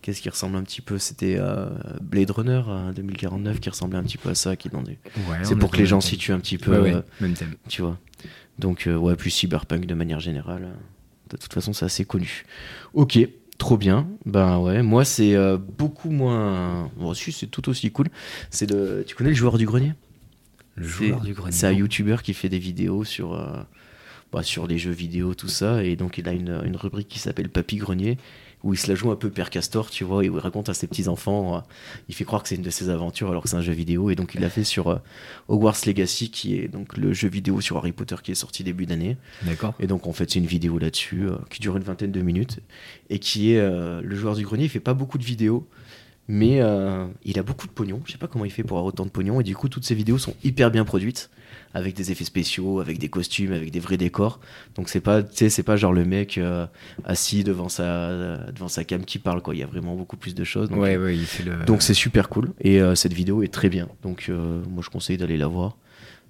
Qu'est-ce 0.07 0.21
qui 0.21 0.29
ressemble 0.29 0.55
un 0.55 0.63
petit 0.63 0.79
peu 0.79 0.97
C'était 0.99 1.35
euh, 1.37 1.67
Blade 2.01 2.31
Runner 2.31 2.61
euh, 2.69 2.93
2049 2.93 3.59
qui 3.59 3.69
ressemblait 3.69 3.97
un 3.99 4.03
petit 4.03 4.17
peu 4.17 4.29
à 4.29 4.35
ça. 4.35 4.55
Qui. 4.55 4.69
Ouais, 4.69 4.97
C'est 5.43 5.57
pour 5.57 5.69
que 5.69 5.75
les 5.75 5.83
le 5.83 5.89
gens 5.89 5.99
thème. 5.99 6.09
situent 6.09 6.31
un 6.31 6.39
petit 6.39 6.57
peu, 6.57 6.71
Ouais, 6.71 6.79
ouais, 6.79 6.93
euh, 6.95 7.01
même 7.19 7.33
thème. 7.33 7.55
tu 7.67 7.81
vois. 7.81 7.99
Donc, 8.57 8.87
euh, 8.87 8.95
ouais, 8.95 9.17
plus 9.17 9.31
cyberpunk 9.31 9.85
de 9.85 9.93
manière 9.95 10.21
générale. 10.21 10.63
euh, 10.63 10.73
De 11.31 11.35
toute 11.35 11.51
façon, 11.53 11.73
c'est 11.73 11.83
assez 11.83 12.05
connu. 12.05 12.45
Ok, 12.93 13.19
trop 13.57 13.75
bien. 13.77 14.07
Ben 14.25 14.59
ouais, 14.59 14.81
moi, 14.81 15.03
c'est 15.03 15.35
euh, 15.35 15.57
beaucoup 15.57 16.09
moins. 16.09 16.89
Bon, 16.95 17.13
si, 17.13 17.33
c'est 17.33 17.47
tout 17.47 17.67
aussi 17.67 17.91
cool. 17.91 18.07
C'est 18.49 18.71
le. 18.71 19.03
Tu 19.05 19.13
connais 19.13 19.31
le 19.31 19.35
joueur 19.35 19.57
du 19.57 19.65
grenier? 19.65 19.91
Le 20.77 20.87
joueur 20.87 21.19
du 21.19 21.33
grenier. 21.33 21.51
C'est 21.51 21.67
un 21.67 21.73
youtubeur 21.73 22.23
qui 22.23 22.33
fait 22.33 22.47
des 22.47 22.59
vidéos 22.59 23.03
sur, 23.03 23.33
euh, 23.33 23.57
bah, 24.31 24.41
sur 24.41 24.67
les 24.67 24.77
jeux 24.77 24.91
vidéo, 24.91 25.33
tout 25.35 25.49
ça. 25.49 25.83
Et 25.83 25.97
donc, 25.97 26.17
il 26.17 26.29
a 26.29 26.31
une, 26.31 26.61
une 26.63 26.77
rubrique 26.77 27.09
qui 27.09 27.19
s'appelle 27.19 27.49
Papy 27.49 27.75
Grenier, 27.75 28.17
où 28.63 28.73
il 28.73 28.77
se 28.77 28.87
la 28.87 28.95
joue 28.95 29.11
un 29.11 29.15
peu 29.15 29.29
Père 29.29 29.49
Castor, 29.49 29.89
tu 29.89 30.03
vois, 30.03 30.25
et 30.25 30.29
où 30.29 30.35
il 30.35 30.39
raconte 30.39 30.69
à 30.69 30.73
ses 30.73 30.87
petits-enfants. 30.87 31.57
euh, 31.57 31.59
il 32.09 32.15
fait 32.15 32.25
croire 32.25 32.41
que 32.41 32.49
c'est 32.49 32.55
une 32.55 32.63
de 32.63 32.69
ses 32.69 32.89
aventures 32.89 33.29
alors 33.29 33.43
que 33.43 33.49
c'est 33.49 33.55
un 33.55 33.61
jeu 33.61 33.73
vidéo. 33.73 34.09
Et 34.09 34.15
donc, 34.15 34.33
il 34.35 34.41
l'a 34.41 34.49
fait 34.49 34.63
sur 34.63 34.87
euh, 34.87 34.97
Hogwarts 35.47 35.77
Legacy, 35.85 36.31
qui 36.31 36.57
est 36.57 36.67
donc 36.67 36.97
le 36.97 37.13
jeu 37.13 37.29
vidéo 37.29 37.61
sur 37.61 37.77
Harry 37.77 37.91
Potter 37.91 38.15
qui 38.23 38.31
est 38.31 38.35
sorti 38.35 38.63
début 38.63 38.85
d'année. 38.85 39.17
D'accord. 39.43 39.75
Et 39.79 39.87
donc, 39.87 40.07
en 40.07 40.13
fait, 40.13 40.31
c'est 40.31 40.39
une 40.39 40.47
vidéo 40.47 40.79
là-dessus 40.79 41.27
euh, 41.27 41.37
qui 41.49 41.61
dure 41.61 41.77
une 41.77 41.83
vingtaine 41.83 42.11
de 42.11 42.21
minutes 42.21 42.59
et 43.09 43.19
qui 43.19 43.51
est 43.51 43.61
le 43.61 44.15
joueur 44.15 44.35
du 44.35 44.43
grenier. 44.43 44.65
Il 44.65 44.69
fait 44.69 44.79
pas 44.79 44.93
beaucoup 44.93 45.17
de 45.17 45.23
vidéos, 45.23 45.67
mais 46.27 46.61
euh, 46.61 47.05
il 47.23 47.39
a 47.39 47.43
beaucoup 47.43 47.67
de 47.67 47.71
pognon. 47.71 48.01
Je 48.05 48.11
sais 48.11 48.17
pas 48.17 48.27
comment 48.27 48.45
il 48.45 48.51
fait 48.51 48.63
pour 48.63 48.77
avoir 48.77 48.85
autant 48.93 49.05
de 49.05 49.09
pognon. 49.11 49.39
Et 49.39 49.43
du 49.43 49.55
coup, 49.55 49.69
toutes 49.69 49.85
ses 49.85 49.95
vidéos 49.95 50.17
sont 50.17 50.35
hyper 50.43 50.71
bien 50.71 50.83
produites 50.85 51.29
avec 51.73 51.95
des 51.95 52.11
effets 52.11 52.23
spéciaux, 52.25 52.79
avec 52.79 52.97
des 52.97 53.07
costumes, 53.09 53.53
avec 53.53 53.71
des 53.71 53.79
vrais 53.79 53.97
décors. 53.97 54.39
Donc, 54.75 54.89
c'est 54.89 54.99
pas, 54.99 55.21
tu 55.23 55.35
sais, 55.35 55.49
c'est 55.49 55.63
pas 55.63 55.75
genre 55.77 55.93
le 55.93 56.05
mec 56.05 56.37
euh, 56.37 56.65
assis 57.05 57.43
devant 57.43 57.69
sa, 57.69 58.37
devant 58.51 58.67
sa 58.67 58.83
cam 58.83 59.05
qui 59.05 59.19
parle, 59.19 59.41
quoi. 59.41 59.53
Il 59.55 59.59
y 59.59 59.63
a 59.63 59.67
vraiment 59.67 59.95
beaucoup 59.95 60.17
plus 60.17 60.33
de 60.35 60.43
choses. 60.43 60.69
Donc, 60.69 60.79
ouais, 60.79 60.97
ouais, 60.97 61.15
il 61.15 61.25
fait 61.25 61.43
le. 61.43 61.63
donc 61.65 61.81
c'est 61.81 61.93
super 61.93 62.29
cool 62.29 62.51
et 62.61 62.81
euh, 62.81 62.95
cette 62.95 63.13
vidéo 63.13 63.43
est 63.43 63.53
très 63.53 63.69
bien. 63.69 63.87
Donc 64.03 64.29
moi 64.29 64.81
je 64.83 64.89
conseille 64.89 65.17
d'aller 65.17 65.37
la 65.37 65.47
voir, 65.47 65.77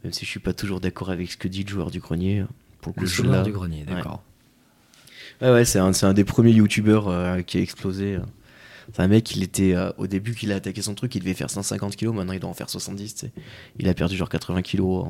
même 0.03 0.13
si 0.13 0.25
je 0.25 0.29
suis 0.29 0.39
pas 0.39 0.53
toujours 0.53 0.79
d'accord 0.79 1.09
avec 1.11 1.31
ce 1.31 1.37
que 1.37 1.47
dit 1.47 1.63
le 1.63 1.69
joueur 1.69 1.91
du 1.91 1.99
grenier. 1.99 2.43
Pour 2.81 2.91
le 2.91 2.93
coup, 2.95 3.01
le 3.01 3.07
celle-là- 3.07 3.31
joueur 3.31 3.43
du 3.43 3.51
grenier, 3.51 3.83
d'accord. 3.87 4.21
Ouais, 5.41 5.51
ouais, 5.51 5.65
c'est 5.65 5.79
un, 5.79 6.13
des 6.13 6.23
premiers 6.23 6.51
youtubeurs 6.51 7.07
euh, 7.07 7.41
qui 7.41 7.57
a 7.57 7.61
explosé. 7.61 8.17
C'est 8.93 9.01
un 9.01 9.07
mec, 9.07 9.35
il 9.35 9.43
était 9.43 9.73
euh, 9.75 9.91
au 9.97 10.07
début 10.07 10.33
qu'il 10.33 10.51
a 10.51 10.55
attaqué 10.55 10.81
son 10.81 10.95
truc, 10.95 11.13
il 11.15 11.19
devait 11.19 11.33
faire 11.33 11.49
150 11.49 11.95
kilos, 11.95 12.15
maintenant 12.15 12.33
il 12.33 12.39
doit 12.39 12.49
en 12.49 12.53
faire 12.53 12.69
70. 12.69 13.13
tu 13.15 13.19
sais. 13.19 13.31
Il 13.79 13.87
a 13.89 13.93
perdu 13.93 14.15
genre 14.15 14.29
80 14.29 14.61
kilos 14.61 15.07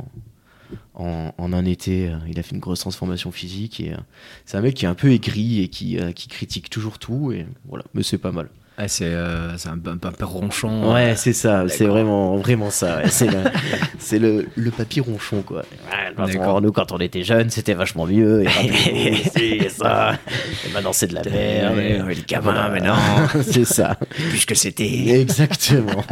en, 0.95 1.31
un 1.37 1.65
été. 1.65 2.09
euh, 2.09 2.17
Il 2.29 2.39
a 2.39 2.43
fait 2.43 2.55
une 2.55 2.59
grosse 2.61 2.79
transformation 2.81 3.31
physique 3.31 3.79
et 3.79 3.93
euh, 3.93 3.97
c'est 4.45 4.57
un 4.57 4.61
mec 4.61 4.73
qui 4.75 4.85
est 4.85 4.87
un 4.87 4.95
peu 4.95 5.11
aigri 5.11 5.61
et 5.61 5.67
qui, 5.69 5.97
qui 6.15 6.27
critique 6.27 6.69
toujours 6.69 6.99
tout 6.99 7.31
et 7.31 7.45
voilà, 7.67 7.85
mais 7.93 8.03
c'est 8.03 8.17
pas 8.17 8.31
mal. 8.31 8.49
Ah, 8.79 8.87
c'est 8.87 9.05
euh, 9.05 9.57
c'est 9.57 9.69
un, 9.69 9.79
un, 9.87 9.97
père 9.97 10.29
ronchon. 10.29 10.93
Ouais, 10.93 11.09
euh, 11.09 11.15
c'est 11.15 11.33
ça, 11.33 11.67
c'est 11.67 11.87
vraiment, 11.87 12.37
vraiment 12.37 12.69
ça. 12.69 12.97
ouais. 12.97 13.09
C'est 13.09 14.19
le, 14.19 14.37
le, 14.37 14.47
le 14.55 14.69
papy 14.69 14.99
ronchon, 14.99 15.41
quoi. 15.41 15.63
Ouais, 15.91 16.61
nous, 16.61 16.71
quand 16.71 16.91
on 16.91 16.99
était 16.99 17.23
jeunes, 17.23 17.49
c'était 17.49 17.73
vachement 17.73 18.05
mieux. 18.05 18.43
Et 18.43 19.67
ça. 19.69 20.13
Et 20.67 20.71
maintenant, 20.71 20.93
c'est 20.93 21.07
de 21.07 21.15
la 21.15 21.23
merde. 21.23 21.75
Ouais, 21.75 22.15
gamins, 22.27 22.43
voilà. 22.43 22.69
maintenant. 22.69 22.97
c'est 23.41 23.65
ça. 23.65 23.97
Puisque 24.29 24.55
c'était. 24.55 25.21
Exactement. 25.21 26.03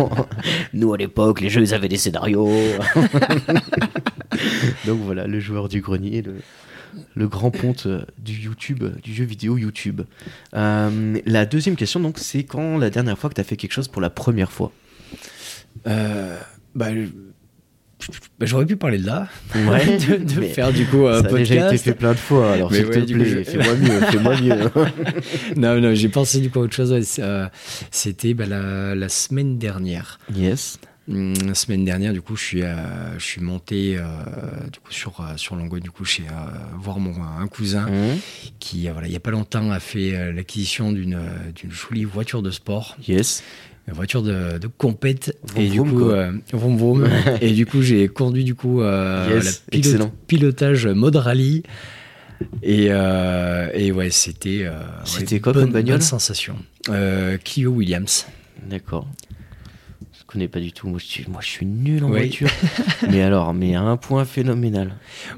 Nous, 0.74 0.92
à 0.92 0.98
l'époque, 0.98 1.42
les 1.42 1.50
jeux, 1.50 1.62
ils 1.62 1.76
avaient 1.76 1.88
des 1.88 1.98
scénarios. 1.98 2.50
Donc 4.88 5.02
voilà, 5.02 5.28
le 5.28 5.40
joueur 5.40 5.70
du 5.70 5.82
grenier, 5.82 6.24
le, 6.24 6.34
le 7.16 7.28
grand 7.28 7.52
ponte 7.52 7.86
euh, 7.86 8.04
du 8.18 8.34
YouTube, 8.34 8.84
du 9.04 9.14
jeu 9.14 9.26
vidéo 9.26 9.58
YouTube. 9.58 10.02
Euh, 10.54 11.20
la 11.26 11.46
deuxième 11.46 11.76
question, 11.76 12.00
donc, 12.00 12.18
c'est 12.20 12.44
quand 12.44 12.78
la 12.78 12.90
dernière 12.90 13.18
fois 13.18 13.30
que 13.30 13.36
tu 13.36 13.42
as 13.42 13.46
fait 13.46 13.58
quelque 13.58 13.74
chose 13.74 13.88
pour 13.88 14.02
la 14.02 14.10
première 14.10 14.52
fois 14.52 14.72
Euh, 15.88 16.38
bah, 16.74 16.88
bah, 18.40 18.46
j'aurais 18.46 18.66
pu 18.66 18.76
parler 18.76 18.98
de 19.00 19.06
là. 19.08 19.28
Ouais, 19.56 19.98
de 20.20 20.42
faire 20.42 20.72
du 20.74 20.86
coup 20.86 21.08
un 21.08 21.22
Ça 21.24 21.28
a 21.30 21.32
déjà 21.34 21.54
été 21.56 21.64
podcast. 21.64 21.84
fait 21.86 21.94
plein 21.94 22.12
de 22.12 22.18
fois, 22.18 22.54
alors 22.54 22.72
s'il 22.74 22.86
ouais, 22.86 23.02
te 23.06 23.14
plaît, 23.14 23.26
je- 23.26 23.44
fais-moi 23.44 23.76
mieux, 23.76 24.00
fais-moi 24.02 24.42
mieux. 24.42 24.70
non, 25.56 25.80
non, 25.82 25.96
j'ai 25.96 26.10
pensé 26.10 26.40
du 26.40 26.50
coup 26.52 26.60
à 26.60 26.64
autre 26.64 26.76
chose. 26.76 26.92
ouais, 26.92 27.02
euh, 27.20 27.48
C'était 27.92 28.34
bah, 28.34 28.46
la, 28.46 28.94
la 28.96 29.10
semaine 29.10 29.58
dernière. 29.58 30.20
yes. 30.36 30.78
Hum, 31.08 31.34
La 31.48 31.54
semaine 31.54 31.86
dernière, 31.86 32.14
du 32.14 32.22
coup, 32.22 32.36
je 32.36 32.44
suis, 32.44 32.64
euh, 32.64 33.18
je 33.20 33.24
suis 33.24 33.42
monté 33.42 33.96
euh, 33.98 34.04
du 34.72 34.80
coup, 34.80 34.92
sur, 34.92 35.20
euh, 35.22 35.38
sur 35.38 35.56
du 35.56 35.92
coup, 35.92 36.04
chez, 36.04 36.24
euh, 36.24 36.34
voir 36.80 37.00
mon, 37.00 37.14
un 37.24 37.48
cousin 37.48 37.86
Mmh. 37.88 38.18
qui, 38.60 38.88
voilà, 38.90 39.08
il 39.08 39.12
n'y 39.12 39.16
a 39.16 39.20
pas 39.20 39.30
longtemps, 39.32 39.70
a 39.70 39.80
fait 39.80 40.34
l'acquisition 40.34 40.92
d'une 40.92 41.20
jolie 41.70 42.06
voiture 42.06 42.42
de 42.42 42.50
sport. 42.50 42.98
Yes. 43.08 43.44
Une 43.88 43.94
voiture 43.94 44.24
de, 44.24 44.58
de 44.58 44.66
compète 44.66 45.38
et 45.56 45.70
du 45.70 45.78
vroom, 45.78 46.42
coup 46.52 46.58
vroom 46.58 46.78
vroom. 46.78 47.08
et 47.42 47.52
du 47.52 47.68
coup 47.68 47.84
j'ai 47.84 48.08
conduit 48.08 48.44
du 48.44 48.56
coup 48.56 48.82
Yes, 48.82 49.62
la 49.72 50.08
pilotage 50.26 50.88
mode 50.88 51.18
rallye 51.18 51.62
et, 52.64 52.86
et 52.88 53.92
ouais 53.92 54.10
c'était 54.10 54.68
C'était 55.06 55.36
ouais, 55.36 55.40
quoi 55.40 55.54
bonne- 55.54 55.66
comme 55.66 55.74
bagnole? 55.74 55.98
bonne 56.00 56.02
sensation 56.02 56.56
Clio 57.44 57.70
Williams 57.74 58.26
D'accord. 58.68 59.08
Connais 60.36 60.50
pas 60.50 60.60
du 60.60 60.74
tout. 60.74 60.90
Moi, 60.90 61.00
je 61.00 61.06
suis, 61.06 61.26
moi, 61.30 61.40
je 61.42 61.48
suis 61.48 61.66
nul 61.66 62.04
en 62.04 62.08
Oui. 62.10 62.20
voiture. 62.20 62.50
mais 63.10 63.22
alors, 63.22 63.54
mais 63.54 63.74
à 63.74 63.82
un 63.82 63.96
point 63.96 64.26
phénoménal. 64.26 64.92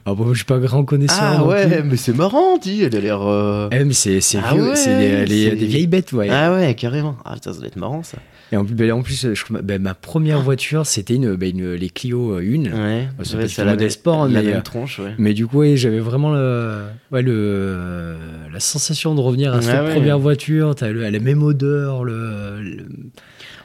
ah 0.08 0.16
bon 0.16 0.30
je 0.34 0.38
suis 0.38 0.46
pas 0.46 0.58
grand 0.58 0.84
connaisseur 0.86 1.20
Ah 1.22 1.46
ouais, 1.46 1.68
plus. 1.82 1.84
mais 1.90 1.98
c'est 1.98 2.16
marrant, 2.16 2.58
dis. 2.58 2.82
Elle 2.82 2.96
a 2.96 3.00
l'air. 3.00 3.22
euh, 3.22 3.70
Eh, 3.72 3.84
mais 3.84 3.94
c'est 3.94 4.22
c'est 4.22 4.40
Ah 4.44 4.56
vieux, 4.56 4.70
ouais, 4.70 4.76
c'est 4.76 4.98
des, 4.98 5.28
c'est- 5.52 5.56
des 5.56 5.66
vieilles 5.68 5.86
bêtes 5.86 6.14
ouais 6.14 6.30
Ah 6.32 6.52
ouais, 6.52 6.74
carrément. 6.74 7.16
Ah, 7.26 7.36
putain, 7.36 7.54
ça 7.54 7.60
doit 7.60 7.68
être 7.68 7.76
marrant, 7.76 8.02
ça. 8.02 8.18
et 8.52 8.58
en 8.58 8.66
plus, 8.66 8.74
ben, 8.74 8.92
en 8.92 9.04
plus 9.04 9.28
je- 9.36 9.54
ben, 9.62 9.80
ma 9.80 9.94
première 9.94 10.42
voiture 10.42 10.88
c'était 10.88 11.14
une, 11.14 11.36
ben, 11.36 11.52
une- 11.56 11.74
les 11.74 11.90
Clio 11.92 12.32
euh, 12.32 12.42
1 12.42 12.64
Ouais, 12.74 13.08
c'est 13.22 13.36
ouais, 13.36 13.42
pas 13.42 13.48
du 13.48 13.54
a 13.54 13.56
tout 13.56 13.66
la, 13.66 13.76
des 13.76 13.90
sports, 13.92 14.28
la 14.28 14.42
mais, 14.42 14.48
même 14.48 14.58
euh, 14.58 14.62
tronche, 14.62 14.98
ouais. 15.00 15.14
Mais 15.20 15.36
du 15.36 15.46
coup, 15.46 15.60
ouais, 15.60 15.78
j'avais 15.78 16.00
vraiment 16.00 16.34
le, 16.34 16.86
ouais, 17.12 17.22
le, 17.22 18.16
la 18.52 18.60
sensation 18.60 19.14
de 19.14 19.22
revenir 19.22 19.54
à 19.54 19.62
cette 19.62 19.76
Ah 19.76 19.84
ouais. 19.84 19.92
première 19.94 20.18
voiture. 20.18 20.74
T'as 20.74 20.90
le, 20.90 21.08
la 21.08 21.20
même 21.20 21.44
odeur, 21.44 22.04
le, 22.04 22.62
le- 22.64 22.88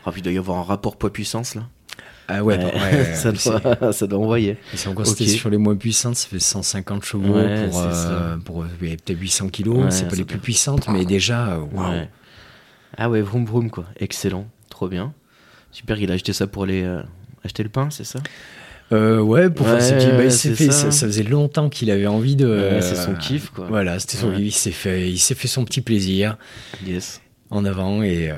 Oh, 0.07 0.11
il 0.16 0.22
doit 0.22 0.32
y 0.32 0.38
avoir 0.38 0.59
un 0.59 0.62
rapport 0.62 0.96
poids-puissance 0.96 1.55
là. 1.55 1.62
Ah 2.28 2.42
ouais, 2.44 2.57
ça, 3.14 3.32
doit, 3.32 3.92
ça 3.92 4.07
doit 4.07 4.18
envoyer. 4.18 4.53
Et 4.72 4.76
c'est 4.76 4.88
encore 4.88 5.07
Ok. 5.07 5.14
c'était 5.16 5.30
sur 5.30 5.50
les 5.50 5.59
moins 5.59 5.76
puissantes, 5.76 6.16
ça 6.16 6.28
fait 6.28 6.38
150 6.38 7.05
chevaux 7.05 7.34
Ouais, 7.34 7.68
pour, 7.68 7.80
euh, 7.82 8.36
pour 8.38 8.62
euh, 8.62 8.66
peut-être 8.78 9.18
800 9.18 9.48
kilos. 9.48 9.76
Ouais, 9.84 9.90
c'est 9.90 10.09
pas 10.09 10.16
les 10.16 10.24
plus 10.24 10.38
puissantes, 10.38 10.88
mais 10.88 11.05
déjà, 11.05 11.59
waouh. 11.72 12.07
Ah 12.96 13.11
ouais, 13.11 13.20
vroom 13.22 13.44
vroom 13.44 13.70
quoi. 13.70 13.84
Excellent, 13.98 14.46
trop 14.70 14.88
bien. 14.88 15.12
Super, 15.72 15.98
il 16.00 16.11
a 16.11 16.14
acheté 16.14 16.32
ça 16.32 16.46
pour 16.46 16.64
aller 16.64 16.82
euh, 16.84 17.03
acheter 17.44 17.62
le 17.62 17.68
pain, 17.70 17.88
c'est 17.90 18.05
ça? 18.05 18.20
Euh, 18.92 19.20
ouais, 19.20 19.48
pour 19.48 19.66
faire 19.66 19.80
ses 19.80 19.92
Ouais, 19.92 19.98
petits- 19.98 20.11
bah, 20.11 20.55
fait- 20.55 20.66
ça. 20.66 20.72
ça. 20.72 20.90
ça 20.90 21.07
faisait 21.07 21.22
longtemps 21.22 21.68
qu'il 21.70 21.90
avait 21.90 22.07
envie 22.07 22.36
de. 22.36 22.46
Ouais, 22.46 22.82
C'est 22.82 22.94
son 22.94 23.14
kiff 23.14 23.48
quoi. 23.50 23.66
Voilà, 23.68 23.98
c'était 23.98 24.18
son 24.18 24.28
Ouais. 24.28 24.40
Il 24.42 24.53
s'est 24.53 24.70
fait, 24.70 25.11
il 25.11 25.18
s'est 25.18 25.34
fait 25.34 25.48
son 25.48 25.64
petit 25.64 25.80
plaisir 25.80 26.36
Yes. 26.86 27.20
en 27.50 27.64
avant 27.64 28.03
et. 28.03 28.30
euh, 28.30 28.34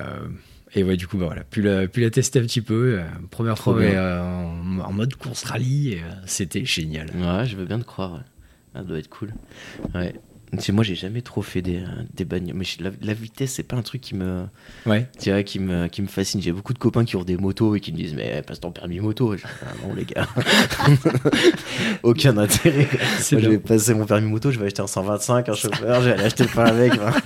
et 0.75 0.83
ouais, 0.83 0.97
du 0.97 1.07
coup, 1.07 1.17
bah 1.19 1.27
voilà, 1.27 1.45
pu 1.45 1.63
la, 1.63 1.87
pu 1.89 2.01
la 2.01 2.11
tester 2.11 2.39
un 2.41 2.43
petit 2.43 2.61
peu. 2.61 2.99
euh, 2.99 3.05
première 3.31 3.55
Trop 3.55 3.73
fois 3.75 3.83
euh, 3.83 4.21
en, 4.23 4.79
en 4.81 4.93
mode 4.93 5.15
course 5.15 5.45
rallye, 5.45 5.95
et, 5.95 5.99
euh, 6.03 6.11
c'était 6.27 6.65
génial. 6.65 7.09
Ouais, 7.15 7.47
je 7.47 7.57
veux 7.57 7.65
bien 7.65 7.79
te 7.79 7.85
croire. 7.85 8.15
ouais. 8.15 8.21
Ça 8.75 8.83
doit 8.83 8.99
être 8.99 9.09
cool. 9.09 9.33
Ouais. 9.95 10.15
Moi, 10.73 10.85
j'ai 10.85 10.95
jamais 10.95 11.21
trop 11.23 11.43
fait 11.43 11.63
des, 11.63 11.79
euh, 11.79 11.87
des 12.15 12.25
bagnoles. 12.25 12.57
Mais 12.57 12.65
la, 12.81 12.91
la 13.03 13.15
vitesse, 13.15 13.53
c'est 13.53 13.63
pas 13.63 13.77
un 13.77 13.83
truc 13.83 14.01
qui 14.01 14.15
me, 14.15 14.45
Ouais. 14.87 15.07
tu 15.21 15.31
vois, 15.31 15.43
qui 15.43 15.59
me, 15.59 15.87
qui 15.89 16.03
me 16.03 16.07
fascine. 16.07 16.41
J'ai 16.43 16.53
beaucoup 16.53 16.73
de 16.75 16.79
copains 16.79 17.05
qui 17.05 17.17
ont 17.17 17.25
des 17.25 17.37
motos 17.37 17.75
et 17.77 17.81
qui 17.81 17.93
me 17.93 17.97
disent 17.97 18.15
Mais 18.15 18.43
passe 18.43 18.61
ton 18.61 18.71
permis 18.73 19.01
moto. 19.01 19.33
Je 19.37 19.39
dis, 19.39 19.49
Ah 19.63 19.73
non, 19.87 19.95
les 19.95 20.05
gars. 20.05 20.27
Aucun 22.03 22.37
intérêt. 22.39 22.89
Moi, 23.33 23.41
je 23.41 23.49
vais 23.49 23.59
passer 23.59 23.95
mon 23.95 24.07
permis 24.07 24.29
moto, 24.29 24.51
je 24.51 24.59
vais 24.59 24.67
acheter 24.67 24.83
un 24.83 24.87
125, 24.87 25.49
un 25.49 25.53
chauffeur, 25.55 26.01
je 26.03 26.07
vais 26.07 26.13
aller 26.15 26.25
acheter 26.25 26.45
le 26.45 26.51
pain 26.51 26.65
avec. 26.65 26.93
enfin. 27.01 27.21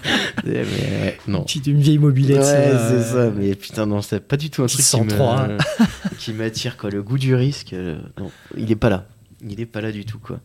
Mais 0.45 0.61
ouais, 0.63 1.19
non. 1.27 1.39
Une 1.41 1.45
petite 1.45 1.67
une 1.67 1.81
vieille 1.81 1.99
mobilette. 1.99 2.39
Ouais, 2.39 2.45
ça, 2.45 2.89
c'est 2.91 3.03
ça, 3.03 3.17
euh, 3.17 3.31
mais 3.37 3.55
putain, 3.55 3.87
non, 3.87 4.03
c'est 4.03 4.21
pas 4.21 4.37
du 4.37 4.51
tout 4.51 4.63
un 4.63 4.67
truc 4.67 4.79
qui 4.81 4.87
103. 4.87 5.49
me- 5.49 5.59
qui 6.19 6.33
m'attire, 6.33 6.77
quoi. 6.77 6.91
Le 6.91 7.03
goût 7.03 7.19
du 7.19 7.35
risque, 7.35 7.73
euh, 7.73 7.99
non, 8.19 8.31
il 8.57 8.71
est 8.71 8.77
pas 8.77 8.91
là. 8.91 9.07
Il 9.47 9.61
est 9.61 9.67
pas 9.67 9.81
là 9.81 9.93
du 9.93 10.05
tout, 10.05 10.19
quoi. 10.19 10.41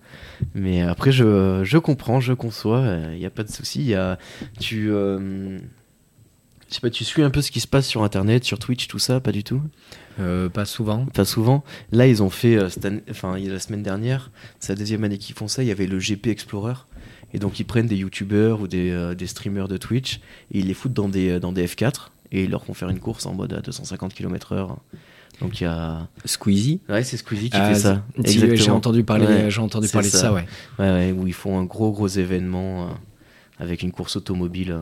Mais 0.53 0.81
après, 0.81 1.11
je, 1.11 1.61
je 1.63 1.77
comprends, 1.77 2.19
je 2.19 2.33
conçois, 2.33 2.85
il 3.13 3.17
n'y 3.19 3.25
a 3.25 3.29
pas 3.31 3.43
de 3.43 3.49
souci. 3.51 3.79
Il 3.81 3.87
y 3.87 3.95
a, 3.95 4.19
tu, 4.59 4.91
euh, 4.91 5.57
je 6.69 6.75
sais 6.75 6.81
pas, 6.81 6.89
tu 6.91 7.03
suis 7.03 7.23
un 7.23 7.29
peu 7.31 7.41
ce 7.41 7.49
qui 7.51 7.59
se 7.59 7.67
passe 7.67 7.87
sur 7.87 8.03
Internet, 8.03 8.43
sur 8.43 8.59
Twitch, 8.59 8.87
tout 8.87 8.99
ça, 8.99 9.19
pas 9.19 9.31
du 9.31 9.43
tout? 9.43 9.61
Euh, 10.19 10.47
pas 10.47 10.65
souvent. 10.65 11.05
Pas 11.07 11.25
souvent. 11.25 11.63
Là, 11.91 12.05
ils 12.07 12.21
ont 12.21 12.29
fait, 12.29 12.55
euh, 12.55 12.69
cette 12.69 12.85
année- 12.85 13.01
enfin, 13.09 13.37
la 13.39 13.59
semaine 13.59 13.81
dernière, 13.81 14.29
c'est 14.59 14.73
la 14.73 14.77
deuxième 14.77 15.03
année 15.03 15.17
qu'ils 15.17 15.35
font 15.35 15.47
ça, 15.47 15.63
il 15.63 15.69
y 15.69 15.71
avait 15.71 15.87
le 15.87 15.97
GP 15.99 16.27
Explorer. 16.27 16.75
Et 17.33 17.39
donc, 17.39 17.59
ils 17.59 17.63
prennent 17.63 17.87
des 17.87 17.95
youtubeurs 17.97 18.61
ou 18.61 18.67
des, 18.67 18.91
euh, 18.91 19.15
des 19.15 19.25
streamers 19.25 19.67
de 19.67 19.77
Twitch 19.77 20.17
et 20.51 20.59
ils 20.59 20.67
les 20.67 20.75
foutent 20.75 20.93
dans 20.93 21.09
des, 21.09 21.29
euh, 21.31 21.39
dans 21.39 21.51
des 21.51 21.65
F4 21.65 22.11
et 22.31 22.43
ils 22.43 22.49
leur 22.51 22.63
font 22.63 22.75
faire 22.75 22.89
une 22.89 22.99
course 22.99 23.25
en 23.25 23.33
mode 23.33 23.53
à 23.53 23.61
250 23.61 24.13
km/h. 24.13 24.77
Donc, 25.43 25.61
il 25.61 25.65
y 25.65 25.67
a. 25.67 26.07
Squeezie. 26.25 26.79
Ouais, 26.89 27.03
c'est 27.03 27.17
Squeezie 27.17 27.49
qui 27.49 27.57
Ah, 27.57 27.73
fait 27.73 27.79
ça. 27.79 28.03
J'ai 28.23 28.71
entendu 28.71 29.03
parler, 29.03 29.25
Ouais, 29.27 29.51
j'ai 29.51 29.61
entendu 29.61 29.87
parler 29.89 30.07
de 30.07 30.11
ça. 30.13 30.19
ça, 30.19 30.33
ouais. 30.33 30.45
Ouais, 30.79 30.89
ouais, 30.91 31.11
où 31.11 31.27
ils 31.27 31.33
font 31.33 31.59
un 31.59 31.65
gros, 31.65 31.91
gros 31.91 32.07
événement 32.07 32.83
euh, 32.83 32.93
avec 33.59 33.83
une 33.83 33.91
course 33.91 34.15
automobile 34.15 34.71
euh, 34.71 34.81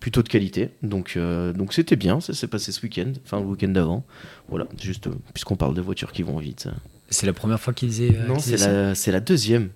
plutôt 0.00 0.22
de 0.22 0.28
qualité. 0.28 0.70
Donc, 0.82 1.14
euh, 1.16 1.52
donc 1.52 1.72
c'était 1.74 1.96
bien, 1.96 2.20
ça 2.20 2.32
s'est 2.32 2.46
passé 2.48 2.72
ce 2.72 2.80
week-end, 2.82 3.12
enfin 3.24 3.38
le 3.40 3.46
week-end 3.46 3.68
d'avant. 3.68 4.04
Voilà, 4.48 4.66
juste 4.80 5.08
puisqu'on 5.34 5.56
parle 5.56 5.74
de 5.74 5.80
voitures 5.82 6.12
qui 6.12 6.22
vont 6.22 6.38
vite. 6.38 6.68
C'est 7.10 7.26
la 7.26 7.32
première 7.32 7.60
fois 7.60 7.72
qu'ils 7.72 7.88
faisaient. 7.90 8.16
Non, 8.26 8.38
ça 8.38 8.56
la, 8.56 8.94
c'est 8.94 9.12
la 9.12 9.20
deuxième. 9.20 9.68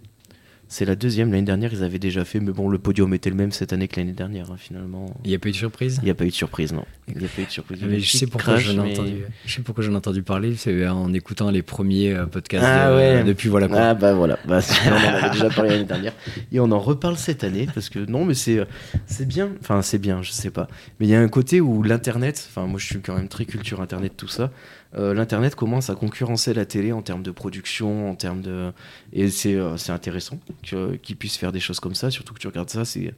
C'est 0.74 0.86
la 0.86 0.96
deuxième. 0.96 1.30
L'année 1.30 1.42
dernière, 1.44 1.70
ils 1.74 1.84
avaient 1.84 1.98
déjà 1.98 2.24
fait, 2.24 2.40
mais 2.40 2.50
bon, 2.50 2.66
le 2.70 2.78
podium 2.78 3.12
était 3.12 3.28
le 3.28 3.36
même 3.36 3.52
cette 3.52 3.74
année 3.74 3.88
que 3.88 4.00
l'année 4.00 4.12
dernière, 4.14 4.50
hein, 4.50 4.56
finalement. 4.56 5.04
Il 5.22 5.28
n'y 5.28 5.34
a 5.36 5.38
pas 5.38 5.50
eu 5.50 5.52
de 5.52 5.56
surprise? 5.56 5.98
Il 6.00 6.06
n'y 6.06 6.10
a 6.10 6.14
pas 6.14 6.24
eu 6.24 6.28
de 6.30 6.32
surprise, 6.34 6.72
non. 6.72 6.86
Il 7.08 7.18
n'y 7.18 7.26
a 7.26 7.28
pas 7.28 7.42
eu 7.42 7.44
de 7.44 7.50
surprise. 7.50 7.78
Mais 7.86 8.00
je 8.00 8.10
sais 8.16 8.26
pourquoi 8.26 8.54
crash, 8.54 8.64
j'en 8.68 8.82
ai 8.82 8.88
mais- 8.88 8.92
entendu. 8.98 9.16
Je 9.44 9.52
sais 9.54 9.60
pourquoi 9.60 9.84
j'en 9.84 9.92
ai 9.92 9.96
entendu 9.96 10.22
parler. 10.22 10.54
C'est 10.56 10.88
en 10.88 11.12
écoutant 11.12 11.50
les 11.50 11.60
premiers 11.60 12.14
euh, 12.14 12.24
podcasts 12.24 12.64
Ah 12.66 12.90
de- 12.90 12.96
ouais. 12.96 13.22
depuis 13.24 13.50
voilà 13.50 13.68
quoi. 13.68 13.78
Ah 13.80 13.92
bah 13.94 14.14
voilà, 14.14 14.38
bah, 14.48 14.60
on 14.86 14.90
en 14.92 15.14
avait 15.14 15.30
déjà 15.30 15.50
parlé 15.50 15.70
l'année 15.72 15.84
dernière 15.84 16.14
et 16.50 16.58
on 16.58 16.70
en 16.72 16.78
reparle 16.78 17.18
cette 17.18 17.44
année 17.44 17.68
parce 17.74 17.90
que 17.90 17.98
non 17.98 18.24
mais 18.24 18.32
c'est 18.32 18.66
c'est 19.06 19.28
bien, 19.28 19.50
enfin 19.60 19.82
c'est 19.82 19.98
bien, 19.98 20.22
je 20.22 20.30
sais 20.30 20.50
pas, 20.50 20.68
mais 20.98 21.06
il 21.06 21.10
y 21.10 21.14
a 21.14 21.20
un 21.20 21.28
côté 21.28 21.60
où 21.60 21.82
l'internet, 21.82 22.48
enfin 22.48 22.66
moi 22.66 22.78
je 22.80 22.86
suis 22.86 23.00
quand 23.00 23.14
même 23.14 23.28
très 23.28 23.44
culture 23.44 23.82
internet 23.82 24.14
tout 24.16 24.28
ça, 24.28 24.50
euh, 24.96 25.14
l'internet 25.14 25.54
commence 25.54 25.88
à 25.90 25.94
concurrencer 25.94 26.52
la 26.54 26.64
télé 26.66 26.92
en 26.92 27.00
termes 27.02 27.22
de 27.22 27.30
production, 27.30 28.10
en 28.10 28.14
termes 28.14 28.42
de 28.42 28.72
et 29.12 29.30
c'est 29.30 29.54
euh, 29.54 29.76
intéressant 29.88 30.38
qu'ils 30.62 31.16
puissent 31.16 31.36
faire 31.38 31.52
des 31.52 31.60
choses 31.60 31.80
comme 31.80 31.94
ça, 31.94 32.10
surtout 32.10 32.34
que 32.34 32.38
tu 32.40 32.46
regardes 32.46 32.70
ça, 32.70 32.84
c'est 32.84 33.12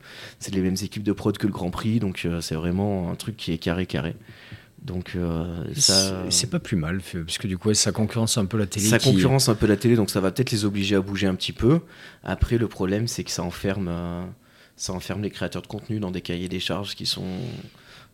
les 0.52 0.60
mêmes 0.60 0.76
équipes 0.82 1.02
de 1.02 1.12
prod 1.12 1.36
que 1.36 1.46
le 1.46 1.52
Grand 1.52 1.70
Prix, 1.70 1.98
donc 2.00 2.22
euh, 2.24 2.40
c'est 2.40 2.54
vraiment 2.54 3.10
un 3.10 3.14
truc 3.16 3.36
qui 3.36 3.52
est 3.52 3.58
carré 3.58 3.86
carré. 3.86 4.14
Donc 4.82 5.12
euh, 5.16 5.64
ça 5.76 6.24
C'est- 6.30 6.46
pas 6.50 6.58
plus 6.60 6.76
mal, 6.76 7.00
parce 7.24 7.38
que 7.38 7.46
du 7.46 7.56
coup, 7.56 7.72
ça 7.72 7.90
concurrence 7.90 8.36
un 8.36 8.44
peu 8.44 8.58
la 8.58 8.66
télé. 8.66 8.86
ça 8.86 8.98
qui- 8.98 9.10
concurrence 9.12 9.48
un 9.48 9.54
peu 9.54 9.66
la 9.66 9.76
télé, 9.78 9.96
donc 9.96 10.10
ça 10.10 10.20
va 10.20 10.30
peut-être 10.30 10.50
les 10.52 10.64
obliger 10.66 10.94
à 10.96 11.00
bouger 11.00 11.26
un 11.26 11.34
petit 11.34 11.52
peu. 11.52 11.80
Après, 12.22 12.58
le 12.58 12.68
problème, 12.68 13.08
c'est 13.08 13.24
que 13.24 13.30
ça 13.30 13.42
enferme, 13.42 13.90
ça 14.76 14.92
enferme 14.92 15.22
les 15.22 15.30
créateurs 15.30 15.62
de 15.62 15.66
contenu 15.68 16.00
dans 16.00 16.10
des 16.10 16.20
cahiers 16.20 16.48
des 16.50 16.60
charges 16.60 16.94
qui 16.94 17.06
sont. 17.06 17.24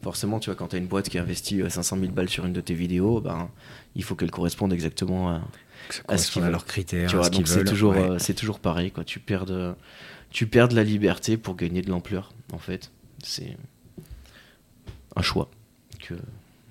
Forcément, 0.03 0.40
tu 0.40 0.48
vois, 0.48 0.57
quand 0.57 0.68
tu 0.68 0.76
as 0.76 0.78
une 0.78 0.86
boîte 0.86 1.09
qui 1.11 1.18
investit 1.18 1.61
euh, 1.61 1.68
500 1.68 1.98
000 1.98 2.12
balles 2.12 2.28
sur 2.28 2.46
une 2.46 2.55
de 2.55 2.61
tes 2.62 2.74
vidéos, 2.74 3.20
ben, 3.20 3.51
il 3.94 4.03
faut 4.03 4.14
qu'elle 4.14 4.30
corresponde 4.30 4.72
exactement 4.72 5.28
à. 5.30 5.42
à 6.09 6.16
ce 6.16 6.30
qu'ils 6.30 6.42
à 6.42 6.51
leurs 6.51 6.64
critères, 6.64 7.11
Tu 7.11 7.16
vois, 7.16 7.26
ce 7.26 7.30
donc 7.30 7.46
c'est 7.46 7.64
toujours, 7.64 7.92
ouais. 7.92 8.11
euh, 8.11 8.18
c'est 8.18 8.34
toujours 8.34 8.61
pareil, 8.61 8.90
quoi. 8.90 9.05
Tu 9.05 9.18
perds, 9.20 9.44
de, 9.44 9.74
tu 10.30 10.46
perds 10.46 10.68
de 10.68 10.76
la 10.76 10.84
liberté 10.84 11.36
pour 11.36 11.55
gagner 11.55 11.82
de 11.82 11.90
l'ampleur, 11.90 12.32
en 12.53 12.59
fait. 12.59 12.90
C'est 13.22 13.57
un 15.16 15.22
choix 15.22 15.51
que 15.98 16.14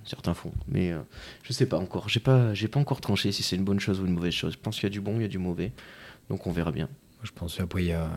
certains 0.05 0.33
font. 0.33 0.51
Mais 0.67 0.91
euh, 0.91 0.99
je 1.43 1.53
sais 1.53 1.67
pas 1.67 1.77
encore. 1.77 2.09
J'ai 2.09 2.19
pas, 2.19 2.53
j'ai 2.55 2.67
pas 2.67 2.79
encore 2.79 2.99
tranché 2.99 3.31
si 3.31 3.43
c'est 3.43 3.55
une 3.55 3.63
bonne 3.63 3.79
chose 3.79 4.01
ou 4.01 4.05
une 4.07 4.13
mauvaise 4.13 4.33
chose. 4.33 4.53
Je 4.53 4.57
pense 4.57 4.75
qu'il 4.75 4.85
y 4.85 4.87
a 4.87 4.89
du 4.89 5.01
bon, 5.01 5.17
il 5.17 5.21
y 5.21 5.25
a 5.25 5.29
du 5.29 5.37
mauvais. 5.37 5.71
Donc 6.29 6.47
on 6.47 6.51
verra 6.51 6.71
bien. 6.71 6.89
Je 7.21 7.31
pense 7.31 7.57
qu'après, 7.57 7.83
il 7.83 7.87
y 7.87 7.93
a 7.93 8.09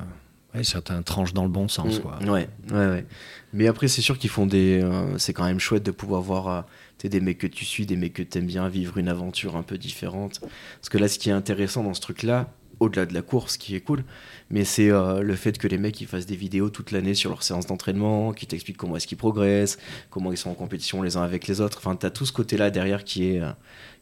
ouais, 0.55 0.65
certains 0.65 1.03
tranches 1.03 1.33
dans 1.33 1.45
le 1.45 1.51
bon 1.51 1.69
sens. 1.69 1.99
Quoi. 1.99 2.19
Mm, 2.21 2.29
ouais, 2.29 2.49
ouais, 2.71 2.87
ouais. 2.87 3.07
Mais 3.53 3.67
après, 3.69 3.89
c'est 3.89 4.03
sûr 4.03 4.19
qu'ils 4.19 4.31
font 4.31 4.47
des. 4.47 4.81
euh, 4.83 5.19
c'est 5.19 5.33
quand 5.33 5.45
même 5.45 5.61
chouette 5.61 5.83
de 5.85 5.91
pouvoir 5.91 6.23
voir 6.23 6.49
euh, 6.49 6.63
tu 6.99 7.09
des 7.09 7.21
mecs 7.21 7.39
que 7.39 7.47
tu 7.47 7.65
suis, 7.65 7.87
des 7.87 7.97
mecs 7.97 8.15
que 8.15 8.23
t'aimes 8.23 8.47
bien, 8.47 8.69
vivre 8.69 8.99
une 8.99 9.09
aventure 9.09 9.57
un 9.57 9.63
peu 9.63 9.79
différente. 9.79 10.41
Parce 10.41 10.89
que 10.89 10.99
là, 10.99 11.09
ce 11.09 11.19
qui 11.19 11.29
est 11.31 11.33
intéressant 11.33 11.83
dans 11.83 11.95
ce 11.95 12.01
truc-là, 12.01 12.49
au-delà 12.81 13.07
de 13.07 13.15
la 13.15 13.23
course, 13.23 13.57
qui 13.59 13.77
est 13.77 13.81
cool, 13.81 14.03
mais 14.51 14.65
c'est 14.65 14.91
euh, 14.91 15.21
le 15.21 15.37
fait 15.37 15.57
que 15.59 15.69
les 15.69 15.79
mecs 15.79 16.01
ils 16.01 16.07
fassent 16.07 16.27
des 16.27 16.35
vidéos 16.37 16.69
toute 16.71 16.91
l'année 16.91 17.15
sur 17.15 17.31
leurs 17.31 17.43
séances 17.45 17.67
d'entraînement, 17.67 18.33
qui 18.33 18.47
t'expliquent 18.47 18.77
comment 18.77 18.97
est-ce 18.97 19.07
qu'ils 19.07 19.19
progressent, 19.19 19.79
comment 20.11 20.33
ils 20.33 20.37
sont 20.37 20.51
en 20.51 20.55
compétition 20.55 21.01
les 21.03 21.17
uns 21.17 21.23
avec 21.23 21.47
les 21.47 21.61
autres. 21.61 21.79
Enfin, 21.79 21.95
t'as 21.95 22.11
tout 22.11 22.27
ce 22.27 22.33
côté-là 22.33 22.71
derrière 22.71 23.05
qui 23.05 23.29
est. 23.29 23.41
euh, 23.41 23.53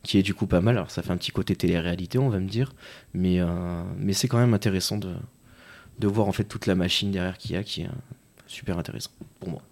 qui 0.02 0.16
est 0.18 0.22
du 0.22 0.32
coup 0.32 0.46
pas 0.46 0.62
mal. 0.62 0.78
Alors 0.78 0.90
ça 0.90 1.02
fait 1.02 1.10
un 1.10 1.18
petit 1.18 1.30
côté 1.30 1.54
télé-réalité, 1.54 2.18
on 2.18 2.30
va 2.30 2.38
me 2.40 2.48
dire, 2.48 2.72
mais, 3.12 3.38
mais 3.98 4.14
c'est 4.14 4.28
quand 4.28 4.38
même 4.38 4.54
intéressant 4.54 4.96
de, 4.96 5.12
de 6.00 6.08
voir 6.08 6.26
en 6.26 6.32
fait 6.32 6.44
toute 6.44 6.66
la 6.66 6.74
machine 6.74 7.12
derrière 7.12 7.38
qu'il 7.38 7.52
y 7.52 7.56
a, 7.56 7.62
qui 7.62 7.82
est 7.82 7.86
euh, 7.86 7.90
super 8.46 8.78
intéressant 8.78 9.10
pour 9.38 9.50
moi. 9.50 9.62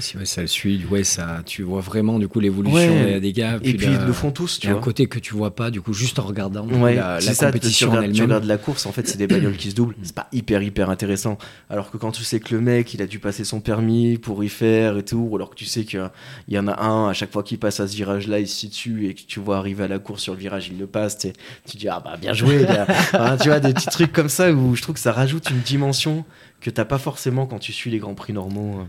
Si 0.00 0.16
ouais, 0.16 0.24
ça 0.24 0.40
le 0.40 0.46
suit, 0.46 0.84
ouais, 0.90 1.04
ça, 1.04 1.42
tu 1.46 1.62
vois 1.62 1.80
vraiment 1.80 2.18
du 2.18 2.26
coup 2.26 2.40
l'évolution 2.40 2.76
Ouais. 2.78 3.20
des, 3.20 3.32
gars. 3.32 3.58
Et 3.62 3.74
puis 3.74 3.86
la- 3.86 3.92
ils 3.92 4.06
le 4.06 4.12
font 4.12 4.30
tous, 4.32 4.58
tu 4.58 4.66
Il 4.66 4.68
y 4.68 4.68
a 4.68 4.72
un 4.72 4.74
vois. 4.78 4.82
côté 4.84 5.06
que 5.06 5.18
tu 5.18 5.34
vois 5.34 5.54
pas, 5.54 5.70
du 5.70 5.80
coup, 5.80 5.92
juste 5.92 6.18
en 6.18 6.22
regardant 6.24 6.66
Ouais, 6.68 6.96
la, 6.96 7.20
la 7.20 7.20
ça, 7.20 7.46
compétition 7.46 7.86
tu 7.88 7.92
en 7.92 7.96
regardes, 7.98 8.12
tu 8.12 8.16
elle-même. 8.18 8.30
regardes 8.30 8.44
la 8.48 8.58
course, 8.58 8.86
en 8.86 8.92
fait, 8.92 9.06
c'est 9.06 9.18
des 9.18 9.26
bagnoles 9.26 9.56
qui 9.56 9.70
se 9.70 9.74
doublent. 9.74 9.94
C'est 10.02 10.14
pas 10.14 10.28
hyper, 10.32 10.62
hyper 10.62 10.90
intéressant. 10.90 11.38
Alors 11.70 11.90
que 11.90 11.96
quand 11.96 12.10
tu 12.12 12.24
sais 12.24 12.40
que 12.40 12.54
le 12.54 12.60
mec, 12.60 12.92
il 12.94 13.02
a 13.02 13.06
dû 13.06 13.18
passer 13.18 13.44
son 13.44 13.60
permis 13.60 14.18
pour 14.18 14.42
y 14.42 14.48
faire 14.48 14.96
et 14.98 15.04
tout, 15.04 15.28
ou 15.30 15.36
alors 15.36 15.50
que 15.50 15.54
tu 15.56 15.64
sais 15.66 15.84
qu'il 15.84 16.10
y 16.48 16.58
en 16.58 16.66
a 16.68 16.82
un, 16.82 17.08
à 17.08 17.12
chaque 17.12 17.32
fois 17.32 17.42
qu'il 17.42 17.58
passe 17.58 17.78
à 17.80 17.86
ce 17.86 17.94
virage-là, 17.96 18.40
il 18.40 18.48
se 18.48 18.56
situe 18.56 19.08
et 19.08 19.14
que 19.14 19.20
tu 19.26 19.38
vois 19.40 19.58
arriver 19.58 19.84
à 19.84 19.88
la 19.88 19.98
course 19.98 20.22
sur 20.22 20.34
le 20.34 20.40
virage, 20.40 20.68
il 20.72 20.78
le 20.78 20.86
passe, 20.86 21.18
tu 21.18 21.76
dis, 21.76 21.88
ah 21.88 22.00
bah 22.04 22.16
bien 22.20 22.32
joué. 22.32 22.66
Hein, 23.12 23.36
tu 23.40 23.48
vois, 23.48 23.60
des 23.60 23.72
petits 23.72 23.86
trucs 23.86 24.12
comme 24.12 24.28
ça 24.28 24.52
où 24.52 24.74
je 24.74 24.82
trouve 24.82 24.94
que 24.96 25.00
ça 25.00 25.12
rajoute 25.12 25.50
une 25.50 25.60
dimension 25.60 26.24
que 26.60 26.70
t'as 26.70 26.84
pas 26.86 26.98
forcément 26.98 27.46
quand 27.46 27.58
tu 27.58 27.72
suis 27.72 27.90
les 27.90 27.98
grands 27.98 28.14
prix 28.14 28.32
normaux. 28.32 28.86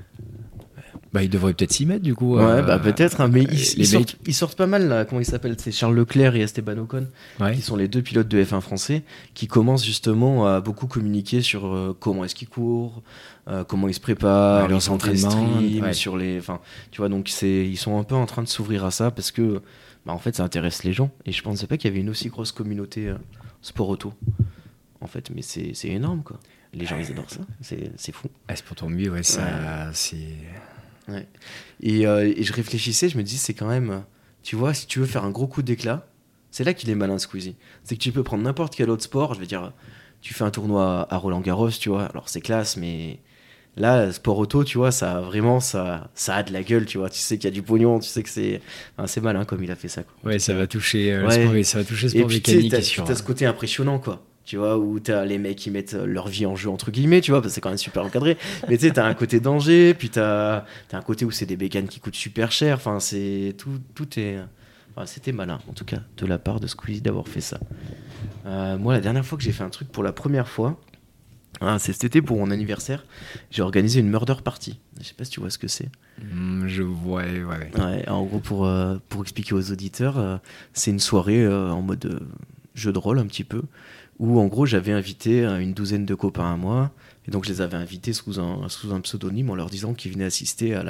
Bah, 1.14 1.24
il 1.24 1.30
devrait 1.30 1.54
peut-être 1.54 1.72
s'y 1.72 1.86
mettre, 1.86 2.04
du 2.04 2.14
coup. 2.14 2.36
Ouais, 2.36 2.44
euh, 2.44 2.62
bah 2.62 2.78
peut-être, 2.78 3.22
hein, 3.22 3.30
mais 3.32 3.44
ils, 3.44 3.50
les 3.52 3.74
ils 3.78 3.88
sortent, 3.88 4.18
ils 4.28 4.34
sortent 4.34 4.58
pas 4.58 4.68
mal 4.68 4.90
là. 4.90 5.06
Comment 5.06 5.22
ils 5.22 5.26
s'appellent 5.26 5.56
C'est 5.58 5.72
Charles 5.72 5.96
Leclerc 5.96 6.36
et 6.36 6.42
Esteban 6.42 6.78
Ocon, 6.78 7.08
Ouais. 7.40 7.56
qui 7.56 7.62
sont 7.62 7.78
les 7.78 7.88
deux 7.88 8.02
pilotes 8.02 8.28
de 8.28 8.44
F1 8.44 8.60
français, 8.60 9.04
qui 9.34 9.48
commencent 9.48 9.86
justement 9.86 10.46
à 10.46 10.60
beaucoup 10.60 10.88
communiquer 10.88 11.42
sur 11.42 11.68
euh, 11.68 11.96
comment 11.98 12.26
est-ce 12.26 12.36
qu'ils 12.36 12.50
courent, 12.50 13.02
euh, 13.48 13.64
comment 13.64 13.88
ils 13.88 13.94
se 13.94 14.02
préparent, 14.02 14.64
Ouais, 14.64 14.70
leurs 14.70 14.86
ils 14.88 14.90
entraînements, 14.92 15.30
streams 15.30 15.84
ouais. 15.84 15.94
sur 15.94 16.18
les, 16.18 16.38
enfin, 16.38 16.60
tu 16.92 16.98
vois, 17.00 17.08
donc 17.08 17.30
c'est, 17.30 17.66
ils 17.66 17.78
sont 17.78 17.98
un 17.98 18.04
peu 18.04 18.16
en 18.16 18.26
train 18.26 18.44
de 18.44 18.50
s'ouvrir 18.50 18.84
à 18.84 18.92
ça 18.92 19.10
parce 19.10 19.32
que, 19.32 19.62
bah, 20.06 20.12
en 20.12 20.18
fait, 20.20 20.36
ça 20.36 20.44
intéresse 20.44 20.84
les 20.84 20.92
gens. 20.92 21.12
Et 21.26 21.32
je 21.32 21.42
pensais 21.42 21.66
pas 21.66 21.78
qu'il 21.78 21.90
y 21.90 21.94
avait 21.94 22.02
une 22.02 22.10
aussi 22.10 22.28
grosse 22.28 22.52
communauté 22.52 23.08
euh, 23.08 23.16
sport 23.62 23.88
auto, 23.88 24.14
en 25.00 25.08
fait, 25.08 25.30
mais 25.34 25.42
c'est, 25.44 25.72
c'est 25.76 25.90
énorme 25.90 26.24
quoi. 26.24 26.40
Les 26.74 26.86
gens 26.86 26.98
ils 27.00 27.10
adorent 27.10 27.30
ça, 27.30 27.40
c'est, 27.62 27.90
c'est 27.96 28.12
fou. 28.12 28.28
Ah, 28.50 28.56
c'est 28.58 28.66
pour 28.66 28.76
ton 28.76 28.90
mieux, 28.90 29.10
ouais, 29.10 29.24
ça, 29.24 29.92
c'est. 29.94 30.18
Ouais. 31.08 31.28
Et, 31.82 32.08
euh, 32.08 32.32
et 32.36 32.44
je 32.44 32.54
réfléchissais, 32.54 33.10
je 33.10 33.18
me 33.18 33.24
dis, 33.24 33.38
c'est 33.38 33.54
quand 33.54 33.68
même. 33.68 34.04
Tu 34.44 34.56
vois, 34.56 34.74
si 34.74 34.88
tu 34.88 35.00
veux 35.00 35.06
faire 35.06 35.24
un 35.24 35.32
gros 35.32 35.48
coup 35.48 35.62
d'éclat, 35.62 36.08
c'est 36.52 36.64
là 36.64 36.74
qu'il 36.74 36.90
est 36.90 36.96
malin, 36.96 37.18
Squeezie. 37.18 37.56
C'est 37.84 37.96
que 37.96 38.02
tu 38.02 38.12
peux 38.12 38.24
prendre 38.24 38.44
n'importe 38.44 38.76
quel 38.76 38.90
autre 38.90 39.04
sport. 39.04 39.34
Je 39.34 39.40
veux 39.40 39.46
dire, 39.46 39.74
tu 40.22 40.34
fais 40.34 40.44
un 40.44 40.52
tournoi 40.52 41.08
à 41.10 41.18
Roland 41.18 41.42
Garros, 41.42 41.70
tu 41.72 41.90
vois. 41.90 42.06
Alors 42.06 42.30
c'est 42.30 42.42
classe, 42.42 42.78
mais 42.78 43.20
Là, 43.78 44.10
sport 44.14 44.38
auto, 44.38 44.64
tu 44.64 44.78
vois, 44.78 44.92
ça 44.92 45.20
vraiment, 45.20 45.60
ça, 45.60 46.10
ça 46.16 46.36
a 46.38 46.44
de 46.44 46.54
la 46.54 46.64
gueule, 46.64 46.86
tu 46.86 46.98
vois. 46.98 47.10
Tu 47.10 47.20
sais 47.20 47.38
qu'il 47.38 47.44
y 47.44 47.48
a 47.50 47.52
du 47.52 47.62
pognon, 47.62 48.00
tu 48.00 48.08
sais 48.08 48.24
que 48.24 48.30
c'est, 48.30 48.62
enfin, 48.98 49.06
c'est 49.06 49.20
malin 49.20 49.44
comme 49.44 49.62
il 49.64 49.70
a 49.72 49.76
fait 49.76 49.90
ça. 49.90 50.04
Quoi. 50.04 50.32
Ouais, 50.32 50.40
ça 50.40 50.54
va 50.54 50.66
toucher 50.66 51.12
euh, 51.12 51.24
le 51.24 51.30
sport, 51.30 51.66
ça 51.66 51.78
va 51.80 51.84
toucher 51.84 52.04
le 52.04 52.10
sport 52.12 52.22
Et 52.22 52.26
puis, 52.26 52.42
tu 52.42 52.52
sais, 52.52 52.56
mécanique. 52.58 52.72
t'as, 52.72 52.82
sur- 52.82 53.04
t'as 53.04 53.16
ce 53.16 53.24
côté 53.24 53.46
impressionnant, 53.46 54.00
quoi. 54.00 54.24
Tu 54.46 54.58
vois, 54.58 54.78
où 54.78 55.00
t'as 55.00 55.26
les 55.26 55.38
mecs 55.40 55.58
qui 55.58 55.72
mettent 55.72 55.96
euh, 55.96 56.06
leur 56.06 56.28
vie 56.28 56.46
en 56.46 56.56
jeu, 56.56 56.70
entre 56.70 56.92
guillemets, 56.92 57.22
tu 57.22 57.32
vois, 57.32 57.42
parce 57.42 57.52
que 57.52 57.56
c'est 57.56 57.62
quand 57.62 57.70
même 57.70 57.78
super 57.78 58.04
encadré. 58.04 58.38
Mais 58.70 58.78
tu 58.78 58.88
sais, 58.88 58.94
t'as 58.94 59.06
un 59.06 59.14
côté 59.16 59.40
danger, 59.40 59.96
puis 59.96 60.10
t'as, 60.10 60.66
t'as 60.88 60.98
un 61.00 61.02
côté 61.02 61.26
où 61.26 61.32
c'est 61.32 61.48
des 61.48 61.58
bécanes 61.58 61.88
qui 61.88 62.00
coûtent 62.00 62.16
super 62.16 62.52
cher. 62.52 62.76
Enfin, 62.76 63.00
c'est 63.00 63.56
tout, 63.58 63.80
tout 63.96 64.20
est. 64.20 64.38
enfin, 64.96 65.08
c'était 65.08 65.32
malin, 65.32 65.60
en 65.68 65.74
tout 65.74 65.86
cas, 65.86 66.02
de 66.18 66.26
la 66.28 66.38
part 66.38 66.60
de 66.60 66.68
Squeezie 66.68 67.02
d'avoir 67.02 67.28
fait 67.28 67.42
ça. 67.42 67.60
Euh, 68.46 68.78
moi, 68.78 68.94
la 68.94 69.02
dernière 69.02 69.26
fois 69.26 69.38
que 69.38 69.44
j'ai 69.44 69.52
fait 69.52 69.64
un 69.64 69.70
truc 69.70 69.92
pour 69.92 70.04
la 70.04 70.14
première 70.14 70.48
fois, 70.48 70.80
hein, 71.62 71.80
c'est 71.80 71.94
cet 71.94 72.04
été 72.04 72.22
pour 72.22 72.38
mon 72.38 72.52
anniversaire, 72.52 73.04
j'ai 73.50 73.62
organisé 73.62 74.00
une 74.00 74.10
murder 74.10 74.36
party. 74.44 74.80
Je 75.00 75.06
sais 75.06 75.14
pas 75.14 75.26
si 75.26 75.32
tu 75.32 75.40
vois 75.40 75.50
ce 75.50 75.58
que 75.58 75.68
c'est. 75.68 75.90
Hmm, 76.22 76.68
je 76.68 76.84
vois, 76.84 77.24
ouais, 77.24 77.44
ouais. 77.44 77.72
Ouais, 77.78 78.10
en 78.10 78.24
gros, 78.24 78.40
pour, 78.40 78.66
euh, 78.66 78.98
pour 79.10 79.22
expliquer 79.22 79.54
aux 79.54 79.72
auditeurs, 79.72 80.18
euh, 80.18 80.38
c'est 80.74 80.92
une 80.92 81.00
soirée 81.00 81.44
euh, 81.44 81.72
en 81.72 81.82
mode 81.82 82.22
jeu 82.74 82.92
de 82.92 83.00
rôle 83.00 83.20
un 83.20 83.26
petit 83.26 83.44
peu, 83.44 83.64
où 84.20 84.40
en 84.40 84.48
gros 84.48 84.66
j'avais 84.66 84.92
invité 84.92 85.46
euh, 85.46 85.60
une 85.60 85.74
douzaine 85.74 86.06
de 86.06 86.16
copains 86.16 86.54
à 86.54 86.58
moi, 86.58 86.92
et 87.28 87.32
donc 87.32 87.46
je 87.46 87.50
les 87.50 87.62
avais 87.62 87.78
invités 87.78 88.14
sous 88.14 88.40
un, 88.40 89.02
pseudonyme 89.02 89.50
en 89.50 89.56
leur 89.56 89.70
disant 89.70 89.94
qu'ils 89.94 90.14
venaient 90.14 90.26
assister 90.26 90.74
à 90.76 90.84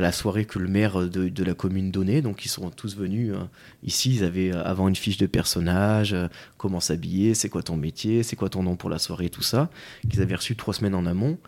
la, 0.00 0.12
soirée 0.12 0.44
que 0.44 0.58
le 0.58 0.68
maire 0.68 1.08
de, 1.08 1.44
la 1.44 1.54
commune 1.54 1.90
donnait. 1.90 2.22
Donc 2.22 2.44
ils 2.44 2.48
sont 2.48 2.70
tous 2.70 2.96
venus 2.96 3.32
euh, 3.34 3.38
ici, 3.82 4.14
ils 4.14 4.24
avaient 4.24 4.54
euh, 4.54 4.62
avant 4.64 4.88
une 4.88 4.96
fiche 4.96 5.16
de 5.16 5.26
personnage, 5.26 6.14
comment 6.56 6.80
s'habiller, 6.80 7.34
c'est 7.34 7.48
quoi 7.48 7.62
ton 7.62 7.76
métier, 7.76 8.22
c'est 8.22 8.36
quoi 8.36 8.48
ton 8.48 8.62
nom 8.62 8.76
pour 8.76 8.90
la 8.90 8.98
soirée, 8.98 9.28
tout 9.28 9.42
ça, 9.42 9.70
qu'ils 10.08 10.22
avaient 10.22 10.36
reçu 10.36 10.56
trois 10.56 10.74
semaines 10.74 10.94
en 10.94 11.06
amont. 11.06 11.38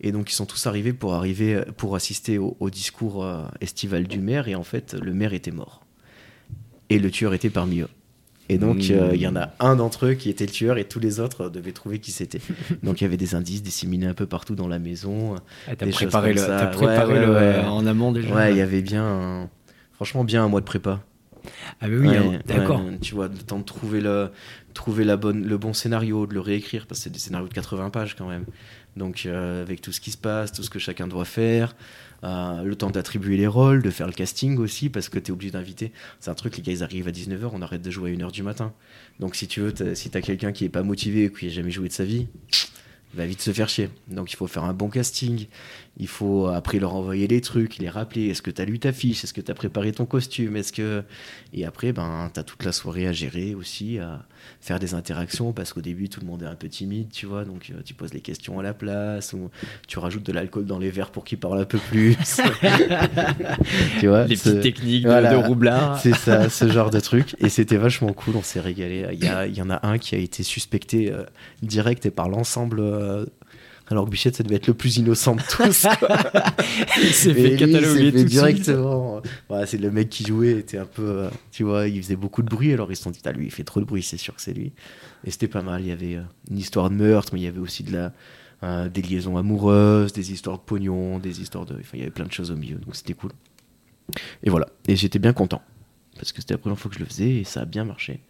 Et 0.00 0.12
donc 0.12 0.30
ils 0.30 0.34
sont 0.34 0.46
tous 0.46 0.66
arrivés 0.66 0.92
pour 0.92 1.14
arriver 1.14 1.60
pour 1.76 1.96
assister 1.96 2.38
au, 2.38 2.70
discours 2.70 3.26
estival 3.60 4.06
du 4.06 4.20
maire 4.20 4.46
et 4.46 4.54
en 4.54 4.62
fait 4.62 4.94
le 4.94 5.12
maire 5.12 5.32
était 5.32 5.50
mort 5.50 5.82
et 6.88 7.00
le 7.00 7.10
tueur 7.10 7.34
était 7.34 7.50
parmi 7.50 7.80
eux. 7.80 7.88
Et 8.50 8.56
donc 8.58 8.78
Mmh. 8.78 8.92
euh, 8.92 9.14
il 9.14 9.20
y 9.20 9.26
en 9.26 9.36
a 9.36 9.50
un 9.60 9.76
d'entre 9.76 10.06
eux 10.06 10.14
qui 10.14 10.30
était 10.30 10.46
le 10.46 10.50
tueur 10.52 10.78
et 10.78 10.84
tous 10.84 11.00
les 11.00 11.20
autres 11.20 11.42
euh, 11.46 11.50
devaient 11.50 11.72
trouver 11.72 11.98
qui 11.98 12.12
c'était. 12.12 12.40
donc 12.82 13.00
il 13.00 13.04
y 13.04 13.06
avait 13.06 13.16
des 13.18 13.34
indices 13.34 13.62
disséminés 13.62 14.06
un 14.06 14.14
peu 14.14 14.26
partout 14.26 14.54
dans 14.54 14.68
la 14.68 14.78
maison. 14.78 15.36
Ah, 15.66 15.76
t'as 15.76 15.86
préparé, 15.90 16.32
le, 16.32 16.40
t'as 16.40 16.66
préparé 16.68 17.14
Ouais, 17.14 17.20
ouais, 17.20 17.26
le, 17.26 17.32
ouais. 17.32 17.38
euh, 17.40 17.66
en 17.66 17.84
amont 17.86 18.12
déjà 18.12 18.34
Ouais, 18.34 18.52
il 18.52 18.56
y 18.56 18.62
avait 18.62 18.80
bien 18.82 19.04
un- 19.04 19.50
franchement 19.92 20.24
bien 20.24 20.44
un 20.44 20.48
mois 20.48 20.60
de 20.60 20.64
prépa. 20.66 21.00
Ah, 21.80 21.88
bah 21.88 21.94
oui, 21.98 22.08
Ouais, 22.08 22.38
d'accord. 22.46 22.80
ouais, 22.84 22.98
tu 23.00 23.14
vois, 23.14 23.28
le 23.28 23.34
temps 23.38 23.58
de 23.58 23.64
trouver 23.64 24.00
le, 24.00 24.30
trouver 24.74 25.04
la 25.04 25.16
bonne, 25.16 25.44
le 25.46 25.56
bon 25.58 25.72
scénario, 25.72 26.26
de 26.26 26.34
le 26.34 26.40
réécrire, 26.40 26.86
parce 26.86 27.00
que 27.00 27.04
c'est 27.04 27.10
des 27.10 27.18
scénarios 27.18 27.48
de 27.48 27.54
80 27.54 27.90
pages 27.90 28.14
quand 28.16 28.28
même. 28.28 28.44
Donc, 28.96 29.24
euh, 29.26 29.62
avec 29.62 29.80
tout 29.80 29.92
ce 29.92 30.00
qui 30.00 30.10
se 30.10 30.16
passe, 30.18 30.52
tout 30.52 30.62
ce 30.62 30.70
que 30.70 30.78
chacun 30.78 31.06
doit 31.06 31.24
faire, 31.24 31.74
euh, 32.24 32.62
le 32.62 32.74
temps 32.74 32.90
d'attribuer 32.90 33.36
les 33.36 33.46
rôles, 33.46 33.82
de 33.82 33.90
faire 33.90 34.06
le 34.06 34.12
casting 34.12 34.58
aussi, 34.58 34.88
parce 34.88 35.08
que 35.08 35.18
tu 35.18 35.30
es 35.30 35.32
obligé 35.32 35.52
d'inviter. 35.52 35.92
C'est 36.20 36.30
un 36.30 36.34
truc, 36.34 36.56
les 36.56 36.62
gars, 36.62 36.72
ils 36.72 36.82
arrivent 36.82 37.08
à 37.08 37.12
19h, 37.12 37.50
on 37.52 37.62
arrête 37.62 37.82
de 37.82 37.90
jouer 37.90 38.12
à 38.12 38.14
1h 38.14 38.32
du 38.32 38.42
matin. 38.42 38.72
Donc, 39.20 39.36
si 39.36 39.46
tu 39.46 39.60
veux, 39.60 39.94
si 39.94 40.10
tu 40.10 40.18
as 40.18 40.20
quelqu'un 40.20 40.52
qui 40.52 40.64
est 40.64 40.68
pas 40.70 40.82
motivé 40.82 41.32
qui 41.32 41.46
n'a 41.46 41.52
jamais 41.52 41.70
joué 41.70 41.88
de 41.88 41.92
sa 41.92 42.04
vie, 42.04 42.26
va 43.14 43.26
vite 43.26 43.40
se 43.40 43.52
faire 43.52 43.68
chier. 43.68 43.90
Donc, 44.08 44.32
il 44.32 44.36
faut 44.36 44.46
faire 44.46 44.64
un 44.64 44.74
bon 44.74 44.88
casting. 44.88 45.46
Il 46.00 46.06
faut 46.08 46.46
après 46.46 46.78
leur 46.78 46.94
envoyer 46.94 47.26
les 47.26 47.40
trucs, 47.40 47.78
les 47.78 47.88
rappeler. 47.88 48.28
Est-ce 48.28 48.40
que 48.42 48.50
tu 48.50 48.62
as 48.62 48.64
lu 48.64 48.78
ta 48.78 48.92
fiche? 48.92 49.24
Est-ce 49.24 49.34
que 49.34 49.40
tu 49.40 49.50
as 49.50 49.54
préparé 49.54 49.92
ton 49.92 50.06
costume? 50.06 50.56
Est-ce 50.56 50.72
que 50.72 51.02
et 51.52 51.64
après, 51.64 51.92
ben, 51.92 52.30
tu 52.32 52.38
as 52.38 52.42
toute 52.44 52.64
la 52.64 52.72
soirée 52.72 53.06
à 53.08 53.12
gérer 53.12 53.54
aussi, 53.54 53.98
à 53.98 54.24
faire 54.60 54.78
des 54.78 54.94
interactions, 54.94 55.52
parce 55.52 55.72
qu'au 55.72 55.80
début, 55.80 56.08
tout 56.08 56.20
le 56.20 56.26
monde 56.26 56.42
est 56.42 56.46
un 56.46 56.54
peu 56.54 56.68
timide, 56.68 57.08
tu 57.12 57.26
vois, 57.26 57.44
donc 57.44 57.70
euh, 57.70 57.80
tu 57.84 57.94
poses 57.94 58.12
les 58.14 58.20
questions 58.20 58.60
à 58.60 58.62
la 58.62 58.74
place, 58.74 59.32
ou 59.32 59.50
tu 59.88 59.98
rajoutes 59.98 60.24
de 60.24 60.32
l'alcool 60.32 60.66
dans 60.66 60.78
les 60.78 60.90
verres 60.90 61.10
pour 61.10 61.24
qu'ils 61.24 61.38
parlent 61.38 61.60
un 61.60 61.64
peu 61.64 61.78
plus. 61.78 62.16
tu 64.00 64.06
vois, 64.08 64.26
Les 64.26 64.36
petites 64.36 64.60
techniques 64.60 65.04
de, 65.04 65.08
voilà. 65.08 65.30
de 65.32 65.36
roublard. 65.36 65.98
c'est 66.00 66.14
ça, 66.14 66.48
ce 66.48 66.68
genre 66.68 66.90
de 66.90 67.00
truc. 67.00 67.34
Et 67.40 67.48
c'était 67.48 67.76
vachement 67.76 68.12
cool, 68.12 68.36
on 68.36 68.42
s'est 68.42 68.60
régalé. 68.60 69.06
Il 69.12 69.24
y, 69.24 69.28
a- 69.28 69.46
il 69.46 69.56
y 69.56 69.62
en 69.62 69.70
a 69.70 69.86
un 69.86 69.98
qui 69.98 70.14
a 70.14 70.18
été 70.18 70.42
suspecté 70.42 71.12
euh, 71.12 71.24
direct 71.62 72.06
et 72.06 72.10
par 72.10 72.28
l'ensemble. 72.28 72.80
euh, 72.80 73.26
alors 73.90 74.04
que 74.04 74.10
Bichette, 74.10 74.36
ça 74.36 74.42
devait 74.42 74.56
être 74.56 74.66
le 74.66 74.74
plus 74.74 74.98
innocent 74.98 75.34
de 75.34 75.42
tous. 75.48 75.86
quoi. 75.98 76.08
Il 76.98 77.14
s'est 77.14 77.32
fait 77.32 77.50
lui, 77.50 77.56
cataloguer 77.56 78.12
fait 78.12 78.18
tout 78.18 78.28
directement. 78.28 79.22
C'est 79.66 79.78
le 79.78 79.90
mec 79.90 80.10
qui 80.10 80.24
jouait, 80.24 80.58
était 80.58 80.78
un 80.78 80.84
peu, 80.84 81.08
euh, 81.08 81.30
tu 81.50 81.64
vois, 81.64 81.88
il 81.88 82.02
faisait 82.02 82.16
beaucoup 82.16 82.42
de 82.42 82.48
bruit. 82.48 82.72
Alors 82.72 82.92
ils 82.92 82.96
se 82.96 83.02
sont 83.02 83.10
dit, 83.10 83.20
ah, 83.24 83.32
lui, 83.32 83.46
il 83.46 83.50
fait 83.50 83.64
trop 83.64 83.80
de 83.80 83.86
bruit, 83.86 84.02
c'est 84.02 84.18
sûr 84.18 84.34
que 84.34 84.42
c'est 84.42 84.52
lui. 84.52 84.72
Et 85.24 85.30
c'était 85.30 85.48
pas 85.48 85.62
mal. 85.62 85.80
Il 85.82 85.88
y 85.88 85.92
avait 85.92 86.16
euh, 86.16 86.22
une 86.50 86.58
histoire 86.58 86.90
de 86.90 86.94
meurtre, 86.94 87.30
mais 87.32 87.40
il 87.40 87.44
y 87.44 87.48
avait 87.48 87.60
aussi 87.60 87.82
de 87.82 87.92
la, 87.92 88.12
euh, 88.62 88.88
des 88.88 89.02
liaisons 89.02 89.36
amoureuses, 89.36 90.12
des 90.12 90.32
histoires 90.32 90.58
de 90.58 90.62
pognon, 90.62 91.18
des 91.18 91.40
histoires 91.40 91.64
de, 91.64 91.74
enfin, 91.74 91.90
il 91.94 92.00
y 92.00 92.02
avait 92.02 92.10
plein 92.10 92.26
de 92.26 92.32
choses 92.32 92.50
au 92.50 92.56
milieu. 92.56 92.76
Donc 92.76 92.94
c'était 92.94 93.14
cool. 93.14 93.32
Et 94.42 94.50
voilà. 94.50 94.68
Et 94.86 94.96
j'étais 94.96 95.18
bien 95.18 95.32
content 95.32 95.62
parce 96.16 96.32
que 96.32 96.40
c'était 96.40 96.54
la 96.54 96.58
première 96.58 96.78
fois 96.78 96.90
que 96.90 96.96
je 96.96 97.00
le 97.00 97.06
faisais 97.06 97.36
et 97.36 97.44
ça 97.44 97.62
a 97.62 97.64
bien 97.64 97.84
marché. 97.84 98.20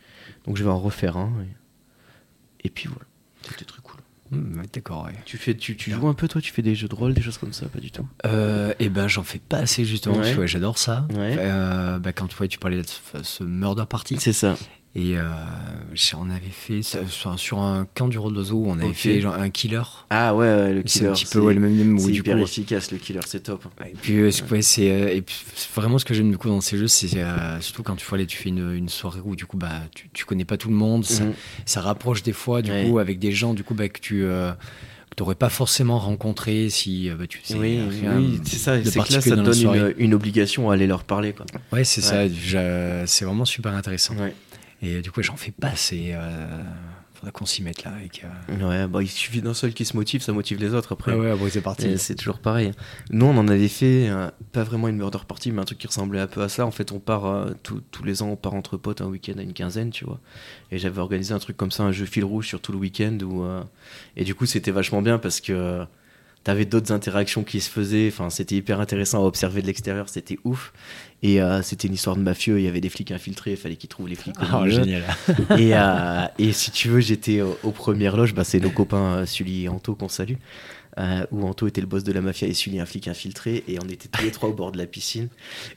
Donc 0.46 0.56
je 0.56 0.62
vais 0.62 0.70
en 0.70 0.78
refaire 0.78 1.16
un. 1.16 1.32
Et, 1.42 2.66
et 2.66 2.70
puis 2.70 2.88
voilà. 2.88 3.06
C'était 3.42 3.64
très 3.64 3.80
cool. 3.82 3.87
Hmm, 4.30 4.62
d'accord, 4.72 5.04
ouais. 5.06 5.12
Tu 5.24 5.38
fais, 5.38 5.54
tu, 5.54 5.76
tu 5.76 5.90
joues 5.90 6.08
un 6.08 6.14
peu 6.14 6.28
toi, 6.28 6.40
tu 6.40 6.52
fais 6.52 6.62
des 6.62 6.74
jeux 6.74 6.88
de 6.88 6.94
rôle, 6.94 7.14
des 7.14 7.22
choses 7.22 7.38
comme 7.38 7.52
ça, 7.52 7.66
pas 7.66 7.78
du 7.80 7.90
tout? 7.90 8.06
Euh, 8.26 8.74
et 8.78 8.88
ben 8.90 9.08
j'en 9.08 9.22
fais 9.22 9.38
pas 9.38 9.58
assez 9.58 9.84
justement 9.84 10.18
Ouais. 10.18 10.46
j'adore 10.46 10.76
ça 10.78 11.06
Ouais. 11.14 11.36
Euh, 11.38 11.98
bah, 11.98 12.12
quand 12.12 12.38
ouais, 12.40 12.48
tu 12.48 12.58
parlais 12.58 12.82
de 12.82 12.86
ce, 12.86 13.22
ce 13.22 13.44
murder 13.44 13.84
party 13.88 14.16
C'est 14.18 14.32
ça. 14.32 14.56
Et 14.94 15.16
euh, 15.18 15.22
on 16.16 16.30
avait 16.30 16.40
fait 16.50 16.82
sur, 16.82 17.38
sur 17.38 17.58
un 17.60 17.86
camp 17.94 18.08
du 18.08 18.18
rôle 18.18 18.32
d'oiseau 18.34 18.64
on 18.66 18.78
avait 18.78 18.92
fait 18.94 19.20
genre, 19.20 19.34
un 19.34 19.50
killer 19.50 19.82
Ah 20.10 20.34
ouais, 20.34 20.46
ouais, 20.46 20.72
le 20.74 20.82
c'est 20.86 21.00
killer. 21.00 21.08
un 21.10 21.12
petit 21.12 21.26
peu 21.26 21.38
ouais, 21.40 21.54
le 21.54 21.60
même 21.60 21.94
où 21.96 21.98
C'est 22.00 22.10
du 22.12 22.22
coup 22.22 22.30
hyper 22.30 22.38
efficace, 22.42 22.90
le 22.90 22.98
killer, 22.98 23.20
c'est 23.26 23.42
top. 23.44 23.64
Ouais, 23.80 23.90
et 23.92 23.96
puis, 24.00 24.16
euh, 24.18 24.30
c'est- 24.30 24.50
ouais, 24.50 24.62
c'est 24.62 24.90
euh, 24.90 25.20
c'est 25.54 25.70
vraiment 25.74 25.98
ce 25.98 26.04
que 26.04 26.14
j'aime 26.14 26.30
du 26.30 26.38
coup 26.38 26.48
dans 26.48 26.60
ces 26.60 26.78
jeux, 26.78 26.88
c'est 26.88 27.18
euh, 27.18 27.60
surtout 27.60 27.82
quand 27.82 27.96
tu 27.96 28.06
vois, 28.06 28.16
aller, 28.18 28.26
tu 28.26 28.38
fais 28.38 28.48
une, 28.48 28.72
une 28.74 28.88
soirée 28.88 29.20
où 29.24 29.36
du 29.36 29.46
coup 29.46 29.56
bah 29.58 29.82
tu, 29.94 30.08
tu 30.12 30.24
connais 30.24 30.44
pas 30.46 30.56
tout 30.56 30.68
le 30.70 30.74
monde, 30.76 31.04
ça, 31.04 31.24
Mhm. 31.24 31.32
ça 31.66 31.80
rapproche 31.80 32.22
des 32.22 32.32
fois 32.32 32.62
du 32.62 32.70
coup 32.86 32.98
avec 32.98 33.18
des 33.18 33.32
gens 33.32 33.54
du 33.54 33.62
coup 33.64 33.74
bah, 33.74 33.88
que 33.88 34.00
tu 34.00 34.24
euh, 34.24 34.50
t'aurais 35.16 35.34
pas 35.34 35.48
forcément 35.50 35.98
rencontré 35.98 36.70
si 36.70 37.10
bah, 37.10 37.26
tu 37.28 37.40
sais 37.42 37.54
Oui, 37.56 37.80
rien 38.00 38.16
oui, 38.18 38.40
c'est 38.44 38.56
ça. 38.56 38.82
C'est 38.84 38.92
que 39.02 39.12
là, 39.12 39.20
ça 39.20 39.36
te 39.36 39.40
donne 39.40 39.76
une, 39.76 39.94
une 39.98 40.14
obligation 40.14 40.70
à 40.70 40.74
aller 40.74 40.86
leur 40.86 41.02
parler, 41.04 41.32
quoi. 41.32 41.44
Ouais, 41.72 41.82
c'est 41.84 42.00
ça. 42.00 42.24
Ouais. 42.24 43.04
C'est 43.06 43.24
vraiment 43.24 43.44
super 43.44 43.74
intéressant. 43.74 44.14
Ouais. 44.16 44.34
Et 44.82 45.00
du 45.02 45.10
coup, 45.10 45.22
j'en 45.22 45.36
fais 45.36 45.50
pas. 45.50 45.74
C'est 45.74 46.10
euh, 46.12 46.62
faudra 47.14 47.32
qu'on 47.32 47.46
s'y 47.46 47.62
mette 47.62 47.82
là. 47.84 47.92
Avec, 47.94 48.24
euh... 48.48 48.68
Ouais, 48.68 48.86
bah, 48.88 49.02
il 49.02 49.08
suffit 49.08 49.42
d'un 49.42 49.54
seul 49.54 49.74
qui 49.74 49.84
se 49.84 49.96
motive, 49.96 50.22
ça 50.22 50.32
motive 50.32 50.60
les 50.60 50.72
autres 50.74 50.92
après. 50.92 51.12
Ah 51.12 51.18
ouais, 51.18 51.36
bon, 51.36 51.48
c'est 51.50 51.60
parti. 51.60 51.98
C'est 51.98 52.14
toujours 52.14 52.38
pareil. 52.38 52.70
Nous, 53.10 53.26
on 53.26 53.36
en 53.36 53.48
avait 53.48 53.66
fait, 53.68 54.08
euh, 54.08 54.30
pas 54.52 54.62
vraiment 54.62 54.86
une 54.88 54.96
murder 54.96 55.18
party, 55.26 55.50
mais 55.50 55.60
un 55.60 55.64
truc 55.64 55.78
qui 55.78 55.88
ressemblait 55.88 56.20
un 56.20 56.28
peu 56.28 56.42
à 56.42 56.48
ça. 56.48 56.64
En 56.64 56.70
fait, 56.70 56.92
on 56.92 57.00
part 57.00 57.26
euh, 57.26 57.50
tous- 57.64 57.80
tous 57.90 58.04
les 58.04 58.22
ans, 58.22 58.28
on 58.28 58.36
part 58.36 58.54
entre 58.54 58.76
potes 58.76 59.00
un 59.00 59.06
week-end 59.06 59.38
à 59.38 59.42
une 59.42 59.52
quinzaine, 59.52 59.90
tu 59.90 60.04
vois. 60.04 60.20
Et 60.70 60.78
j'avais 60.78 61.00
organisé 61.00 61.34
un 61.34 61.38
truc 61.40 61.56
comme 61.56 61.72
ça, 61.72 61.82
un 61.82 61.92
jeu 61.92 62.06
fil 62.06 62.24
rouge 62.24 62.46
sur 62.46 62.60
tout 62.60 62.70
le 62.72 62.78
week-end. 62.78 63.18
Où, 63.22 63.42
euh, 63.42 63.62
Et 64.16 64.22
du 64.24 64.34
coup, 64.36 64.46
c'était 64.46 64.70
vachement 64.70 65.02
bien 65.02 65.18
parce 65.18 65.40
que 65.40 65.84
t'avais 66.44 66.64
d'autres 66.64 66.92
interactions 66.92 67.44
qui 67.44 67.60
se 67.60 67.70
faisaient. 67.70 68.08
Enfin, 68.08 68.30
c'était 68.30 68.56
hyper 68.56 68.80
intéressant 68.80 69.22
à 69.22 69.26
observer 69.26 69.62
de 69.62 69.66
l'extérieur, 69.66 70.08
c'était 70.08 70.38
ouf. 70.44 70.72
Et 71.22 71.42
euh, 71.42 71.62
c'était 71.62 71.88
une 71.88 71.94
histoire 71.94 72.14
de 72.14 72.22
mafieux, 72.22 72.58
il 72.60 72.64
y 72.64 72.68
avait 72.68 72.80
des 72.80 72.88
flics 72.88 73.10
infiltrés, 73.10 73.52
il 73.52 73.56
fallait 73.56 73.76
qu'ils 73.76 73.88
trouvent 73.88 74.08
les 74.08 74.14
flics. 74.14 74.36
Oh, 74.54 74.68
génial. 74.68 75.02
et, 75.58 75.74
euh, 75.74 76.26
et 76.38 76.52
si 76.52 76.70
tu 76.70 76.88
veux, 76.88 77.00
j'étais 77.00 77.40
aux, 77.40 77.58
aux 77.64 77.72
premières 77.72 78.16
loges. 78.16 78.34
Bah, 78.34 78.44
c'est 78.44 78.60
nos 78.60 78.70
copains 78.70 79.16
euh, 79.16 79.26
Sully 79.26 79.64
et 79.64 79.68
Anto 79.68 79.94
qu'on 79.94 80.08
salue. 80.08 80.36
Euh, 80.98 81.24
où 81.30 81.46
Anto 81.46 81.66
était 81.68 81.80
le 81.80 81.86
boss 81.86 82.02
de 82.02 82.12
la 82.12 82.20
mafia 82.20 82.48
et 82.48 82.54
Sully 82.54 82.80
un 82.80 82.86
flic 82.86 83.08
infiltré. 83.08 83.62
Et 83.68 83.78
on 83.82 83.88
était 83.88 84.08
tous 84.08 84.22
les 84.22 84.30
trois 84.30 84.48
au 84.48 84.52
bord 84.52 84.72
de 84.72 84.78
la 84.78 84.86
piscine. 84.86 85.28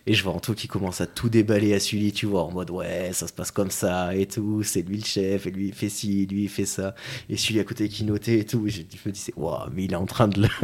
Et 0.07 0.13
je 0.13 0.23
vois 0.23 0.33
Anto 0.33 0.53
qui 0.53 0.67
commence 0.67 1.01
à 1.01 1.05
tout 1.05 1.29
déballer 1.29 1.73
à 1.73 1.79
Sully, 1.79 2.11
tu 2.11 2.25
vois, 2.25 2.43
en 2.43 2.51
mode 2.51 2.71
ouais, 2.71 3.11
ça 3.13 3.27
se 3.27 3.33
passe 3.33 3.51
comme 3.51 3.71
ça 3.71 4.15
et 4.15 4.25
tout. 4.25 4.63
C'est 4.63 4.81
lui 4.81 4.97
le 4.97 5.05
chef, 5.05 5.45
et 5.45 5.51
lui 5.51 5.67
il 5.67 5.73
fait 5.73 5.89
ci, 5.89 6.25
lui 6.25 6.43
il 6.43 6.49
fait 6.49 6.65
ça. 6.65 6.95
Et 7.29 7.37
Sully 7.37 7.59
à 7.59 7.63
côté 7.63 7.87
qui 7.87 8.03
notait 8.03 8.39
et 8.39 8.45
tout. 8.45 8.65
Et 8.67 8.71
je, 8.71 8.81
me 8.81 9.11
disais, 9.11 9.33
waouh, 9.35 9.69
mais 9.73 9.85
il 9.85 9.93
est 9.93 9.97
en 9.97 10.05
train 10.05 10.27
de 10.27 10.41
le, 10.41 10.47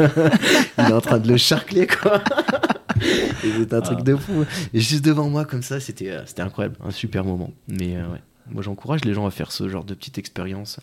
il 0.77 0.85
est 0.85 0.93
en 0.93 1.01
train 1.01 1.19
de 1.19 1.27
le 1.27 1.37
charcler, 1.37 1.85
quoi. 1.85 2.23
c'était 3.41 3.75
un 3.75 3.81
truc 3.81 4.01
de 4.01 4.15
fou. 4.15 4.43
Et 4.73 4.79
juste 4.79 5.05
devant 5.05 5.29
moi, 5.29 5.45
comme 5.45 5.61
ça, 5.61 5.79
c'était 5.79 6.09
euh, 6.09 6.25
c'était 6.25 6.41
incroyable. 6.41 6.77
Un 6.83 6.91
super 6.91 7.23
moment. 7.23 7.51
Mais 7.67 7.95
euh, 7.95 8.07
ouais. 8.07 8.21
Moi, 8.49 8.63
j'encourage 8.63 9.03
les 9.03 9.13
gens 9.13 9.25
à 9.25 9.31
faire 9.31 9.51
ce 9.51 9.67
genre 9.67 9.83
de 9.83 9.93
petite 9.93 10.17
expérience. 10.17 10.79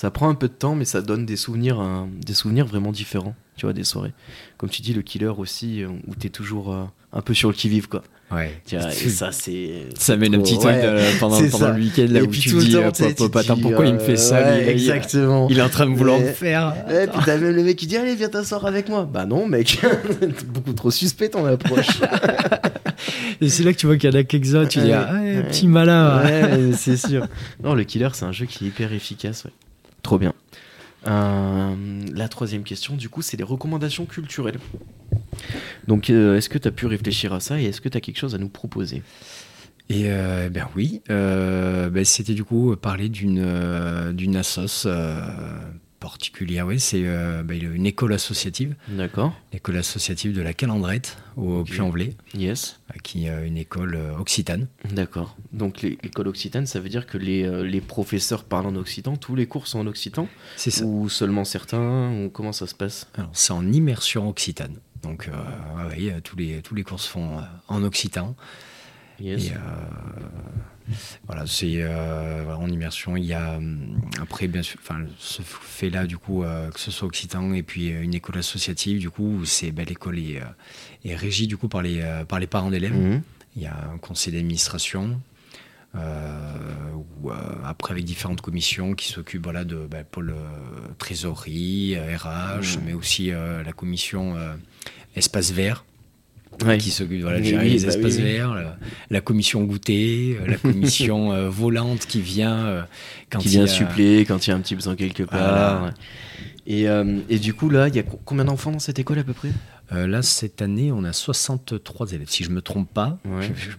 Ça 0.00 0.12
prend 0.12 0.28
un 0.28 0.36
peu 0.36 0.46
de 0.46 0.52
temps, 0.52 0.76
mais 0.76 0.84
ça 0.84 1.02
donne 1.02 1.26
des 1.26 1.34
souvenirs, 1.34 1.80
hein, 1.80 2.08
des 2.24 2.32
souvenirs 2.32 2.66
vraiment 2.66 2.92
différents, 2.92 3.34
tu 3.56 3.66
vois, 3.66 3.72
des 3.72 3.82
soirées. 3.82 4.12
Comme 4.56 4.70
tu 4.70 4.80
dis, 4.80 4.94
le 4.94 5.02
killer 5.02 5.32
aussi, 5.36 5.82
euh, 5.82 5.88
où 6.06 6.14
t'es 6.14 6.28
toujours 6.28 6.72
euh, 6.72 6.84
un 7.12 7.20
peu 7.20 7.34
sur 7.34 7.48
le 7.48 7.54
qui-vive, 7.56 7.88
quoi. 7.88 8.04
Ouais. 8.30 8.60
Tu 8.64 8.76
vois, 8.76 8.90
et 8.92 9.08
ça, 9.08 9.32
c'est. 9.32 9.86
Ça 9.98 10.16
met 10.16 10.28
le 10.28 10.34
trop- 10.36 10.44
petit 10.44 10.54
truc 10.54 10.66
ouais. 10.66 10.82
euh, 10.84 11.10
pendant, 11.18 11.40
le 11.40 11.46
week-end 11.80 12.06
là 12.10 12.20
Et 12.20 12.22
où 12.22 12.28
puis 12.28 12.38
tu 12.38 12.50
tout 12.50 12.58
te 12.58 12.60
le 12.60 12.66
dis, 12.68 12.72
temps, 12.74 12.82
euh, 12.82 12.90
tu 12.92 13.54
dis, 13.56 13.60
pourquoi 13.60 13.86
il 13.86 13.94
me 13.94 13.98
euh, 13.98 14.06
fait 14.06 14.16
ça 14.16 14.36
ouais, 14.40 14.58
lui, 14.58 14.66
il- 14.66 14.70
Exactement. 14.70 15.48
Il 15.50 15.58
est 15.58 15.62
en 15.62 15.68
train 15.68 15.86
de 15.86 15.96
vouloir 15.96 16.20
me 16.20 16.26
faire. 16.26 16.74
Et 16.88 17.08
puis 17.08 17.18
t'as 17.26 17.36
même 17.36 17.56
le 17.56 17.64
mec 17.64 17.76
qui 17.76 17.88
dit 17.88 17.96
Allez, 17.96 18.14
viens 18.14 18.28
t'asseoir 18.28 18.66
avec 18.66 18.88
moi. 18.88 19.04
Bah 19.12 19.26
non, 19.26 19.48
mec, 19.48 19.80
beaucoup 20.46 20.74
trop 20.74 20.92
suspect 20.92 21.30
ton 21.30 21.44
approche. 21.44 22.00
Et 23.40 23.48
c'est 23.48 23.64
là 23.64 23.72
que 23.72 23.78
tu 23.78 23.86
vois 23.86 23.96
qu'il 23.96 24.12
y 24.12 24.16
en 24.16 24.20
a 24.20 24.22
quelques-uns, 24.22 24.66
tu 24.66 24.78
dis, 24.78 24.92
ah, 24.92 25.12
ouais, 25.14 25.38
ouais. 25.38 25.42
petit 25.42 25.66
malin. 25.66 26.22
ouais, 26.22 26.70
c'est 26.76 26.96
sûr. 26.96 27.26
Non, 27.64 27.74
le 27.74 27.82
killer, 27.82 28.10
c'est 28.12 28.24
un 28.26 28.32
jeu 28.32 28.46
qui 28.46 28.64
est 28.64 28.68
hyper 28.68 28.92
efficace. 28.92 29.44
ouais. 29.44 29.50
Trop 30.08 30.18
bien. 30.18 30.32
Euh, 31.06 31.74
la 32.14 32.28
troisième 32.28 32.62
question, 32.62 32.96
du 32.96 33.10
coup, 33.10 33.20
c'est 33.20 33.36
les 33.36 33.44
recommandations 33.44 34.06
culturelles. 34.06 34.58
Donc, 35.86 36.08
euh, 36.08 36.38
est-ce 36.38 36.48
que 36.48 36.56
tu 36.56 36.66
as 36.66 36.70
pu 36.70 36.86
réfléchir 36.86 37.34
à 37.34 37.40
ça 37.40 37.60
et 37.60 37.66
est-ce 37.66 37.82
que 37.82 37.90
tu 37.90 37.98
as 37.98 38.00
quelque 38.00 38.16
chose 38.16 38.34
à 38.34 38.38
nous 38.38 38.48
proposer? 38.48 39.02
Et 39.90 40.04
euh, 40.06 40.48
ben 40.48 40.66
oui, 40.74 41.02
euh, 41.10 41.90
ben 41.90 42.06
c'était 42.06 42.32
du 42.32 42.42
coup 42.42 42.74
parler 42.74 43.10
d'une 43.10 44.14
d'une 44.14 44.36
assoce 44.36 44.86
particulière. 46.00 46.66
Oui, 46.66 46.78
c'est 46.80 47.02
euh, 47.04 47.42
ben, 47.42 47.60
une 47.60 47.86
école 47.86 48.12
associative, 48.12 48.74
D'accord. 48.88 49.34
l'école 49.52 49.76
associative 49.78 50.32
de 50.34 50.40
la 50.42 50.52
Calandrette 50.54 51.18
au 51.36 51.60
Ok. 51.60 51.70
Puy-en-Velay, 51.70 52.14
Yes. 52.34 52.80
euh, 52.90 52.98
qui 53.02 53.26
est 53.26 53.46
une 53.46 53.56
école 53.56 53.94
euh, 53.96 54.16
occitane. 54.18 54.66
D'accord. 54.90 55.36
Donc, 55.52 55.82
l'école 55.82 56.28
occitane, 56.28 56.66
ça 56.66 56.80
veut 56.80 56.88
dire 56.88 57.06
que 57.06 57.18
les, 57.18 57.64
les 57.64 57.80
professeurs 57.80 58.44
parlent 58.44 58.66
en 58.66 58.76
occitan, 58.76 59.16
tous 59.16 59.34
les 59.34 59.46
cours 59.46 59.66
sont 59.66 59.80
en 59.80 59.86
occitan? 59.86 60.28
C'est 60.56 60.70
ça. 60.70 60.84
Ou 60.84 61.08
seulement 61.08 61.44
certains 61.44 62.10
ou 62.12 62.30
Comment 62.30 62.52
ça 62.52 62.66
se 62.66 62.74
passe? 62.74 63.08
Alors, 63.14 63.30
c'est 63.32 63.52
en 63.52 63.66
immersion 63.72 64.28
occitane. 64.28 64.76
Donc, 65.02 65.28
euh, 65.28 65.88
ouais, 65.90 66.20
tous, 66.22 66.36
les, 66.36 66.60
tous 66.62 66.74
les 66.74 66.82
cours 66.82 67.00
se 67.00 67.08
font 67.08 67.40
en 67.68 67.82
occitan. 67.84 68.34
Yes. 69.20 69.46
Et 69.46 69.52
euh, 69.52 69.56
voilà, 71.26 71.46
c'est 71.46 71.82
euh, 71.82 72.54
en 72.54 72.68
immersion. 72.68 73.16
Il 73.16 73.24
y 73.24 73.34
a 73.34 73.56
hum, 73.56 74.00
après 74.20 74.46
bien 74.48 74.62
sûr, 74.62 74.78
enfin 74.82 75.00
ce 75.18 75.42
fait 75.42 75.90
là 75.90 76.06
du 76.06 76.16
coup 76.18 76.42
euh, 76.44 76.70
que 76.70 76.80
ce 76.80 76.90
soit 76.90 77.06
occitan 77.08 77.52
et 77.52 77.62
puis 77.62 77.88
une 77.88 78.14
école 78.14 78.38
associative 78.38 78.98
du 78.98 79.10
coup 79.10 79.44
c'est 79.44 79.70
ben, 79.70 79.84
l'école 79.86 80.18
est, 80.18 80.40
est 81.04 81.14
régie 81.14 81.46
du 81.46 81.56
coup 81.56 81.68
par 81.68 81.82
les 81.82 82.02
par 82.28 82.38
les 82.38 82.46
parents 82.46 82.70
d'élèves. 82.70 82.94
Mhm. 82.94 83.22
Il 83.56 83.62
y 83.62 83.66
a 83.66 83.90
un 83.92 83.98
conseil 83.98 84.32
d'administration. 84.32 85.20
euh, 85.94 86.52
euh, 87.26 87.32
après 87.64 87.92
avec 87.92 88.04
différentes 88.04 88.40
commissions 88.42 88.94
qui 88.94 89.08
s'occupent 89.08 89.42
voilà, 89.44 89.64
de 89.64 89.86
ben, 89.90 90.04
pôle 90.04 90.30
euh, 90.30 90.88
trésorerie, 90.98 91.96
RH, 91.98 92.76
Mhm. 92.78 92.82
mais 92.86 92.92
aussi 92.92 93.30
la 93.30 93.72
commission 93.72 94.36
espace 95.16 95.50
vert 95.52 95.84
Qui 96.78 96.90
s'occupe 96.90 97.22
voilà, 97.22 97.38
de 97.38 97.44
Oui, 97.44 97.50
gérer 97.50 97.64
oui, 97.64 97.70
les 97.78 97.84
bah 97.86 97.94
espaces 97.94 98.16
verts, 98.16 98.54
la, 98.54 98.76
la 99.10 99.20
commission 99.20 99.62
goûter, 99.64 100.38
euh, 100.40 100.46
la 100.46 100.56
commission 100.58 101.32
euh, 101.32 101.48
volante 101.48 102.06
qui 102.06 102.20
vient 102.20 102.56
euh, 102.66 102.82
quand 103.30 103.38
qui 103.38 103.48
il 103.48 103.50
y 103.52 103.54
vient 103.54 103.64
a- 103.64 103.68
suppléer 103.68 104.24
quand 104.24 104.46
il 104.46 104.50
y 104.50 104.52
a 104.52 104.56
un 104.56 104.60
petit 104.60 104.74
besoin 104.74 104.96
quelque 104.96 105.22
part. 105.22 105.84
Ouais. 105.84 105.90
Et, 106.66 106.88
euh, 106.88 107.20
et 107.28 107.38
du 107.38 107.54
coup, 107.54 107.70
là, 107.70 107.88
il 107.88 107.96
y 107.96 107.98
a 107.98 108.02
co- 108.02 108.20
combien 108.24 108.44
d'enfants 108.44 108.72
dans 108.72 108.78
cette 108.78 108.98
école 108.98 109.18
à 109.18 109.24
peu 109.24 109.32
près? 109.32 109.50
Euh, 109.92 110.06
là, 110.06 110.20
cette 110.22 110.60
année, 110.60 110.92
on 110.92 111.02
a 111.04 111.12
63 111.14 112.12
élèves, 112.12 112.28
si 112.28 112.44
je 112.44 112.50
me 112.50 112.60
trompe 112.60 112.92
pas. 112.92 113.18
Ouais. 113.24 113.42
Je- 113.56 113.70
je- 113.70 113.76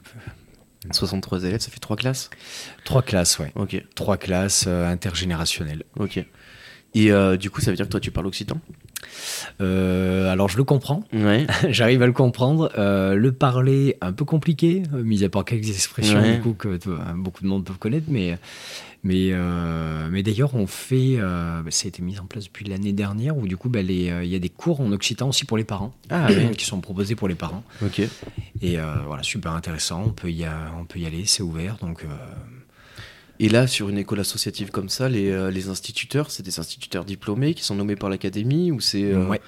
63 0.91 1.43
élèves, 1.43 1.59
ça 1.59 1.69
fait 1.69 1.80
3 1.80 1.97
classes? 1.97 2.30
Trois 2.86 3.01
classes, 3.03 3.38
ouais. 3.39 3.51
Ok, 3.55 3.84
Trois 3.95 4.17
classes 4.17 4.65
euh, 4.67 4.88
intergénérationnelles. 4.89 5.84
ok. 5.99 6.25
Et 6.95 7.11
euh, 7.11 7.38
du 7.38 7.51
coup, 7.51 7.61
ça 7.61 7.69
veut 7.69 7.77
dire 7.77 7.86
que 7.86 7.91
toi, 7.91 7.99
tu 7.99 8.09
parles 8.09 8.25
occitan? 8.25 8.59
Euh, 9.61 10.31
alors, 10.31 10.49
je 10.49 10.57
le 10.57 10.63
comprends. 10.63 11.03
Ouais. 11.13 11.45
J'arrive 11.69 12.01
à 12.01 12.07
le 12.07 12.13
comprendre. 12.13 12.71
Euh, 12.77 13.15
le 13.15 13.31
parler, 13.31 13.97
un 14.01 14.13
peu 14.13 14.25
compliqué, 14.25 14.83
mis 14.93 15.23
à 15.23 15.29
part 15.29 15.45
quelques 15.45 15.69
expressions 15.69 16.19
Ouais. 16.19 16.35
du 16.35 16.41
coup, 16.41 16.53
que 16.53 16.67
euh, 16.69 16.97
beaucoup 17.15 17.43
de 17.43 17.47
monde 17.47 17.65
peuvent 17.65 17.77
connaître. 17.77 18.05
Mais, 18.09 18.37
mais, 19.03 19.29
euh, 19.31 20.07
mais 20.11 20.23
d'ailleurs, 20.23 20.55
on 20.55 20.67
fait. 20.67 21.17
bah, 21.17 21.63
ça 21.69 21.85
a 21.85 21.89
été 21.89 22.01
mis 22.01 22.19
en 22.19 22.25
place 22.25 22.45
depuis 22.45 22.65
l'année 22.65 22.93
dernière 22.93 23.37
où 23.37 23.47
du 23.47 23.57
coup, 23.57 23.69
bah, 23.69 23.81
il 23.81 23.91
y 24.25 24.35
a 24.35 24.39
des 24.39 24.49
cours 24.49 24.81
en 24.81 24.91
occitan 24.91 25.29
aussi 25.29 25.45
pour 25.45 25.57
les 25.57 25.63
parents. 25.63 25.93
Ah, 26.09 26.27
qui 26.57 26.65
sont 26.65 26.79
proposés 26.81 27.15
pour 27.15 27.27
les 27.27 27.35
parents. 27.35 27.63
Ok. 27.83 28.01
Et 28.61 28.77
voilà, 29.05 29.23
super 29.23 29.53
intéressant. 29.53 30.03
On 30.07 30.11
peut 30.11 30.31
y, 30.31 30.45
a- 30.45 30.71
on 30.79 30.85
peut 30.85 30.99
y 30.99 31.05
aller, 31.05 31.23
c'est 31.25 31.43
ouvert. 31.43 31.77
Donc, 31.81 32.03
Et 33.39 33.47
là, 33.49 33.67
sur 33.67 33.87
une 33.89 33.97
école 33.97 34.19
associative 34.19 34.69
comme 34.69 34.89
ça, 34.89 35.07
les, 35.07 35.29
euh, 35.31 35.49
les 35.49 35.69
instituteurs, 35.69 36.29
c'est 36.31 36.43
des 36.43 36.59
instituteurs 36.59 37.05
diplômés 37.05 37.53
qui 37.53 37.63
sont 37.63 37.75
nommés 37.75 37.95
par 37.95 38.09
l'académie 38.09 38.71
ou 38.71 38.79
c'est. 38.81 39.03
euh, 39.13 39.25
ouais. 39.27 39.41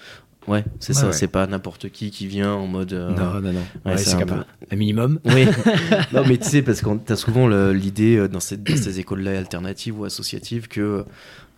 Ouais, 0.47 0.63
c'est 0.79 0.93
Ouais, 0.95 0.99
ça, 1.01 1.07
ouais. 1.07 1.13
c'est 1.13 1.27
pas 1.27 1.45
n'importe 1.45 1.89
qui 1.89 2.09
qui 2.09 2.25
vient 2.25 2.51
en 2.53 2.65
mode. 2.65 2.93
euh, 2.93 3.11
Non, 3.11 3.41
non, 3.41 3.53
non. 3.53 3.59
ouais, 3.85 3.91
Ouais, 3.91 3.97
c'est 3.97 4.15
un 4.15 4.75
minimum. 4.75 5.19
Oui, 5.25 5.45
non 6.13 6.23
mais 6.27 6.37
tu 6.37 6.47
sais, 6.49 6.61
parce 6.63 6.81
qu'on 6.81 6.97
t'as 6.97 7.15
souvent 7.15 7.47
l'idée 7.71 8.27
dans 8.27 8.39
ces 8.39 8.99
écoles-là 8.99 9.37
alternatives 9.37 9.99
ou 9.99 10.05
associatives 10.05 10.67
que. 10.67 11.05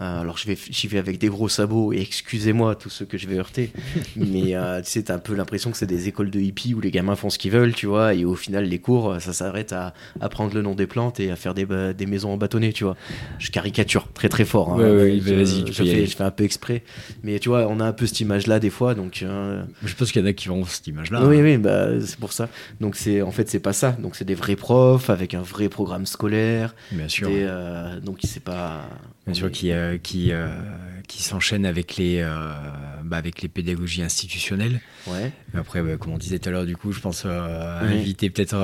Euh, 0.04 0.22
alors 0.22 0.38
je 0.38 0.46
vais, 0.48 0.58
j'y 0.70 0.88
vais 0.88 0.98
avec 1.00 1.18
des 1.18 1.30
gros 1.30 1.50
sabots 1.50 1.94
et 1.94 2.02
excusez-moi 2.02 2.76
tous 2.76 2.90
ceux 2.90 3.06
que 3.06 3.18
je 3.18 3.28
vais 3.28 3.38
heurter, 3.38 3.72
mais 4.16 4.56
euh, 4.56 4.82
tu 4.82 4.90
sais, 4.92 5.04
t'as 5.04 5.16
un 5.16 5.20
peu 5.20 5.34
l'impression 5.34 5.72
que 5.72 5.78
c'est 5.78 5.86
des 5.88 6.08
écoles 6.08 6.30
de 6.30 6.40
hippies 6.40 6.74
où 6.74 6.82
les 6.82 6.92
gamins 6.92 7.16
font 7.16 7.30
ce 7.30 7.38
qu'ils 7.40 7.52
veulent, 7.52 7.74
tu 7.74 7.86
vois, 7.88 8.14
et 8.14 8.26
au 8.26 8.36
final 8.36 8.66
les 8.66 8.80
cours, 8.80 9.16
ça 9.20 9.34
s'arrête 9.34 9.74
à, 9.74 9.94
à 10.22 10.30
prendre 10.30 10.54
le 10.54 10.62
nom 10.62 10.76
des 10.76 10.88
plantes 10.88 11.20
et 11.20 11.32
à 11.32 11.36
faire 11.36 11.54
des, 11.54 11.66
des 11.94 12.06
maisons 12.06 12.32
en 12.34 12.38
bâtonnet, 12.38 12.74
tu 12.74 12.84
vois. 12.84 12.96
Je 13.40 13.50
caricature 13.52 14.08
très 14.14 14.30
très 14.30 14.46
fort. 14.46 14.74
hein. 14.74 14.78
Ouais, 14.78 14.92
ouais, 14.92 15.20
je, 15.24 15.34
vas-y, 15.34 15.64
tu 15.64 15.74
je 15.74 15.84
fais, 15.84 16.06
je 16.06 16.16
fais 16.18 16.24
un 16.24 16.32
peu 16.32 16.44
exprès, 16.44 16.84
mais 17.24 17.40
tu 17.40 17.50
vois, 17.50 17.68
on 17.68 17.80
a 17.80 17.86
un 17.86 17.94
peu 17.94 18.06
cette 18.06 18.20
image-là 18.20 18.60
des 18.60 18.70
fois, 18.70 18.96
donc. 18.96 19.22
euh, 19.24 19.64
Je 19.84 19.96
pense 19.96 20.12
qu'il 20.12 20.22
y 20.22 20.26
en 20.26 20.28
a 20.28 20.34
qui 20.34 20.48
vont 20.48 20.66
cette 20.66 20.88
image-là. 20.88 21.26
oui, 21.26 21.42
oui, 21.42 21.58
bah, 21.58 21.88
c'est 22.02 22.18
pour 22.20 22.34
ça. 22.34 22.50
Donc 22.82 22.96
c'est 22.96 23.22
en 23.22 23.32
fait 23.32 23.50
c'est 23.50 23.60
pas 23.60 23.74
ça. 23.74 23.92
Donc 23.94 24.16
c'est 24.16 24.26
des 24.26 24.36
vrais 24.36 24.56
profs 24.56 25.10
avec 25.10 25.34
un 25.34 25.42
vrai 25.42 25.70
programme 25.70 26.06
scolaire. 26.06 26.76
Bien 26.92 27.08
sûr. 27.08 27.30
Des, 27.30 27.44
euh, 27.48 28.00
donc 28.00 28.20
c'est 28.24 28.44
pas. 28.44 28.82
Bien 29.26 29.34
sûr, 29.34 29.52
qui, 29.52 29.72
euh, 29.72 29.98
qui, 29.98 30.34
euh, 30.34 30.50
qui 31.08 31.24
s'enchaîne 31.24 31.66
avec 31.66 31.96
les, 31.96 32.20
euh, 32.22 32.52
bah, 33.06 33.16
avec 33.16 33.42
les 33.42 33.48
pédagogies 33.48 34.02
institutionnelles. 34.04 34.82
Ouais. 35.08 35.32
Après, 35.54 35.82
bah, 35.82 35.96
comme 35.98 36.12
on 36.12 36.18
disait 36.18 36.40
tout 36.40 36.50
à 36.50 36.52
l'heure, 36.52 36.66
du 36.66 36.76
coup, 36.76 36.92
je 36.92 37.00
pense 37.00 37.24
euh, 37.26 37.80
Oui. 37.88 38.00
inviter 38.00 38.30
peut-être 38.30 38.56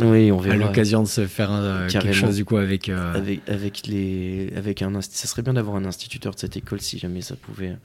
Oui, 0.00 0.30
à 0.50 0.56
l'occasion 0.56 1.02
de 1.04 1.08
se 1.08 1.26
faire 1.26 1.50
quelque 1.88 2.12
chose 2.12 2.34
du 2.36 2.44
coup 2.44 2.56
avec. 2.56 2.88
Avec 2.88 3.40
avec 3.48 3.86
les 3.86 4.52
avec 4.56 4.82
un 4.82 5.00
ça 5.02 5.28
serait 5.28 5.42
bien 5.42 5.54
d'avoir 5.54 5.76
un 5.76 5.84
instituteur 5.84 6.34
de 6.34 6.38
cette 6.40 6.56
école 6.56 6.80
si 6.80 6.98
jamais 6.98 7.20
ça 7.20 7.36
pouvait. 7.36 7.76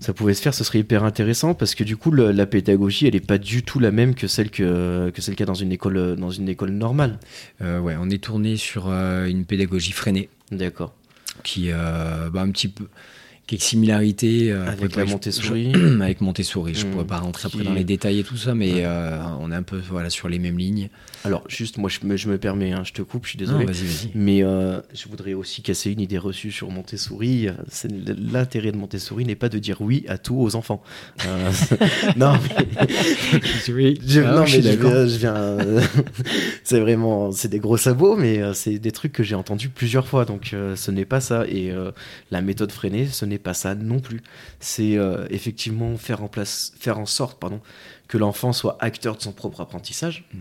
Ça 0.00 0.14
pouvait 0.14 0.32
se 0.32 0.40
faire, 0.40 0.54
ce 0.54 0.64
serait 0.64 0.78
hyper 0.78 1.04
intéressant 1.04 1.52
parce 1.54 1.74
que 1.74 1.84
du 1.84 1.98
coup 1.98 2.10
le- 2.10 2.32
la 2.32 2.46
pédagogie 2.46 3.06
elle 3.06 3.14
est 3.14 3.24
pas 3.26 3.36
du 3.36 3.62
tout 3.62 3.78
la 3.78 3.90
même 3.90 4.14
que 4.14 4.26
celle 4.26 4.50
que, 4.50 5.10
que 5.10 5.20
celle 5.20 5.34
qu'il 5.34 5.40
y 5.40 5.42
a 5.42 5.46
dans 5.46 5.52
une 5.54 5.70
école 5.70 6.16
dans 6.16 6.30
une 6.30 6.48
école 6.48 6.70
normale. 6.70 7.18
euh, 7.60 7.78
ouais, 7.78 7.94
on 8.00 8.08
est 8.08 8.22
tourné 8.22 8.56
sur 8.56 8.86
euh, 8.88 9.26
une 9.26 9.44
pédagogie 9.44 9.92
freinée 9.92 10.30
D'accord. 10.52 10.92
qui, 11.44 11.70
euh, 11.72 12.30
bah, 12.30 12.42
un 12.42 12.50
petit 12.50 12.68
peu, 12.68 12.84
quelques 13.46 13.62
similarités 13.62 14.52
euh, 14.52 14.66
Avec 14.70 14.94
la 14.96 15.04
Montessori. 15.06 15.72
je- 15.74 16.00
avec 16.00 16.20
Montessori. 16.20 16.74
Je 16.74 16.86
Mm. 16.86 16.90
pourrais 16.90 17.06
pas 17.06 17.18
rentrer 17.18 17.46
après 17.46 17.64
dans 17.64 17.72
les 17.74 17.84
détails 17.84 18.20
et 18.20 18.24
tout 18.24 18.36
ça, 18.36 18.54
mais 18.54 18.72
Ouais. 18.74 18.82
euh, 18.84 19.18
on 19.40 19.50
est 19.50 19.54
un 19.56 19.62
peu 19.62 19.80
voilà 19.90 20.10
sur 20.10 20.28
les 20.28 20.38
mêmes 20.38 20.58
lignes. 20.58 20.88
Alors 21.24 21.44
juste 21.48 21.78
moi 21.78 21.88
je 21.88 22.00
me, 22.06 22.16
je 22.16 22.28
me 22.28 22.38
permets, 22.38 22.72
hein, 22.72 22.82
je 22.84 22.92
te 22.92 23.02
coupe, 23.02 23.24
je 23.26 23.30
suis 23.30 23.38
Non, 23.38 23.44
désolé. 23.58 23.64
vas-y, 23.66 23.84
vas-y. 23.86 24.10
Mais 24.14 24.42
euh, 24.42 24.80
je 24.94 25.08
voudrais 25.08 25.34
aussi 25.34 25.62
casser 25.62 25.90
une 25.92 26.00
idée 26.00 26.18
reçue 26.18 26.50
sur 26.50 26.70
Montessori. 26.70 27.48
C'est- 27.68 27.88
L'intérêt 28.18 28.72
de 28.72 28.76
Montessori 28.76 29.24
n'est 29.24 29.34
pas 29.36 29.48
de 29.48 29.58
dire 29.58 29.80
oui 29.80 30.04
à 30.08 30.18
tout 30.18 30.36
aux 30.36 30.56
enfants. 30.56 30.82
Euh, 31.26 31.50
non, 32.16 32.34
mais, 32.58 32.88
oui, 33.72 34.00
je, 34.06 34.20
Ah, 34.20 34.34
non, 34.34 34.46
je 34.46 34.56
mais 34.56 34.62
je 34.62 34.70
je 35.12 35.18
viens, 35.18 35.34
euh, 35.36 35.80
c'est 36.64 36.80
vraiment, 36.80 37.30
c'est 37.32 37.48
des 37.48 37.58
gros 37.60 37.76
sabots, 37.76 38.16
mais 38.16 38.40
euh, 38.42 38.52
c'est 38.54 38.78
des 38.78 38.92
trucs 38.92 39.12
que 39.12 39.22
j'ai 39.22 39.34
entendus 39.34 39.68
plusieurs 39.68 40.06
fois. 40.08 40.24
Donc 40.24 40.50
euh, 40.52 40.76
ce 40.76 40.90
n'est 40.90 41.04
pas 41.04 41.20
ça. 41.20 41.44
Et 41.48 41.70
euh, 41.70 41.92
la 42.30 42.40
méthode 42.40 42.72
freinée, 42.72 43.06
ce 43.06 43.24
n'est 43.24 43.38
pas 43.38 43.54
ça 43.54 43.74
non 43.74 44.00
plus. 44.00 44.22
C'est 44.60 44.96
euh, 44.96 45.26
effectivement 45.30 45.96
faire 45.96 46.22
en 46.22 46.28
place, 46.28 46.72
faire 46.78 46.98
en 46.98 47.06
sorte, 47.06 47.38
pardon, 47.38 47.60
que 48.08 48.18
l'enfant 48.18 48.52
soit 48.52 48.76
acteur 48.80 49.16
de 49.16 49.22
son 49.22 49.32
propre 49.32 49.60
apprentissage 49.60 50.24
Mm. 50.34 50.38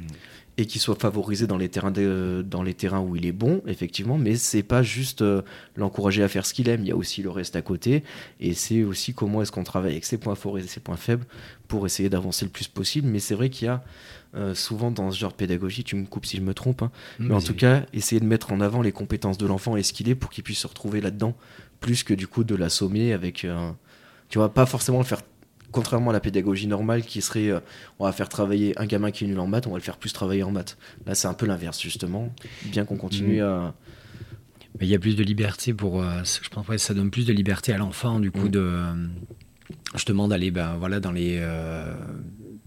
Et 0.58 0.66
qu'il 0.66 0.82
soit 0.82 1.00
favorisé 1.00 1.48
dans 1.48 1.58
les 1.58 1.70
terrains 1.70 1.92
de- 1.92 2.46
dans 2.48 2.62
les 2.62 2.74
terrains 2.74 3.00
où 3.00 3.16
il 3.16 3.26
est 3.26 3.32
bon 3.32 3.62
effectivement 3.68 4.18
mais 4.18 4.36
c'est 4.36 4.64
pas 4.64 4.84
juste 4.84 5.22
euh, 5.22 5.42
l'encourager 5.78 6.24
à 6.24 6.28
faire 6.28 6.46
ce 6.46 6.54
qu'il 6.54 6.68
aime. 6.70 6.82
Il 6.82 6.88
y 6.88 6.92
a 6.92 6.96
aussi 6.96 7.22
le 7.24 7.30
reste 7.30 7.56
à 7.56 7.62
côté 7.62 8.04
et 8.40 8.54
c'est 8.54 8.84
aussi 8.84 9.14
comment 9.14 9.42
est-ce 9.42 9.52
qu'on 9.52 9.64
travaille 9.64 9.92
avec 9.94 10.06
ses 10.06 10.18
points 10.18 10.36
forts 10.36 10.58
et 10.60 10.64
ses 10.64 10.80
points 10.82 10.98
faibles 10.98 11.26
pour 11.68 11.86
essayer 11.86 12.10
d'avancer 12.10 12.44
le 12.46 12.52
plus 12.52 12.68
possible. 12.68 13.08
Mais 13.08 13.20
c'est 13.20 13.34
vrai 13.36 13.50
qu'il 13.50 13.68
y 13.68 13.70
a 13.70 13.82
euh, 14.36 14.54
souvent 14.54 14.92
dans 14.92 15.10
ce 15.12 15.18
genre 15.20 15.32
de 15.32 15.38
pédagogie 15.38 15.84
tu 15.84 15.96
me 15.96 16.06
coupes 16.06 16.26
si 16.26 16.38
je 16.38 16.42
me 16.42 16.54
trompe 16.54 16.82
hein, 16.84 16.92
mais 17.20 17.34
en 17.34 17.42
tout 17.42 17.54
cas 17.56 17.84
essayer 17.94 18.20
de 18.20 18.26
mettre 18.26 18.52
en 18.54 18.62
avant 18.62 18.82
les 18.82 18.92
compétences 18.92 19.38
de 19.38 19.46
l'enfant 19.48 19.78
et 19.78 19.84
ce 19.84 19.94
qu'il 19.94 20.10
est 20.10 20.16
pour 20.16 20.30
qu'il 20.32 20.44
puisse 20.44 20.60
se 20.60 20.68
retrouver 20.68 21.02
là-dedans 21.02 21.36
plus 21.80 22.04
que 22.04 22.14
du 22.14 22.28
coup 22.28 22.44
de 22.44 22.56
l'assommer 22.56 23.12
avec 23.14 23.44
euh, 23.46 23.72
tu 24.30 24.38
vois 24.38 24.54
pas 24.54 24.66
forcément 24.66 25.00
le 25.00 25.04
faire 25.06 25.22
contrairement 25.72 26.10
à 26.12 26.14
la 26.14 26.20
pédagogie 26.20 26.68
normale 26.68 27.04
qui 27.04 27.22
serait 27.22 27.50
euh, 27.50 27.60
on 28.00 28.06
va 28.06 28.12
faire 28.12 28.30
travailler 28.30 28.78
un 28.80 28.86
gamin 28.86 29.12
qui 29.12 29.24
est 29.24 29.28
nul 29.28 29.40
en 29.40 29.48
maths 29.48 29.68
on 29.68 29.72
va 29.72 29.78
le 29.78 29.84
faire 29.84 29.98
plus 29.98 30.12
travailler 30.14 30.44
en 30.44 30.52
maths 30.52 30.78
là 31.06 31.16
c'est 31.16 31.28
un 31.28 31.34
peu 31.34 31.46
l'inverse 31.46 31.82
justement 31.82 32.34
bien 32.66 32.86
qu'on 32.86 32.98
continue 32.98 33.42
Mm. 33.42 33.46
à 33.46 33.74
Mais 34.80 34.86
il 34.88 34.90
y 34.90 34.96
a 34.96 35.00
plus 35.00 35.16
de 35.16 35.24
liberté 35.24 35.74
pour. 35.74 36.02
euh, 36.02 36.24
je 36.24 36.50
pense 36.50 36.66
que 36.66 36.78
ça 36.78 36.94
donne 36.94 37.12
plus 37.12 37.26
de 37.26 37.34
liberté 37.34 37.74
à 37.74 37.78
l'enfant, 37.78 38.20
du 38.22 38.32
coup, 38.32 38.48
Mm. 38.48 38.50
de. 38.50 38.60
euh, 38.60 38.94
justement, 39.94 40.28
d'aller 40.30 40.50
ben, 40.50 40.76
voilà, 40.80 41.00
dans 41.02 41.12
les. 41.12 41.38
euh, 41.42 41.94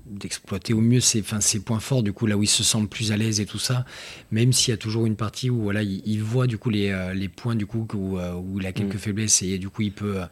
d'exploiter 0.06 0.74
au 0.74 0.80
mieux 0.80 1.00
ses, 1.00 1.20
enfin, 1.22 1.40
ses 1.40 1.60
points 1.60 1.80
forts, 1.80 2.02
du 2.02 2.12
coup, 2.12 2.26
là 2.26 2.36
où 2.36 2.42
il 2.42 2.46
se 2.46 2.62
sent 2.62 2.78
le 2.80 2.86
plus 2.86 3.10
à 3.10 3.16
l'aise 3.16 3.40
et 3.40 3.46
tout 3.46 3.58
ça, 3.58 3.84
même 4.30 4.52
s'il 4.52 4.70
y 4.70 4.74
a 4.74 4.76
toujours 4.76 5.06
une 5.06 5.16
partie 5.16 5.50
où 5.50 5.62
voilà, 5.62 5.82
il, 5.82 6.02
il 6.06 6.22
voit 6.22 6.46
du 6.46 6.56
coup 6.58 6.70
les, 6.70 6.90
euh, 6.90 7.14
les 7.14 7.28
points 7.28 7.56
du 7.56 7.66
coup 7.66 7.86
où, 7.94 8.18
euh, 8.18 8.34
où 8.34 8.60
il 8.60 8.66
a 8.66 8.72
quelques 8.72 8.94
Mm. 8.94 8.98
faiblesses 8.98 9.42
et 9.42 9.58
du 9.58 9.70
coup 9.70 9.82
il 9.82 9.92
peut 9.92 10.20
euh, 10.20 10.26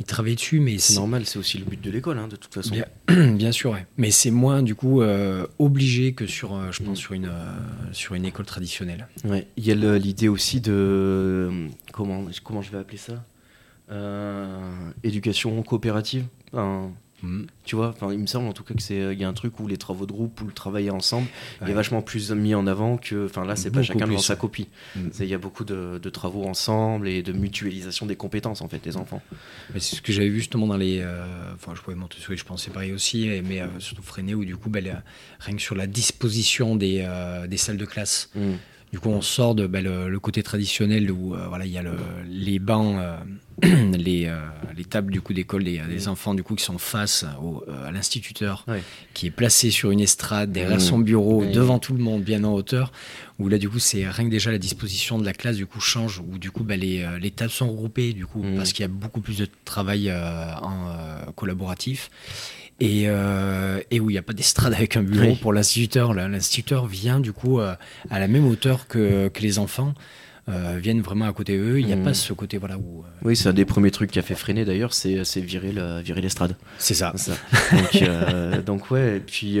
il 0.00 0.04
travaille 0.06 0.34
dessus, 0.34 0.58
mais 0.60 0.78
c'est 0.78 0.94
normal 0.94 1.24
c'est 1.26 1.38
aussi 1.38 1.58
le 1.58 1.64
but 1.66 1.80
de 1.80 1.90
l'école 1.90 2.18
hein, 2.18 2.26
de 2.26 2.34
toute 2.36 2.52
façon 2.52 2.70
Bien, 2.74 2.86
bien 3.36 3.52
sûr, 3.52 3.70
ouais. 3.72 3.86
mais 3.98 4.10
c'est 4.10 4.30
moins 4.32 4.62
du 4.62 4.74
coup 4.74 5.02
euh, 5.02 5.46
obligé 5.58 6.14
que 6.14 6.26
sur, 6.26 6.54
euh, 6.56 6.72
je 6.72 6.82
pense, 6.82 6.98
Mm. 6.98 7.02
sur 7.02 7.12
une, 7.12 7.26
euh, 7.26 7.92
sur 7.92 8.14
une 8.14 8.24
école 8.24 8.46
traditionnelle. 8.46 9.06
Ouais, 9.24 9.46
il 9.56 9.64
y 9.66 9.70
a 9.70 9.74
l'idée 9.98 10.28
aussi 10.28 10.60
de 10.60 11.50
comment 11.92 12.26
comment 12.42 12.62
je 12.62 12.70
vais 12.72 12.78
appeler 12.78 12.98
ça? 12.98 13.22
Éducation 15.02 15.62
coopérative. 15.62 16.24
Enfin, 16.52 16.90
Mm. 17.22 17.42
tu 17.64 17.76
vois, 17.76 17.88
enfin, 17.88 18.12
il 18.12 18.18
me 18.18 18.26
semble 18.26 18.48
en 18.48 18.52
tout 18.52 18.64
cas 18.64 18.74
que 18.74 18.82
c'est 18.82 19.12
il 19.12 19.20
y 19.20 19.24
a 19.24 19.28
un 19.28 19.32
truc 19.34 19.60
où 19.60 19.66
les 19.68 19.76
travaux 19.76 20.06
de 20.06 20.12
groupe, 20.12 20.40
où 20.40 20.46
le 20.46 20.52
travailler 20.52 20.90
ensemble 20.90 21.26
Ouais. 21.60 21.70
est 21.70 21.74
vachement 21.74 22.00
plus 22.02 22.30
mis 22.30 22.54
en 22.54 22.66
avant 22.66 22.96
que, 22.96 23.26
enfin 23.26 23.44
là, 23.44 23.56
c'est 23.56 23.70
pas 23.70 23.82
chacun 23.82 24.06
plus, 24.06 24.18
sa 24.18 24.36
copie. 24.36 24.68
Mm. 24.96 25.08
Il 25.20 25.26
y 25.26 25.34
a 25.34 25.38
beaucoup 25.38 25.64
de, 25.64 25.98
de 26.02 26.10
travaux 26.10 26.44
ensemble 26.44 27.08
et 27.08 27.22
de 27.22 27.32
mutualisation 27.32 28.06
des 28.06 28.16
compétences 28.16 28.62
en 28.62 28.68
fait 28.68 28.82
des 28.82 28.96
enfants. 28.96 29.22
C'est 29.74 29.96
ce 29.96 30.02
que 30.02 30.12
j'avais 30.12 30.28
vu 30.30 30.38
justement 30.38 30.66
dans 30.66 30.76
les. 30.76 31.00
euh, 31.00 31.24
Enfin, 31.54 31.72
je 31.74 31.80
pouvais 31.82 31.96
Montessori, 31.96 32.36
je 32.38 32.44
pense 32.44 32.64
c'est 32.64 32.70
pareil 32.72 32.92
aussi, 32.92 33.28
et- 33.28 33.42
mais 33.42 33.60
euh, 33.60 33.66
surtout 33.80 34.02
Freinet, 34.02 34.34
où 34.34 34.44
du 34.44 34.56
coup, 34.56 34.70
la- 34.72 35.02
rien 35.40 35.56
que 35.56 35.62
sur 35.62 35.74
la 35.74 35.86
disposition 35.86 36.76
des, 36.76 37.02
euh, 37.06 37.46
des 37.46 37.56
salles 37.56 37.76
de 37.76 37.84
classe, 37.84 38.30
Mm. 38.34 38.52
Du 38.92 38.98
coup, 38.98 39.08
on 39.10 39.20
sort 39.22 39.54
de 39.54 39.66
bah, 39.66 39.80
le, 39.80 40.08
le 40.08 40.18
côté 40.20 40.42
traditionnel 40.42 41.10
où 41.12 41.34
euh, 41.34 41.46
voilà, 41.48 41.64
il 41.64 41.72
y 41.72 41.78
a 41.78 41.82
le- 41.82 41.96
les 42.28 42.58
bancs, 42.58 42.96
euh, 42.98 43.16
les, 43.96 44.26
euh, 44.26 44.40
les 44.76 44.84
tables 44.84 45.12
du 45.12 45.20
coup 45.20 45.32
d'école 45.32 45.62
des, 45.64 45.78
des 45.88 46.08
enfants 46.08 46.34
du 46.34 46.42
coup 46.42 46.54
qui 46.56 46.64
sont 46.64 46.78
face 46.78 47.24
au- 47.42 47.62
à 47.86 47.92
l'instituteur, 47.92 48.64
Ouais. 48.66 48.82
qui 49.14 49.26
est 49.26 49.30
placé 49.30 49.70
sur 49.70 49.90
une 49.92 50.00
estrade 50.00 50.50
derrière 50.50 50.78
Mm. 50.78 50.80
son 50.80 50.98
bureau, 50.98 51.42
Ouais. 51.42 51.52
devant 51.52 51.78
tout 51.78 51.92
le 51.92 52.02
monde, 52.02 52.22
bien 52.24 52.42
en 52.44 52.52
hauteur. 52.52 52.90
Où 53.38 53.48
là, 53.48 53.58
du 53.58 53.70
coup, 53.70 53.78
c'est 53.78 54.06
rien 54.08 54.26
que 54.26 54.30
déjà 54.30 54.50
la 54.50 54.58
disposition 54.58 55.18
de 55.18 55.24
la 55.24 55.32
classe 55.32 55.56
du 55.56 55.66
coup 55.66 55.80
change, 55.80 56.18
où 56.18 56.38
du 56.38 56.50
coup, 56.50 56.64
bah, 56.64 56.76
les, 56.76 57.06
les 57.20 57.30
tables 57.30 57.50
sont 57.52 57.70
regroupées 57.70 58.12
du 58.12 58.26
coup 58.26 58.42
Mm. 58.42 58.56
parce 58.56 58.72
qu'il 58.72 58.82
y 58.82 58.86
a 58.86 58.88
beaucoup 58.88 59.20
plus 59.20 59.38
de 59.38 59.46
travail 59.64 60.12
en 60.12 61.32
collaboratif. 61.36 62.10
Et, 62.80 63.04
euh, 63.08 63.80
et 63.90 64.00
où 64.00 64.08
il 64.08 64.14
n'y 64.14 64.18
a 64.18 64.22
pas 64.22 64.32
d'estrade 64.32 64.72
avec 64.72 64.96
un 64.96 65.02
bureau 65.02 65.26
Oui. 65.26 65.36
pour 65.40 65.52
l'instituteur. 65.52 66.14
L'instituteur 66.14 66.86
vient 66.86 67.20
du 67.20 67.32
coup 67.32 67.60
euh, 67.60 67.74
à 68.10 68.18
la 68.18 68.26
même 68.26 68.46
hauteur 68.46 68.86
que, 68.88 69.28
que 69.28 69.40
les 69.42 69.58
enfants, 69.58 69.92
euh, 70.48 70.78
viennent 70.82 71.02
vraiment 71.02 71.26
à 71.26 71.32
côté 71.34 71.58
d'eux. 71.58 71.78
Il 71.78 71.84
n'y 71.86 71.92
a 71.92 71.96
Mhm. 71.96 72.04
pas 72.04 72.14
ce 72.14 72.32
côté 72.32 72.56
voilà 72.56 72.78
où. 72.78 73.02
euh, 73.04 73.08
Oui, 73.22 73.36
c'est 73.36 73.50
un 73.50 73.52
des 73.52 73.66
premiers 73.66 73.90
trucs 73.90 74.10
qui 74.10 74.18
a 74.18 74.22
fait 74.22 74.34
freiner 74.34 74.64
d'ailleurs, 74.64 74.94
c'est 74.94 75.24
c'est 75.24 75.42
virer 75.42 75.72
la- 75.72 76.00
virer 76.00 76.22
l'estrade. 76.22 76.56
c'est 76.78 76.94
ça. 76.94 77.12
Ça. 77.16 77.32
Donc, 77.72 78.02
euh, 78.02 78.62
donc 78.62 78.90
ouais, 78.90 79.18
et 79.18 79.20
puis 79.20 79.58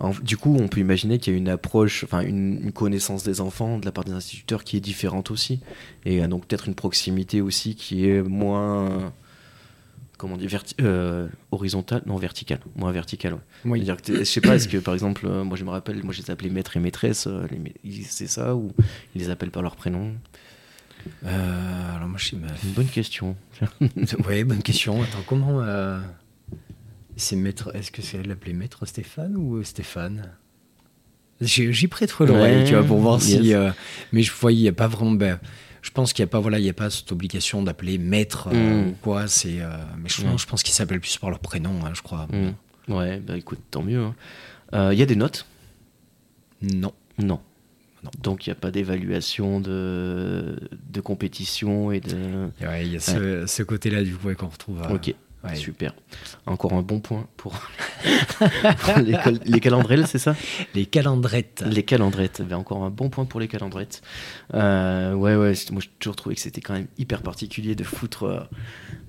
en- 0.00 0.10
du 0.22 0.38
coup, 0.38 0.56
on 0.58 0.66
peut 0.66 0.80
imaginer 0.80 1.18
qu'il 1.18 1.34
y 1.34 1.36
a 1.36 1.38
une 1.38 1.50
approche, 1.50 2.04
enfin 2.04 2.22
une, 2.22 2.58
une 2.64 2.72
connaissance 2.72 3.22
des 3.22 3.42
enfants 3.42 3.78
de 3.78 3.84
la 3.84 3.92
part 3.92 4.04
des 4.04 4.12
instituteurs 4.12 4.64
qui 4.64 4.78
est 4.78 4.80
différente 4.80 5.30
aussi, 5.30 5.60
et 6.06 6.26
donc 6.26 6.46
peut-être 6.46 6.66
une 6.68 6.74
proximité 6.74 7.42
aussi 7.42 7.74
qui 7.76 8.08
est 8.08 8.22
moins, 8.22 9.12
comment 10.22 10.36
dire, 10.36 10.48
verti- 10.48 10.74
euh, 10.80 11.26
horizontale, 11.50 12.02
non 12.06 12.16
verticale, 12.16 12.60
moins 12.76 12.92
verticale. 12.92 13.34
Ouais. 13.34 13.80
Oui. 13.80 13.86
Que 14.02 14.18
je 14.20 14.24
sais 14.24 14.40
pas, 14.40 14.54
est-ce 14.54 14.68
que 14.68 14.78
par 14.78 14.94
exemple, 14.94 15.26
euh, 15.26 15.42
moi 15.42 15.56
je 15.56 15.64
me 15.64 15.70
rappelle, 15.70 16.02
moi 16.04 16.12
je 16.14 16.22
les 16.22 16.30
appelais 16.30 16.48
maîtres 16.48 16.76
et 16.76 16.80
maîtresses, 16.80 17.26
euh, 17.26 17.44
les 17.50 17.58
ma- 17.58 17.68
ils- 17.82 18.04
c'est 18.04 18.28
ça 18.28 18.54
ou 18.54 18.70
ils 19.14 19.20
les 19.22 19.30
appellent 19.30 19.50
par 19.50 19.62
leur 19.62 19.74
prénom? 19.74 20.12
Euh, 21.26 21.96
alors 21.96 22.06
moi, 22.08 22.18
je 22.18 22.30
sais. 22.30 22.36
bonne 22.76 22.86
question. 22.86 23.34
ouais, 24.28 24.44
bonne 24.44 24.62
question. 24.62 25.02
Attends, 25.02 25.24
comment. 25.26 25.60
euh, 25.60 25.98
c'est 27.16 27.34
maître. 27.36 27.74
Est-ce 27.74 27.90
que 27.90 28.00
c'est 28.02 28.18
elle 28.18 28.28
l'appelait 28.28 28.52
maître 28.52 28.86
Stéphane 28.86 29.36
ou 29.36 29.56
euh, 29.56 29.64
Stéphane? 29.64 30.30
J'y 31.40 31.88
prête 31.88 32.16
l'oreille, 32.20 32.58
Ouais, 32.58 32.64
tu 32.64 32.74
vois, 32.74 32.84
pour 32.84 32.98
voir 33.00 33.20
yes. 33.20 33.40
si. 33.42 33.52
euh, 33.52 33.70
mais 34.12 34.22
je 34.22 34.30
voyais, 34.32 34.58
il 34.60 34.62
n'y 34.62 34.68
a 34.68 34.72
pas 34.72 34.86
vraiment. 34.86 35.10
ben, 35.10 35.40
je 35.82 35.90
pense 35.90 36.12
qu'il 36.12 36.22
n'y 36.24 36.28
a 36.28 36.30
pas, 36.30 36.40
voilà, 36.40 36.58
il 36.58 36.64
y 36.64 36.68
a 36.70 36.72
pas 36.72 36.88
cette 36.90 37.12
obligation 37.12 37.62
d'appeler 37.62 37.98
maître 37.98 38.48
euh, 38.52 38.84
Mm. 38.84 38.88
ou 38.88 38.92
quoi. 39.02 39.26
C'est. 39.28 39.60
euh, 39.60 39.68
mais 39.98 40.08
je, 40.08 40.22
Ouais. 40.22 40.38
je 40.38 40.46
pense 40.46 40.62
qu'ils 40.62 40.74
s'appellent 40.74 41.00
plus 41.00 41.18
par 41.18 41.28
leur 41.30 41.38
prénom, 41.40 41.84
hein, 41.84 41.90
je 41.94 42.02
crois. 42.02 42.26
Mm. 42.32 42.92
Ouais, 42.92 43.18
bah 43.20 43.36
écoute, 43.36 43.60
tant 43.70 43.82
mieux. 43.82 44.02
hein. 44.02 44.14
Euh, 44.74 44.92
Il 44.94 44.98
y 44.98 45.02
a 45.02 45.06
des 45.06 45.16
notes? 45.16 45.46
Non. 46.62 46.92
Non. 47.18 47.40
Non. 48.04 48.10
Donc 48.20 48.46
il 48.46 48.50
n'y 48.50 48.52
a 48.52 48.56
pas 48.56 48.70
d'évaluation 48.72 49.60
de, 49.60 50.56
de 50.90 51.00
compétition 51.00 51.92
et 51.92 52.00
de. 52.00 52.48
Ouais, 52.60 52.84
il 52.86 52.92
y 52.92 52.96
a 52.96 53.00
ce, 53.00 53.46
ce 53.46 53.62
côté-là, 53.62 54.02
du 54.02 54.14
coup, 54.16 54.32
qu'on 54.34 54.48
retrouve. 54.48 54.82
ok, 54.90 55.14
ouais. 55.44 55.54
super. 55.56 55.94
Encore 56.46 56.72
un 56.74 56.82
bon 56.82 57.00
point 57.00 57.26
pour, 57.36 57.52
pour 58.78 58.98
l'école- 58.98 59.38
les 59.44 59.60
calendrelles, 59.60 60.06
c'est 60.06 60.18
ça? 60.18 60.34
Les 60.74 60.86
calendrettes. 60.86 61.62
Les 61.66 61.82
calendrettes. 61.82 62.42
Ben, 62.42 62.56
encore 62.56 62.84
un 62.84 62.90
bon 62.90 63.08
point 63.10 63.24
pour 63.24 63.40
les 63.40 63.48
calendrettes. 63.48 64.02
Euh, 64.54 65.14
ouais, 65.14 65.34
ouais, 65.36 65.52
moi 65.70 65.80
j'ai 65.80 65.90
toujours 65.98 66.16
trouvé 66.16 66.34
que 66.34 66.40
c'était 66.40 66.60
quand 66.60 66.74
même 66.74 66.88
hyper 66.98 67.22
particulier 67.22 67.74
de 67.74 67.84
foutre 67.84 68.24
euh, 68.24 68.40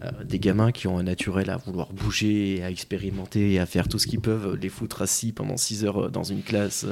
euh, 0.04 0.12
des 0.24 0.40
gamins 0.40 0.72
qui 0.72 0.88
ont 0.88 0.98
un 0.98 1.04
naturel 1.04 1.50
à 1.50 1.58
vouloir 1.58 1.92
bouger, 1.94 2.58
et 2.58 2.64
à 2.64 2.70
expérimenter 2.70 3.54
et 3.54 3.60
à 3.60 3.66
faire 3.66 3.88
tout 3.88 4.00
ce 4.00 4.08
qu'ils 4.08 4.22
peuvent, 4.22 4.56
les 4.62 4.70
foutre 4.70 5.02
assis 5.02 5.32
pendant 5.32 5.58
6 5.58 5.86
heures 5.86 6.10
dans 6.12 6.24
une 6.24 6.42
classe. 6.44 6.86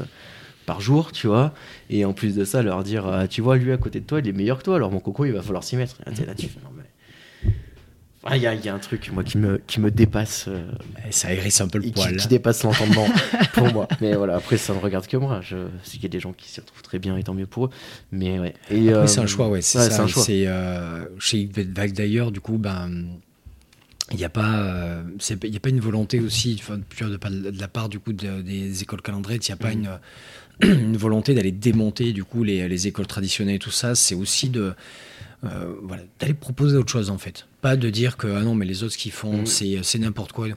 par 0.67 0.79
jour, 0.79 1.11
tu 1.11 1.27
vois, 1.27 1.53
et 1.89 2.05
en 2.05 2.13
plus 2.13 2.35
de 2.35 2.45
ça, 2.45 2.61
leur 2.61 2.83
dire, 2.83 3.05
ah, 3.07 3.27
tu 3.27 3.41
vois, 3.41 3.57
lui 3.57 3.71
à 3.71 3.77
côté 3.77 3.99
de 3.99 4.05
toi, 4.05 4.19
il 4.19 4.27
est 4.27 4.31
meilleur 4.31 4.59
que 4.59 4.63
toi, 4.63 4.75
alors 4.75 4.91
mon 4.91 4.99
coco, 4.99 5.25
il 5.25 5.31
va 5.33 5.41
falloir 5.41 5.63
s'y 5.63 5.75
mettre. 5.75 5.97
Là, 6.05 6.11
tu 6.35 6.47
fais, 6.47 6.59
non. 6.63 6.69
Ah, 8.23 8.37
Il 8.37 8.43
y, 8.43 8.47
a, 8.47 8.53
il 8.53 8.63
y 8.63 8.69
a 8.69 8.75
un 8.75 8.79
truc, 8.79 9.09
moi, 9.11 9.23
qui 9.23 9.39
me, 9.39 9.57
qui 9.65 9.79
me 9.79 9.89
dépasse. 9.89 10.45
euh, 10.47 10.63
Et 11.07 11.11
ça 11.11 11.33
hérisse 11.33 11.59
un 11.59 11.67
peu 11.67 11.79
le 11.79 11.85
qui, 11.85 11.91
poil. 11.91 12.15
qui 12.17 12.27
dépasse 12.27 12.61
l'entendement 12.63 13.07
pour 13.53 13.73
moi. 13.73 13.87
Mais 13.99 14.13
voilà, 14.13 14.35
après, 14.35 14.57
ça 14.57 14.73
ne 14.75 14.79
regarde 14.79 15.07
que 15.07 15.17
moi. 15.17 15.41
Je 15.41 15.55
sais 15.83 15.93
qu'il 15.93 16.03
y 16.03 16.05
a 16.05 16.09
des 16.09 16.19
gens 16.19 16.31
qui 16.33 16.47
s'y 16.47 16.59
retrouvent 16.59 16.83
très 16.83 16.99
bien 16.99 17.17
et 17.17 17.23
tant 17.23 17.33
mieux 17.33 17.47
pour 17.47 17.65
eux. 17.65 17.69
Mais 18.11 18.37
ouais. 18.37 18.53
Et, 18.69 18.89
Après, 18.89 18.93
euh, 19.03 19.07
c'est 19.07 19.21
un 19.21 19.25
choix, 19.27 19.47
ouais, 19.49 19.61
c'est 19.61 19.79
ouais, 19.79 19.89
ça. 19.89 20.07
c'est 20.07 20.45
euh, 20.45 21.03
chez 21.17 21.49
Vague 21.55 21.93
d'ailleurs, 21.93 22.31
du 22.31 22.41
coup, 22.41 22.59
ben, 22.59 22.91
il 24.11 24.17
n'y 24.17 24.23
a 24.25 24.29
pas, 24.29 24.55
euh, 24.59 25.03
il 25.43 25.55
a 25.55 25.59
pas 25.59 25.69
une 25.69 25.79
volonté 25.79 26.19
aussi, 26.19 26.61
enfin, 26.61 26.77
de, 26.77 27.59
la 27.59 27.67
part 27.67 27.89
du 27.89 27.97
coup 27.99 28.13
de- 28.13 28.41
des 28.41 28.83
écoles 28.83 29.01
calendrettes, 29.01 29.47
il 29.47 29.51
n'y 29.51 29.55
a 29.55 29.57
pas 29.57 29.71
une, 29.71 29.89
une 30.61 30.97
volonté 30.97 31.33
d'aller 31.33 31.51
démonter 31.53 32.11
du 32.13 32.23
coup 32.23 32.43
les, 32.43 32.67
les 32.67 32.87
écoles 32.87 33.07
traditionnelles 33.07 33.55
et 33.55 33.59
tout 33.59 33.71
ça. 33.71 33.95
C'est 33.95 34.13
aussi 34.15 34.49
de 34.49 34.73
euh, 35.43 35.73
voilà, 35.83 36.03
d'aller 36.19 36.33
proposer 36.33 36.77
autre 36.77 36.91
chose 36.91 37.09
en 37.09 37.17
fait. 37.17 37.47
Pas 37.61 37.75
de 37.75 37.89
dire 37.89 38.17
que 38.17 38.27
ah 38.27 38.41
non 38.43 38.55
mais 38.55 38.65
les 38.65 38.83
autres 38.83 38.93
ce 38.93 38.97
qu'ils 38.97 39.11
font 39.11 39.39
Mhm. 39.39 39.45
c'est 39.45 39.79
c'est 39.83 39.99
n'importe 39.99 40.31
quoi. 40.33 40.47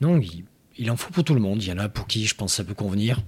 Non, 0.00 0.18
il, 0.20 0.44
il 0.76 0.90
en 0.90 0.96
faut 0.96 1.10
pour 1.12 1.24
tout 1.24 1.34
le 1.34 1.40
monde. 1.40 1.62
Il 1.62 1.68
y 1.68 1.72
en 1.72 1.78
a 1.78 1.88
pour 1.88 2.06
qui 2.06 2.26
je 2.26 2.34
pense 2.34 2.54
ça 2.54 2.64
peut 2.64 2.74
convenir 2.74 3.20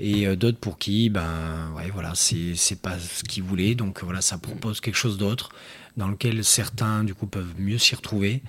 et 0.00 0.26
euh, 0.26 0.34
d'autres 0.36 0.58
pour 0.58 0.78
qui 0.78 1.08
ben 1.10 1.72
ouais 1.76 1.90
voilà 1.92 2.12
c'est 2.14 2.54
c'est 2.56 2.80
pas 2.80 2.98
ce 2.98 3.22
qu'ils 3.22 3.44
voulaient 3.44 3.76
donc 3.76 4.02
voilà 4.02 4.20
ça 4.20 4.38
propose 4.38 4.80
quelque 4.80 4.96
chose 4.96 5.18
d'autre 5.18 5.50
dans 5.96 6.08
lequel 6.08 6.42
certains 6.44 7.04
du 7.04 7.14
coup 7.14 7.26
peuvent 7.26 7.54
mieux 7.58 7.78
s'y 7.78 7.94
retrouver. 7.94 8.42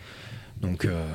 Donc 0.62 0.86
euh, 0.86 1.06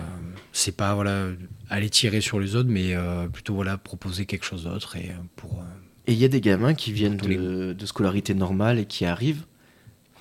c'est 0.53 0.77
pas 0.77 0.95
voilà 0.95 1.29
aller 1.71 1.89
tirer 1.89 2.21
sur 2.21 2.39
les 2.39 2.57
autres 2.57 2.69
mais 2.69 2.95
euh, 2.95 3.27
plutôt 3.27 3.55
voilà 3.55 3.79
proposer 3.79 4.27
quelque 4.27 4.45
chose 4.45 4.65
d'autre 4.65 4.97
et 4.97 5.09
euh, 5.11 5.15
pour 5.35 5.55
euh, 5.61 5.65
Et 6.07 6.13
il 6.13 6.19
y 6.19 6.25
a 6.25 6.29
des 6.29 6.41
gamins 6.43 6.75
qui 6.75 6.93
viennent 6.93 7.17
les 7.27 7.37
de, 7.37 7.73
de 7.73 7.87
scolarité 7.87 8.35
normale 8.35 8.79
et 8.79 8.85
qui 8.85 9.05
arrivent. 9.07 9.45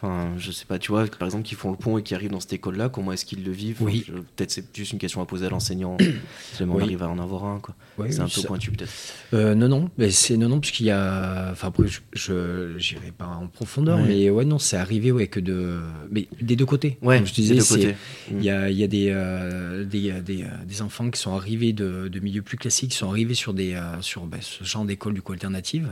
Enfin, 0.01 0.31
je 0.37 0.51
sais 0.51 0.63
pas, 0.65 0.79
tu 0.79 0.91
vois, 0.93 1.05
par 1.07 1.25
exemple, 1.27 1.43
qui 1.43 1.55
font 1.55 1.71
le 1.71 1.75
pont 1.77 1.97
et 1.97 2.03
qui 2.03 2.15
arrivent 2.15 2.31
dans 2.31 2.39
cette 2.39 2.53
école-là, 2.53 2.87
comment 2.87 3.11
est-ce 3.11 3.25
qu'ils 3.25 3.43
le 3.43 3.51
vivent 3.51 3.81
Oui. 3.81 4.05
Peut-être 4.37 4.49
c'est 4.51 4.73
juste 4.73 4.93
une 4.93 4.97
question 4.99 5.21
à 5.21 5.25
poser 5.25 5.47
à 5.47 5.49
l'enseignant, 5.49 5.97
jamais 6.57 6.71
on 6.71 6.75
Oui. 6.77 6.83
arrive 6.83 7.03
à 7.03 7.09
en 7.09 7.19
avoir 7.19 7.43
un. 7.45 7.59
quoi. 7.59 7.75
C'est 8.09 8.21
un 8.21 8.25
oui, 8.25 8.31
peu 8.33 8.41
ça- 8.41 8.47
pointu, 8.47 8.71
peut-être. 8.71 8.91
Euh, 9.33 9.55
non, 9.55 9.67
non, 9.67 9.89
mais 9.97 10.09
c'est 10.09 10.37
non, 10.37 10.47
non, 10.47 10.61
puisqu'il 10.61 10.85
y 10.85 10.91
a. 10.91 11.49
Enfin, 11.51 11.67
après, 11.67 11.83
je- 12.13 12.77
n'irai 12.77 13.11
pas 13.11 13.25
en 13.27 13.47
profondeur, 13.47 13.97
mais 13.99 14.29
ouais, 14.29 14.45
non, 14.45 14.57
c'est 14.57 14.77
arrivé, 14.77 15.11
ouais, 15.11 15.27
que 15.27 15.41
de. 15.41 15.79
Mais 16.09 16.27
des 16.41 16.55
deux 16.55 16.65
côtés. 16.65 16.97
Ouais, 17.01 17.17
Comme 17.17 17.27
je 17.27 17.33
disais, 17.33 17.55
deux 17.55 17.61
c'est- 17.61 17.75
côtés. 17.75 17.95
Il 18.31 18.41
y 18.43 18.49
a, 18.49 18.69
il 18.69 18.77
y 18.77 18.83
a 18.85 18.87
des, 18.87 19.09
euh, 19.09 19.83
des, 19.83 20.13
des, 20.21 20.43
euh, 20.43 20.47
des 20.65 20.81
enfants 20.81 21.09
qui 21.09 21.19
sont 21.19 21.33
arrivés 21.35 21.73
de, 21.73 22.07
de 22.07 22.19
milieux 22.21 22.41
plus 22.41 22.57
classiques, 22.57 22.91
qui 22.91 22.97
sont 22.97 23.09
arrivés 23.09 23.33
sur, 23.33 23.53
des, 23.53 23.73
euh, 23.73 24.01
sur 24.01 24.25
ben, 24.27 24.39
ce 24.41 24.63
genre 24.63 24.85
d'école 24.85 25.13
du 25.13 25.21
coup 25.21 25.33
alternative, 25.33 25.89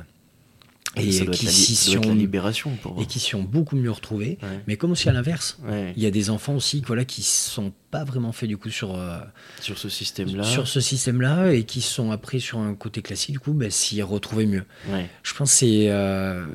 et 1.05 1.11
ça 1.11 1.25
doit, 1.25 1.33
être 1.33 1.39
qui 1.39 1.47
s'y 1.47 1.75
sont, 1.75 2.01
la 2.01 2.13
libération 2.13 2.71
pour 2.81 3.01
et 3.01 3.05
qui 3.05 3.19
s'y 3.19 3.35
ont 3.35 3.43
beaucoup 3.43 3.75
mieux 3.75 3.91
retrouvés. 3.91 4.37
Ouais. 4.41 4.61
Mais 4.67 4.77
comme 4.77 4.91
aussi 4.91 5.09
à 5.09 5.13
l'inverse, 5.13 5.57
Ouais. 5.67 5.93
il 5.95 6.03
y 6.03 6.05
a 6.05 6.11
des 6.11 6.29
enfants 6.29 6.55
aussi 6.55 6.83
voilà, 6.85 7.05
qui 7.05 7.21
sont 7.23 7.73
pas 7.91 8.03
vraiment 8.03 8.31
faits 8.31 8.49
du 8.49 8.57
coup 8.57 8.69
sur, 8.69 8.95
euh, 8.95 9.19
Sur 9.61 9.77
ce 9.77 9.89
système-là. 9.89 10.43
sur 10.43 10.67
ce 10.67 10.79
système-là 10.81 11.51
et 11.53 11.63
qui 11.63 11.81
sont 11.81 12.11
appris 12.11 12.41
sur 12.41 12.59
un 12.59 12.73
côté 12.75 13.01
classique, 13.01 13.31
du 13.33 13.39
coup, 13.39 13.53
ben, 13.53 13.69
s'y 13.71 14.01
retrouver 14.01 14.45
mieux. 14.45 14.65
Ouais. 14.89 15.09
Je 15.23 15.33
pense 15.33 15.51
que 15.51 15.57
c'est. 15.57 15.89
euh, 15.89 16.45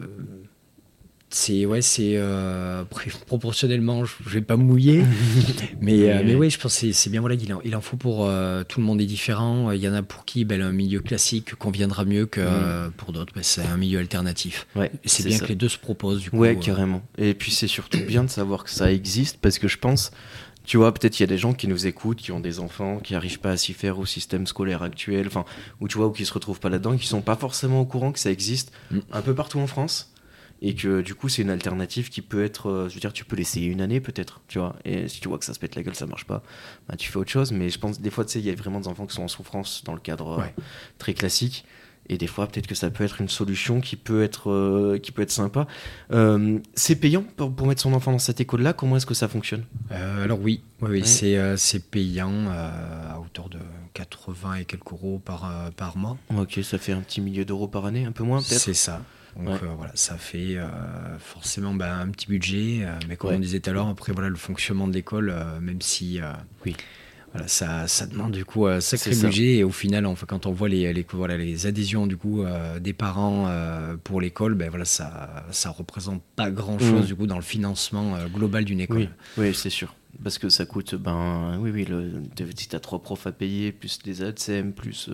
c'est 1.34 1.66
ouais, 1.66 1.82
c'est 1.82 2.12
euh, 2.16 2.84
proportionnellement, 3.26 4.04
je, 4.04 4.14
je 4.26 4.30
vais 4.30 4.40
pas 4.42 4.56
mouiller, 4.56 5.02
mais 5.80 5.92
Oui, 5.92 6.10
euh, 6.10 6.22
mais 6.24 6.34
ouais, 6.34 6.50
je 6.50 6.58
pense 6.58 6.78
que 6.80 6.92
c'est- 6.92 7.10
bien 7.10 7.20
voilà, 7.20 7.36
il 7.36 7.52
en, 7.52 7.60
il 7.64 7.74
en 7.76 7.80
faut 7.80 7.96
pour 7.96 8.26
euh, 8.26 8.62
tout 8.64 8.80
le 8.80 8.86
monde 8.86 9.00
est 9.00 9.06
différent. 9.06 9.70
Il 9.72 9.80
y 9.80 9.88
en 9.88 9.94
a 9.94 10.02
pour 10.02 10.24
qui 10.24 10.44
ben, 10.44 10.60
un 10.62 10.72
milieu 10.72 11.00
classique 11.00 11.54
conviendra 11.54 12.04
mieux 12.04 12.26
que 12.26 12.40
euh, 12.42 12.88
pour 12.96 13.12
d'autres. 13.12 13.32
Ben, 13.34 13.42
c'est 13.42 13.62
un 13.62 13.76
milieu 13.76 13.98
alternatif. 13.98 14.66
Ouais, 14.76 14.90
c'est 15.04 15.24
bien 15.26 15.38
ça. 15.38 15.44
que 15.44 15.48
les 15.48 15.54
deux 15.56 15.68
se 15.68 15.78
proposent 15.78 16.20
du 16.20 16.30
coup. 16.30 16.38
Ouais, 16.38 16.56
euh, 16.56 16.60
carrément. 16.60 17.02
Et 17.18 17.34
puis 17.34 17.50
c'est 17.52 17.68
surtout 17.68 17.98
bien 18.06 18.24
de 18.24 18.30
savoir 18.30 18.64
que 18.64 18.70
ça 18.70 18.92
existe 18.92 19.38
parce 19.40 19.58
que 19.58 19.68
je 19.68 19.78
pense, 19.78 20.10
tu 20.64 20.76
vois, 20.76 20.92
peut-être 20.94 21.18
il 21.18 21.22
y 21.22 21.24
a 21.24 21.28
des 21.28 21.38
gens 21.38 21.52
qui 21.54 21.66
nous 21.66 21.86
écoutent, 21.86 22.18
qui 22.18 22.32
ont 22.32 22.40
des 22.40 22.60
enfants, 22.60 22.98
qui 22.98 23.14
n'arrivent 23.14 23.40
pas 23.40 23.52
à 23.52 23.56
s'y 23.56 23.72
faire 23.72 23.98
au 23.98 24.06
système 24.06 24.46
scolaire 24.46 24.82
actuel, 24.82 25.26
enfin, 25.26 25.44
ou 25.80 25.88
tu 25.88 25.98
vois, 25.98 26.06
ou 26.06 26.10
qui 26.12 26.24
se 26.24 26.32
retrouvent 26.32 26.60
pas 26.60 26.68
là-dedans, 26.68 26.96
qui 26.96 27.06
sont 27.06 27.20
pas 27.22 27.36
forcément 27.36 27.80
au 27.80 27.84
courant 27.86 28.12
que 28.12 28.18
ça 28.20 28.30
existe 28.30 28.70
Mm. 28.90 28.98
un 29.12 29.22
peu 29.22 29.34
partout 29.34 29.58
en 29.58 29.66
France. 29.66 30.11
Et 30.64 30.74
que 30.76 31.00
du 31.02 31.16
coup, 31.16 31.28
c'est 31.28 31.42
une 31.42 31.50
alternative 31.50 32.08
qui 32.08 32.22
peut 32.22 32.44
être. 32.44 32.70
euh, 32.70 32.88
je 32.88 32.94
veux 32.94 33.00
dire, 33.00 33.12
tu 33.12 33.24
peux 33.24 33.34
l'essayer 33.34 33.66
une 33.66 33.80
année 33.80 34.00
peut-être, 34.00 34.40
tu 34.46 34.60
vois. 34.60 34.76
Et 34.84 35.08
si 35.08 35.20
tu 35.20 35.28
vois 35.28 35.38
que 35.38 35.44
ça 35.44 35.54
se 35.54 35.58
pète 35.58 35.74
la 35.74 35.82
gueule, 35.82 35.96
ça 35.96 36.06
marche 36.06 36.24
pas, 36.24 36.44
bah, 36.88 36.94
tu 36.96 37.10
fais 37.10 37.18
autre 37.18 37.30
chose. 37.32 37.50
Mais 37.50 37.68
je 37.68 37.80
pense, 37.80 38.00
des 38.00 38.10
fois, 38.10 38.24
tu 38.24 38.32
sais, 38.32 38.38
il 38.38 38.46
y 38.46 38.50
a 38.50 38.54
vraiment 38.54 38.78
des 38.78 38.86
enfants 38.86 39.06
qui 39.06 39.14
sont 39.14 39.24
en 39.24 39.28
souffrance 39.28 39.82
dans 39.84 39.92
le 39.92 40.00
cadre 40.00 40.38
euh, 40.38 40.62
très 40.98 41.14
classique. 41.14 41.64
et 42.08 42.16
des 42.16 42.28
fois, 42.28 42.46
peut-être 42.46 42.68
que 42.68 42.76
ça 42.76 42.90
peut 42.90 43.02
être 43.02 43.20
une 43.20 43.28
solution 43.28 43.80
qui 43.80 43.96
peut 43.96 44.22
être, 44.22 44.52
euh, 44.52 44.98
qui 44.98 45.10
peut 45.10 45.22
être 45.22 45.32
sympa. 45.32 45.66
Euh, 46.12 46.60
c'est 46.74 46.94
payant 46.96 47.24
pour, 47.36 47.52
pour, 47.52 47.66
mettre 47.66 47.82
son 47.82 47.92
enfant 47.92 48.12
dans 48.12 48.20
cette 48.20 48.40
école-là? 48.40 48.72
Comment 48.72 48.98
est-ce 48.98 49.06
que 49.06 49.14
ça 49.14 49.26
fonctionne? 49.26 49.64
Euh, 49.90 50.22
Alors 50.22 50.40
oui, 50.40 50.62
oui, 50.80 50.90
oui 50.90 51.00
ouais. 51.00 51.56
c'est 51.56 51.90
payant 51.90 52.48
à 52.50 53.18
hauteur 53.18 53.48
de 53.48 53.58
80 53.94 54.54
et 54.54 54.64
quelques 54.64 54.92
euros 54.92 55.20
par, 55.24 55.50
par 55.76 55.96
mois. 55.96 56.18
Ok, 56.36 56.60
ça 56.62 56.78
fait 56.78 56.92
un 56.92 57.00
petit 57.00 57.20
millier 57.20 57.44
d'euros 57.44 57.66
par 57.66 57.84
année, 57.84 58.04
un 58.04 58.12
peu 58.12 58.22
moins 58.22 58.38
peut-être? 58.38 58.60
C'est 58.60 58.74
ça. 58.74 59.02
Donc 59.36 59.48
ouais. 59.48 59.54
euh, 59.62 59.72
voilà, 59.76 59.92
ça 59.94 60.16
fait 60.16 60.56
euh, 60.56 60.66
forcément 61.18 61.74
bah, 61.74 61.96
un 61.96 62.08
petit 62.08 62.26
budget, 62.26 62.80
euh, 62.82 62.98
mais 63.08 63.16
comme 63.16 63.30
ouais. 63.30 63.36
on 63.36 63.40
disait 63.40 63.60
tout 63.60 63.70
à 63.70 63.72
l'heure, 63.72 63.88
après 63.88 64.12
voilà 64.12 64.28
le 64.28 64.36
fonctionnement 64.36 64.86
de 64.86 64.92
l'école, 64.92 65.34
même 65.60 65.80
si 65.80 66.20
oui. 66.66 66.76
voilà, 67.32 67.48
ça, 67.48 67.88
ça 67.88 68.06
demande 68.06 68.32
du 68.32 68.44
coup 68.44 68.66
un 68.66 68.80
sacré 68.80 69.14
budget 69.14 69.56
et 69.56 69.64
au 69.64 69.70
final, 69.70 70.04
enfin, 70.06 70.26
quand 70.28 70.46
on 70.46 70.52
voit 70.52 70.68
les, 70.68 70.92
les, 70.92 71.06
voilà, 71.12 71.38
les 71.38 71.66
adhésions 71.66 72.06
du 72.06 72.16
coup 72.16 72.44
des 72.80 72.92
parents 72.92 73.50
pour 74.04 74.20
l'école, 74.20 74.54
ben 74.54 74.68
voilà, 74.68 74.84
ça 74.84 75.46
ça 75.50 75.70
représente 75.70 76.22
pas 76.36 76.50
grand 76.50 76.78
chose 76.78 77.04
mmh. 77.04 77.06
du 77.06 77.14
coup 77.14 77.26
dans 77.26 77.36
le 77.36 77.42
financement 77.42 78.16
global 78.32 78.64
d'une 78.64 78.80
école. 78.80 79.08
Oui, 79.38 79.46
oui 79.46 79.54
c'est 79.54 79.70
sûr. 79.70 79.94
Parce 80.22 80.38
que 80.38 80.50
ça 80.50 80.66
coûte, 80.66 80.94
ben 80.94 81.56
oui, 81.58 81.70
oui, 81.70 81.86
le, 81.86 82.22
si 82.54 82.68
tu 82.68 82.76
as 82.76 82.80
trois 82.80 83.02
profs 83.02 83.26
à 83.26 83.32
payer, 83.32 83.72
plus 83.72 83.98
des 84.04 84.22
ADSEM, 84.22 84.72
plus 84.72 85.10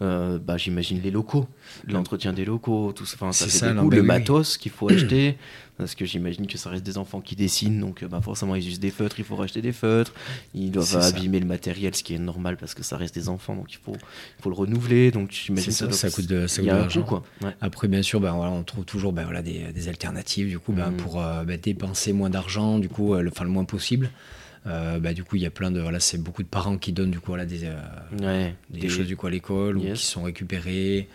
euh, 0.00 0.38
bah, 0.38 0.56
j'imagine 0.56 1.00
les 1.02 1.10
locaux, 1.10 1.48
l'entretien 1.86 2.32
des 2.32 2.44
locaux, 2.44 2.92
tout 2.92 3.04
ça. 3.04 3.16
Enfin, 3.16 3.32
ça 3.32 3.48
ça, 3.48 3.72
des 3.72 3.96
le 3.96 4.02
matos 4.02 4.56
qu'il 4.56 4.70
faut 4.70 4.88
acheter, 4.92 5.36
parce 5.76 5.94
que 5.94 6.04
j'imagine 6.04 6.46
que 6.46 6.56
ça 6.56 6.70
reste 6.70 6.84
des 6.84 6.98
enfants 6.98 7.20
qui 7.20 7.34
dessinent, 7.34 7.80
donc 7.80 8.04
bah, 8.04 8.20
forcément 8.20 8.54
ils 8.54 8.66
usent 8.68 8.80
des 8.80 8.90
feutres, 8.90 9.18
il 9.18 9.24
faut 9.24 9.36
racheter 9.36 9.60
des 9.60 9.72
feutres, 9.72 10.12
ils 10.54 10.70
doivent 10.70 10.96
abîmer 10.96 11.38
ça. 11.38 11.42
le 11.42 11.48
matériel, 11.48 11.94
ce 11.96 12.02
qui 12.02 12.14
est 12.14 12.18
normal 12.18 12.56
parce 12.56 12.74
que 12.74 12.82
ça 12.82 12.96
reste 12.96 13.14
des 13.14 13.28
enfants, 13.28 13.56
donc 13.56 13.72
il 13.72 13.78
faut, 13.78 13.94
il 13.94 14.42
faut 14.42 14.50
le 14.50 14.56
renouveler. 14.56 15.10
Donc 15.10 15.30
j'imagine 15.32 15.72
ça, 15.72 15.90
ça, 15.90 16.10
coûte 16.10 16.26
de, 16.26 16.46
ça 16.46 16.62
coûte 16.62 16.70
de 16.70 16.76
l'argent. 16.76 17.02
Quoi. 17.02 17.22
Ouais. 17.42 17.54
Après, 17.60 17.88
bien 17.88 18.02
sûr, 18.02 18.20
bah, 18.20 18.32
voilà, 18.32 18.52
on 18.52 18.62
trouve 18.62 18.84
toujours 18.84 19.12
bah, 19.12 19.24
voilà, 19.24 19.42
des, 19.42 19.72
des 19.72 19.88
alternatives 19.88 20.48
du 20.48 20.58
coup, 20.58 20.72
mmh. 20.72 20.96
pour 20.98 21.20
euh, 21.20 21.44
dépenser 21.60 22.12
moins 22.12 22.30
d'argent, 22.30 22.78
du 22.78 22.88
coup, 22.88 23.14
euh, 23.14 23.22
le, 23.22 23.30
le 23.38 23.48
moins 23.48 23.64
possible. 23.64 24.10
Euh, 24.66 24.98
bah, 24.98 25.14
du 25.14 25.24
coup, 25.24 25.36
il 25.36 25.42
y 25.42 25.46
a 25.46 25.50
plein 25.50 25.70
de. 25.70 25.80
Voilà, 25.80 26.00
c'est 26.00 26.18
beaucoup 26.18 26.42
de 26.42 26.48
parents 26.48 26.78
qui 26.78 26.92
donnent 26.92 27.10
du 27.10 27.20
coup, 27.20 27.30
voilà, 27.30 27.46
des, 27.46 27.64
euh, 27.64 27.76
ouais, 28.20 28.54
des, 28.70 28.80
des, 28.80 28.88
choses 28.88 29.06
du 29.06 29.16
coup, 29.16 29.26
à 29.26 29.30
l'école 29.30 29.78
yes. 29.80 29.90
ou 29.90 29.94
qui 29.94 30.06
sont 30.06 30.22
récupérées. 30.22 31.08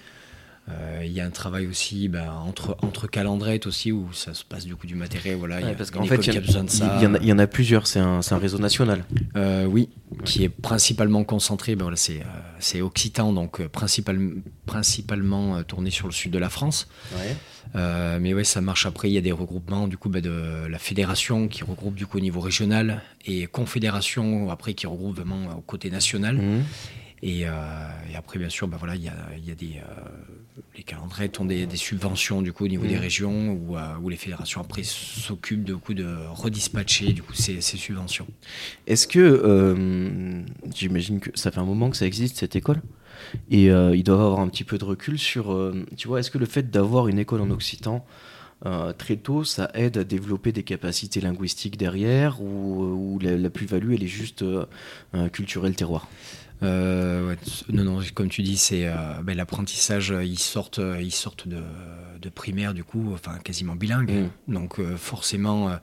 Euh, 0.70 1.02
il 1.04 1.12
y 1.12 1.20
a 1.20 1.26
un 1.26 1.30
travail 1.30 1.68
aussi 1.68 2.08
bah, 2.08 2.34
entre, 2.46 2.78
entre 2.82 3.08
calendrettes 3.08 3.68
aussi 3.68 3.92
où 3.92 4.14
ça 4.14 4.34
se 4.34 4.46
passe 4.46 4.66
du 4.66 4.76
coup 4.76 4.88
du 4.88 4.96
matériel. 4.96 5.36
Voilà, 5.36 5.58
ouais, 5.58 5.76
parce 5.76 5.92
qu'en 5.92 6.06
fait, 6.06 6.26
il 6.26 6.34
y, 6.34 7.06
en 7.06 7.16
a, 7.16 7.20
il 7.20 7.28
y 7.28 7.34
en 7.34 7.40
a 7.40 7.48
plusieurs, 7.48 7.86
c'est 7.86 8.00
un, 8.00 8.22
un, 8.30 8.38
réseau 8.38 8.60
national. 8.60 9.04
Euh, 9.36 9.66
oui, 9.66 9.90
qui 10.24 10.44
est 10.44 10.50
principalement 10.50 11.26
concentré, 11.26 11.76
ben 11.76 11.84
voilà, 11.84 11.98
c'est 11.98 12.22
euh, 12.76 12.82
Occitan, 12.86 13.34
donc 13.34 13.66
principal, 13.68 14.18
principalement 14.66 15.64
tourné 15.64 15.90
sur 15.90 16.08
le 16.08 16.14
sud 16.14 16.32
de 16.32 16.40
la 16.40 16.50
France. 16.50 16.88
Ouais. 17.14 17.36
Euh, 17.76 18.20
mais 18.22 18.34
ouais, 18.34 18.44
ça 18.44 18.62
marche 18.62 18.86
après. 18.86 19.10
Il 19.10 19.14
y 19.14 19.18
a 19.18 19.22
des 19.22 19.32
regroupements 19.32 19.88
du 19.88 19.98
coup 19.98 20.10
bah, 20.10 20.22
de 20.22 20.66
la 20.70 20.80
fédération 20.80 21.48
qui 21.48 21.64
regroupe 21.64 21.96
du 21.96 22.06
coup 22.06 22.18
au 22.18 22.22
niveau 22.22 22.40
régional 22.40 23.02
et 23.26 23.48
confédération 23.48 24.50
après 24.50 24.74
qui 24.74 24.88
regroupe 24.88 25.16
vraiment 25.18 25.58
au 25.58 25.62
côté 25.62 25.90
national. 25.90 26.38
Mmh. 26.38 26.64
Et, 27.26 27.48
euh, 27.48 27.52
et, 28.12 28.16
après, 28.16 28.38
bien 28.38 28.50
sûr, 28.50 28.68
bah, 28.68 28.76
voilà, 28.78 28.96
il 28.96 29.04
y 29.04 29.08
a, 29.08 29.14
y 29.42 29.50
a 29.52 29.56
des 29.56 29.78
euh, 29.78 30.62
les 30.76 30.84
calendriers 30.84 31.32
ont 31.40 31.46
des, 31.46 31.66
des, 31.66 31.78
subventions 31.78 32.42
du 32.42 32.52
coup 32.52 32.66
au 32.66 32.68
niveau 32.68 32.84
mmh. 32.84 32.90
des 32.90 32.98
régions 32.98 33.52
où, 33.54 33.78
où, 34.02 34.10
les 34.10 34.18
fédérations 34.18 34.60
après 34.60 34.84
s'occupent 34.84 35.64
de 35.64 35.74
coup 35.74 35.94
de 35.94 36.06
redispatcher 36.32 37.14
du 37.14 37.24
coup 37.24 37.34
ces, 37.34 37.62
ces 37.62 37.78
subventions. 37.78 38.28
Est-ce 38.86 39.08
que 39.08 39.20
euh, 39.20 40.44
j'imagine 40.76 41.22
que 41.22 41.30
ça 41.34 41.50
fait 41.50 41.60
un 41.60 41.66
moment 41.66 41.90
que 41.90 41.98
ça 41.98 42.06
existe 42.06 42.38
cette 42.38 42.56
école 42.56 42.82
et 43.50 43.72
euh, 43.72 43.96
ils 43.96 44.04
doivent 44.04 44.22
avoir 44.22 44.40
un 44.40 44.48
petit 44.48 44.64
peu 44.64 44.78
de 44.78 44.86
recul 44.86 45.18
sur, 45.18 45.54
euh, 45.54 45.86
tu 45.98 46.08
vois, 46.08 46.20
est-ce 46.20 46.32
que 46.32 46.38
le 46.38 46.46
fait 46.46 46.70
d'avoir 46.70 47.08
une 47.08 47.20
école 47.20 47.42
en 47.42 47.50
occitan 47.50 48.06
euh, 48.66 48.94
très 48.94 49.18
tôt, 49.18 49.44
ça 49.44 49.70
aide 49.74 49.98
à 49.98 50.04
développer 50.04 50.52
des 50.52 50.64
capacités 50.64 51.20
linguistiques 51.20 51.78
derrière 51.78 52.42
ou, 52.42 53.16
ou 53.16 53.20
la, 53.20 53.36
la 53.36 53.50
plus-value, 53.50 53.94
elle 53.94 54.04
est 54.04 54.08
juste 54.08 54.46
culturelle 55.34 55.76
terroir? 55.76 56.08
Euh, 56.64 57.36
non, 57.72 57.84
non, 57.84 58.00
comme 58.14 58.30
tu 58.30 58.42
dis, 58.42 58.58
c'est 58.58 58.88
euh, 58.88 58.94
ben, 59.24 59.36
l'apprentissage. 59.36 60.14
Ils 60.24 60.40
sortent, 60.40 60.80
ils 61.00 61.12
sortent 61.12 61.48
de, 61.48 61.62
de, 62.22 62.30
primaire 62.30 62.74
du 62.74 62.84
coup, 62.84 63.12
enfin 63.14 63.38
quasiment 63.44 63.76
bilingue. 63.76 64.12
Mmh. 64.12 64.54
Donc 64.54 64.80
euh, 64.80 64.96
forcément, 64.96 65.78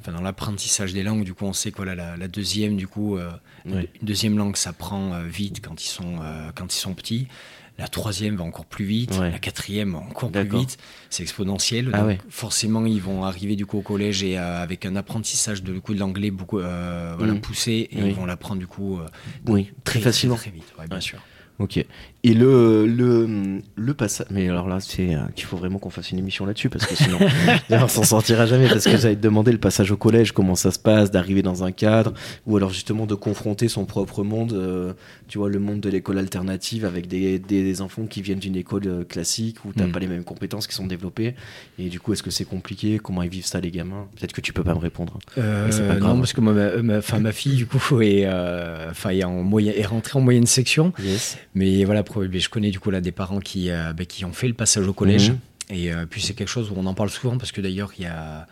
enfin 0.00 0.12
dans 0.12 0.22
l'apprentissage 0.22 0.92
des 0.92 1.02
langues, 1.02 1.24
du 1.24 1.34
coup, 1.34 1.44
on 1.44 1.52
sait 1.52 1.70
que 1.70 1.76
voilà, 1.76 1.94
la, 1.94 2.16
la 2.16 2.28
deuxième, 2.28 2.76
du 2.76 2.88
coup, 2.88 3.18
une 3.64 3.86
deuxième 4.02 4.36
langue, 4.36 4.56
ça 4.56 4.72
prend 4.72 5.22
vite 5.22 5.64
quand 5.64 5.82
ils 5.82 5.88
sont 5.88 6.18
quand 6.54 6.74
ils 6.74 6.78
sont 6.78 6.94
petits. 6.94 7.28
La 7.76 7.88
troisième 7.88 8.36
va 8.36 8.44
encore 8.44 8.66
plus 8.66 8.84
vite, 8.84 9.18
ouais. 9.18 9.32
la 9.32 9.38
quatrième 9.40 9.96
encore 9.96 10.30
plus 10.30 10.48
vite. 10.48 10.78
C'est 11.10 11.24
exponentiel. 11.24 11.90
Ah 11.92 11.98
donc 11.98 12.06
ouais. 12.06 12.18
forcément, 12.28 12.86
ils 12.86 13.02
vont 13.02 13.24
arriver 13.24 13.56
du 13.56 13.66
coup 13.66 13.78
au 13.78 13.82
collège 13.82 14.22
et 14.22 14.38
euh, 14.38 14.62
avec 14.62 14.86
un 14.86 14.94
apprentissage 14.94 15.62
de, 15.64 15.72
du 15.72 15.80
coup, 15.80 15.92
de 15.92 15.98
l'anglais 15.98 16.30
beaucoup 16.30 16.60
euh, 16.60 17.14
voilà, 17.18 17.32
mmh. 17.32 17.40
poussé 17.40 17.88
et 17.90 18.02
oui. 18.02 18.08
ils 18.10 18.14
vont 18.14 18.26
l'apprendre 18.26 18.60
du 18.60 18.68
coup 18.68 18.98
euh, 18.98 19.06
oui, 19.46 19.72
très, 19.82 19.98
très, 19.98 20.00
facilement. 20.00 20.36
Très, 20.36 20.50
très 20.50 20.58
vite, 20.58 20.72
ouais, 20.78 20.86
bien 20.86 21.00
sûr. 21.00 21.18
Ok. 21.58 21.84
Et 22.26 22.32
le, 22.32 22.86
le, 22.86 23.60
le 23.76 23.94
passage. 23.94 24.26
Mais 24.30 24.48
alors 24.48 24.66
là, 24.66 24.80
c'est 24.80 25.14
euh, 25.14 25.20
qu'il 25.36 25.44
faut 25.44 25.58
vraiment 25.58 25.78
qu'on 25.78 25.90
fasse 25.90 26.10
une 26.10 26.18
émission 26.18 26.46
là-dessus 26.46 26.70
parce 26.70 26.86
que 26.86 26.96
sinon, 26.96 27.18
on 27.70 27.86
s'en 27.86 28.02
sortira 28.02 28.46
jamais. 28.46 28.66
Parce 28.66 28.84
que 28.84 28.96
j'allais 28.96 29.14
te 29.14 29.20
demander 29.20 29.52
le 29.52 29.58
passage 29.58 29.90
au 29.90 29.98
collège, 29.98 30.32
comment 30.32 30.54
ça 30.54 30.70
se 30.70 30.78
passe, 30.78 31.10
d'arriver 31.10 31.42
dans 31.42 31.64
un 31.64 31.70
cadre, 31.70 32.14
ou 32.46 32.56
alors 32.56 32.70
justement 32.70 33.04
de 33.04 33.14
confronter 33.14 33.68
son 33.68 33.84
propre 33.84 34.24
monde, 34.24 34.54
euh, 34.54 34.94
tu 35.28 35.36
vois, 35.36 35.50
le 35.50 35.58
monde 35.58 35.80
de 35.80 35.90
l'école 35.90 36.18
alternative 36.18 36.86
avec 36.86 37.08
des, 37.08 37.38
des, 37.38 37.62
des, 37.62 37.80
enfants 37.82 38.06
qui 38.06 38.22
viennent 38.22 38.38
d'une 38.38 38.56
école 38.56 38.86
euh, 38.86 39.04
classique 39.04 39.64
où 39.64 39.72
tu 39.72 39.78
n'as 39.78 39.84
Mm. 39.84 39.88
mmh. 39.88 39.92
pas 39.92 39.98
les 39.98 40.06
mêmes 40.06 40.24
compétences 40.24 40.66
qui 40.66 40.74
sont 40.74 40.86
développées. 40.86 41.34
Et 41.78 41.88
du 41.90 42.00
coup, 42.00 42.12
est-ce 42.14 42.22
que 42.22 42.30
c'est 42.30 42.44
compliqué? 42.44 42.98
Comment 43.02 43.22
ils 43.22 43.28
vivent 43.28 43.46
ça, 43.46 43.60
les 43.60 43.70
gamins? 43.70 44.06
Peut-être 44.16 44.32
que 44.32 44.40
tu 44.40 44.52
peux 44.52 44.64
pas 44.64 44.74
me 44.74 44.78
répondre. 44.80 45.18
Euh, 45.36 45.68
pas 45.88 45.98
non, 45.98 46.16
parce 46.18 46.32
que 46.32 46.40
moi, 46.40 46.52
ma, 46.52 47.00
ma, 47.00 47.18
ma 47.20 47.32
fille, 47.32 47.56
du 47.56 47.66
coup, 47.66 47.78
est, 48.00 48.24
euh, 48.24 48.90
est, 49.10 49.24
en 49.24 49.42
moyen, 49.42 49.72
est 49.76 49.86
rentrée 49.86 50.18
en 50.18 50.22
moyenne 50.22 50.46
section. 50.46 50.92
Yes. 51.02 51.36
Mais 51.54 51.84
voilà, 51.84 52.02
je 52.22 52.48
connais 52.48 52.70
du 52.70 52.80
coup 52.80 52.90
là 52.90 53.00
des 53.00 53.12
parents 53.12 53.40
qui, 53.40 53.70
euh, 53.70 53.92
bah, 53.92 54.04
qui 54.04 54.24
ont 54.24 54.32
fait 54.32 54.48
le 54.48 54.54
passage 54.54 54.86
au 54.86 54.92
collège. 54.92 55.30
Mmh. 55.30 55.38
Et 55.70 55.92
euh, 55.92 56.06
puis 56.08 56.20
c'est 56.20 56.34
quelque 56.34 56.48
chose 56.48 56.70
où 56.70 56.74
on 56.76 56.86
en 56.86 56.94
parle 56.94 57.10
souvent 57.10 57.38
parce 57.38 57.50
que 57.50 57.60
d'ailleurs 57.62 57.92
il 57.98 58.04
y 58.04 58.06
a, 58.06 58.46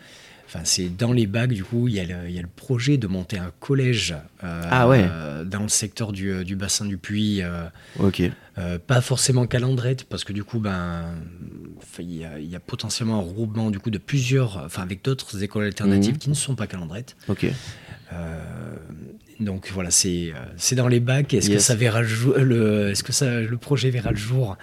enfin 0.47 0.61
c'est 0.63 0.89
dans 0.89 1.13
les 1.13 1.27
bacs 1.27 1.53
du 1.53 1.63
coup 1.63 1.87
il 1.87 1.93
y, 1.93 1.99
a 1.99 2.05
le, 2.05 2.27
il 2.27 2.33
y 2.33 2.39
a 2.39 2.41
le 2.41 2.47
projet 2.47 2.97
de 2.97 3.05
monter 3.05 3.37
un 3.37 3.51
collège 3.59 4.15
euh, 4.43 4.61
ah 4.71 4.87
ouais. 4.87 5.07
dans 5.45 5.61
le 5.61 5.69
secteur 5.69 6.11
du, 6.11 6.43
du 6.43 6.55
bassin 6.55 6.85
du 6.85 6.97
Puy. 6.97 7.43
euh, 8.57 8.79
pas 8.79 9.01
forcément 9.01 9.45
calandrette 9.45 10.05
parce 10.05 10.23
que 10.23 10.33
du 10.33 10.43
coup 10.43 10.59
ben 10.59 11.05
il 11.99 12.15
y, 12.15 12.25
a, 12.25 12.39
il 12.39 12.49
y 12.49 12.55
a 12.55 12.59
potentiellement 12.59 13.19
un 13.19 13.21
regroupement 13.21 13.69
du 13.69 13.77
coup 13.79 13.91
de 13.91 13.99
plusieurs, 13.99 14.57
enfin 14.57 14.81
avec 14.81 15.03
d'autres 15.03 15.43
écoles 15.43 15.65
alternatives 15.65 16.15
mmh. 16.15 16.19
qui 16.19 16.29
ne 16.29 16.35
sont 16.35 16.55
pas 16.55 16.65
calandrettes. 16.65 17.15
Ok. 17.27 17.45
Euh, 19.43 19.45
donc 19.45 19.69
voilà, 19.73 19.91
c'est 19.91 20.33
c'est 20.57 20.75
dans 20.75 20.87
les 20.87 20.99
bacs. 20.99 21.33
Est-ce 21.33 21.49
yes. 21.49 21.57
que 21.57 21.63
ça 21.63 21.75
verra 21.75 22.01
le 22.01 22.89
Est-ce 22.89 23.03
que 23.03 23.13
ça 23.13 23.39
le 23.41 23.57
projet 23.57 23.89
verra 23.89 24.11
le 24.11 24.17
jour 24.17 24.57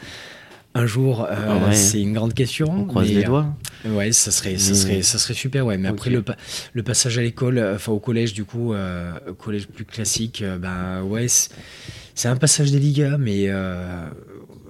un 0.74 0.86
jour 0.86 1.24
euh, 1.24 1.34
ah 1.34 1.68
ouais. 1.68 1.74
C'est 1.74 2.00
une 2.00 2.12
grande 2.12 2.34
question. 2.34 2.68
On 2.70 2.84
croise 2.84 3.08
mais, 3.08 3.14
les 3.14 3.24
doigts. 3.24 3.46
Euh, 3.86 3.94
ouais, 3.96 4.12
ça 4.12 4.30
serait 4.30 4.56
ça 4.58 4.74
serait 4.74 5.02
ça 5.02 5.18
serait 5.18 5.34
super. 5.34 5.66
Ouais, 5.66 5.78
mais 5.78 5.88
okay. 5.88 5.98
après 5.98 6.10
le 6.10 6.24
le 6.72 6.82
passage 6.82 7.18
à 7.18 7.22
l'école, 7.22 7.58
enfin 7.74 7.92
au 7.92 7.98
collège 7.98 8.34
du 8.34 8.44
coup, 8.44 8.72
euh, 8.72 9.12
au 9.28 9.34
collège 9.34 9.66
plus 9.66 9.84
classique, 9.84 10.44
ben 10.60 11.02
ouais, 11.02 11.26
c'est 11.28 12.28
un 12.28 12.36
passage 12.36 12.70
délicat, 12.70 13.18
mais 13.18 13.50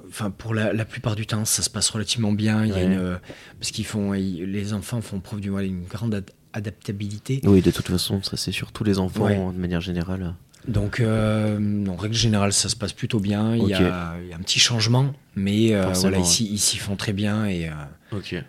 enfin 0.09 0.31
pour 0.31 0.55
la, 0.55 0.73
la, 0.73 0.85
plupart 0.85 1.15
du 1.15 1.27
temps 1.27 1.45
ça 1.45 1.63
se 1.63 1.71
passe 1.71 1.89
relativement 1.91 2.33
bien 2.33 2.65
il 2.65 2.71
y 2.71 2.73
ouais. 2.73 2.81
a 2.81 2.83
une, 2.83 3.19
parce 3.61 3.71
qu'ils 3.71 3.87
font 3.87 4.11
les 4.11 4.73
enfants 4.73 5.01
font 5.01 5.21
preuve 5.21 5.41
d'une 5.41 5.57
une 5.61 5.85
grande 5.85 6.25
adaptabilité 6.53 7.41
oui 7.45 7.63
de 7.63 7.71
toute 7.71 7.87
façon 7.87 8.23
ça 8.23 8.37
c'est 8.37 8.53
sur 8.53 8.73
tous 8.73 8.85
les 8.85 8.99
enfants 8.99 9.25
ouais. 9.25 9.37
de 9.37 9.59
manière 9.59 9.81
générale 9.81 10.35
donc 10.69 11.01
euh, 11.01 11.87
en 11.87 11.97
règle 11.97 12.15
générale 12.15 12.53
ça 12.53 12.69
se 12.69 12.77
passe 12.77 12.93
plutôt 12.93 13.21
bien 13.21 13.55
okay. 13.55 13.63
il, 13.63 13.69
y 13.71 13.75
a, 13.75 14.17
il, 14.23 14.29
y 14.29 14.33
a, 14.33 14.37
un 14.37 14.41
petit 14.41 14.59
changement 14.59 15.13
mais 15.37 15.75
euh, 15.75 15.93
voilà 15.93 16.19
ici 16.19 16.49
ils 16.51 16.59
s'y 16.59 16.77
font 16.77 16.97
très 16.97 17.13
bien 17.13 17.47
et 17.47 17.69
euh... 17.69 18.17
ok 18.17 18.43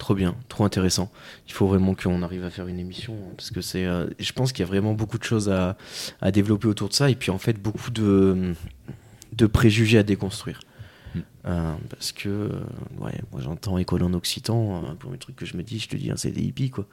trop 0.00 0.14
bien, 0.14 0.34
trop 0.48 0.64
intéressant. 0.64 1.12
Il 1.46 1.52
faut 1.52 1.68
vraiment 1.68 1.94
qu'on 1.94 2.22
arrive 2.22 2.44
à 2.44 2.50
faire 2.50 2.66
une 2.66 2.80
émission 2.80 3.14
parce 3.36 3.50
que 3.50 3.60
c'est, 3.60 3.84
euh, 3.84 4.06
je 4.18 4.32
pense 4.32 4.50
qu'il 4.50 4.64
y 4.64 4.66
a 4.66 4.66
vraiment 4.66 4.94
beaucoup 4.94 5.18
de 5.18 5.22
choses 5.22 5.48
à, 5.48 5.76
à, 6.20 6.32
développer 6.32 6.66
autour 6.66 6.88
de 6.88 6.94
ça 6.94 7.10
et 7.10 7.14
puis 7.14 7.30
en 7.30 7.38
fait 7.38 7.52
beaucoup 7.52 7.92
de, 7.92 8.54
de 9.34 9.46
préjugés 9.46 9.98
à 9.98 10.02
déconstruire. 10.02 10.60
Euh, 11.46 11.74
parce 11.88 12.12
que, 12.12 12.28
euh, 12.28 12.48
ouais, 13.00 13.14
moi 13.32 13.40
j'entends 13.40 13.78
école 13.78 14.02
en 14.02 14.12
occitan, 14.12 14.84
un 14.84 14.94
premier 14.94 15.18
truc 15.18 15.36
que 15.36 15.46
je 15.46 15.56
me 15.56 15.62
dis, 15.62 15.78
je 15.78 15.88
te 15.88 15.96
dis, 15.96 16.10
hein, 16.10 16.14
c'est 16.16 16.30
des 16.30 16.42
hippies 16.42 16.70
quoi. 16.70 16.86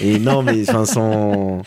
Et 0.00 0.18
non, 0.18 0.42
mais 0.42 0.68
enfin, 0.68 0.84
sans. 0.84 1.62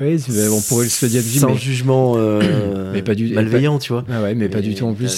Oui, 0.00 0.16
on 0.50 0.60
pourrait 0.60 0.88
se 0.88 1.06
le 1.06 1.10
dire 1.10 1.22
Sans 1.22 1.50
mais... 1.50 1.58
jugement 1.58 2.14
euh, 2.16 2.90
mais 2.92 3.02
pas 3.02 3.14
du, 3.14 3.32
malveillant, 3.32 3.74
pas... 3.74 3.80
tu 3.80 3.92
vois. 3.92 4.04
Ah 4.08 4.22
ouais, 4.22 4.34
mais, 4.34 4.44
mais, 4.44 4.48
pas 4.48 4.60
du 4.60 4.74
tout 4.74 4.84
en 4.84 4.94
plus. 4.94 5.08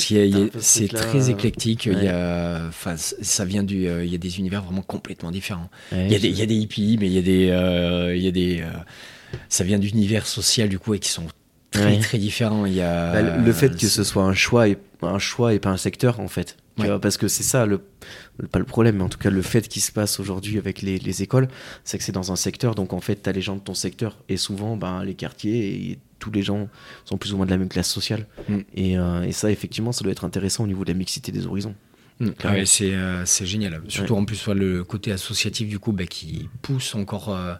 C'est 0.59 0.89
très 0.89 1.31
éclectique. 1.31 1.89
Ouais. 1.91 1.97
Il 1.99 2.05
y 2.05 2.09
a, 2.09 2.67
enfin, 2.69 2.95
ça 2.97 3.45
vient 3.45 3.63
du. 3.63 3.87
Euh, 3.87 4.05
il 4.05 4.11
y 4.11 4.15
a 4.15 4.19
des 4.19 4.39
univers 4.39 4.63
vraiment 4.63 4.83
complètement 4.83 5.31
différents. 5.31 5.71
Ouais, 5.93 6.07
il, 6.07 6.13
y 6.13 6.17
a 6.17 6.19
des, 6.19 6.29
il 6.29 6.39
y 6.39 6.43
a 6.43 6.47
des 6.47 6.57
hippies, 6.57 6.97
mais 7.01 7.07
il 7.07 7.13
y 7.13 7.19
a 7.19 7.23
des. 7.23 7.49
Euh, 7.51 8.17
il 8.17 8.23
y 8.23 8.29
a 8.29 8.33
des 8.33 8.65
ça 9.49 9.65
vient 9.65 9.81
d'univers 9.81 10.29
social, 10.29 10.69
du 10.69 10.79
coup, 10.79 10.95
et 10.95 11.01
qui 11.01 11.09
sont 11.09 11.27
très 11.75 11.85
Ouais. 11.97 11.99
très 12.01 12.19
différent. 12.19 12.65
Il 12.67 12.75
y 12.75 12.81
a 12.81 13.13
Bah, 13.13 13.37
le- 13.39 13.53
fait 13.53 13.77
que 13.77 13.87
ce 13.87 14.05
soit 14.05 14.23
un 14.25 14.35
choix 14.35 14.69
et 14.69 14.79
un 15.03 15.19
choix 15.19 15.53
et 15.55 15.59
pas 15.59 15.71
un 15.71 15.77
secteur 15.77 16.19
en 16.21 16.29
fait 16.29 16.57
Tu 16.77 16.83
Ouais. 16.83 16.89
vois, 16.89 17.01
parce 17.01 17.17
que 17.19 17.29
c'est 17.29 17.43
ça 17.43 17.67
le, 17.67 17.81
pas 18.51 18.59
le 18.59 18.65
problème 18.65 18.97
mais 18.97 19.03
en 19.05 19.09
tout 19.09 19.19
cas 19.19 19.31
le 19.31 19.43
fait 19.43 19.69
qui 19.69 19.81
se 19.81 19.93
passe 19.93 20.19
aujourd'hui 20.19 20.57
avec 20.59 20.83
les, 20.83 20.99
les 20.99 21.23
écoles 21.23 21.47
c'est 21.85 21.99
que 21.99 22.05
c'est 22.05 22.11
dans 22.13 22.33
un 22.33 22.37
secteur 22.37 22.75
donc 22.75 22.93
en 22.93 23.01
fait 23.01 23.23
tu 23.23 23.29
as 23.29 23.33
les 23.33 23.43
gens 23.43 23.55
de 23.57 23.61
ton 23.61 23.75
secteur 23.75 24.17
et 24.29 24.37
souvent 24.37 24.77
ben, 24.77 25.05
les 25.05 25.15
quartiers 25.15 25.91
et 25.91 25.99
tous 26.19 26.31
les 26.33 26.43
gens 26.43 26.69
sont 27.05 27.17
plus 27.19 27.33
ou 27.33 27.37
moins 27.37 27.47
de 27.47 27.51
la 27.51 27.59
même 27.59 27.69
classe 27.69 27.91
sociale 27.91 28.27
Mm. 28.49 28.59
et, 28.75 28.99
euh, 28.99 29.23
et 29.23 29.33
ça 29.33 29.51
effectivement 29.51 29.93
ça 29.93 30.03
doit 30.05 30.13
être 30.13 30.25
intéressant 30.25 30.65
au 30.65 30.67
niveau 30.67 30.85
de 30.85 30.91
la 30.91 30.97
mixité 30.99 31.31
des 31.33 31.47
horizons 31.47 31.75
Mm. 32.21 32.29
Ouais, 32.45 32.65
c'est 32.65 32.95
euh, 32.95 33.25
c'est 33.27 33.45
génial. 33.45 33.81
Surtout 33.89 34.15
en 34.15 34.25
plus 34.25 34.47
le 34.47 34.85
côté 34.85 35.11
associatif 35.11 35.69
du 35.69 35.81
coup 35.81 35.91
bah, 35.91 36.07
qui 36.07 36.49
pousse 36.63 36.95
encore 36.95 37.35
euh, 37.35 37.55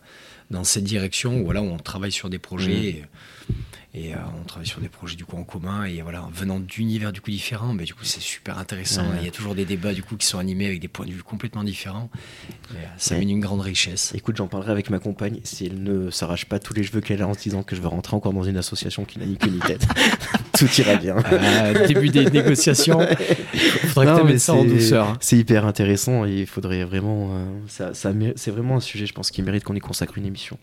dans 0.53 0.63
cette 0.63 0.85
direction. 0.85 1.41
Où, 1.41 1.45
voilà, 1.47 1.61
on 1.61 1.77
travaille 1.77 2.13
sur 2.13 2.31
des 2.31 2.39
projets 2.39 2.85
et, 2.87 3.05
et, 3.97 4.13
euh, 4.13 4.19
on 4.41 4.45
travaille 4.45 4.67
sur 4.67 4.81
des 4.81 4.89
projets 4.89 5.15
du 5.17 5.25
coup 5.25 5.37
en 5.37 5.45
commun 5.45 5.85
et 5.85 6.03
voilà, 6.03 6.25
en 6.25 6.29
venant 6.31 6.59
d'univers 6.59 7.13
du 7.13 7.21
coup 7.21 7.31
différents, 7.31 7.73
mais 7.75 7.85
du 7.85 7.95
coup 7.95 8.05
c'est 8.05 8.21
super 8.21 8.59
intéressant. 8.59 9.03
Ouais. 9.03 9.19
Il 9.21 9.25
y 9.25 9.29
a 9.29 9.31
toujours 9.31 9.55
des 9.55 9.65
débats 9.65 9.93
du 9.93 10.03
coup 10.03 10.17
qui 10.17 10.27
sont 10.27 10.39
animés 10.39 10.67
avec 10.67 10.81
des 10.81 10.89
points 10.89 11.07
de 11.07 11.13
vue 11.13 11.23
complètement 11.23 11.63
différents. 11.63 12.11
Et, 12.73 12.77
euh, 12.77 12.79
ça 12.97 13.15
Ouais. 13.15 13.19
amène 13.19 13.31
une 13.31 13.41
grande 13.41 13.61
richesse. 13.61 14.13
écoute 14.15 14.37
j'en 14.37 14.49
parlerai 14.49 14.73
avec 14.73 14.91
ma 14.91 14.99
compagne 14.99 15.39
si 15.45 15.67
elle 15.67 15.83
ne 15.83 16.11
s'arrache 16.11 16.47
pas 16.47 16.59
tous 16.59 16.75
les 16.75 16.83
cheveux 16.83 17.01
qu'elle 17.01 17.23
a 17.23 17.29
en 17.29 17.35
se 17.35 17.41
disant 17.43 17.63
que 17.63 17.77
je 17.77 17.81
vais 17.81 17.89
rentrer 17.89 18.17
encore 18.17 18.33
dans 18.33 18.43
une 18.43 18.57
association 18.57 19.05
qui 19.05 19.19
n'a 19.21 19.27
ni 19.27 19.37
queue 19.37 19.51
ni 19.51 19.61
tête 19.61 19.87
tout 20.59 20.69
ira 20.81 20.97
bien 20.97 21.17
Euh, 21.33 21.87
début 21.87 22.09
des 22.09 22.29
négociations, 22.31 22.99
faudrait 23.89 24.07
Non, 24.07 24.25
que 24.27 24.33
tu 24.33 24.39
ça 24.39 24.55
en 24.55 24.63
c'est- 24.63 24.69
douceur. 24.69 25.09
hein. 25.09 25.17
C'est 25.21 25.37
hyper 25.37 25.67
intéressant 25.67 26.25
et 26.27 26.41
il 26.41 26.47
faudrait 26.47 26.85
vraiment. 26.85 27.31
euh, 27.33 27.45
ça, 27.67 27.93
c'est 27.95 28.51
vraiment 28.51 28.77
un 28.77 28.81
sujet, 28.81 29.07
je 29.07 29.13
pense, 29.13 29.31
qui 29.31 29.43
mérite 29.43 29.65
qu'on 29.65 29.75
y 29.75 29.81
consacre 29.81 30.17
une 30.19 30.27
émission. 30.27 30.59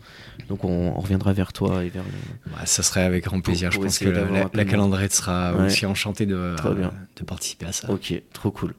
Donc 0.49 0.63
on, 0.63 0.93
on 0.95 0.99
reviendra 0.99 1.33
vers 1.33 1.51
toi 1.53 1.83
et 1.83 1.89
vers. 1.89 2.03
le- 2.03 2.51
Ouais, 2.53 2.65
ça 2.71 2.83
serait 2.83 3.03
avec 3.03 3.25
grand 3.25 3.41
plaisir. 3.41 3.69
Pour- 3.69 3.73
Je 3.73 3.77
pour 3.77 3.85
pense 3.85 3.99
que 3.99 4.09
la, 4.09 4.49
la, 4.53 4.65
sera 5.13 5.53
Ouais. 5.55 5.65
aussi 5.65 5.85
enchantée 5.85 6.25
de, 6.25 6.55
bien. 6.75 6.91
de 7.17 7.23
participer 7.23 7.65
à 7.65 7.71
ça. 7.71 7.89
Ok, 7.91 8.13
trop 8.33 8.51
cool. 8.51 8.73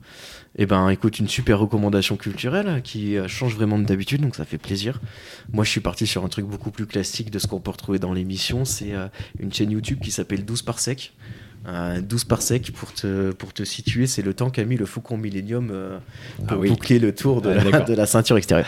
Et 0.57 0.67
ben, 0.67 0.89
écoute, 0.91 1.19
une 1.19 1.29
super 1.29 1.59
recommandation 1.59 2.17
culturelle 2.17 2.83
qui 2.85 3.17
euh, 3.17 3.27
change 3.27 3.55
vraiment 3.55 3.79
de 3.79 3.85
d'habitude, 3.85 4.21
donc 4.21 4.35
ça 4.37 4.45
fait 4.45 4.59
plaisir. 4.59 5.01
Moi, 5.53 5.65
je 5.65 5.71
suis 5.71 5.81
parti 5.81 6.07
sur 6.07 6.25
un 6.25 6.29
truc 6.29 6.45
beaucoup 6.47 6.71
plus 6.71 6.87
classique 6.87 7.31
de 7.31 7.39
ce 7.39 7.47
qu'on 7.47 7.61
peut 7.61 7.71
retrouver 7.71 7.99
dans 7.99 8.13
l'émission. 8.13 8.65
C'est 8.67 8.93
euh, 8.93 9.07
une 9.39 9.53
chaîne 9.53 9.71
YouTube 9.71 10.01
qui 10.03 10.11
s'appelle 10.11 10.45
12 10.45 10.63
par 10.63 10.79
sec. 10.79 11.15
Euh, 11.69 12.01
12 12.01 12.25
par 12.25 12.43
sec, 12.43 12.73
pour 12.75 12.93
te, 12.93 13.31
pour 13.31 13.53
te 13.53 13.63
situer, 13.63 14.09
c'est 14.09 14.23
le 14.23 14.35
temps 14.35 14.51
qu'a 14.51 14.65
mis 14.65 14.77
le 14.77 14.85
Faucon 14.87 15.17
Millennium 15.17 15.69
euh, 15.71 15.99
pour 16.39 16.47
Ah 16.49 16.57
oui. 16.59 16.69
boucler 16.71 16.99
le 16.99 17.15
tour 17.15 17.41
de, 17.41 17.51
Ah, 17.51 17.63
la, 17.71 17.81
de 17.81 17.95
la 17.95 18.07
ceinture 18.07 18.37
extérieure. 18.37 18.67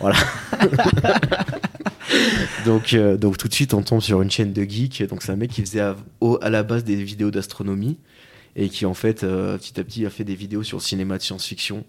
voilà. 0.00 0.16
donc, 2.64 2.94
euh, 2.94 3.16
donc 3.16 3.38
tout 3.38 3.48
de 3.48 3.54
suite, 3.54 3.74
on 3.74 3.82
tombe 3.82 4.00
sur 4.00 4.22
une 4.22 4.30
chaîne 4.30 4.52
de 4.52 4.62
geeks. 4.64 5.06
Donc 5.08 5.22
c'est 5.22 5.32
un 5.32 5.36
mec 5.36 5.50
qui 5.50 5.60
faisait 5.62 5.80
à, 5.80 5.96
au- 6.20 6.38
à 6.42 6.50
la 6.50 6.62
base 6.62 6.84
des 6.84 6.96
vidéos 6.96 7.30
d'astronomie 7.30 7.98
et 8.54 8.68
qui 8.68 8.84
en 8.84 8.92
fait 8.94 9.24
euh, 9.24 9.56
petit 9.56 9.80
à 9.80 9.84
petit 9.84 10.04
a 10.04 10.10
fait 10.10 10.24
des 10.24 10.34
vidéos 10.34 10.62
sur 10.62 10.76
le 10.78 10.82
cinéma 10.82 11.16
de 11.18 11.22
science-fiction, 11.22 11.84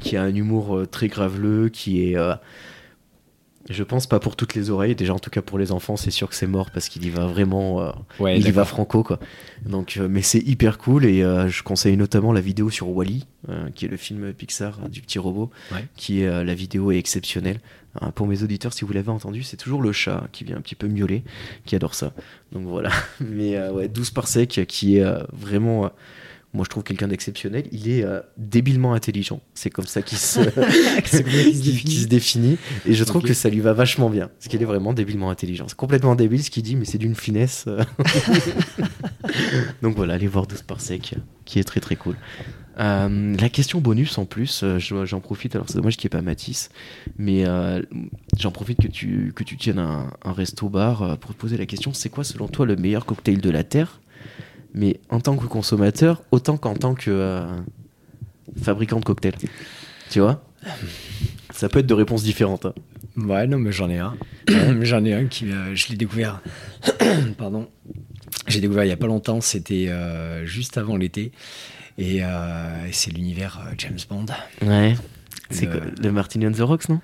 qui 0.00 0.16
a 0.16 0.22
un 0.22 0.34
humour 0.34 0.82
très 0.90 1.08
graveleux, 1.08 1.68
qui 1.70 2.12
est, 2.12 2.16
je 3.70 3.82
pense 3.82 4.06
pas 4.06 4.20
pour 4.20 4.36
toutes 4.36 4.54
les 4.54 4.70
oreilles. 4.70 4.94
Déjà 4.94 5.14
en 5.14 5.18
tout 5.18 5.30
cas 5.30 5.40
pour 5.42 5.58
les 5.58 5.72
enfants, 5.72 5.96
c'est 5.96 6.10
sûr 6.10 6.28
que 6.28 6.34
c'est 6.34 6.46
mort 6.46 6.70
parce 6.70 6.88
qu'il 6.88 7.04
y 7.04 7.10
va 7.10 7.26
vraiment, 7.26 7.80
euh, 7.82 7.90
Ouais, 8.20 8.38
il 8.38 8.46
y 8.46 8.50
va 8.50 8.64
franco 8.64 9.02
quoi. 9.02 9.18
Donc, 9.64 9.96
euh, 9.96 10.06
mais 10.08 10.22
c'est 10.22 10.38
hyper 10.40 10.78
cool 10.78 11.04
et 11.06 11.22
euh, 11.22 11.48
je 11.48 11.62
conseille 11.62 11.96
notamment 11.96 12.32
la 12.32 12.40
vidéo 12.40 12.68
sur 12.70 12.88
Wally, 12.90 13.26
qui 13.74 13.84
est 13.86 13.88
le 13.88 13.96
film 13.96 14.32
Pixar 14.32 14.88
du 14.88 15.00
petit 15.00 15.18
robot, 15.18 15.50
Ouais. 15.72 15.84
qui 15.96 16.22
est 16.22 16.44
la 16.44 16.54
vidéo 16.54 16.90
est 16.92 16.98
exceptionnelle. 16.98 17.60
Euh, 18.02 18.10
pour 18.10 18.26
mes 18.26 18.42
auditeurs, 18.42 18.72
si 18.72 18.84
vous 18.84 18.92
l'avez 18.92 19.10
entendu, 19.10 19.42
c'est 19.44 19.56
toujours 19.56 19.80
le 19.80 19.92
chat 19.92 20.24
qui 20.32 20.42
vient 20.44 20.56
un 20.56 20.60
petit 20.60 20.74
peu 20.74 20.88
miauler, 20.88 21.22
qui 21.64 21.76
adore 21.76 21.94
ça. 21.94 22.12
Donc 22.52 22.64
voilà. 22.66 22.90
Mais 23.20 23.58
ouais, 23.70 23.88
12 23.88 24.10
par 24.10 24.26
sec, 24.28 24.60
qui 24.68 24.96
est 24.98 25.04
vraiment, 25.32 25.90
moi 26.54 26.64
je 26.64 26.70
trouve 26.70 26.82
quelqu'un 26.84 27.08
d'exceptionnel. 27.08 27.64
Il 27.72 27.90
est 27.90 28.02
euh, 28.04 28.20
débilement 28.38 28.94
intelligent. 28.94 29.40
C'est 29.54 29.70
comme 29.70 29.86
ça 29.86 30.00
qu'il 30.02 30.16
se, 30.18 30.40
définit. 32.06 32.56
Et 32.86 32.94
je 32.94 33.04
trouve 33.04 33.22
que 33.22 33.34
ça 33.34 33.50
lui 33.50 33.60
va 33.60 33.72
vachement 33.74 34.08
bien. 34.08 34.28
Parce 34.28 34.48
qu'il 34.48 34.62
est 34.62 34.66
vraiment 34.66 34.92
débilement 34.94 35.30
intelligent. 35.30 35.66
C'est 35.68 35.76
complètement 35.76 36.14
débile 36.14 36.42
ce 36.42 36.50
qu'il 36.50 36.62
dit, 36.62 36.76
mais 36.76 36.84
c'est 36.84 36.98
d'une 36.98 37.14
finesse. 37.16 37.64
euh. 37.68 37.82
Donc 39.82 39.96
voilà, 39.96 40.14
allez 40.14 40.26
voir 40.26 40.46
12 40.46 40.62
par 40.62 40.80
sec, 40.80 41.14
qui 41.44 41.58
est 41.58 41.64
très 41.64 41.80
très 41.80 41.96
cool. 41.96 42.16
Euh, 42.80 43.36
la 43.36 43.48
question 43.48 43.80
bonus 43.80 44.18
en 44.18 44.24
plus, 44.26 44.62
euh, 44.64 44.78
je- 44.78 45.04
j'en 45.04 45.20
profite, 45.20 45.54
alors 45.54 45.68
c'est 45.68 45.76
dommage 45.76 45.96
qu'il 45.96 46.08
n'y 46.08 46.16
ait 46.16 46.18
pas 46.18 46.22
Matisse, 46.22 46.70
mais 47.18 47.46
euh, 47.46 47.80
j'en 48.38 48.50
profite 48.50 48.80
que 48.82 48.88
tu, 48.88 49.32
que 49.34 49.44
tu 49.44 49.56
tiennes 49.56 49.78
un, 49.78 50.10
un 50.24 50.32
resto-bar 50.32 51.18
pour 51.18 51.34
te 51.34 51.36
poser 51.40 51.56
la 51.56 51.66
question, 51.66 51.92
c'est 51.92 52.08
quoi 52.08 52.24
selon 52.24 52.48
toi 52.48 52.66
le 52.66 52.74
meilleur 52.76 53.06
cocktail 53.06 53.38
de 53.40 53.50
la 53.50 53.62
Terre? 53.62 54.00
Mais 54.74 54.98
en 55.10 55.20
tant 55.20 55.36
que 55.36 55.46
consommateur, 55.46 56.22
autant 56.32 56.56
qu'en 56.56 56.74
tant 56.74 56.94
que 56.94 57.10
euh, 57.10 57.46
fabricant 58.62 58.98
de 59.00 59.04
cocktails. 59.04 59.34
Tu 60.10 60.20
vois? 60.20 60.42
Ça 61.52 61.68
peut 61.68 61.78
être 61.80 61.86
de 61.86 61.94
réponses 61.94 62.22
différentes. 62.24 62.66
hein. 62.66 62.74
Ouais, 63.16 63.46
non, 63.46 63.58
mais 63.58 63.70
j'en 63.70 63.88
ai 63.88 63.98
un. 63.98 64.16
j'en 64.82 65.04
ai 65.04 65.14
un 65.14 65.26
qui, 65.26 65.50
euh, 65.50 65.74
je 65.76 65.88
l'ai 65.88 65.96
découvert. 65.96 66.40
Pardon. 67.38 67.68
J'ai 68.48 68.60
découvert 68.60 68.84
il 68.84 68.88
y 68.88 68.92
a 68.92 68.96
pas 68.96 69.06
longtemps. 69.06 69.40
C'était 69.40 69.86
euh, 69.88 70.44
juste 70.44 70.76
avant 70.78 70.96
l'été. 70.96 71.30
Et 71.96 72.24
euh, 72.24 72.88
c'est 72.90 73.12
l'univers 73.12 73.60
euh, 73.64 73.72
James 73.78 73.98
Bond. 74.10 74.26
Ouais. 74.62 74.96
C'est 75.50 75.66
Le- 75.66 75.70
quoi 75.78 75.80
Le 76.02 76.12
Martini 76.12 76.46
on 76.48 76.52
the 76.52 76.60
Rocks, 76.60 76.88
non? 76.88 77.00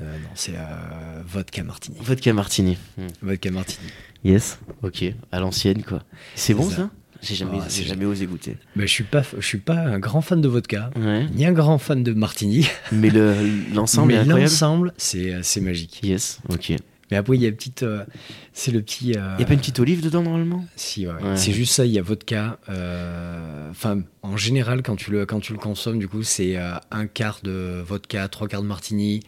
Euh, 0.00 0.02
non, 0.22 0.28
c'est 0.34 0.54
euh, 0.54 1.22
vodka 1.26 1.62
martini. 1.62 1.98
Vodka 2.00 2.32
Martini. 2.32 2.78
Vodka 3.20 3.50
martini. 3.50 3.88
Yes, 4.24 4.58
ok, 4.82 5.04
à 5.32 5.40
l'ancienne 5.40 5.82
quoi. 5.82 6.02
C'est 6.36 6.54
bon 6.54 6.68
ça. 6.70 6.76
ça? 6.76 6.90
J'ai 7.22 7.34
jamais, 7.34 7.58
Ah, 7.60 7.66
j'ai 7.68 7.84
jamais 7.84 8.04
osé 8.06 8.26
goûter. 8.26 8.56
Mais 8.76 8.86
je 8.86 8.92
suis 8.92 9.04
pas, 9.04 9.22
je 9.38 9.46
suis 9.46 9.58
pas 9.58 9.76
un 9.76 9.98
grand 9.98 10.20
fan 10.22 10.40
de 10.40 10.48
vodka, 10.48 10.90
Ouais. 10.96 11.26
ni 11.34 11.44
un 11.44 11.52
grand 11.52 11.78
fan 11.78 12.02
de 12.02 12.12
martini. 12.12 12.66
Mais 12.92 13.10
le- 13.10 13.34
l'ensemble 13.74 14.12
est 14.14 14.24
mais 14.24 14.40
l'ensemble, 14.42 14.92
c'est 14.96 15.34
euh, 15.34 15.40
c'est 15.42 15.60
magique. 15.60 16.00
Yes, 16.02 16.40
ok. 16.48 16.72
Mais 17.10 17.16
après, 17.16 17.36
il 17.36 17.42
y 17.42 17.44
a 17.44 17.48
une 17.48 17.56
petite, 17.56 17.82
euh, 17.82 18.04
c'est 18.52 18.70
le 18.70 18.80
petit. 18.82 19.14
euh, 19.16 19.36
a 19.36 19.44
pas 19.44 19.52
une 19.52 19.58
petite 19.58 19.80
olive 19.80 20.00
dedans 20.00 20.22
normalement? 20.22 20.64
Si, 20.76 21.06
ouais. 21.08 21.12
Ouais. 21.14 21.36
C'est 21.36 21.50
juste 21.52 21.72
ça, 21.72 21.84
il 21.84 21.90
y 21.90 21.98
a 21.98 22.02
vodka. 22.02 22.58
euh, 22.68 23.68
Enfin, 23.70 24.02
en 24.22 24.36
général, 24.36 24.82
quand 24.82 24.96
tu 24.96 25.10
le, 25.10 25.26
quand 25.26 25.40
tu 25.40 25.52
le 25.52 25.58
consommes, 25.58 25.98
du 25.98 26.06
coup, 26.08 26.22
c'est 26.22 26.56
euh, 26.56 26.74
un 26.92 27.06
quart 27.06 27.40
de 27.42 27.82
vodka, 27.86 28.28
trois 28.28 28.46
quarts 28.48 28.62
de 28.62 28.66
martini, 28.68 29.20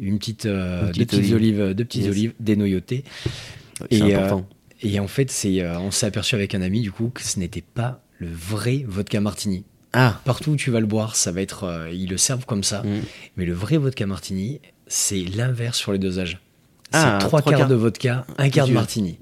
une 0.00 0.18
petite, 0.18 0.46
euh, 0.46 0.80
Une 0.80 0.86
deux 0.86 0.92
petite 0.92 1.10
petites 1.20 1.32
olive. 1.34 1.60
olives, 1.60 1.74
deux 1.74 1.84
petites 1.84 2.02
Yes. 2.02 2.10
olives 2.10 2.32
dénoyautées. 2.40 3.04
C'est 3.90 3.96
Et, 3.98 4.02
euh, 4.14 4.18
important. 4.24 4.48
Et 4.82 5.00
en 5.00 5.08
fait, 5.08 5.30
c'est, 5.30 5.60
euh, 5.60 5.78
on 5.78 5.90
s'est 5.90 6.06
aperçu 6.06 6.34
avec 6.34 6.54
un 6.54 6.62
ami, 6.62 6.80
du 6.80 6.92
coup, 6.92 7.10
que 7.14 7.22
ce 7.22 7.38
n'était 7.38 7.62
pas 7.62 8.02
le 8.18 8.28
vrai 8.28 8.84
vodka 8.86 9.20
martini. 9.20 9.64
Ah 9.92 10.20
Partout 10.24 10.52
où 10.52 10.56
tu 10.56 10.70
vas 10.70 10.80
le 10.80 10.86
boire, 10.86 11.16
ça 11.16 11.32
va 11.32 11.42
être, 11.42 11.64
euh, 11.64 11.90
ils 11.90 12.08
le 12.08 12.16
servent 12.16 12.46
comme 12.46 12.62
ça. 12.62 12.82
Mm. 12.82 13.00
Mais 13.36 13.44
le 13.44 13.52
vrai 13.52 13.76
vodka 13.76 14.06
martini, 14.06 14.60
c'est 14.86 15.24
l'inverse 15.24 15.78
sur 15.78 15.92
les 15.92 15.98
dosages. 15.98 16.40
C'est 16.92 16.98
Ah, 16.98 17.18
trois 17.20 17.40
trois 17.40 17.52
quarts 17.52 17.60
quarts. 17.60 17.68
de 17.68 17.74
vodka, 17.76 18.26
un 18.36 18.48
quart 18.48 18.66
de 18.66 18.72
martini. 18.72 19.16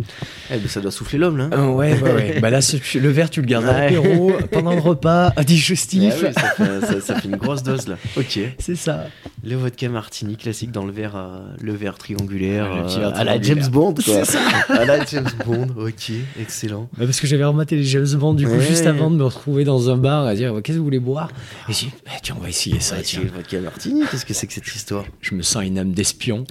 Eh 0.50 0.56
ben, 0.56 0.68
ça 0.68 0.80
doit 0.80 0.90
souffler 0.90 1.18
l'homme 1.18 1.36
là. 1.36 1.50
Euh, 1.52 1.66
ouais, 1.68 2.00
ouais, 2.00 2.12
ouais. 2.12 2.38
bah 2.42 2.48
là, 2.48 2.60
le 2.94 3.08
verre, 3.10 3.28
tu 3.28 3.42
le 3.42 3.46
gardes 3.46 3.66
à 3.66 3.72
Ouais. 3.74 3.80
l'apéro, 3.90 4.32
pendant 4.50 4.72
le 4.72 4.80
repas, 4.80 5.32
à 5.36 5.44
digestif. 5.44 6.14
Ah 6.16 6.26
oui, 6.28 6.32
ça, 6.32 6.40
fait, 6.64 6.86
ça- 6.86 7.00
ça 7.02 7.14
fait 7.20 7.28
une 7.28 7.36
grosse 7.36 7.62
dose 7.62 7.86
là. 7.88 7.96
Ok. 8.16 8.38
C'est 8.58 8.74
ça. 8.74 9.04
Le 9.44 9.54
vodka 9.56 9.88
martini 9.90 10.36
classique 10.36 10.72
dans 10.72 10.84
le 10.86 10.92
verre, 10.92 11.12
euh, 11.16 11.40
le 11.60 11.72
verre 11.74 11.98
triangulaire, 11.98 12.70
Ouais, 12.70 12.76
le 12.78 12.82
petit 12.86 12.96
euh, 12.96 13.00
verre 13.10 13.16
à 13.18 13.24
la. 13.24 13.40
James 13.42 13.66
Bond 13.70 13.94
quoi. 14.02 14.02
C'est 14.04 14.24
ça. 14.24 14.38
à 14.70 14.84
la 14.86 15.04
James 15.04 15.28
Bond, 15.46 15.66
ok, 15.76 16.10
excellent. 16.40 16.88
Bah, 16.96 17.04
parce 17.04 17.20
que 17.20 17.26
j'avais 17.26 17.44
rematé 17.44 17.76
les 17.76 17.84
James 17.84 18.08
Bond, 18.14 18.32
du 18.34 18.46
coup, 18.46 18.52
Ouais. 18.52 18.60
juste 18.66 18.86
avant 18.86 19.10
de 19.10 19.16
me 19.16 19.24
retrouver 19.24 19.64
dans 19.64 19.90
un 19.90 19.96
bar 19.98 20.24
à 20.26 20.34
dire 20.34 20.54
Qu'est-ce 20.64 20.76
que 20.76 20.78
vous 20.78 20.84
voulez 20.84 20.98
boire? 21.00 21.28
Et 21.68 21.72
j'ai 21.74 21.86
dit 21.86 21.92
Eh, 22.06 22.10
Tiens, 22.22 22.34
on 22.38 22.42
va 22.42 22.48
essayer 22.48 22.80
ça. 22.80 22.96
Ouais, 22.96 23.02
tiens. 23.02 23.20
c'est 23.22 23.28
le 23.30 23.32
vodka 23.36 23.60
martini, 23.60 24.02
qu'est-ce 24.10 24.24
que 24.24 24.32
c'est 24.34 24.46
que 24.46 24.54
cette 24.54 24.66
histoire? 24.66 25.04
Je 25.20 25.34
me 25.34 25.42
sens 25.42 25.62
une 25.64 25.78
âme 25.78 25.92
d'espion. 25.92 26.44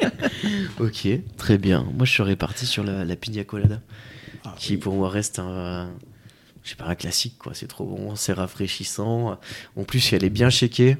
Ok, 0.80 1.08
très 1.36 1.58
bien. 1.58 1.86
Moi, 1.94 2.06
je 2.06 2.12
serais 2.14 2.36
parti 2.36 2.66
sur 2.66 2.82
la, 2.84 3.04
la 3.04 3.16
pina 3.16 3.44
colada, 3.44 3.80
Ah, 4.44 4.54
qui 4.58 4.76
pour 4.76 4.94
moi 4.94 5.08
reste 5.10 5.38
un, 5.38 5.90
je 6.64 6.70
sais 6.70 6.76
pas, 6.76 6.86
un 6.86 6.94
classique, 6.94 7.36
quoi. 7.38 7.52
C'est 7.54 7.66
trop 7.66 7.84
bon, 7.84 8.16
c'est 8.16 8.32
rafraîchissant. 8.32 9.38
En 9.76 9.84
plus, 9.84 10.12
elle 10.12 10.24
est 10.24 10.30
bien 10.30 10.50
shakée, 10.50 10.96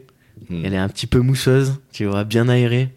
Hmm. 0.48 0.64
elle 0.64 0.72
est 0.72 0.78
un 0.78 0.88
petit 0.88 1.06
peu 1.06 1.20
mousseuse, 1.20 1.74
tu 1.92 2.06
vois, 2.06 2.24
bien 2.24 2.48
aérée. 2.48 2.94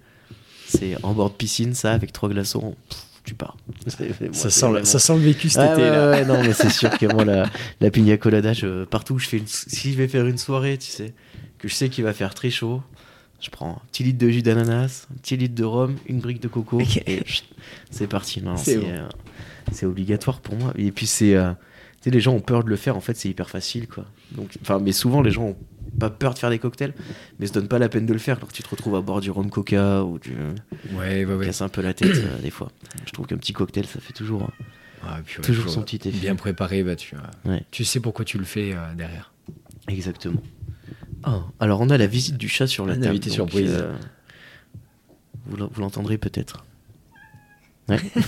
C'est 0.67 0.95
en 1.03 1.13
bord 1.13 1.29
de 1.29 1.35
piscine, 1.35 1.73
ça, 1.73 1.91
avec 1.91 2.13
trois 2.13 2.29
glaçons. 2.29 2.75
Pff, 2.89 2.99
tu 3.25 3.33
pars. 3.33 3.57
Moi, 3.67 3.73
ça, 3.89 3.97
c'est 4.33 4.49
sent 4.49 4.65
vraiment- 4.69 4.85
ça 4.85 4.99
sent 4.99 5.13
le 5.15 5.19
vécu 5.19 5.49
cet 5.49 5.59
Ah 5.61 5.73
été. 5.73 5.81
ouais, 5.81 5.89
là. 5.89 6.09
ouais, 6.11 6.25
non, 6.25 6.41
mais 6.41 6.53
c'est 6.53 6.69
sûr 6.69 6.89
que 6.97 7.05
moi, 7.05 7.25
la, 7.25 7.49
la 7.81 7.91
pina 7.91 8.15
colada, 8.17 8.53
je- 8.53 8.85
partout 8.85 9.15
où 9.15 9.19
je 9.19 9.27
fais 9.27 9.37
une, 9.39 9.47
si 9.47 9.91
je 9.91 9.97
vais 9.97 10.07
faire 10.07 10.25
une 10.25 10.37
soirée, 10.37 10.77
tu 10.77 10.89
sais, 10.89 11.13
que 11.59 11.67
je 11.67 11.73
sais 11.73 11.89
qu'il 11.89 12.05
va 12.05 12.13
faire 12.13 12.33
très 12.33 12.49
chaud, 12.49 12.81
je 13.43 13.49
prends 13.49 13.71
un 13.71 13.81
petit 13.91 14.03
litre 14.03 14.17
de 14.19 14.29
jus 14.29 14.41
d'ananas, 14.41 15.07
un 15.13 15.17
petit 15.17 15.35
litre 15.37 15.53
de 15.55 15.63
rhum, 15.65 15.95
une 16.07 16.19
brique 16.19 16.41
de 16.41 16.47
coco, 16.47 16.79
et 17.05 17.21
c'est 17.91 18.07
parti. 18.07 18.41
C'est 18.55 18.77
bon. 18.77 18.87
euh, 18.87 19.07
c'est 19.71 19.85
obligatoire 19.85 20.39
pour 20.39 20.55
moi. 20.55 20.73
Et 20.77 20.91
puis, 20.91 21.05
c'est. 21.05 21.35
euh, 21.35 21.51
tu 22.01 22.05
sais, 22.05 22.09
les 22.09 22.19
gens 22.21 22.33
ont 22.33 22.39
peur 22.41 22.63
de 22.63 22.69
le 22.69 22.75
faire, 22.77 22.95
en 22.97 23.01
fait, 23.01 23.15
c'est 23.17 23.29
hyper 23.29 23.49
facile, 23.49 23.87
quoi. 23.87 24.05
Donc, 24.31 24.57
mais 24.81 24.91
souvent, 24.93 25.21
les 25.21 25.31
gens 25.31 25.43
ont 25.49 25.57
pas 25.99 26.09
peur 26.09 26.33
de 26.33 26.39
faire 26.39 26.49
des 26.49 26.59
cocktails, 26.59 26.93
mais 27.39 27.47
se 27.47 27.53
donnent 27.53 27.67
pas 27.67 27.79
la 27.79 27.89
peine 27.89 28.05
de 28.05 28.13
le 28.13 28.19
faire. 28.19 28.37
Alors 28.37 28.51
tu 28.51 28.63
te 28.63 28.69
retrouves 28.69 28.95
à 28.95 29.01
boire 29.01 29.19
du 29.21 29.29
rhum 29.29 29.49
coca 29.49 30.03
ou 30.03 30.17
du. 30.19 30.31
Ouais, 30.93 31.23
ouais, 31.25 31.35
ouais. 31.35 31.45
casse 31.45 31.61
un 31.61 31.69
peu 31.69 31.81
la 31.81 31.93
tête, 31.93 32.15
euh, 32.15 32.39
des 32.41 32.49
fois. 32.49 32.71
Je 33.05 33.11
trouve 33.11 33.27
qu'un 33.27 33.37
petit 33.37 33.53
cocktail, 33.53 33.85
ça 33.85 33.99
fait 33.99 34.13
toujours. 34.13 34.49
Ah, 35.05 35.19
puis, 35.23 35.37
ouais, 35.37 35.43
Toujours 35.43 35.69
son 35.69 35.81
petit 35.81 35.97
effet. 36.07 36.17
Bien 36.17 36.35
préparé, 36.35 36.81
bah, 36.83 36.95
tu. 36.95 37.15
Ouais. 37.45 37.63
tu 37.71 37.83
sais 37.83 37.99
pourquoi 37.99 38.25
tu 38.25 38.37
le 38.37 38.45
fais 38.45 38.73
euh, 38.73 38.95
derrière. 38.95 39.31
Exactement. 39.87 40.41
Ah, 41.23 41.41
alors 41.59 41.81
on 41.81 41.89
a 41.89 41.97
la 41.97 42.07
visite 42.07 42.37
du 42.37 42.49
chat 42.49 42.67
sur 42.67 42.85
la 42.85 42.93
table. 42.95 43.07
invité 43.07 43.29
donc, 43.29 43.35
surprise. 43.49 43.75
euh, 43.79 43.93
vous 45.47 45.81
l'entendrez 45.81 46.17
peut-être. 46.17 46.65
Ouais. 47.89 47.99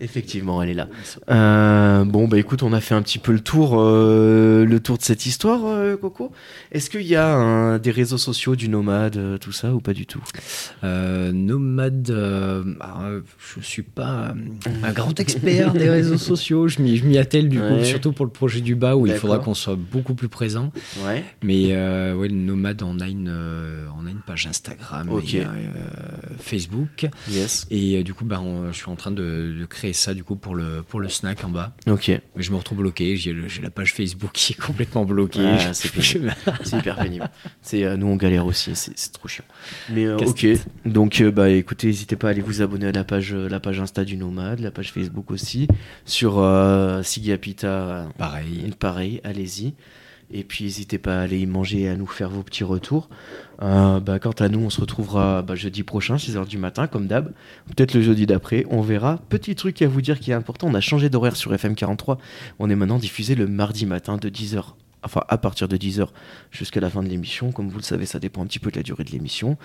Effectivement, 0.00 0.60
elle 0.62 0.70
est 0.70 0.74
là. 0.74 0.88
Euh, 1.30 2.04
bon, 2.04 2.26
bah 2.26 2.38
écoute, 2.38 2.62
on 2.64 2.72
a 2.72 2.80
fait 2.80 2.94
un 2.94 3.02
petit 3.02 3.20
peu 3.20 3.30
le 3.32 3.38
tour, 3.40 3.76
euh, 3.78 4.64
le 4.64 4.80
tour 4.80 4.98
de 4.98 5.02
cette 5.02 5.26
histoire, 5.26 5.60
euh, 5.64 5.96
Coco. 5.96 6.32
Est-ce 6.72 6.90
qu'il 6.90 7.02
y 7.06 7.14
a 7.14 7.32
un- 7.34 7.78
des 7.78 7.92
réseaux 7.92 8.18
sociaux 8.18 8.56
du 8.56 8.68
nomade, 8.68 9.38
tout 9.40 9.52
ça, 9.52 9.72
ou 9.72 9.80
pas 9.80 9.92
du 9.92 10.06
tout? 10.06 10.22
Euh, 10.82 11.30
nomade, 11.30 12.10
euh, 12.10 12.64
bah, 12.80 13.10
je 13.56 13.60
suis 13.64 13.82
pas 13.82 14.34
un 14.82 14.92
grand 14.92 15.14
expert 15.20 15.72
des 15.72 15.88
réseaux 15.88 16.18
sociaux. 16.18 16.66
Je 16.66 16.82
m'y 16.82 17.18
attelle 17.18 17.48
du 17.48 17.60
Ouais. 17.60 17.78
coup, 17.78 17.84
surtout 17.84 18.12
pour 18.12 18.26
le 18.26 18.32
projet 18.32 18.60
du 18.60 18.74
bas 18.74 18.96
où 18.96 19.06
il 19.06 19.14
faudra 19.14 19.38
qu'on 19.38 19.54
soit 19.54 19.76
beaucoup 19.76 20.14
plus 20.14 20.28
présent. 20.28 20.72
Ouais. 21.06 21.22
Mais 21.44 21.68
euh, 21.70 22.14
ouais, 22.16 22.26
le 22.28 22.34
nomade, 22.34 22.82
on 22.82 22.98
a 22.98 23.06
une, 23.08 23.28
euh, 23.30 23.84
on 24.00 24.06
a 24.06 24.10
une 24.10 24.20
page 24.26 24.48
Instagram, 24.48 25.08
et, 25.32 25.40
euh, 25.40 25.44
Facebook. 26.40 27.06
Yes. 27.30 27.51
Et 27.70 27.98
euh, 27.98 28.02
du 28.02 28.14
coup, 28.14 28.24
bah, 28.24 28.40
on- 28.40 28.72
je 28.72 28.76
suis 28.76 28.88
en 28.90 28.96
train 28.96 29.10
de, 29.10 29.54
de 29.58 29.64
créer 29.66 29.92
ça 29.92 30.14
du 30.14 30.24
coup 30.24 30.36
pour 30.36 30.54
le, 30.54 30.82
pour 30.82 31.00
le 31.00 31.08
snack 31.08 31.44
en 31.44 31.48
bas. 31.48 31.72
Ok. 31.86 32.08
Mais 32.08 32.20
je 32.42 32.50
me 32.50 32.56
retrouve 32.56 32.78
bloqué. 32.78 33.16
J'ai 33.16 33.32
le- 33.32 33.48
j'ai 33.48 33.62
la 33.62 33.70
page 33.70 33.92
Facebook 33.94 34.30
qui 34.32 34.52
est 34.52 34.60
complètement 34.60 35.04
bloquée. 35.04 35.40
Ah, 35.44 35.58
Je- 35.58 35.72
c'est 36.64 36.76
hyper 36.76 36.96
pénible. 36.96 37.28
C'est 37.60 37.84
euh, 37.84 37.96
nous 37.96 38.06
on 38.06 38.16
galère 38.16 38.46
aussi, 38.46 38.70
c'est 38.74 38.92
c'est 38.96 39.12
trop 39.12 39.28
chiant. 39.28 39.44
Mais 39.90 40.04
euh, 40.06 40.16
ok, 40.16 40.24
Casse-tête. 40.34 40.66
donc 40.84 41.20
euh, 41.20 41.30
bah 41.30 41.50
écoutez, 41.50 41.86
n'hésitez 41.88 42.16
pas 42.16 42.28
à 42.28 42.30
aller 42.30 42.40
vous 42.42 42.62
abonner 42.62 42.86
à 42.86 42.92
la 42.92 43.04
page 43.04 43.32
euh, 43.32 43.48
la 43.48 43.60
page 43.60 43.80
Insta 43.80 44.04
du 44.04 44.16
Nomade, 44.16 44.60
la 44.60 44.70
page 44.70 44.92
Facebook 44.92 45.30
aussi, 45.30 45.68
sur 46.04 46.38
euh, 46.38 47.02
Sigapita, 47.02 47.66
euh, 47.68 48.04
Pareil. 48.18 48.72
pareil, 48.78 49.20
allez-y. 49.24 49.74
Et 50.30 50.44
puis 50.44 50.64
n'hésitez 50.64 50.98
pas 50.98 51.18
à 51.18 51.22
aller 51.22 51.40
y 51.40 51.46
manger 51.46 51.82
et 51.82 51.88
à 51.88 51.96
nous 51.96 52.06
faire 52.06 52.30
vos 52.30 52.42
petits 52.42 52.64
retours. 52.64 53.08
Euh, 53.62 54.00
bah, 54.00 54.18
quant 54.18 54.32
à 54.32 54.48
nous, 54.48 54.60
on 54.60 54.70
se 54.70 54.80
retrouvera 54.80 55.42
bah, 55.42 55.54
jeudi 55.54 55.82
prochain, 55.82 56.16
6h 56.16 56.46
du 56.46 56.58
matin, 56.58 56.86
comme 56.86 57.06
d'hab. 57.06 57.32
Peut-être 57.68 57.94
le 57.94 58.02
jeudi 58.02 58.26
d'après, 58.26 58.64
on 58.70 58.80
verra. 58.80 59.18
Petit 59.28 59.54
truc 59.54 59.82
à 59.82 59.88
vous 59.88 60.00
dire 60.00 60.20
qui 60.20 60.30
est 60.30 60.34
important, 60.34 60.68
on 60.68 60.74
a 60.74 60.80
changé 60.80 61.10
d'horaire 61.10 61.36
sur 61.36 61.52
FM43. 61.52 62.18
On 62.58 62.70
est 62.70 62.76
maintenant 62.76 62.98
diffusé 62.98 63.34
le 63.34 63.46
mardi 63.46 63.86
matin 63.86 64.16
de 64.16 64.28
10h. 64.28 64.64
Enfin, 65.04 65.22
à 65.28 65.36
partir 65.38 65.66
de 65.68 65.76
10h 65.76 66.06
jusqu'à 66.50 66.80
la 66.80 66.88
fin 66.88 67.02
de 67.02 67.08
l'émission. 67.08 67.50
Comme 67.50 67.68
vous 67.68 67.78
le 67.78 67.82
savez, 67.82 68.06
ça 68.06 68.18
dépend 68.18 68.42
un 68.42 68.46
petit 68.46 68.58
peu 68.58 68.70
de 68.70 68.76
la 68.76 68.82
durée 68.82 69.02
de 69.04 69.10
l'émission. 69.10 69.56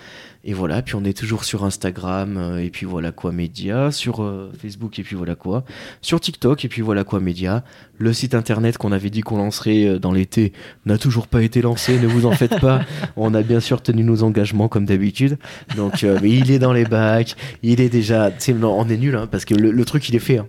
Et 0.44 0.52
voilà, 0.52 0.82
puis 0.82 0.94
on 0.96 1.04
est 1.04 1.16
toujours 1.16 1.44
sur 1.44 1.64
Instagram, 1.64 2.36
euh, 2.36 2.58
et 2.58 2.70
puis 2.70 2.86
voilà 2.86 3.12
quoi 3.12 3.30
média, 3.32 3.92
sur 3.92 4.22
euh, 4.22 4.50
Facebook, 4.60 4.98
et 4.98 5.02
puis 5.02 5.14
voilà 5.14 5.34
quoi, 5.36 5.64
sur 6.02 6.18
TikTok, 6.20 6.64
et 6.64 6.68
puis 6.68 6.82
voilà 6.82 7.04
quoi 7.04 7.20
média. 7.20 7.62
Le 7.98 8.12
site 8.12 8.34
internet 8.34 8.78
qu'on 8.78 8.92
avait 8.92 9.10
dit 9.10 9.20
qu'on 9.20 9.36
lancerait 9.38 9.84
euh, 9.86 9.98
dans 9.98 10.12
l'été 10.12 10.52
n'a 10.86 10.98
toujours 10.98 11.28
pas 11.28 11.42
été 11.42 11.62
lancé, 11.62 11.98
ne 12.00 12.06
vous 12.06 12.26
en 12.26 12.32
faites 12.32 12.58
pas. 12.60 12.80
On 13.16 13.34
a 13.34 13.42
bien 13.42 13.60
sûr 13.60 13.82
tenu 13.82 14.04
nos 14.04 14.22
engagements 14.22 14.68
comme 14.68 14.86
d'habitude. 14.86 15.38
Donc, 15.76 16.02
mais 16.02 16.30
il 16.30 16.50
est 16.50 16.58
dans 16.58 16.72
les 16.72 16.84
bacs, 16.84 17.36
il 17.62 17.80
est 17.80 17.88
déjà. 17.88 18.30
on 18.62 18.88
est 18.88 18.96
nul, 18.96 19.16
hein, 19.16 19.26
parce 19.30 19.44
que 19.44 19.54
le, 19.54 19.70
le 19.70 19.84
truc 19.84 20.08
il 20.08 20.16
est 20.16 20.20
fait. 20.20 20.38
hein. 20.38 20.46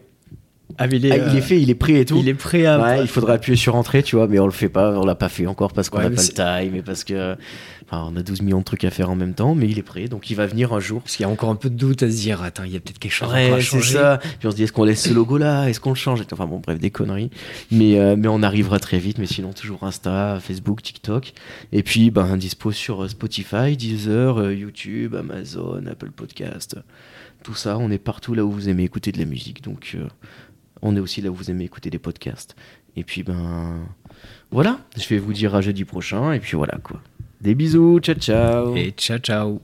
Ah, 0.78 0.88
mais 0.88 0.98
il 0.98 1.12
Ah, 1.12 1.18
est, 1.18 1.32
il 1.32 1.38
est 1.38 1.42
fait, 1.42 1.60
il 1.62 1.70
est 1.70 1.76
prêt 1.76 1.94
et 1.94 2.06
tout. 2.06 2.18
Il 2.20 2.30
est 2.30 2.34
prêt 2.34 2.66
à. 2.66 2.80
Ouais, 2.80 3.02
il 3.02 3.08
faudrait 3.08 3.34
appuyer 3.34 3.58
sur 3.58 3.76
entrée, 3.76 4.04
tu 4.04 4.16
vois, 4.16 4.28
mais 4.28 4.40
on 4.40 4.46
le 4.46 4.52
fait 4.52 4.70
pas, 4.70 4.92
on 5.00 5.06
l'a 5.06 5.16
pas 5.16 5.28
fait 5.30 5.48
encore 5.48 5.74
parce 5.74 5.90
qu'on 5.90 5.98
n'a 5.98 6.04
pas 6.06 6.10
le 6.12 6.18
c'est- 6.18 6.34
time 6.34 6.76
et 6.76 6.82
parce 6.82 7.04
que. 7.04 7.36
Enfin, 7.92 8.08
on 8.14 8.16
a 8.18 8.22
12 8.22 8.44
millions 8.44 8.60
de 8.60 8.64
trucs 8.64 8.84
à 8.84 8.92
faire 8.92 9.10
en 9.10 9.16
même 9.16 9.34
temps, 9.34 9.56
mais 9.56 9.68
il 9.68 9.80
est 9.80 9.84
prêt, 9.84 10.08
donc 10.08 10.30
il 10.30 10.36
va 10.36 10.46
venir 10.46 10.74
un 10.74 10.80
jour. 10.80 11.02
Parce 11.02 11.16
qu'il 11.16 11.24
y 11.26 11.28
a 11.28 11.32
encore 11.32 11.50
un 11.50 11.56
peu 11.56 11.72
de 11.72 11.76
doute 11.76 12.04
à 12.04 12.12
se 12.12 12.18
dire, 12.18 12.44
attends, 12.44 12.64
il 12.64 12.72
y 12.72 12.76
a 12.76 12.80
peut-être 12.80 13.00
quelque 13.00 13.12
chose 13.12 13.32
Ouais, 13.34 13.52
à 13.52 13.56
c'est 13.56 13.62
changer. 13.64 13.94
ça. 13.94 14.20
Puis 14.38 14.48
on 14.48 14.52
se 14.52 14.56
dit, 14.58 14.62
est-ce 14.64 14.72
qu'on 14.72 14.84
laisse 14.84 15.02
ce 15.02 15.12
logo 15.12 15.40
là? 15.40 15.68
Est-ce 15.68 15.80
qu'on 15.80 15.90
le 15.90 15.96
change? 15.96 16.22
Enfin 16.32 16.46
bon, 16.46 16.60
bref, 16.60 16.78
des 16.78 16.92
conneries. 16.92 17.32
Mais, 17.72 17.98
euh, 18.00 18.16
mais 18.16 18.28
on 18.28 18.44
arrivera 18.44 18.78
très 18.78 19.00
vite. 19.00 19.18
Mais 19.18 19.26
sinon, 19.26 19.54
toujours 19.54 19.84
Insta, 19.84 20.38
Facebook, 20.40 20.84
TikTok. 20.84 21.34
Et 21.72 21.82
puis, 21.82 22.12
ben, 22.12 22.38
dispo 22.38 22.72
sur 22.72 23.06
euh, 23.06 23.08
Spotify, 23.08 23.76
Deezer, 23.76 24.38
euh, 24.40 24.54
YouTube, 24.54 25.16
Amazon, 25.16 25.82
Apple 25.90 26.12
Podcast. 26.12 26.76
Tout 27.42 27.56
ça, 27.56 27.80
on 27.80 27.90
est 27.90 27.98
partout 27.98 28.36
là 28.36 28.46
où 28.46 28.52
vous 28.52 28.70
aimez 28.70 28.84
écouter 28.84 29.12
de 29.12 29.18
la 29.18 29.26
musique. 29.26 29.64
Donc, 29.64 29.94
euh, 29.96 30.06
on 30.82 30.96
est 30.96 31.00
aussi 31.00 31.22
là 31.22 31.30
où 31.30 31.34
vous 31.34 31.52
aimez 31.52 31.66
écouter 31.66 31.90
des 31.90 32.00
podcasts. 32.00 32.56
Et 32.96 33.04
puis, 33.04 33.24
ben, 33.24 33.80
voilà. 34.52 34.80
Je 34.98 35.08
vais 35.08 35.18
vous 35.18 35.34
dire 35.34 35.56
à 35.56 35.62
jeudi 35.62 35.86
prochain. 35.86 36.34
Et 36.34 36.40
puis, 36.40 36.56
voilà, 36.56 36.78
quoi. 36.84 37.02
Des 37.42 37.56
bisous. 37.56 38.00
Ciao, 38.00 38.16
ciao. 38.16 38.76
Et 38.76 38.92
ciao, 38.92 39.18
ciao. 39.18 39.62